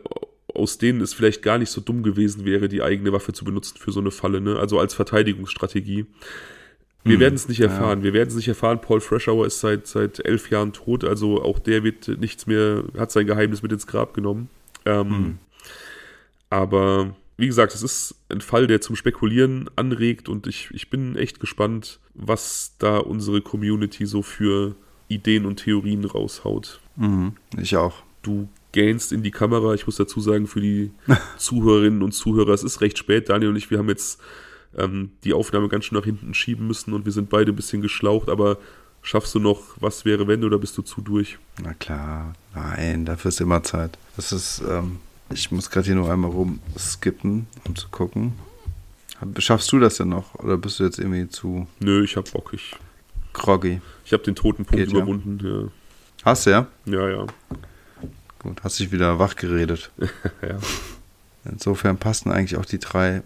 aus 0.54 0.78
denen 0.78 1.00
es 1.00 1.14
vielleicht 1.14 1.42
gar 1.42 1.58
nicht 1.58 1.70
so 1.70 1.80
dumm 1.80 2.02
gewesen 2.02 2.44
wäre, 2.44 2.68
die 2.68 2.82
eigene 2.82 3.12
Waffe 3.12 3.32
zu 3.32 3.44
benutzen 3.44 3.78
für 3.78 3.92
so 3.92 4.00
eine 4.00 4.10
Falle, 4.10 4.40
ne? 4.40 4.58
Also 4.58 4.78
als 4.78 4.94
Verteidigungsstrategie. 4.94 6.06
Wir 7.04 7.14
hm, 7.14 7.20
werden 7.20 7.34
es 7.34 7.48
nicht 7.48 7.60
erfahren. 7.60 7.98
Ja. 7.98 8.04
Wir 8.04 8.12
werden 8.14 8.28
es 8.30 8.36
nicht 8.36 8.48
erfahren. 8.48 8.80
Paul 8.80 9.00
Freshour 9.00 9.46
ist 9.46 9.60
seit, 9.60 9.86
seit 9.86 10.24
elf 10.24 10.50
Jahren 10.50 10.72
tot, 10.72 11.04
also 11.04 11.42
auch 11.42 11.58
der 11.58 11.84
wird 11.84 12.08
nichts 12.08 12.46
mehr, 12.46 12.84
hat 12.96 13.10
sein 13.10 13.26
Geheimnis 13.26 13.62
mit 13.62 13.72
ins 13.72 13.86
Grab 13.86 14.14
genommen. 14.14 14.48
Ähm, 14.86 15.10
hm. 15.10 15.38
Aber 16.50 17.14
wie 17.36 17.46
gesagt, 17.46 17.74
es 17.74 17.82
ist 17.82 18.14
ein 18.28 18.40
Fall, 18.40 18.66
der 18.66 18.80
zum 18.80 18.96
Spekulieren 18.96 19.68
anregt 19.76 20.28
und 20.28 20.46
ich, 20.46 20.70
ich 20.72 20.88
bin 20.88 21.16
echt 21.16 21.40
gespannt, 21.40 21.98
was 22.14 22.76
da 22.78 22.98
unsere 22.98 23.40
Community 23.40 24.06
so 24.06 24.22
für 24.22 24.76
Ideen 25.08 25.44
und 25.44 25.56
Theorien 25.56 26.04
raushaut. 26.04 26.80
Mhm, 26.96 27.34
ich 27.58 27.76
auch. 27.76 28.02
Du 28.22 28.48
gähnst 28.74 29.12
in 29.12 29.22
die 29.22 29.30
Kamera. 29.30 29.72
Ich 29.72 29.86
muss 29.86 29.96
dazu 29.96 30.20
sagen, 30.20 30.46
für 30.46 30.60
die 30.60 30.90
Zuhörerinnen 31.38 32.02
und 32.02 32.12
Zuhörer, 32.12 32.52
es 32.52 32.64
ist 32.64 32.82
recht 32.82 32.98
spät. 32.98 33.30
Daniel 33.30 33.50
und 33.50 33.56
ich, 33.56 33.70
wir 33.70 33.78
haben 33.78 33.88
jetzt 33.88 34.20
ähm, 34.76 35.12
die 35.22 35.32
Aufnahme 35.32 35.68
ganz 35.68 35.86
schön 35.86 35.96
nach 35.96 36.04
hinten 36.04 36.34
schieben 36.34 36.66
müssen 36.66 36.92
und 36.92 37.04
wir 37.06 37.12
sind 37.12 37.30
beide 37.30 37.52
ein 37.52 37.56
bisschen 37.56 37.80
geschlaucht, 37.80 38.28
aber 38.28 38.58
schaffst 39.00 39.34
du 39.34 39.38
noch, 39.38 39.62
was 39.80 40.04
wäre 40.04 40.26
wenn 40.26 40.44
oder 40.44 40.58
bist 40.58 40.76
du 40.76 40.82
zu 40.82 41.00
durch? 41.00 41.38
Na 41.62 41.72
klar, 41.74 42.34
nein, 42.54 43.04
dafür 43.04 43.28
ist 43.28 43.40
immer 43.40 43.62
Zeit. 43.62 43.96
Das 44.16 44.32
ist, 44.32 44.62
ähm, 44.68 44.98
ich 45.30 45.50
muss 45.52 45.70
gerade 45.70 45.86
hier 45.86 45.94
nur 45.94 46.10
einmal 46.10 46.30
rumskippen, 46.30 47.46
um 47.64 47.76
zu 47.76 47.88
gucken. 47.88 48.32
Schaffst 49.38 49.70
du 49.70 49.78
das 49.78 49.96
denn 49.96 50.08
noch 50.08 50.34
oder 50.34 50.58
bist 50.58 50.80
du 50.80 50.84
jetzt 50.84 50.98
irgendwie 50.98 51.28
zu. 51.28 51.68
Nö, 51.78 52.02
ich 52.02 52.16
hab 52.16 52.30
Bock. 52.32 52.50
Ich, 52.52 52.74
groggy. 53.32 53.80
Ich 54.04 54.12
habe 54.12 54.24
den 54.24 54.34
toten 54.34 54.64
Punkt 54.64 54.84
Geht, 54.84 54.92
überwunden, 54.92 55.38
ja. 55.42 55.60
ja. 55.62 55.68
Hast 56.24 56.46
du 56.46 56.50
ja? 56.50 56.66
Ja, 56.86 57.08
ja. 57.08 57.26
Gut, 58.44 58.62
hast 58.62 58.78
dich 58.78 58.92
wieder 58.92 59.18
wach 59.18 59.36
geredet. 59.36 59.90
ja. 60.42 60.58
Insofern 61.46 61.96
passen 61.96 62.30
eigentlich 62.30 62.58
auch 62.58 62.66
die 62.66 62.78
drei 62.78 63.22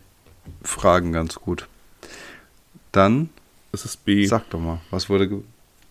Fragen 0.62 1.12
ganz 1.12 1.34
gut. 1.34 1.66
Dann. 2.92 3.28
Es 3.72 3.84
ist 3.84 4.04
B. 4.04 4.26
Sag 4.26 4.48
doch 4.50 4.60
mal, 4.60 4.80
was 4.90 5.10
wurde. 5.10 5.42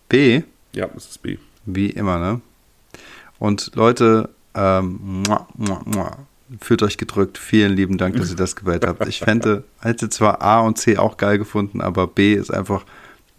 B? 0.07 0.43
Ja, 0.71 0.89
es 0.95 1.09
ist 1.09 1.21
B. 1.21 1.37
Wie 1.65 1.89
immer, 1.89 2.19
ne? 2.19 2.41
Und 3.37 3.75
Leute, 3.75 4.29
ähm, 4.55 5.23
muah, 5.27 5.45
muah, 5.55 5.81
muah, 5.83 6.17
fühlt 6.61 6.81
euch 6.81 6.97
gedrückt. 6.97 7.37
Vielen 7.37 7.73
lieben 7.73 7.97
Dank, 7.97 8.15
dass 8.15 8.29
ihr 8.29 8.37
das 8.37 8.55
gewählt 8.55 8.85
habt. 8.87 9.05
Ich 9.07 9.19
fände, 9.19 9.65
hätte 9.81 10.07
zwar 10.07 10.41
A 10.41 10.61
und 10.61 10.77
C 10.77 10.97
auch 10.97 11.17
geil 11.17 11.37
gefunden, 11.37 11.81
aber 11.81 12.07
B 12.07 12.33
ist 12.33 12.49
einfach 12.49 12.85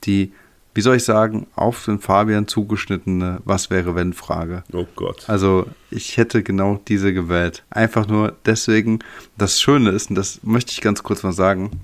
die 0.04 0.34
wie 0.78 0.82
soll 0.82 0.94
ich 0.94 1.02
sagen, 1.02 1.48
auf 1.56 1.86
den 1.86 1.98
Fabian 1.98 2.46
zugeschnittene 2.46 3.40
Was 3.44 3.68
wäre 3.68 3.96
wenn 3.96 4.12
Frage. 4.12 4.62
Oh 4.72 4.86
Gott. 4.94 5.28
Also 5.28 5.66
ich 5.90 6.16
hätte 6.16 6.44
genau 6.44 6.80
diese 6.86 7.12
gewählt. 7.12 7.64
Einfach 7.68 8.06
nur 8.06 8.36
deswegen, 8.46 9.00
das 9.36 9.60
Schöne 9.60 9.90
ist, 9.90 10.10
und 10.10 10.14
das 10.14 10.38
möchte 10.44 10.70
ich 10.70 10.80
ganz 10.80 11.02
kurz 11.02 11.24
mal 11.24 11.32
sagen, 11.32 11.80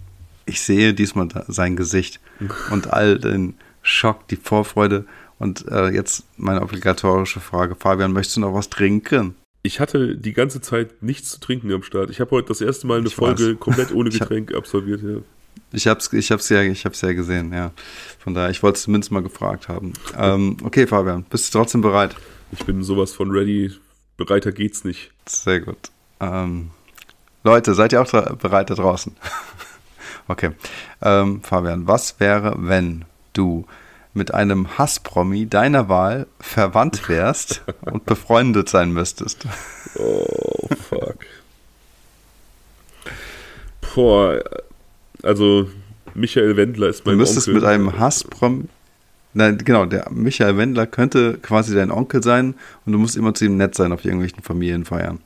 ich 0.46 0.60
sehe 0.60 0.94
diesmal 0.94 1.26
sein 1.48 1.74
Gesicht 1.74 2.20
und 2.70 2.92
all 2.92 3.18
den 3.18 3.54
Schock, 3.82 4.28
die 4.28 4.36
Vorfreude. 4.36 5.06
Und 5.40 5.66
äh, 5.66 5.88
jetzt 5.88 6.26
meine 6.36 6.62
obligatorische 6.62 7.40
Frage. 7.40 7.74
Fabian, 7.74 8.12
möchtest 8.12 8.36
du 8.36 8.42
noch 8.42 8.54
was 8.54 8.70
trinken? 8.70 9.34
Ich 9.64 9.80
hatte 9.80 10.16
die 10.16 10.34
ganze 10.34 10.60
Zeit 10.60 11.02
nichts 11.02 11.30
zu 11.30 11.40
trinken 11.40 11.72
am 11.72 11.82
Start. 11.82 12.10
Ich 12.10 12.20
habe 12.20 12.30
heute 12.30 12.46
das 12.46 12.60
erste 12.60 12.86
Mal 12.86 12.98
eine 12.98 13.08
ich 13.08 13.16
Folge 13.16 13.54
weiß. 13.54 13.58
komplett 13.58 13.92
ohne 13.92 14.10
Getränk 14.10 14.54
absolviert. 14.54 15.02
Ja. 15.02 15.16
Ich 15.74 15.88
hab's, 15.88 16.12
ich 16.12 16.30
hab's 16.30 16.48
ja, 16.48 16.62
ich 16.62 16.84
hab's 16.84 17.00
ja 17.00 17.12
gesehen, 17.12 17.52
ja. 17.52 17.72
Von 18.20 18.34
daher, 18.34 18.50
ich 18.50 18.62
wollte 18.62 18.76
es 18.76 18.82
zumindest 18.84 19.10
mal 19.10 19.22
gefragt 19.22 19.68
haben. 19.68 19.92
Ähm, 20.16 20.56
okay, 20.62 20.86
Fabian, 20.86 21.24
bist 21.24 21.52
du 21.52 21.58
trotzdem 21.58 21.80
bereit? 21.80 22.14
Ich 22.52 22.64
bin 22.64 22.82
sowas 22.84 23.12
von 23.12 23.30
ready. 23.30 23.72
Bereiter 24.16 24.52
geht's 24.52 24.84
nicht. 24.84 25.10
Sehr 25.26 25.60
gut. 25.60 25.90
Ähm, 26.20 26.70
Leute, 27.42 27.74
seid 27.74 27.92
ihr 27.92 28.00
auch 28.00 28.10
bereit 28.36 28.70
da 28.70 28.74
draußen? 28.74 29.16
okay. 30.28 30.52
Ähm, 31.02 31.42
Fabian, 31.42 31.88
was 31.88 32.20
wäre, 32.20 32.54
wenn 32.58 33.04
du 33.32 33.66
mit 34.12 34.32
einem 34.32 34.78
Hasspromi 34.78 35.46
deiner 35.46 35.88
Wahl 35.88 36.28
verwandt 36.38 37.08
wärst 37.08 37.62
und 37.80 38.06
befreundet 38.06 38.68
sein 38.68 38.92
müsstest? 38.92 39.44
Oh, 39.96 40.68
fuck. 40.88 41.26
Boah, 43.94 44.42
also 45.24 45.68
Michael 46.14 46.56
Wendler 46.56 46.88
ist 46.88 47.04
mein 47.04 47.14
Onkel. 47.14 47.24
Du 47.26 47.32
müsstest 47.32 47.48
Onkel. 47.48 47.60
mit 47.60 47.64
einem 47.64 47.98
Hassprom. 47.98 48.68
Nein, 49.32 49.58
genau, 49.58 49.84
der 49.84 50.10
Michael 50.12 50.56
Wendler 50.56 50.86
könnte 50.86 51.38
quasi 51.42 51.74
dein 51.74 51.90
Onkel 51.90 52.22
sein 52.22 52.54
und 52.86 52.92
du 52.92 52.98
musst 52.98 53.16
immer 53.16 53.34
zu 53.34 53.46
ihm 53.46 53.56
nett 53.56 53.74
sein 53.74 53.92
auf 53.92 54.04
irgendwelchen 54.04 54.42
Familienfeiern. 54.42 55.18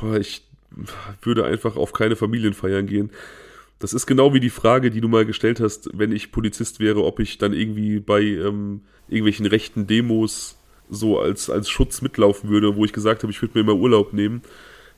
Boah, 0.00 0.16
ich 0.16 0.42
würde 1.22 1.44
einfach 1.44 1.76
auf 1.76 1.92
keine 1.92 2.14
Familienfeiern 2.14 2.86
gehen. 2.86 3.10
Das 3.78 3.92
ist 3.92 4.06
genau 4.06 4.32
wie 4.32 4.40
die 4.40 4.50
Frage, 4.50 4.90
die 4.90 5.00
du 5.00 5.08
mal 5.08 5.26
gestellt 5.26 5.60
hast, 5.60 5.90
wenn 5.92 6.12
ich 6.12 6.32
Polizist 6.32 6.80
wäre, 6.80 7.04
ob 7.04 7.18
ich 7.18 7.38
dann 7.38 7.52
irgendwie 7.52 7.98
bei 7.98 8.22
ähm, 8.22 8.82
irgendwelchen 9.08 9.46
rechten 9.46 9.86
Demos 9.86 10.56
so 10.88 11.18
als, 11.18 11.50
als 11.50 11.68
Schutz 11.68 12.02
mitlaufen 12.02 12.48
würde, 12.48 12.76
wo 12.76 12.84
ich 12.84 12.92
gesagt 12.92 13.22
habe, 13.22 13.32
ich 13.32 13.42
würde 13.42 13.58
mir 13.58 13.62
immer 13.62 13.74
Urlaub 13.74 14.12
nehmen 14.12 14.42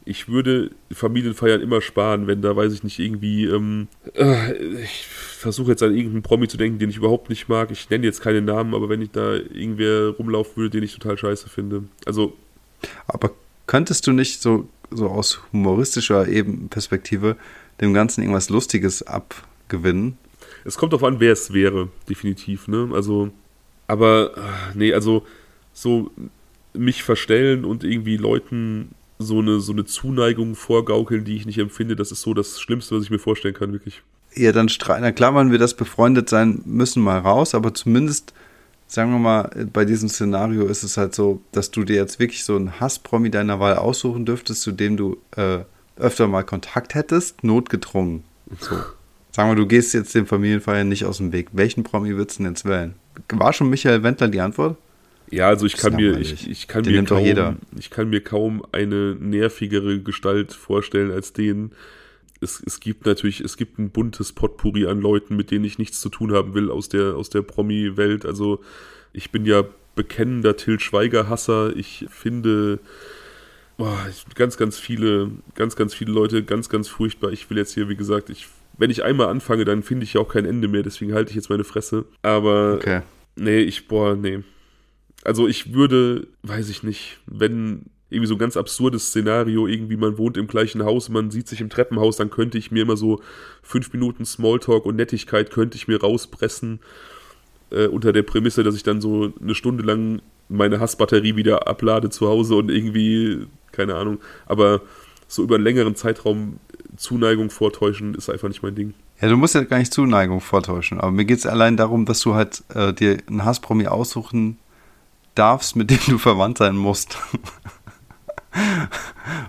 ich 0.08 0.26
würde 0.26 0.70
Familienfeiern 0.90 1.60
immer 1.60 1.82
sparen, 1.82 2.26
wenn 2.26 2.40
da, 2.40 2.56
weiß 2.56 2.72
ich 2.72 2.82
nicht, 2.82 2.98
irgendwie, 2.98 3.44
ähm, 3.44 3.88
äh, 4.14 4.54
ich 4.82 5.06
versuche 5.06 5.70
jetzt 5.70 5.82
an 5.82 5.94
irgendeinen 5.94 6.22
Promi 6.22 6.48
zu 6.48 6.56
denken, 6.56 6.78
den 6.78 6.88
ich 6.88 6.96
überhaupt 6.96 7.28
nicht 7.28 7.48
mag. 7.48 7.70
Ich 7.70 7.90
nenne 7.90 8.06
jetzt 8.06 8.22
keine 8.22 8.40
Namen, 8.40 8.74
aber 8.74 8.88
wenn 8.88 9.02
ich 9.02 9.10
da 9.10 9.34
irgendwer 9.34 10.08
rumlaufen 10.08 10.56
würde, 10.56 10.70
den 10.70 10.82
ich 10.82 10.94
total 10.94 11.18
scheiße 11.18 11.50
finde. 11.50 11.84
Also. 12.06 12.32
Aber 13.06 13.32
könntest 13.66 14.06
du 14.06 14.12
nicht 14.12 14.40
so, 14.40 14.66
so 14.90 15.08
aus 15.08 15.42
humoristischer 15.52 16.26
eben 16.26 16.70
Perspektive 16.70 17.36
dem 17.82 17.92
Ganzen 17.92 18.22
irgendwas 18.22 18.48
Lustiges 18.48 19.02
abgewinnen? 19.02 20.16
Es 20.64 20.78
kommt 20.78 20.94
darauf 20.94 21.06
an, 21.06 21.20
wer 21.20 21.32
es 21.32 21.52
wäre, 21.52 21.88
definitiv, 22.08 22.66
ne? 22.66 22.88
Also, 22.94 23.30
aber, 23.86 24.32
äh, 24.36 24.40
nee, 24.74 24.94
also, 24.94 25.26
so 25.74 26.10
mich 26.72 27.02
verstellen 27.02 27.66
und 27.66 27.84
irgendwie 27.84 28.16
Leuten 28.16 28.94
so 29.18 29.38
eine, 29.40 29.60
so 29.60 29.72
eine 29.72 29.84
Zuneigung 29.84 30.54
vorgaukeln, 30.54 31.24
die 31.24 31.36
ich 31.36 31.46
nicht 31.46 31.58
empfinde, 31.58 31.96
das 31.96 32.12
ist 32.12 32.22
so 32.22 32.34
das 32.34 32.60
Schlimmste, 32.60 32.96
was 32.96 33.04
ich 33.04 33.10
mir 33.10 33.18
vorstellen 33.18 33.54
kann, 33.54 33.72
wirklich. 33.72 34.02
Ja, 34.34 34.52
dann 34.52 34.70
na 35.00 35.12
klammern 35.12 35.50
wir 35.50 35.58
das 35.58 35.74
befreundet 35.74 36.28
sein 36.28 36.62
müssen 36.64 37.02
mal 37.02 37.18
raus, 37.18 37.54
aber 37.54 37.74
zumindest, 37.74 38.32
sagen 38.86 39.10
wir 39.10 39.18
mal, 39.18 39.66
bei 39.72 39.84
diesem 39.84 40.08
Szenario 40.08 40.66
ist 40.66 40.84
es 40.84 40.96
halt 40.96 41.14
so, 41.14 41.40
dass 41.52 41.70
du 41.70 41.84
dir 41.84 41.96
jetzt 41.96 42.18
wirklich 42.18 42.44
so 42.44 42.54
einen 42.54 42.78
Hasspromi 42.78 43.30
deiner 43.30 43.58
Wahl 43.58 43.76
aussuchen 43.76 44.24
dürftest, 44.24 44.62
zu 44.62 44.72
dem 44.72 44.96
du 44.96 45.16
äh, 45.36 45.60
öfter 45.96 46.28
mal 46.28 46.44
Kontakt 46.44 46.94
hättest, 46.94 47.42
notgedrungen. 47.42 48.22
So. 48.60 48.76
Sagen 49.32 49.50
wir, 49.50 49.56
du 49.56 49.66
gehst 49.66 49.94
jetzt 49.94 50.14
den 50.14 50.26
Familienfeiern 50.26 50.88
nicht 50.88 51.04
aus 51.04 51.18
dem 51.18 51.32
Weg. 51.32 51.48
Welchen 51.52 51.82
Promi 51.82 52.16
würdest 52.16 52.38
du 52.38 52.44
denn 52.44 52.52
jetzt 52.52 52.64
wählen? 52.64 52.94
War 53.30 53.52
schon 53.52 53.70
Michael 53.70 54.02
Wendler 54.02 54.28
die 54.28 54.40
Antwort? 54.40 54.76
Ja, 55.30 55.48
also 55.48 55.66
ich 55.66 55.76
kann 55.76 55.94
mir, 55.96 56.18
ich, 56.18 56.48
ich 56.48 56.68
kann 56.68 56.84
mir 56.84 57.04
kaum, 57.04 57.58
ich 57.78 57.90
kann 57.90 58.08
mir 58.10 58.20
kaum 58.20 58.64
eine 58.72 59.14
nervigere 59.14 60.00
Gestalt 60.00 60.52
vorstellen 60.52 61.10
als 61.10 61.32
den. 61.32 61.72
Es, 62.40 62.62
es 62.64 62.80
gibt 62.80 63.04
natürlich, 63.04 63.40
es 63.40 63.56
gibt 63.56 63.78
ein 63.78 63.90
buntes 63.90 64.32
Potpourri 64.32 64.86
an 64.86 65.00
Leuten, 65.00 65.36
mit 65.36 65.50
denen 65.50 65.64
ich 65.64 65.78
nichts 65.78 66.00
zu 66.00 66.08
tun 66.08 66.32
haben 66.32 66.54
will 66.54 66.70
aus 66.70 66.88
der, 66.88 67.14
aus 67.16 67.30
der 67.30 67.42
Promi-Welt. 67.42 68.24
Also 68.24 68.60
ich 69.12 69.30
bin 69.30 69.44
ja 69.44 69.64
bekennender 69.96 70.56
Till 70.56 70.78
Schweiger-Hasser. 70.78 71.76
Ich 71.76 72.06
finde 72.10 72.78
boah, 73.78 74.06
ganz, 74.34 74.56
ganz 74.56 74.78
viele, 74.78 75.30
ganz, 75.54 75.74
ganz 75.76 75.94
viele 75.94 76.12
Leute, 76.12 76.42
ganz, 76.44 76.68
ganz 76.68 76.88
furchtbar. 76.88 77.32
Ich 77.32 77.48
will 77.48 77.56
jetzt 77.56 77.74
hier, 77.74 77.88
wie 77.88 77.96
gesagt, 77.96 78.28
ich, 78.28 78.46
wenn 78.76 78.90
ich 78.90 79.02
einmal 79.02 79.28
anfange, 79.28 79.64
dann 79.64 79.82
finde 79.82 80.04
ich 80.04 80.14
ja 80.14 80.20
auch 80.20 80.28
kein 80.28 80.44
Ende 80.44 80.68
mehr, 80.68 80.82
deswegen 80.82 81.14
halte 81.14 81.30
ich 81.30 81.36
jetzt 81.36 81.48
meine 81.48 81.64
Fresse. 81.64 82.04
Aber 82.22 82.74
Okay. 82.74 83.00
nee, 83.36 83.60
ich, 83.60 83.88
boah, 83.88 84.14
nee. 84.14 84.40
Also 85.24 85.48
ich 85.48 85.74
würde, 85.74 86.28
weiß 86.42 86.68
ich 86.68 86.82
nicht, 86.82 87.18
wenn 87.26 87.86
irgendwie 88.10 88.28
so 88.28 88.34
ein 88.34 88.38
ganz 88.38 88.56
absurdes 88.56 89.08
Szenario, 89.08 89.66
irgendwie 89.66 89.96
man 89.96 90.16
wohnt 90.16 90.36
im 90.36 90.46
gleichen 90.46 90.82
Haus, 90.84 91.08
man 91.08 91.30
sieht 91.30 91.48
sich 91.48 91.60
im 91.60 91.68
Treppenhaus, 91.68 92.16
dann 92.16 92.30
könnte 92.30 92.56
ich 92.56 92.70
mir 92.70 92.82
immer 92.82 92.96
so 92.96 93.20
fünf 93.62 93.92
Minuten 93.92 94.24
Smalltalk 94.24 94.86
und 94.86 94.96
Nettigkeit 94.96 95.50
könnte 95.50 95.76
ich 95.76 95.88
mir 95.88 96.00
rauspressen, 96.00 96.80
äh, 97.70 97.86
unter 97.86 98.12
der 98.12 98.22
Prämisse, 98.22 98.62
dass 98.62 98.74
ich 98.74 98.82
dann 98.82 99.00
so 99.00 99.32
eine 99.40 99.54
Stunde 99.54 99.82
lang 99.82 100.22
meine 100.48 100.80
Hassbatterie 100.80 101.36
wieder 101.36 101.68
ablade 101.68 102.08
zu 102.08 102.28
Hause 102.28 102.54
und 102.54 102.70
irgendwie, 102.70 103.46
keine 103.72 103.96
Ahnung, 103.96 104.18
aber 104.46 104.80
so 105.26 105.42
über 105.42 105.56
einen 105.56 105.64
längeren 105.64 105.94
Zeitraum 105.94 106.58
Zuneigung 106.96 107.50
vortäuschen 107.50 108.14
ist 108.14 108.30
einfach 108.30 108.48
nicht 108.48 108.62
mein 108.62 108.74
Ding. 108.74 108.94
Ja, 109.20 109.28
du 109.28 109.36
musst 109.36 109.54
ja 109.54 109.62
gar 109.64 109.78
nicht 109.78 109.92
Zuneigung 109.92 110.40
vortäuschen, 110.40 110.98
aber 110.98 111.10
mir 111.10 111.26
geht 111.26 111.38
es 111.38 111.46
allein 111.46 111.76
darum, 111.76 112.06
dass 112.06 112.20
du 112.20 112.34
halt 112.34 112.62
äh, 112.74 112.94
dir 112.94 113.18
einen 113.26 113.44
Hasspromi 113.44 113.86
aussuchen 113.86 114.56
darfst, 115.38 115.76
mit 115.76 115.90
dem 115.90 116.00
du 116.06 116.18
verwandt 116.18 116.58
sein 116.58 116.76
musst. 116.76 117.18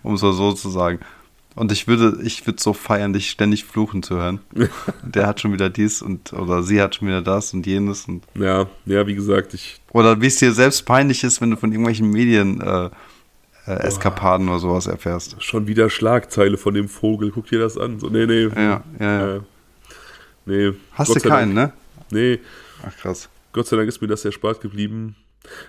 um 0.03 0.15
es 0.15 0.21
mal 0.21 0.33
so 0.33 0.53
zu 0.53 0.69
sagen. 0.69 0.99
Und 1.55 1.71
ich 1.71 1.87
würde, 1.87 2.19
ich 2.23 2.45
würde 2.45 2.61
so 2.61 2.73
feiern, 2.73 3.11
dich 3.11 3.29
ständig 3.29 3.65
fluchen 3.65 4.03
zu 4.03 4.15
hören. 4.15 4.39
Der 5.03 5.27
hat 5.27 5.41
schon 5.41 5.51
wieder 5.51 5.69
dies 5.69 6.01
und 6.01 6.31
oder 6.31 6.63
sie 6.63 6.81
hat 6.81 6.95
schon 6.95 7.07
wieder 7.07 7.21
das 7.21 7.53
und 7.53 7.65
jenes 7.65 8.05
und 8.05 8.23
Ja, 8.35 8.67
ja, 8.85 9.07
wie 9.07 9.15
gesagt, 9.15 9.53
ich, 9.53 9.81
oder 9.91 10.21
wie 10.21 10.27
es 10.27 10.37
dir 10.37 10.53
selbst 10.53 10.85
peinlich 10.85 11.23
ist, 11.23 11.41
wenn 11.41 11.51
du 11.51 11.57
von 11.57 11.71
irgendwelchen 11.71 12.09
Medien 12.11 12.61
äh, 12.61 12.89
äh, 13.65 13.71
Eskapaden 13.71 14.47
oder 14.47 14.59
sowas 14.59 14.87
erfährst. 14.87 15.41
schon 15.43 15.67
wieder 15.67 15.89
Schlagzeile 15.89 16.57
von 16.57 16.73
dem 16.73 16.87
Vogel, 16.87 17.31
guck 17.31 17.47
dir 17.47 17.59
das 17.59 17.77
an. 17.77 17.99
So, 17.99 18.09
nee, 18.09 18.25
nee. 18.25 18.43
Ja, 18.43 18.83
ja, 18.99 19.01
ja. 19.19 19.35
Äh, 19.35 19.41
nee. 20.45 20.73
Hast 20.93 21.09
Gott 21.09 21.25
du 21.25 21.29
keinen, 21.29 21.55
Dank, 21.55 21.73
ne? 22.11 22.11
Nee, 22.11 22.39
Ach 22.87 22.95
krass. 22.95 23.27
Gott 23.51 23.67
sei 23.67 23.77
Dank 23.77 23.89
ist 23.89 24.01
mir 24.01 24.07
das 24.07 24.21
sehr 24.21 24.31
spart 24.31 24.61
geblieben. 24.61 25.15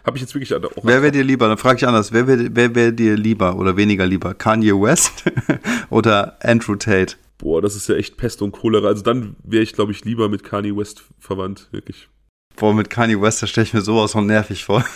Habe 0.05 0.17
ich 0.17 0.23
jetzt 0.23 0.35
wirklich 0.35 0.55
auch. 0.55 0.61
Wer 0.83 1.03
wäre 1.03 1.13
dir 1.13 1.25
lieber? 1.25 1.49
Dann 1.49 1.59
frage 1.59 1.79
ich 1.79 1.87
anders. 1.87 2.13
Wer 2.13 2.27
wäre 2.27 2.49
wer 2.53 2.75
wär 2.75 2.93
dir 2.93 3.17
lieber 3.17 3.57
oder 3.57 3.77
weniger 3.77 4.07
lieber? 4.07 4.35
Kanye 4.35 4.73
West 4.73 5.25
oder 5.91 6.37
Andrew 6.43 6.77
Tate? 6.77 7.17
Boah, 7.39 7.63
das 7.63 7.75
ist 7.75 7.89
ja 7.89 7.95
echt 7.95 8.17
Pest 8.17 8.43
und 8.43 8.53
Cholera. 8.53 8.89
Also 8.89 9.03
dann 9.03 9.37
wäre 9.43 9.63
ich, 9.63 9.73
glaube 9.73 9.93
ich, 9.93 10.05
lieber 10.05 10.29
mit 10.29 10.45
Kanye 10.45 10.77
West 10.77 11.05
verwandt, 11.19 11.69
wirklich. 11.71 12.09
Boah, 12.57 12.75
mit 12.75 12.91
Kanye 12.91 13.21
West, 13.21 13.43
da 13.43 13.47
stelle 13.47 13.67
ich 13.67 13.73
mir 13.73 13.81
sowas 13.81 14.13
von 14.13 14.27
nervig 14.27 14.65
vor. 14.65 14.85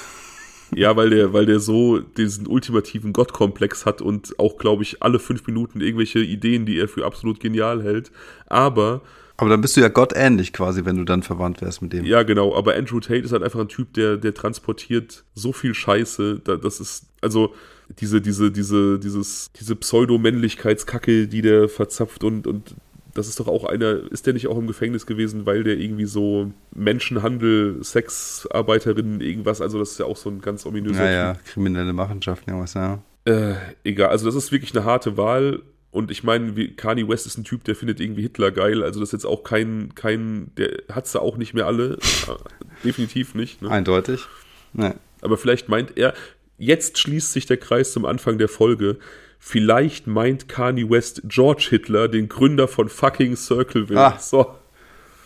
Ja, 0.74 0.96
weil 0.96 1.10
der, 1.10 1.32
weil 1.32 1.46
der 1.46 1.60
so 1.60 2.00
diesen 2.00 2.46
ultimativen 2.48 3.12
Gottkomplex 3.12 3.86
hat 3.86 4.00
und 4.00 4.38
auch, 4.40 4.56
glaube 4.58 4.82
ich, 4.82 5.02
alle 5.02 5.20
fünf 5.20 5.46
Minuten 5.46 5.80
irgendwelche 5.80 6.18
Ideen, 6.18 6.66
die 6.66 6.78
er 6.78 6.88
für 6.88 7.04
absolut 7.04 7.38
genial 7.38 7.82
hält. 7.82 8.10
Aber, 8.46 9.02
Aber 9.36 9.50
dann 9.50 9.60
bist 9.60 9.76
du 9.76 9.80
ja 9.80 9.88
gottähnlich 9.88 10.52
quasi, 10.52 10.84
wenn 10.84 10.96
du 10.96 11.04
dann 11.04 11.22
verwandt 11.22 11.60
wärst 11.60 11.82
mit 11.82 11.92
dem. 11.92 12.04
ja, 12.04 12.22
genau, 12.22 12.54
aber 12.54 12.74
Andrew 12.74 13.00
Tate 13.00 13.20
ist 13.20 13.32
halt 13.32 13.42
einfach 13.42 13.60
ein 13.60 13.68
Typ, 13.68 13.92
der, 13.94 14.16
der 14.16 14.32
transportiert 14.32 15.24
so 15.34 15.52
viel 15.52 15.74
Scheiße. 15.74 16.40
Da, 16.44 16.56
das 16.56 16.80
ist, 16.80 17.06
also, 17.20 17.52
diese, 18.00 18.20
diese, 18.20 18.50
diese, 18.50 18.98
dieses, 18.98 19.50
diese 19.58 19.76
Pseudo-Männlichkeitskacke, 19.76 21.28
die 21.28 21.42
der 21.42 21.68
verzapft 21.68 22.24
und, 22.24 22.46
und 22.46 22.74
das 23.14 23.28
ist 23.28 23.38
doch 23.38 23.46
auch 23.46 23.64
einer, 23.64 24.10
ist 24.10 24.26
der 24.26 24.34
nicht 24.34 24.48
auch 24.48 24.58
im 24.58 24.66
Gefängnis 24.66 25.06
gewesen, 25.06 25.46
weil 25.46 25.62
der 25.62 25.78
irgendwie 25.78 26.06
so 26.06 26.50
Menschenhandel, 26.74 27.82
Sexarbeiterinnen, 27.82 29.20
irgendwas, 29.20 29.60
also 29.60 29.78
das 29.78 29.92
ist 29.92 29.98
ja 29.98 30.06
auch 30.06 30.16
so 30.16 30.30
ein 30.30 30.40
ganz 30.40 30.66
ominöser 30.66 31.04
Naja, 31.04 31.36
kriminelle 31.44 31.92
Machenschaften, 31.92 32.50
irgendwas, 32.50 32.74
ja. 32.74 32.98
Äh, 33.24 33.54
egal, 33.84 34.08
also 34.08 34.26
das 34.26 34.34
ist 34.34 34.52
wirklich 34.52 34.74
eine 34.76 34.84
harte 34.84 35.16
Wahl. 35.16 35.62
Und 35.94 36.10
ich 36.10 36.24
meine, 36.24 36.52
Kanye 36.70 37.08
West 37.08 37.24
ist 37.24 37.38
ein 37.38 37.44
Typ, 37.44 37.62
der 37.62 37.76
findet 37.76 38.00
irgendwie 38.00 38.22
Hitler 38.22 38.50
geil. 38.50 38.82
Also 38.82 38.98
das 38.98 39.10
ist 39.10 39.12
jetzt 39.12 39.26
auch 39.26 39.44
kein, 39.44 39.94
kein 39.94 40.50
der 40.56 40.82
hat 40.92 41.06
sie 41.06 41.20
auch 41.20 41.36
nicht 41.36 41.54
mehr 41.54 41.66
alle. 41.66 41.98
Definitiv 42.84 43.36
nicht. 43.36 43.62
Ne? 43.62 43.70
Eindeutig. 43.70 44.26
Nee. 44.72 44.94
Aber 45.20 45.38
vielleicht 45.38 45.68
meint 45.68 45.96
er, 45.96 46.12
jetzt 46.58 46.98
schließt 46.98 47.32
sich 47.32 47.46
der 47.46 47.58
Kreis 47.58 47.92
zum 47.92 48.06
Anfang 48.06 48.38
der 48.38 48.48
Folge. 48.48 48.98
Vielleicht 49.38 50.08
meint 50.08 50.48
Kanye 50.48 50.90
West 50.90 51.22
George 51.26 51.68
Hitler, 51.70 52.08
den 52.08 52.28
Gründer 52.28 52.66
von 52.66 52.88
fucking 52.88 53.36
Circleville. 53.36 54.00
Ah. 54.00 54.18
So, 54.18 54.52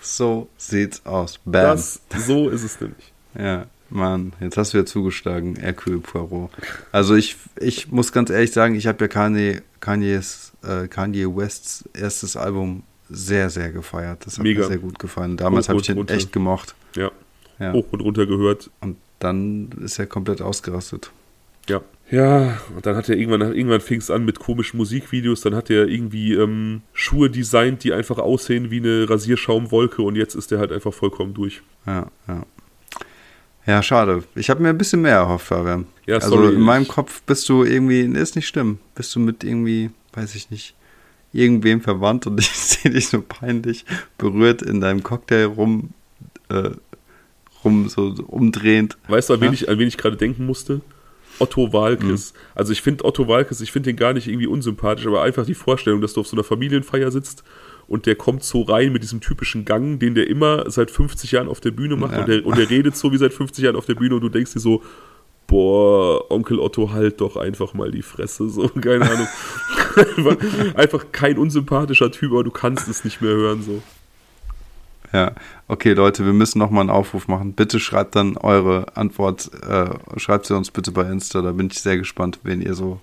So 0.02 0.50
sieht's 0.58 1.06
aus. 1.06 1.40
Bam. 1.46 1.62
das, 1.62 2.02
so 2.26 2.50
ist 2.50 2.62
es 2.62 2.78
nämlich. 2.78 3.14
Ja, 3.38 3.68
Mann, 3.88 4.34
jetzt 4.38 4.58
hast 4.58 4.74
du 4.74 4.78
ja 4.78 4.84
zugeschlagen, 4.84 5.56
Hercule 5.56 6.00
Poirot. 6.00 6.50
Also 6.92 7.14
ich, 7.14 7.36
ich 7.58 7.90
muss 7.90 8.12
ganz 8.12 8.28
ehrlich 8.28 8.52
sagen, 8.52 8.74
ich 8.74 8.86
habe 8.86 9.02
ja 9.02 9.08
Kanye, 9.08 9.62
Kanye's, 9.80 10.47
äh, 10.62 10.88
Kanye 10.88 11.26
Wests 11.26 11.88
erstes 11.94 12.36
Album 12.36 12.82
sehr, 13.10 13.48
sehr 13.50 13.70
gefeiert. 13.72 14.26
Das 14.26 14.36
hat 14.38 14.42
Mega. 14.44 14.60
mir 14.62 14.66
sehr 14.66 14.78
gut 14.78 14.98
gefallen. 14.98 15.36
Damals 15.36 15.68
habe 15.68 15.80
ich 15.80 15.88
ihn 15.88 15.96
runter. 15.96 16.14
echt 16.14 16.32
gemocht. 16.32 16.74
Ja, 16.94 17.10
Ja. 17.58 17.72
hoch 17.72 17.86
und 17.90 18.00
runter 18.00 18.26
gehört. 18.26 18.70
Und 18.80 18.96
dann 19.18 19.70
ist 19.82 19.98
er 19.98 20.06
komplett 20.06 20.42
ausgerastet. 20.42 21.10
Ja. 21.68 21.80
Ja, 22.10 22.58
und 22.74 22.86
dann 22.86 22.96
hat 22.96 23.08
er 23.10 23.16
irgendwann, 23.18 23.42
irgendwann 23.52 23.82
fing 23.82 23.98
es 24.00 24.10
an 24.10 24.24
mit 24.24 24.38
komischen 24.38 24.78
Musikvideos, 24.78 25.42
dann 25.42 25.54
hat 25.54 25.68
er 25.68 25.86
irgendwie 25.88 26.32
ähm, 26.32 26.80
Schuhe 26.94 27.28
designt, 27.28 27.84
die 27.84 27.92
einfach 27.92 28.16
aussehen 28.18 28.70
wie 28.70 28.78
eine 28.78 29.10
Rasierschaumwolke 29.10 30.00
und 30.00 30.16
jetzt 30.16 30.34
ist 30.34 30.50
er 30.50 30.58
halt 30.58 30.72
einfach 30.72 30.94
vollkommen 30.94 31.34
durch. 31.34 31.60
Ja, 31.86 32.06
ja. 32.26 32.46
Ja, 33.66 33.82
schade. 33.82 34.24
Ich 34.34 34.48
habe 34.48 34.62
mir 34.62 34.70
ein 34.70 34.78
bisschen 34.78 35.02
mehr 35.02 35.16
erhofft, 35.16 35.48
Fabian. 35.48 35.86
Ja, 36.06 36.14
also 36.16 36.30
sorry, 36.36 36.54
in 36.54 36.60
meinem 36.60 36.82
ich- 36.84 36.88
Kopf 36.88 37.20
bist 37.26 37.46
du 37.50 37.64
irgendwie, 37.64 38.00
ist 38.00 38.36
nicht 38.36 38.48
schlimm. 38.48 38.78
Bist 38.94 39.14
du 39.14 39.20
mit 39.20 39.44
irgendwie, 39.44 39.90
weiß 40.18 40.34
ich 40.34 40.50
nicht, 40.50 40.74
irgendwem 41.32 41.80
verwandt 41.80 42.26
und 42.26 42.38
ich 42.40 42.48
sehe 42.50 42.90
dich 42.92 43.08
so 43.08 43.22
peinlich 43.26 43.84
berührt 44.18 44.62
in 44.62 44.80
deinem 44.80 45.02
Cocktail 45.02 45.44
rum, 45.46 45.90
äh, 46.48 46.70
rum 47.64 47.88
so 47.88 48.14
umdrehend. 48.26 48.96
Weißt 49.08 49.28
du, 49.30 49.34
an 49.34 49.40
wen 49.40 49.46
Ja. 49.48 49.52
ich, 49.54 49.68
an 49.68 49.78
wen 49.78 49.88
ich 49.88 49.96
gerade 49.98 50.16
denken 50.16 50.46
musste? 50.46 50.80
Otto 51.40 51.72
Walkes. 51.72 52.32
Also 52.56 52.72
ich 52.72 52.82
finde 52.82 53.04
Otto 53.04 53.28
Walkes, 53.28 53.60
ich 53.60 53.70
finde 53.70 53.90
den 53.90 53.96
gar 53.96 54.12
nicht 54.12 54.26
irgendwie 54.26 54.48
unsympathisch, 54.48 55.06
aber 55.06 55.22
einfach 55.22 55.46
die 55.46 55.54
Vorstellung, 55.54 56.00
dass 56.00 56.14
du 56.14 56.20
auf 56.20 56.26
so 56.26 56.34
einer 56.36 56.42
Familienfeier 56.42 57.12
sitzt 57.12 57.44
und 57.86 58.06
der 58.06 58.16
kommt 58.16 58.42
so 58.42 58.62
rein 58.62 58.92
mit 58.92 59.04
diesem 59.04 59.20
typischen 59.20 59.64
Gang, 59.64 60.00
den 60.00 60.16
der 60.16 60.26
immer 60.28 60.68
seit 60.68 60.90
50 60.90 61.30
Jahren 61.30 61.46
auf 61.48 61.60
der 61.60 61.70
Bühne 61.70 61.94
macht 61.96 62.12
Ja. 62.14 62.20
und, 62.20 62.28
der, 62.28 62.44
und 62.44 62.58
der 62.58 62.68
redet 62.68 62.96
so 62.96 63.12
wie 63.12 63.18
seit 63.18 63.32
50 63.32 63.62
Jahren 63.62 63.76
auf 63.76 63.86
der 63.86 63.94
Bühne 63.94 64.16
und 64.16 64.22
du 64.22 64.28
denkst 64.30 64.52
dir 64.54 64.58
so, 64.60 64.82
boah, 65.46 66.28
Onkel 66.30 66.58
Otto, 66.58 66.90
halt 66.92 67.20
doch 67.20 67.36
einfach 67.36 67.72
mal 67.72 67.92
die 67.92 68.02
Fresse, 68.02 68.48
so, 68.48 68.68
keine 68.68 69.08
Ahnung. 69.08 69.28
einfach, 70.74 71.06
kein 71.12 71.38
unsympathischer 71.38 72.10
Typ, 72.10 72.32
aber 72.32 72.44
du 72.44 72.50
kannst 72.50 72.88
es 72.88 73.04
nicht 73.04 73.20
mehr 73.20 73.32
hören, 73.32 73.62
so. 73.62 73.82
Ja, 75.12 75.32
okay, 75.68 75.94
Leute, 75.94 76.26
wir 76.26 76.34
müssen 76.34 76.58
nochmal 76.58 76.82
einen 76.82 76.90
Aufruf 76.90 77.28
machen. 77.28 77.54
Bitte 77.54 77.80
schreibt 77.80 78.14
dann 78.14 78.36
eure 78.36 78.94
Antwort, 78.94 79.50
äh, 79.66 79.88
schreibt 80.18 80.46
sie 80.46 80.54
uns 80.54 80.70
bitte 80.70 80.92
bei 80.92 81.10
Insta, 81.10 81.40
da 81.40 81.52
bin 81.52 81.68
ich 81.68 81.80
sehr 81.80 81.96
gespannt, 81.96 82.40
wen 82.42 82.60
ihr 82.60 82.74
so 82.74 83.00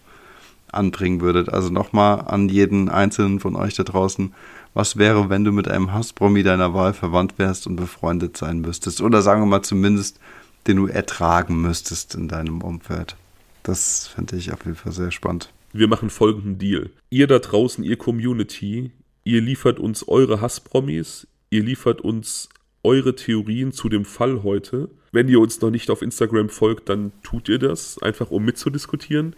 anbringen 0.72 1.22
würdet. 1.22 1.50
Also 1.50 1.70
nochmal 1.70 2.22
an 2.28 2.50
jeden 2.50 2.90
einzelnen 2.90 3.40
von 3.40 3.56
euch 3.56 3.74
da 3.74 3.84
draußen, 3.84 4.34
was 4.76 4.98
wäre, 4.98 5.30
wenn 5.30 5.44
du 5.44 5.52
mit 5.52 5.68
einem 5.68 5.94
Hasspromi 5.94 6.44
deiner 6.44 6.74
Wahl 6.74 6.94
verwandt 6.94 7.40
wärst 7.40 7.66
und 7.66 7.76
befreundet 7.78 8.38
sein 8.38 8.60
müsstest? 8.60 9.02
Oder 9.02 9.22
sagen 9.22 9.42
wir 9.42 9.48
mal 9.48 9.64
zumindest, 9.64 10.20
den 10.68 10.78
du 10.78 10.88
ertragen 10.88 11.62
müsstest 11.62 12.14
in 12.14 12.28
deinem 12.28 12.62
Umfeld. 12.62 13.16
Das 13.64 14.08
fände 14.08 14.36
ich 14.36 14.52
auf 14.52 14.66
jeden 14.66 14.78
Fall 14.78 14.92
sehr 14.92 15.12
spannend. 15.12 15.50
Wir 15.78 15.88
machen 15.88 16.10
folgenden 16.10 16.58
Deal. 16.58 16.90
Ihr 17.10 17.28
da 17.28 17.40
draußen, 17.40 17.84
ihr 17.84 17.98
Community, 17.98 18.92
ihr 19.24 19.42
liefert 19.42 19.80
uns 19.80 20.08
eure 20.08 20.42
Hasspromis, 20.42 21.28
ihr 21.50 21.64
liefert 21.64 22.02
uns 22.02 22.50
eure 22.84 23.16
Theorien 23.16 23.72
zu 23.72 23.90
dem 23.90 24.06
Fall 24.06 24.44
heute. 24.44 24.90
Wenn 25.12 25.28
ihr 25.28 25.40
uns 25.40 25.60
noch 25.62 25.72
nicht 25.72 25.90
auf 25.90 26.02
Instagram 26.02 26.50
folgt, 26.50 26.90
dann 26.90 27.12
tut 27.24 27.50
ihr 27.50 27.60
das, 27.60 28.02
einfach 28.02 28.32
um 28.32 28.46
mitzudiskutieren. 28.46 29.36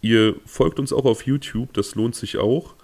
Ihr 0.00 0.36
folgt 0.46 0.78
uns 0.78 0.92
auch 0.92 1.04
auf 1.04 1.26
YouTube, 1.26 1.72
das 1.74 1.94
lohnt 1.94 2.14
sich 2.14 2.38
auch. 2.38 2.76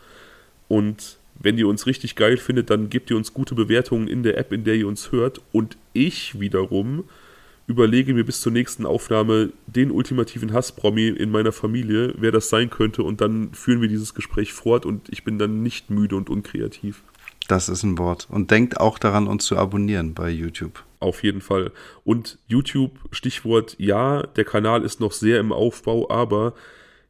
Und 0.68 1.18
wenn 1.38 1.56
ihr 1.56 1.68
uns 1.68 1.86
richtig 1.86 2.16
geil 2.16 2.36
findet, 2.36 2.70
dann 2.70 2.90
gebt 2.90 3.10
ihr 3.10 3.16
uns 3.16 3.32
gute 3.32 3.54
Bewertungen 3.54 4.08
in 4.08 4.22
der 4.22 4.36
App, 4.36 4.52
in 4.52 4.64
der 4.64 4.74
ihr 4.74 4.88
uns 4.88 5.12
hört. 5.12 5.40
Und 5.52 5.78
ich 5.92 6.38
wiederum 6.38 7.04
überlege 7.70 8.14
mir 8.14 8.24
bis 8.24 8.40
zur 8.40 8.50
nächsten 8.50 8.84
Aufnahme 8.84 9.52
den 9.68 9.92
ultimativen 9.92 10.52
Hasspromi 10.52 11.06
in 11.06 11.30
meiner 11.30 11.52
Familie, 11.52 12.12
wer 12.18 12.32
das 12.32 12.48
sein 12.48 12.68
könnte. 12.68 13.04
Und 13.04 13.20
dann 13.20 13.54
führen 13.54 13.80
wir 13.80 13.88
dieses 13.88 14.12
Gespräch 14.12 14.52
fort 14.52 14.84
und 14.84 15.08
ich 15.08 15.22
bin 15.22 15.38
dann 15.38 15.62
nicht 15.62 15.88
müde 15.88 16.16
und 16.16 16.28
unkreativ. 16.28 17.04
Das 17.46 17.68
ist 17.68 17.84
ein 17.84 17.96
Wort. 17.96 18.26
Und 18.28 18.50
denkt 18.50 18.80
auch 18.80 18.98
daran, 18.98 19.28
uns 19.28 19.44
zu 19.44 19.56
abonnieren 19.56 20.14
bei 20.14 20.30
YouTube. 20.30 20.84
Auf 20.98 21.22
jeden 21.22 21.40
Fall. 21.40 21.70
Und 22.04 22.38
YouTube, 22.48 22.98
Stichwort, 23.12 23.76
ja, 23.78 24.24
der 24.24 24.44
Kanal 24.44 24.84
ist 24.84 24.98
noch 24.98 25.12
sehr 25.12 25.38
im 25.38 25.52
Aufbau, 25.52 26.10
aber 26.10 26.54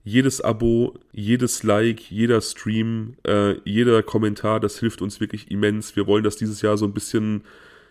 jedes 0.04 0.42
Abo, 0.42 0.94
jedes 1.10 1.62
Like, 1.62 2.10
jeder 2.10 2.42
Stream, 2.42 3.16
äh, 3.26 3.54
jeder 3.64 4.02
Kommentar, 4.02 4.60
das 4.60 4.78
hilft 4.78 5.00
uns 5.00 5.20
wirklich 5.20 5.50
immens. 5.50 5.96
Wir 5.96 6.06
wollen 6.06 6.24
das 6.24 6.36
dieses 6.36 6.60
Jahr 6.60 6.76
so 6.76 6.84
ein 6.84 6.92
bisschen 6.92 7.44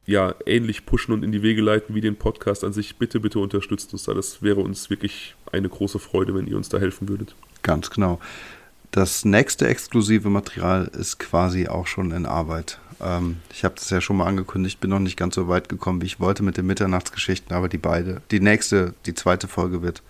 ja 0.09 0.35
ähnlich 0.45 0.85
pushen 0.85 1.13
und 1.13 1.23
in 1.23 1.31
die 1.31 1.41
Wege 1.43 1.61
leiten 1.61 1.95
wie 1.95 2.01
den 2.01 2.15
Podcast 2.15 2.63
an 2.63 2.73
sich, 2.73 2.97
bitte, 2.97 3.19
bitte 3.19 3.39
unterstützt 3.39 3.93
uns 3.93 4.03
da. 4.03 4.13
Das 4.13 4.41
wäre 4.41 4.59
uns 4.61 4.89
wirklich 4.89 5.35
eine 5.51 5.69
große 5.69 5.99
Freude, 5.99 6.35
wenn 6.35 6.47
ihr 6.47 6.57
uns 6.57 6.69
da 6.69 6.79
helfen 6.79 7.07
würdet. 7.07 7.35
Ganz 7.63 7.89
genau. 7.89 8.19
Das 8.91 9.23
nächste 9.23 9.67
exklusive 9.67 10.29
Material 10.29 10.89
ist 10.97 11.19
quasi 11.19 11.67
auch 11.67 11.85
schon 11.85 12.11
in 12.11 12.25
Arbeit. 12.25 12.79
Ähm, 12.99 13.37
ich 13.53 13.63
habe 13.63 13.75
das 13.75 13.89
ja 13.91 14.01
schon 14.01 14.17
mal 14.17 14.25
angekündigt, 14.25 14.79
bin 14.79 14.89
noch 14.89 14.99
nicht 14.99 15.15
ganz 15.17 15.35
so 15.35 15.47
weit 15.47 15.69
gekommen, 15.69 16.01
wie 16.01 16.07
ich 16.07 16.19
wollte 16.19 16.41
mit 16.41 16.57
den 16.57 16.65
Mitternachtsgeschichten, 16.65 17.55
aber 17.55 17.69
die 17.69 17.77
beide, 17.77 18.21
die 18.31 18.39
nächste, 18.39 18.95
die 19.05 19.13
zweite 19.13 19.47
Folge 19.47 19.83
wird 19.83 20.01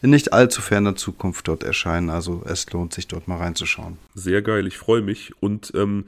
in 0.00 0.10
nicht 0.10 0.32
allzu 0.32 0.62
ferner 0.62 0.94
Zukunft 0.94 1.48
dort 1.48 1.64
erscheinen. 1.64 2.08
Also 2.08 2.42
es 2.46 2.70
lohnt 2.70 2.94
sich 2.94 3.08
dort 3.08 3.26
mal 3.26 3.38
reinzuschauen. 3.38 3.98
Sehr 4.14 4.42
geil, 4.42 4.68
ich 4.68 4.78
freue 4.78 5.02
mich. 5.02 5.32
Und 5.40 5.72
ähm, 5.74 6.04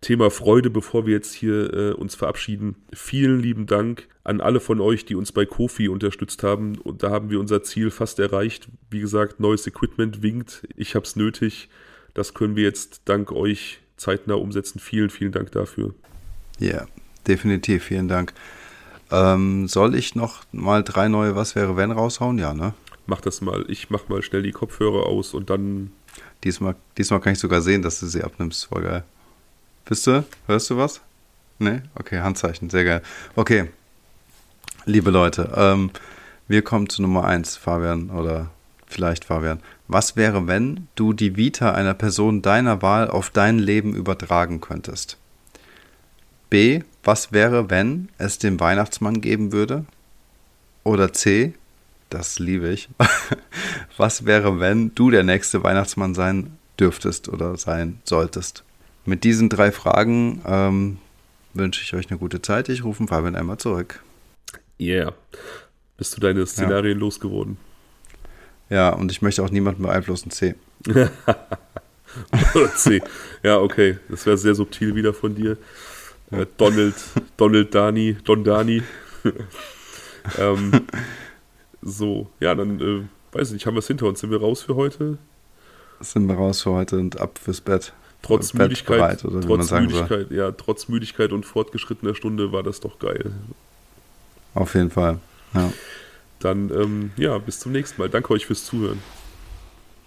Thema 0.00 0.30
Freude, 0.30 0.70
bevor 0.70 1.06
wir 1.06 1.12
jetzt 1.12 1.34
hier 1.34 1.74
äh, 1.74 1.92
uns 1.92 2.14
verabschieden. 2.14 2.76
Vielen 2.92 3.40
lieben 3.40 3.66
Dank 3.66 4.08
an 4.24 4.40
alle 4.40 4.60
von 4.60 4.80
euch, 4.80 5.04
die 5.04 5.14
uns 5.14 5.30
bei 5.32 5.44
Kofi 5.44 5.88
unterstützt 5.88 6.42
haben. 6.42 6.78
Und 6.78 7.02
da 7.02 7.10
haben 7.10 7.28
wir 7.28 7.38
unser 7.38 7.62
Ziel 7.62 7.90
fast 7.90 8.18
erreicht. 8.18 8.68
Wie 8.90 9.00
gesagt, 9.00 9.40
neues 9.40 9.66
Equipment 9.66 10.22
winkt. 10.22 10.66
Ich 10.74 10.94
habe 10.94 11.04
es 11.04 11.16
nötig. 11.16 11.68
Das 12.14 12.32
können 12.32 12.56
wir 12.56 12.64
jetzt 12.64 13.02
dank 13.04 13.30
euch 13.30 13.80
zeitnah 13.96 14.34
umsetzen. 14.34 14.78
Vielen, 14.78 15.10
vielen 15.10 15.32
Dank 15.32 15.52
dafür. 15.52 15.94
Ja, 16.58 16.68
yeah, 16.68 16.86
definitiv. 17.26 17.84
Vielen 17.84 18.08
Dank. 18.08 18.32
Ähm, 19.10 19.68
soll 19.68 19.94
ich 19.94 20.14
noch 20.14 20.44
mal 20.52 20.82
drei 20.82 21.08
neue 21.08 21.36
Was 21.36 21.54
wäre 21.54 21.76
wenn 21.76 21.90
raushauen? 21.90 22.38
Ja, 22.38 22.54
ne? 22.54 22.74
Mach 23.06 23.20
das 23.20 23.42
mal. 23.42 23.66
Ich 23.68 23.90
mach 23.90 24.08
mal 24.08 24.22
schnell 24.22 24.42
die 24.42 24.52
Kopfhörer 24.52 25.06
aus 25.06 25.34
und 25.34 25.50
dann. 25.50 25.92
Diesmal, 26.42 26.74
diesmal 26.96 27.20
kann 27.20 27.34
ich 27.34 27.38
sogar 27.38 27.60
sehen, 27.60 27.82
dass 27.82 28.00
du 28.00 28.06
sie 28.06 28.22
abnimmst. 28.22 28.64
Voll 28.66 28.82
geil. 28.82 29.04
Bist 29.90 30.06
du? 30.06 30.24
Hörst 30.46 30.70
du 30.70 30.76
was? 30.76 31.00
Nee? 31.58 31.82
Okay, 31.96 32.20
Handzeichen, 32.20 32.70
sehr 32.70 32.84
geil. 32.84 33.02
Okay, 33.34 33.70
liebe 34.84 35.10
Leute, 35.10 35.52
ähm, 35.56 35.90
wir 36.46 36.62
kommen 36.62 36.88
zu 36.88 37.02
Nummer 37.02 37.24
1, 37.24 37.56
Fabian, 37.56 38.08
oder 38.10 38.50
vielleicht 38.86 39.24
Fabian. 39.24 39.58
Was 39.88 40.14
wäre, 40.14 40.46
wenn 40.46 40.86
du 40.94 41.12
die 41.12 41.36
Vita 41.36 41.72
einer 41.72 41.94
Person 41.94 42.40
deiner 42.40 42.82
Wahl 42.82 43.10
auf 43.10 43.30
dein 43.30 43.58
Leben 43.58 43.92
übertragen 43.92 44.60
könntest? 44.60 45.16
B. 46.50 46.84
Was 47.02 47.32
wäre, 47.32 47.68
wenn 47.68 48.10
es 48.16 48.38
den 48.38 48.60
Weihnachtsmann 48.60 49.20
geben 49.20 49.50
würde? 49.50 49.86
Oder 50.84 51.12
C. 51.12 51.54
Das 52.10 52.38
liebe 52.38 52.68
ich. 52.68 52.88
Was 53.96 54.24
wäre, 54.24 54.60
wenn 54.60 54.94
du 54.94 55.10
der 55.10 55.24
nächste 55.24 55.64
Weihnachtsmann 55.64 56.14
sein 56.14 56.56
dürftest 56.78 57.28
oder 57.28 57.56
sein 57.56 57.98
solltest? 58.04 58.62
Mit 59.04 59.24
diesen 59.24 59.48
drei 59.48 59.72
Fragen 59.72 60.42
ähm, 60.46 60.98
wünsche 61.54 61.82
ich 61.82 61.94
euch 61.94 62.10
eine 62.10 62.18
gute 62.18 62.42
Zeit. 62.42 62.68
Ich 62.68 62.84
rufe 62.84 63.06
Fabian 63.06 63.34
einmal 63.34 63.58
zurück. 63.58 64.02
Yeah. 64.78 65.14
Bist 65.96 66.16
du 66.16 66.20
deine 66.20 66.46
Szenarien 66.46 66.98
ja. 66.98 67.00
losgeworden? 67.00 67.56
Ja, 68.68 68.90
und 68.90 69.10
ich 69.10 69.20
möchte 69.20 69.42
auch 69.42 69.50
niemanden 69.50 69.82
beeinflussen. 69.82 70.30
C. 70.30 70.54
C. 72.76 73.02
Ja, 73.42 73.58
okay. 73.58 73.98
Das 74.08 74.24
wäre 74.26 74.38
sehr 74.38 74.54
subtil 74.54 74.94
wieder 74.94 75.12
von 75.12 75.34
dir. 75.34 75.58
Äh, 76.30 76.46
Donald, 76.56 76.94
Donald 77.36 77.74
Dani, 77.74 78.16
Don 78.24 78.44
Dani. 78.44 78.82
ähm, 80.38 80.86
so, 81.82 82.30
ja, 82.38 82.54
dann, 82.54 82.80
äh, 82.80 83.36
weiß 83.36 83.48
ich 83.48 83.54
nicht, 83.54 83.66
haben 83.66 83.74
wir 83.74 83.80
es 83.80 83.88
hinter 83.88 84.06
uns? 84.06 84.20
Sind 84.20 84.30
wir 84.30 84.40
raus 84.40 84.62
für 84.62 84.76
heute? 84.76 85.18
Sind 86.00 86.26
wir 86.28 86.36
raus 86.36 86.62
für 86.62 86.70
heute 86.70 86.98
und 86.98 87.20
ab 87.20 87.38
fürs 87.38 87.60
Bett 87.60 87.92
trotz 88.22 88.54
Müdigkeit, 88.54 89.22
bereit, 89.22 89.44
trotz 89.46 89.70
Müdigkeit, 89.70 90.30
ja, 90.30 90.52
trotz 90.52 90.88
Müdigkeit 90.88 91.32
und 91.32 91.44
fortgeschrittener 91.44 92.14
Stunde 92.14 92.52
war 92.52 92.62
das 92.62 92.80
doch 92.80 92.98
geil. 92.98 93.32
Auf 94.54 94.74
jeden 94.74 94.90
Fall. 94.90 95.18
Ja. 95.54 95.72
Dann, 96.40 96.70
ähm, 96.70 97.10
ja, 97.16 97.38
bis 97.38 97.60
zum 97.60 97.72
nächsten 97.72 98.00
Mal. 98.00 98.08
Danke 98.08 98.32
euch 98.32 98.46
fürs 98.46 98.64
Zuhören. 98.64 99.00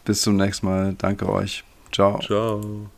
Bis 0.05 0.21
zum 0.21 0.35
nächsten 0.35 0.65
Mal. 0.65 0.95
Danke 0.97 1.29
euch. 1.29 1.63
Ciao. 1.91 2.19
Ciao. 2.19 2.89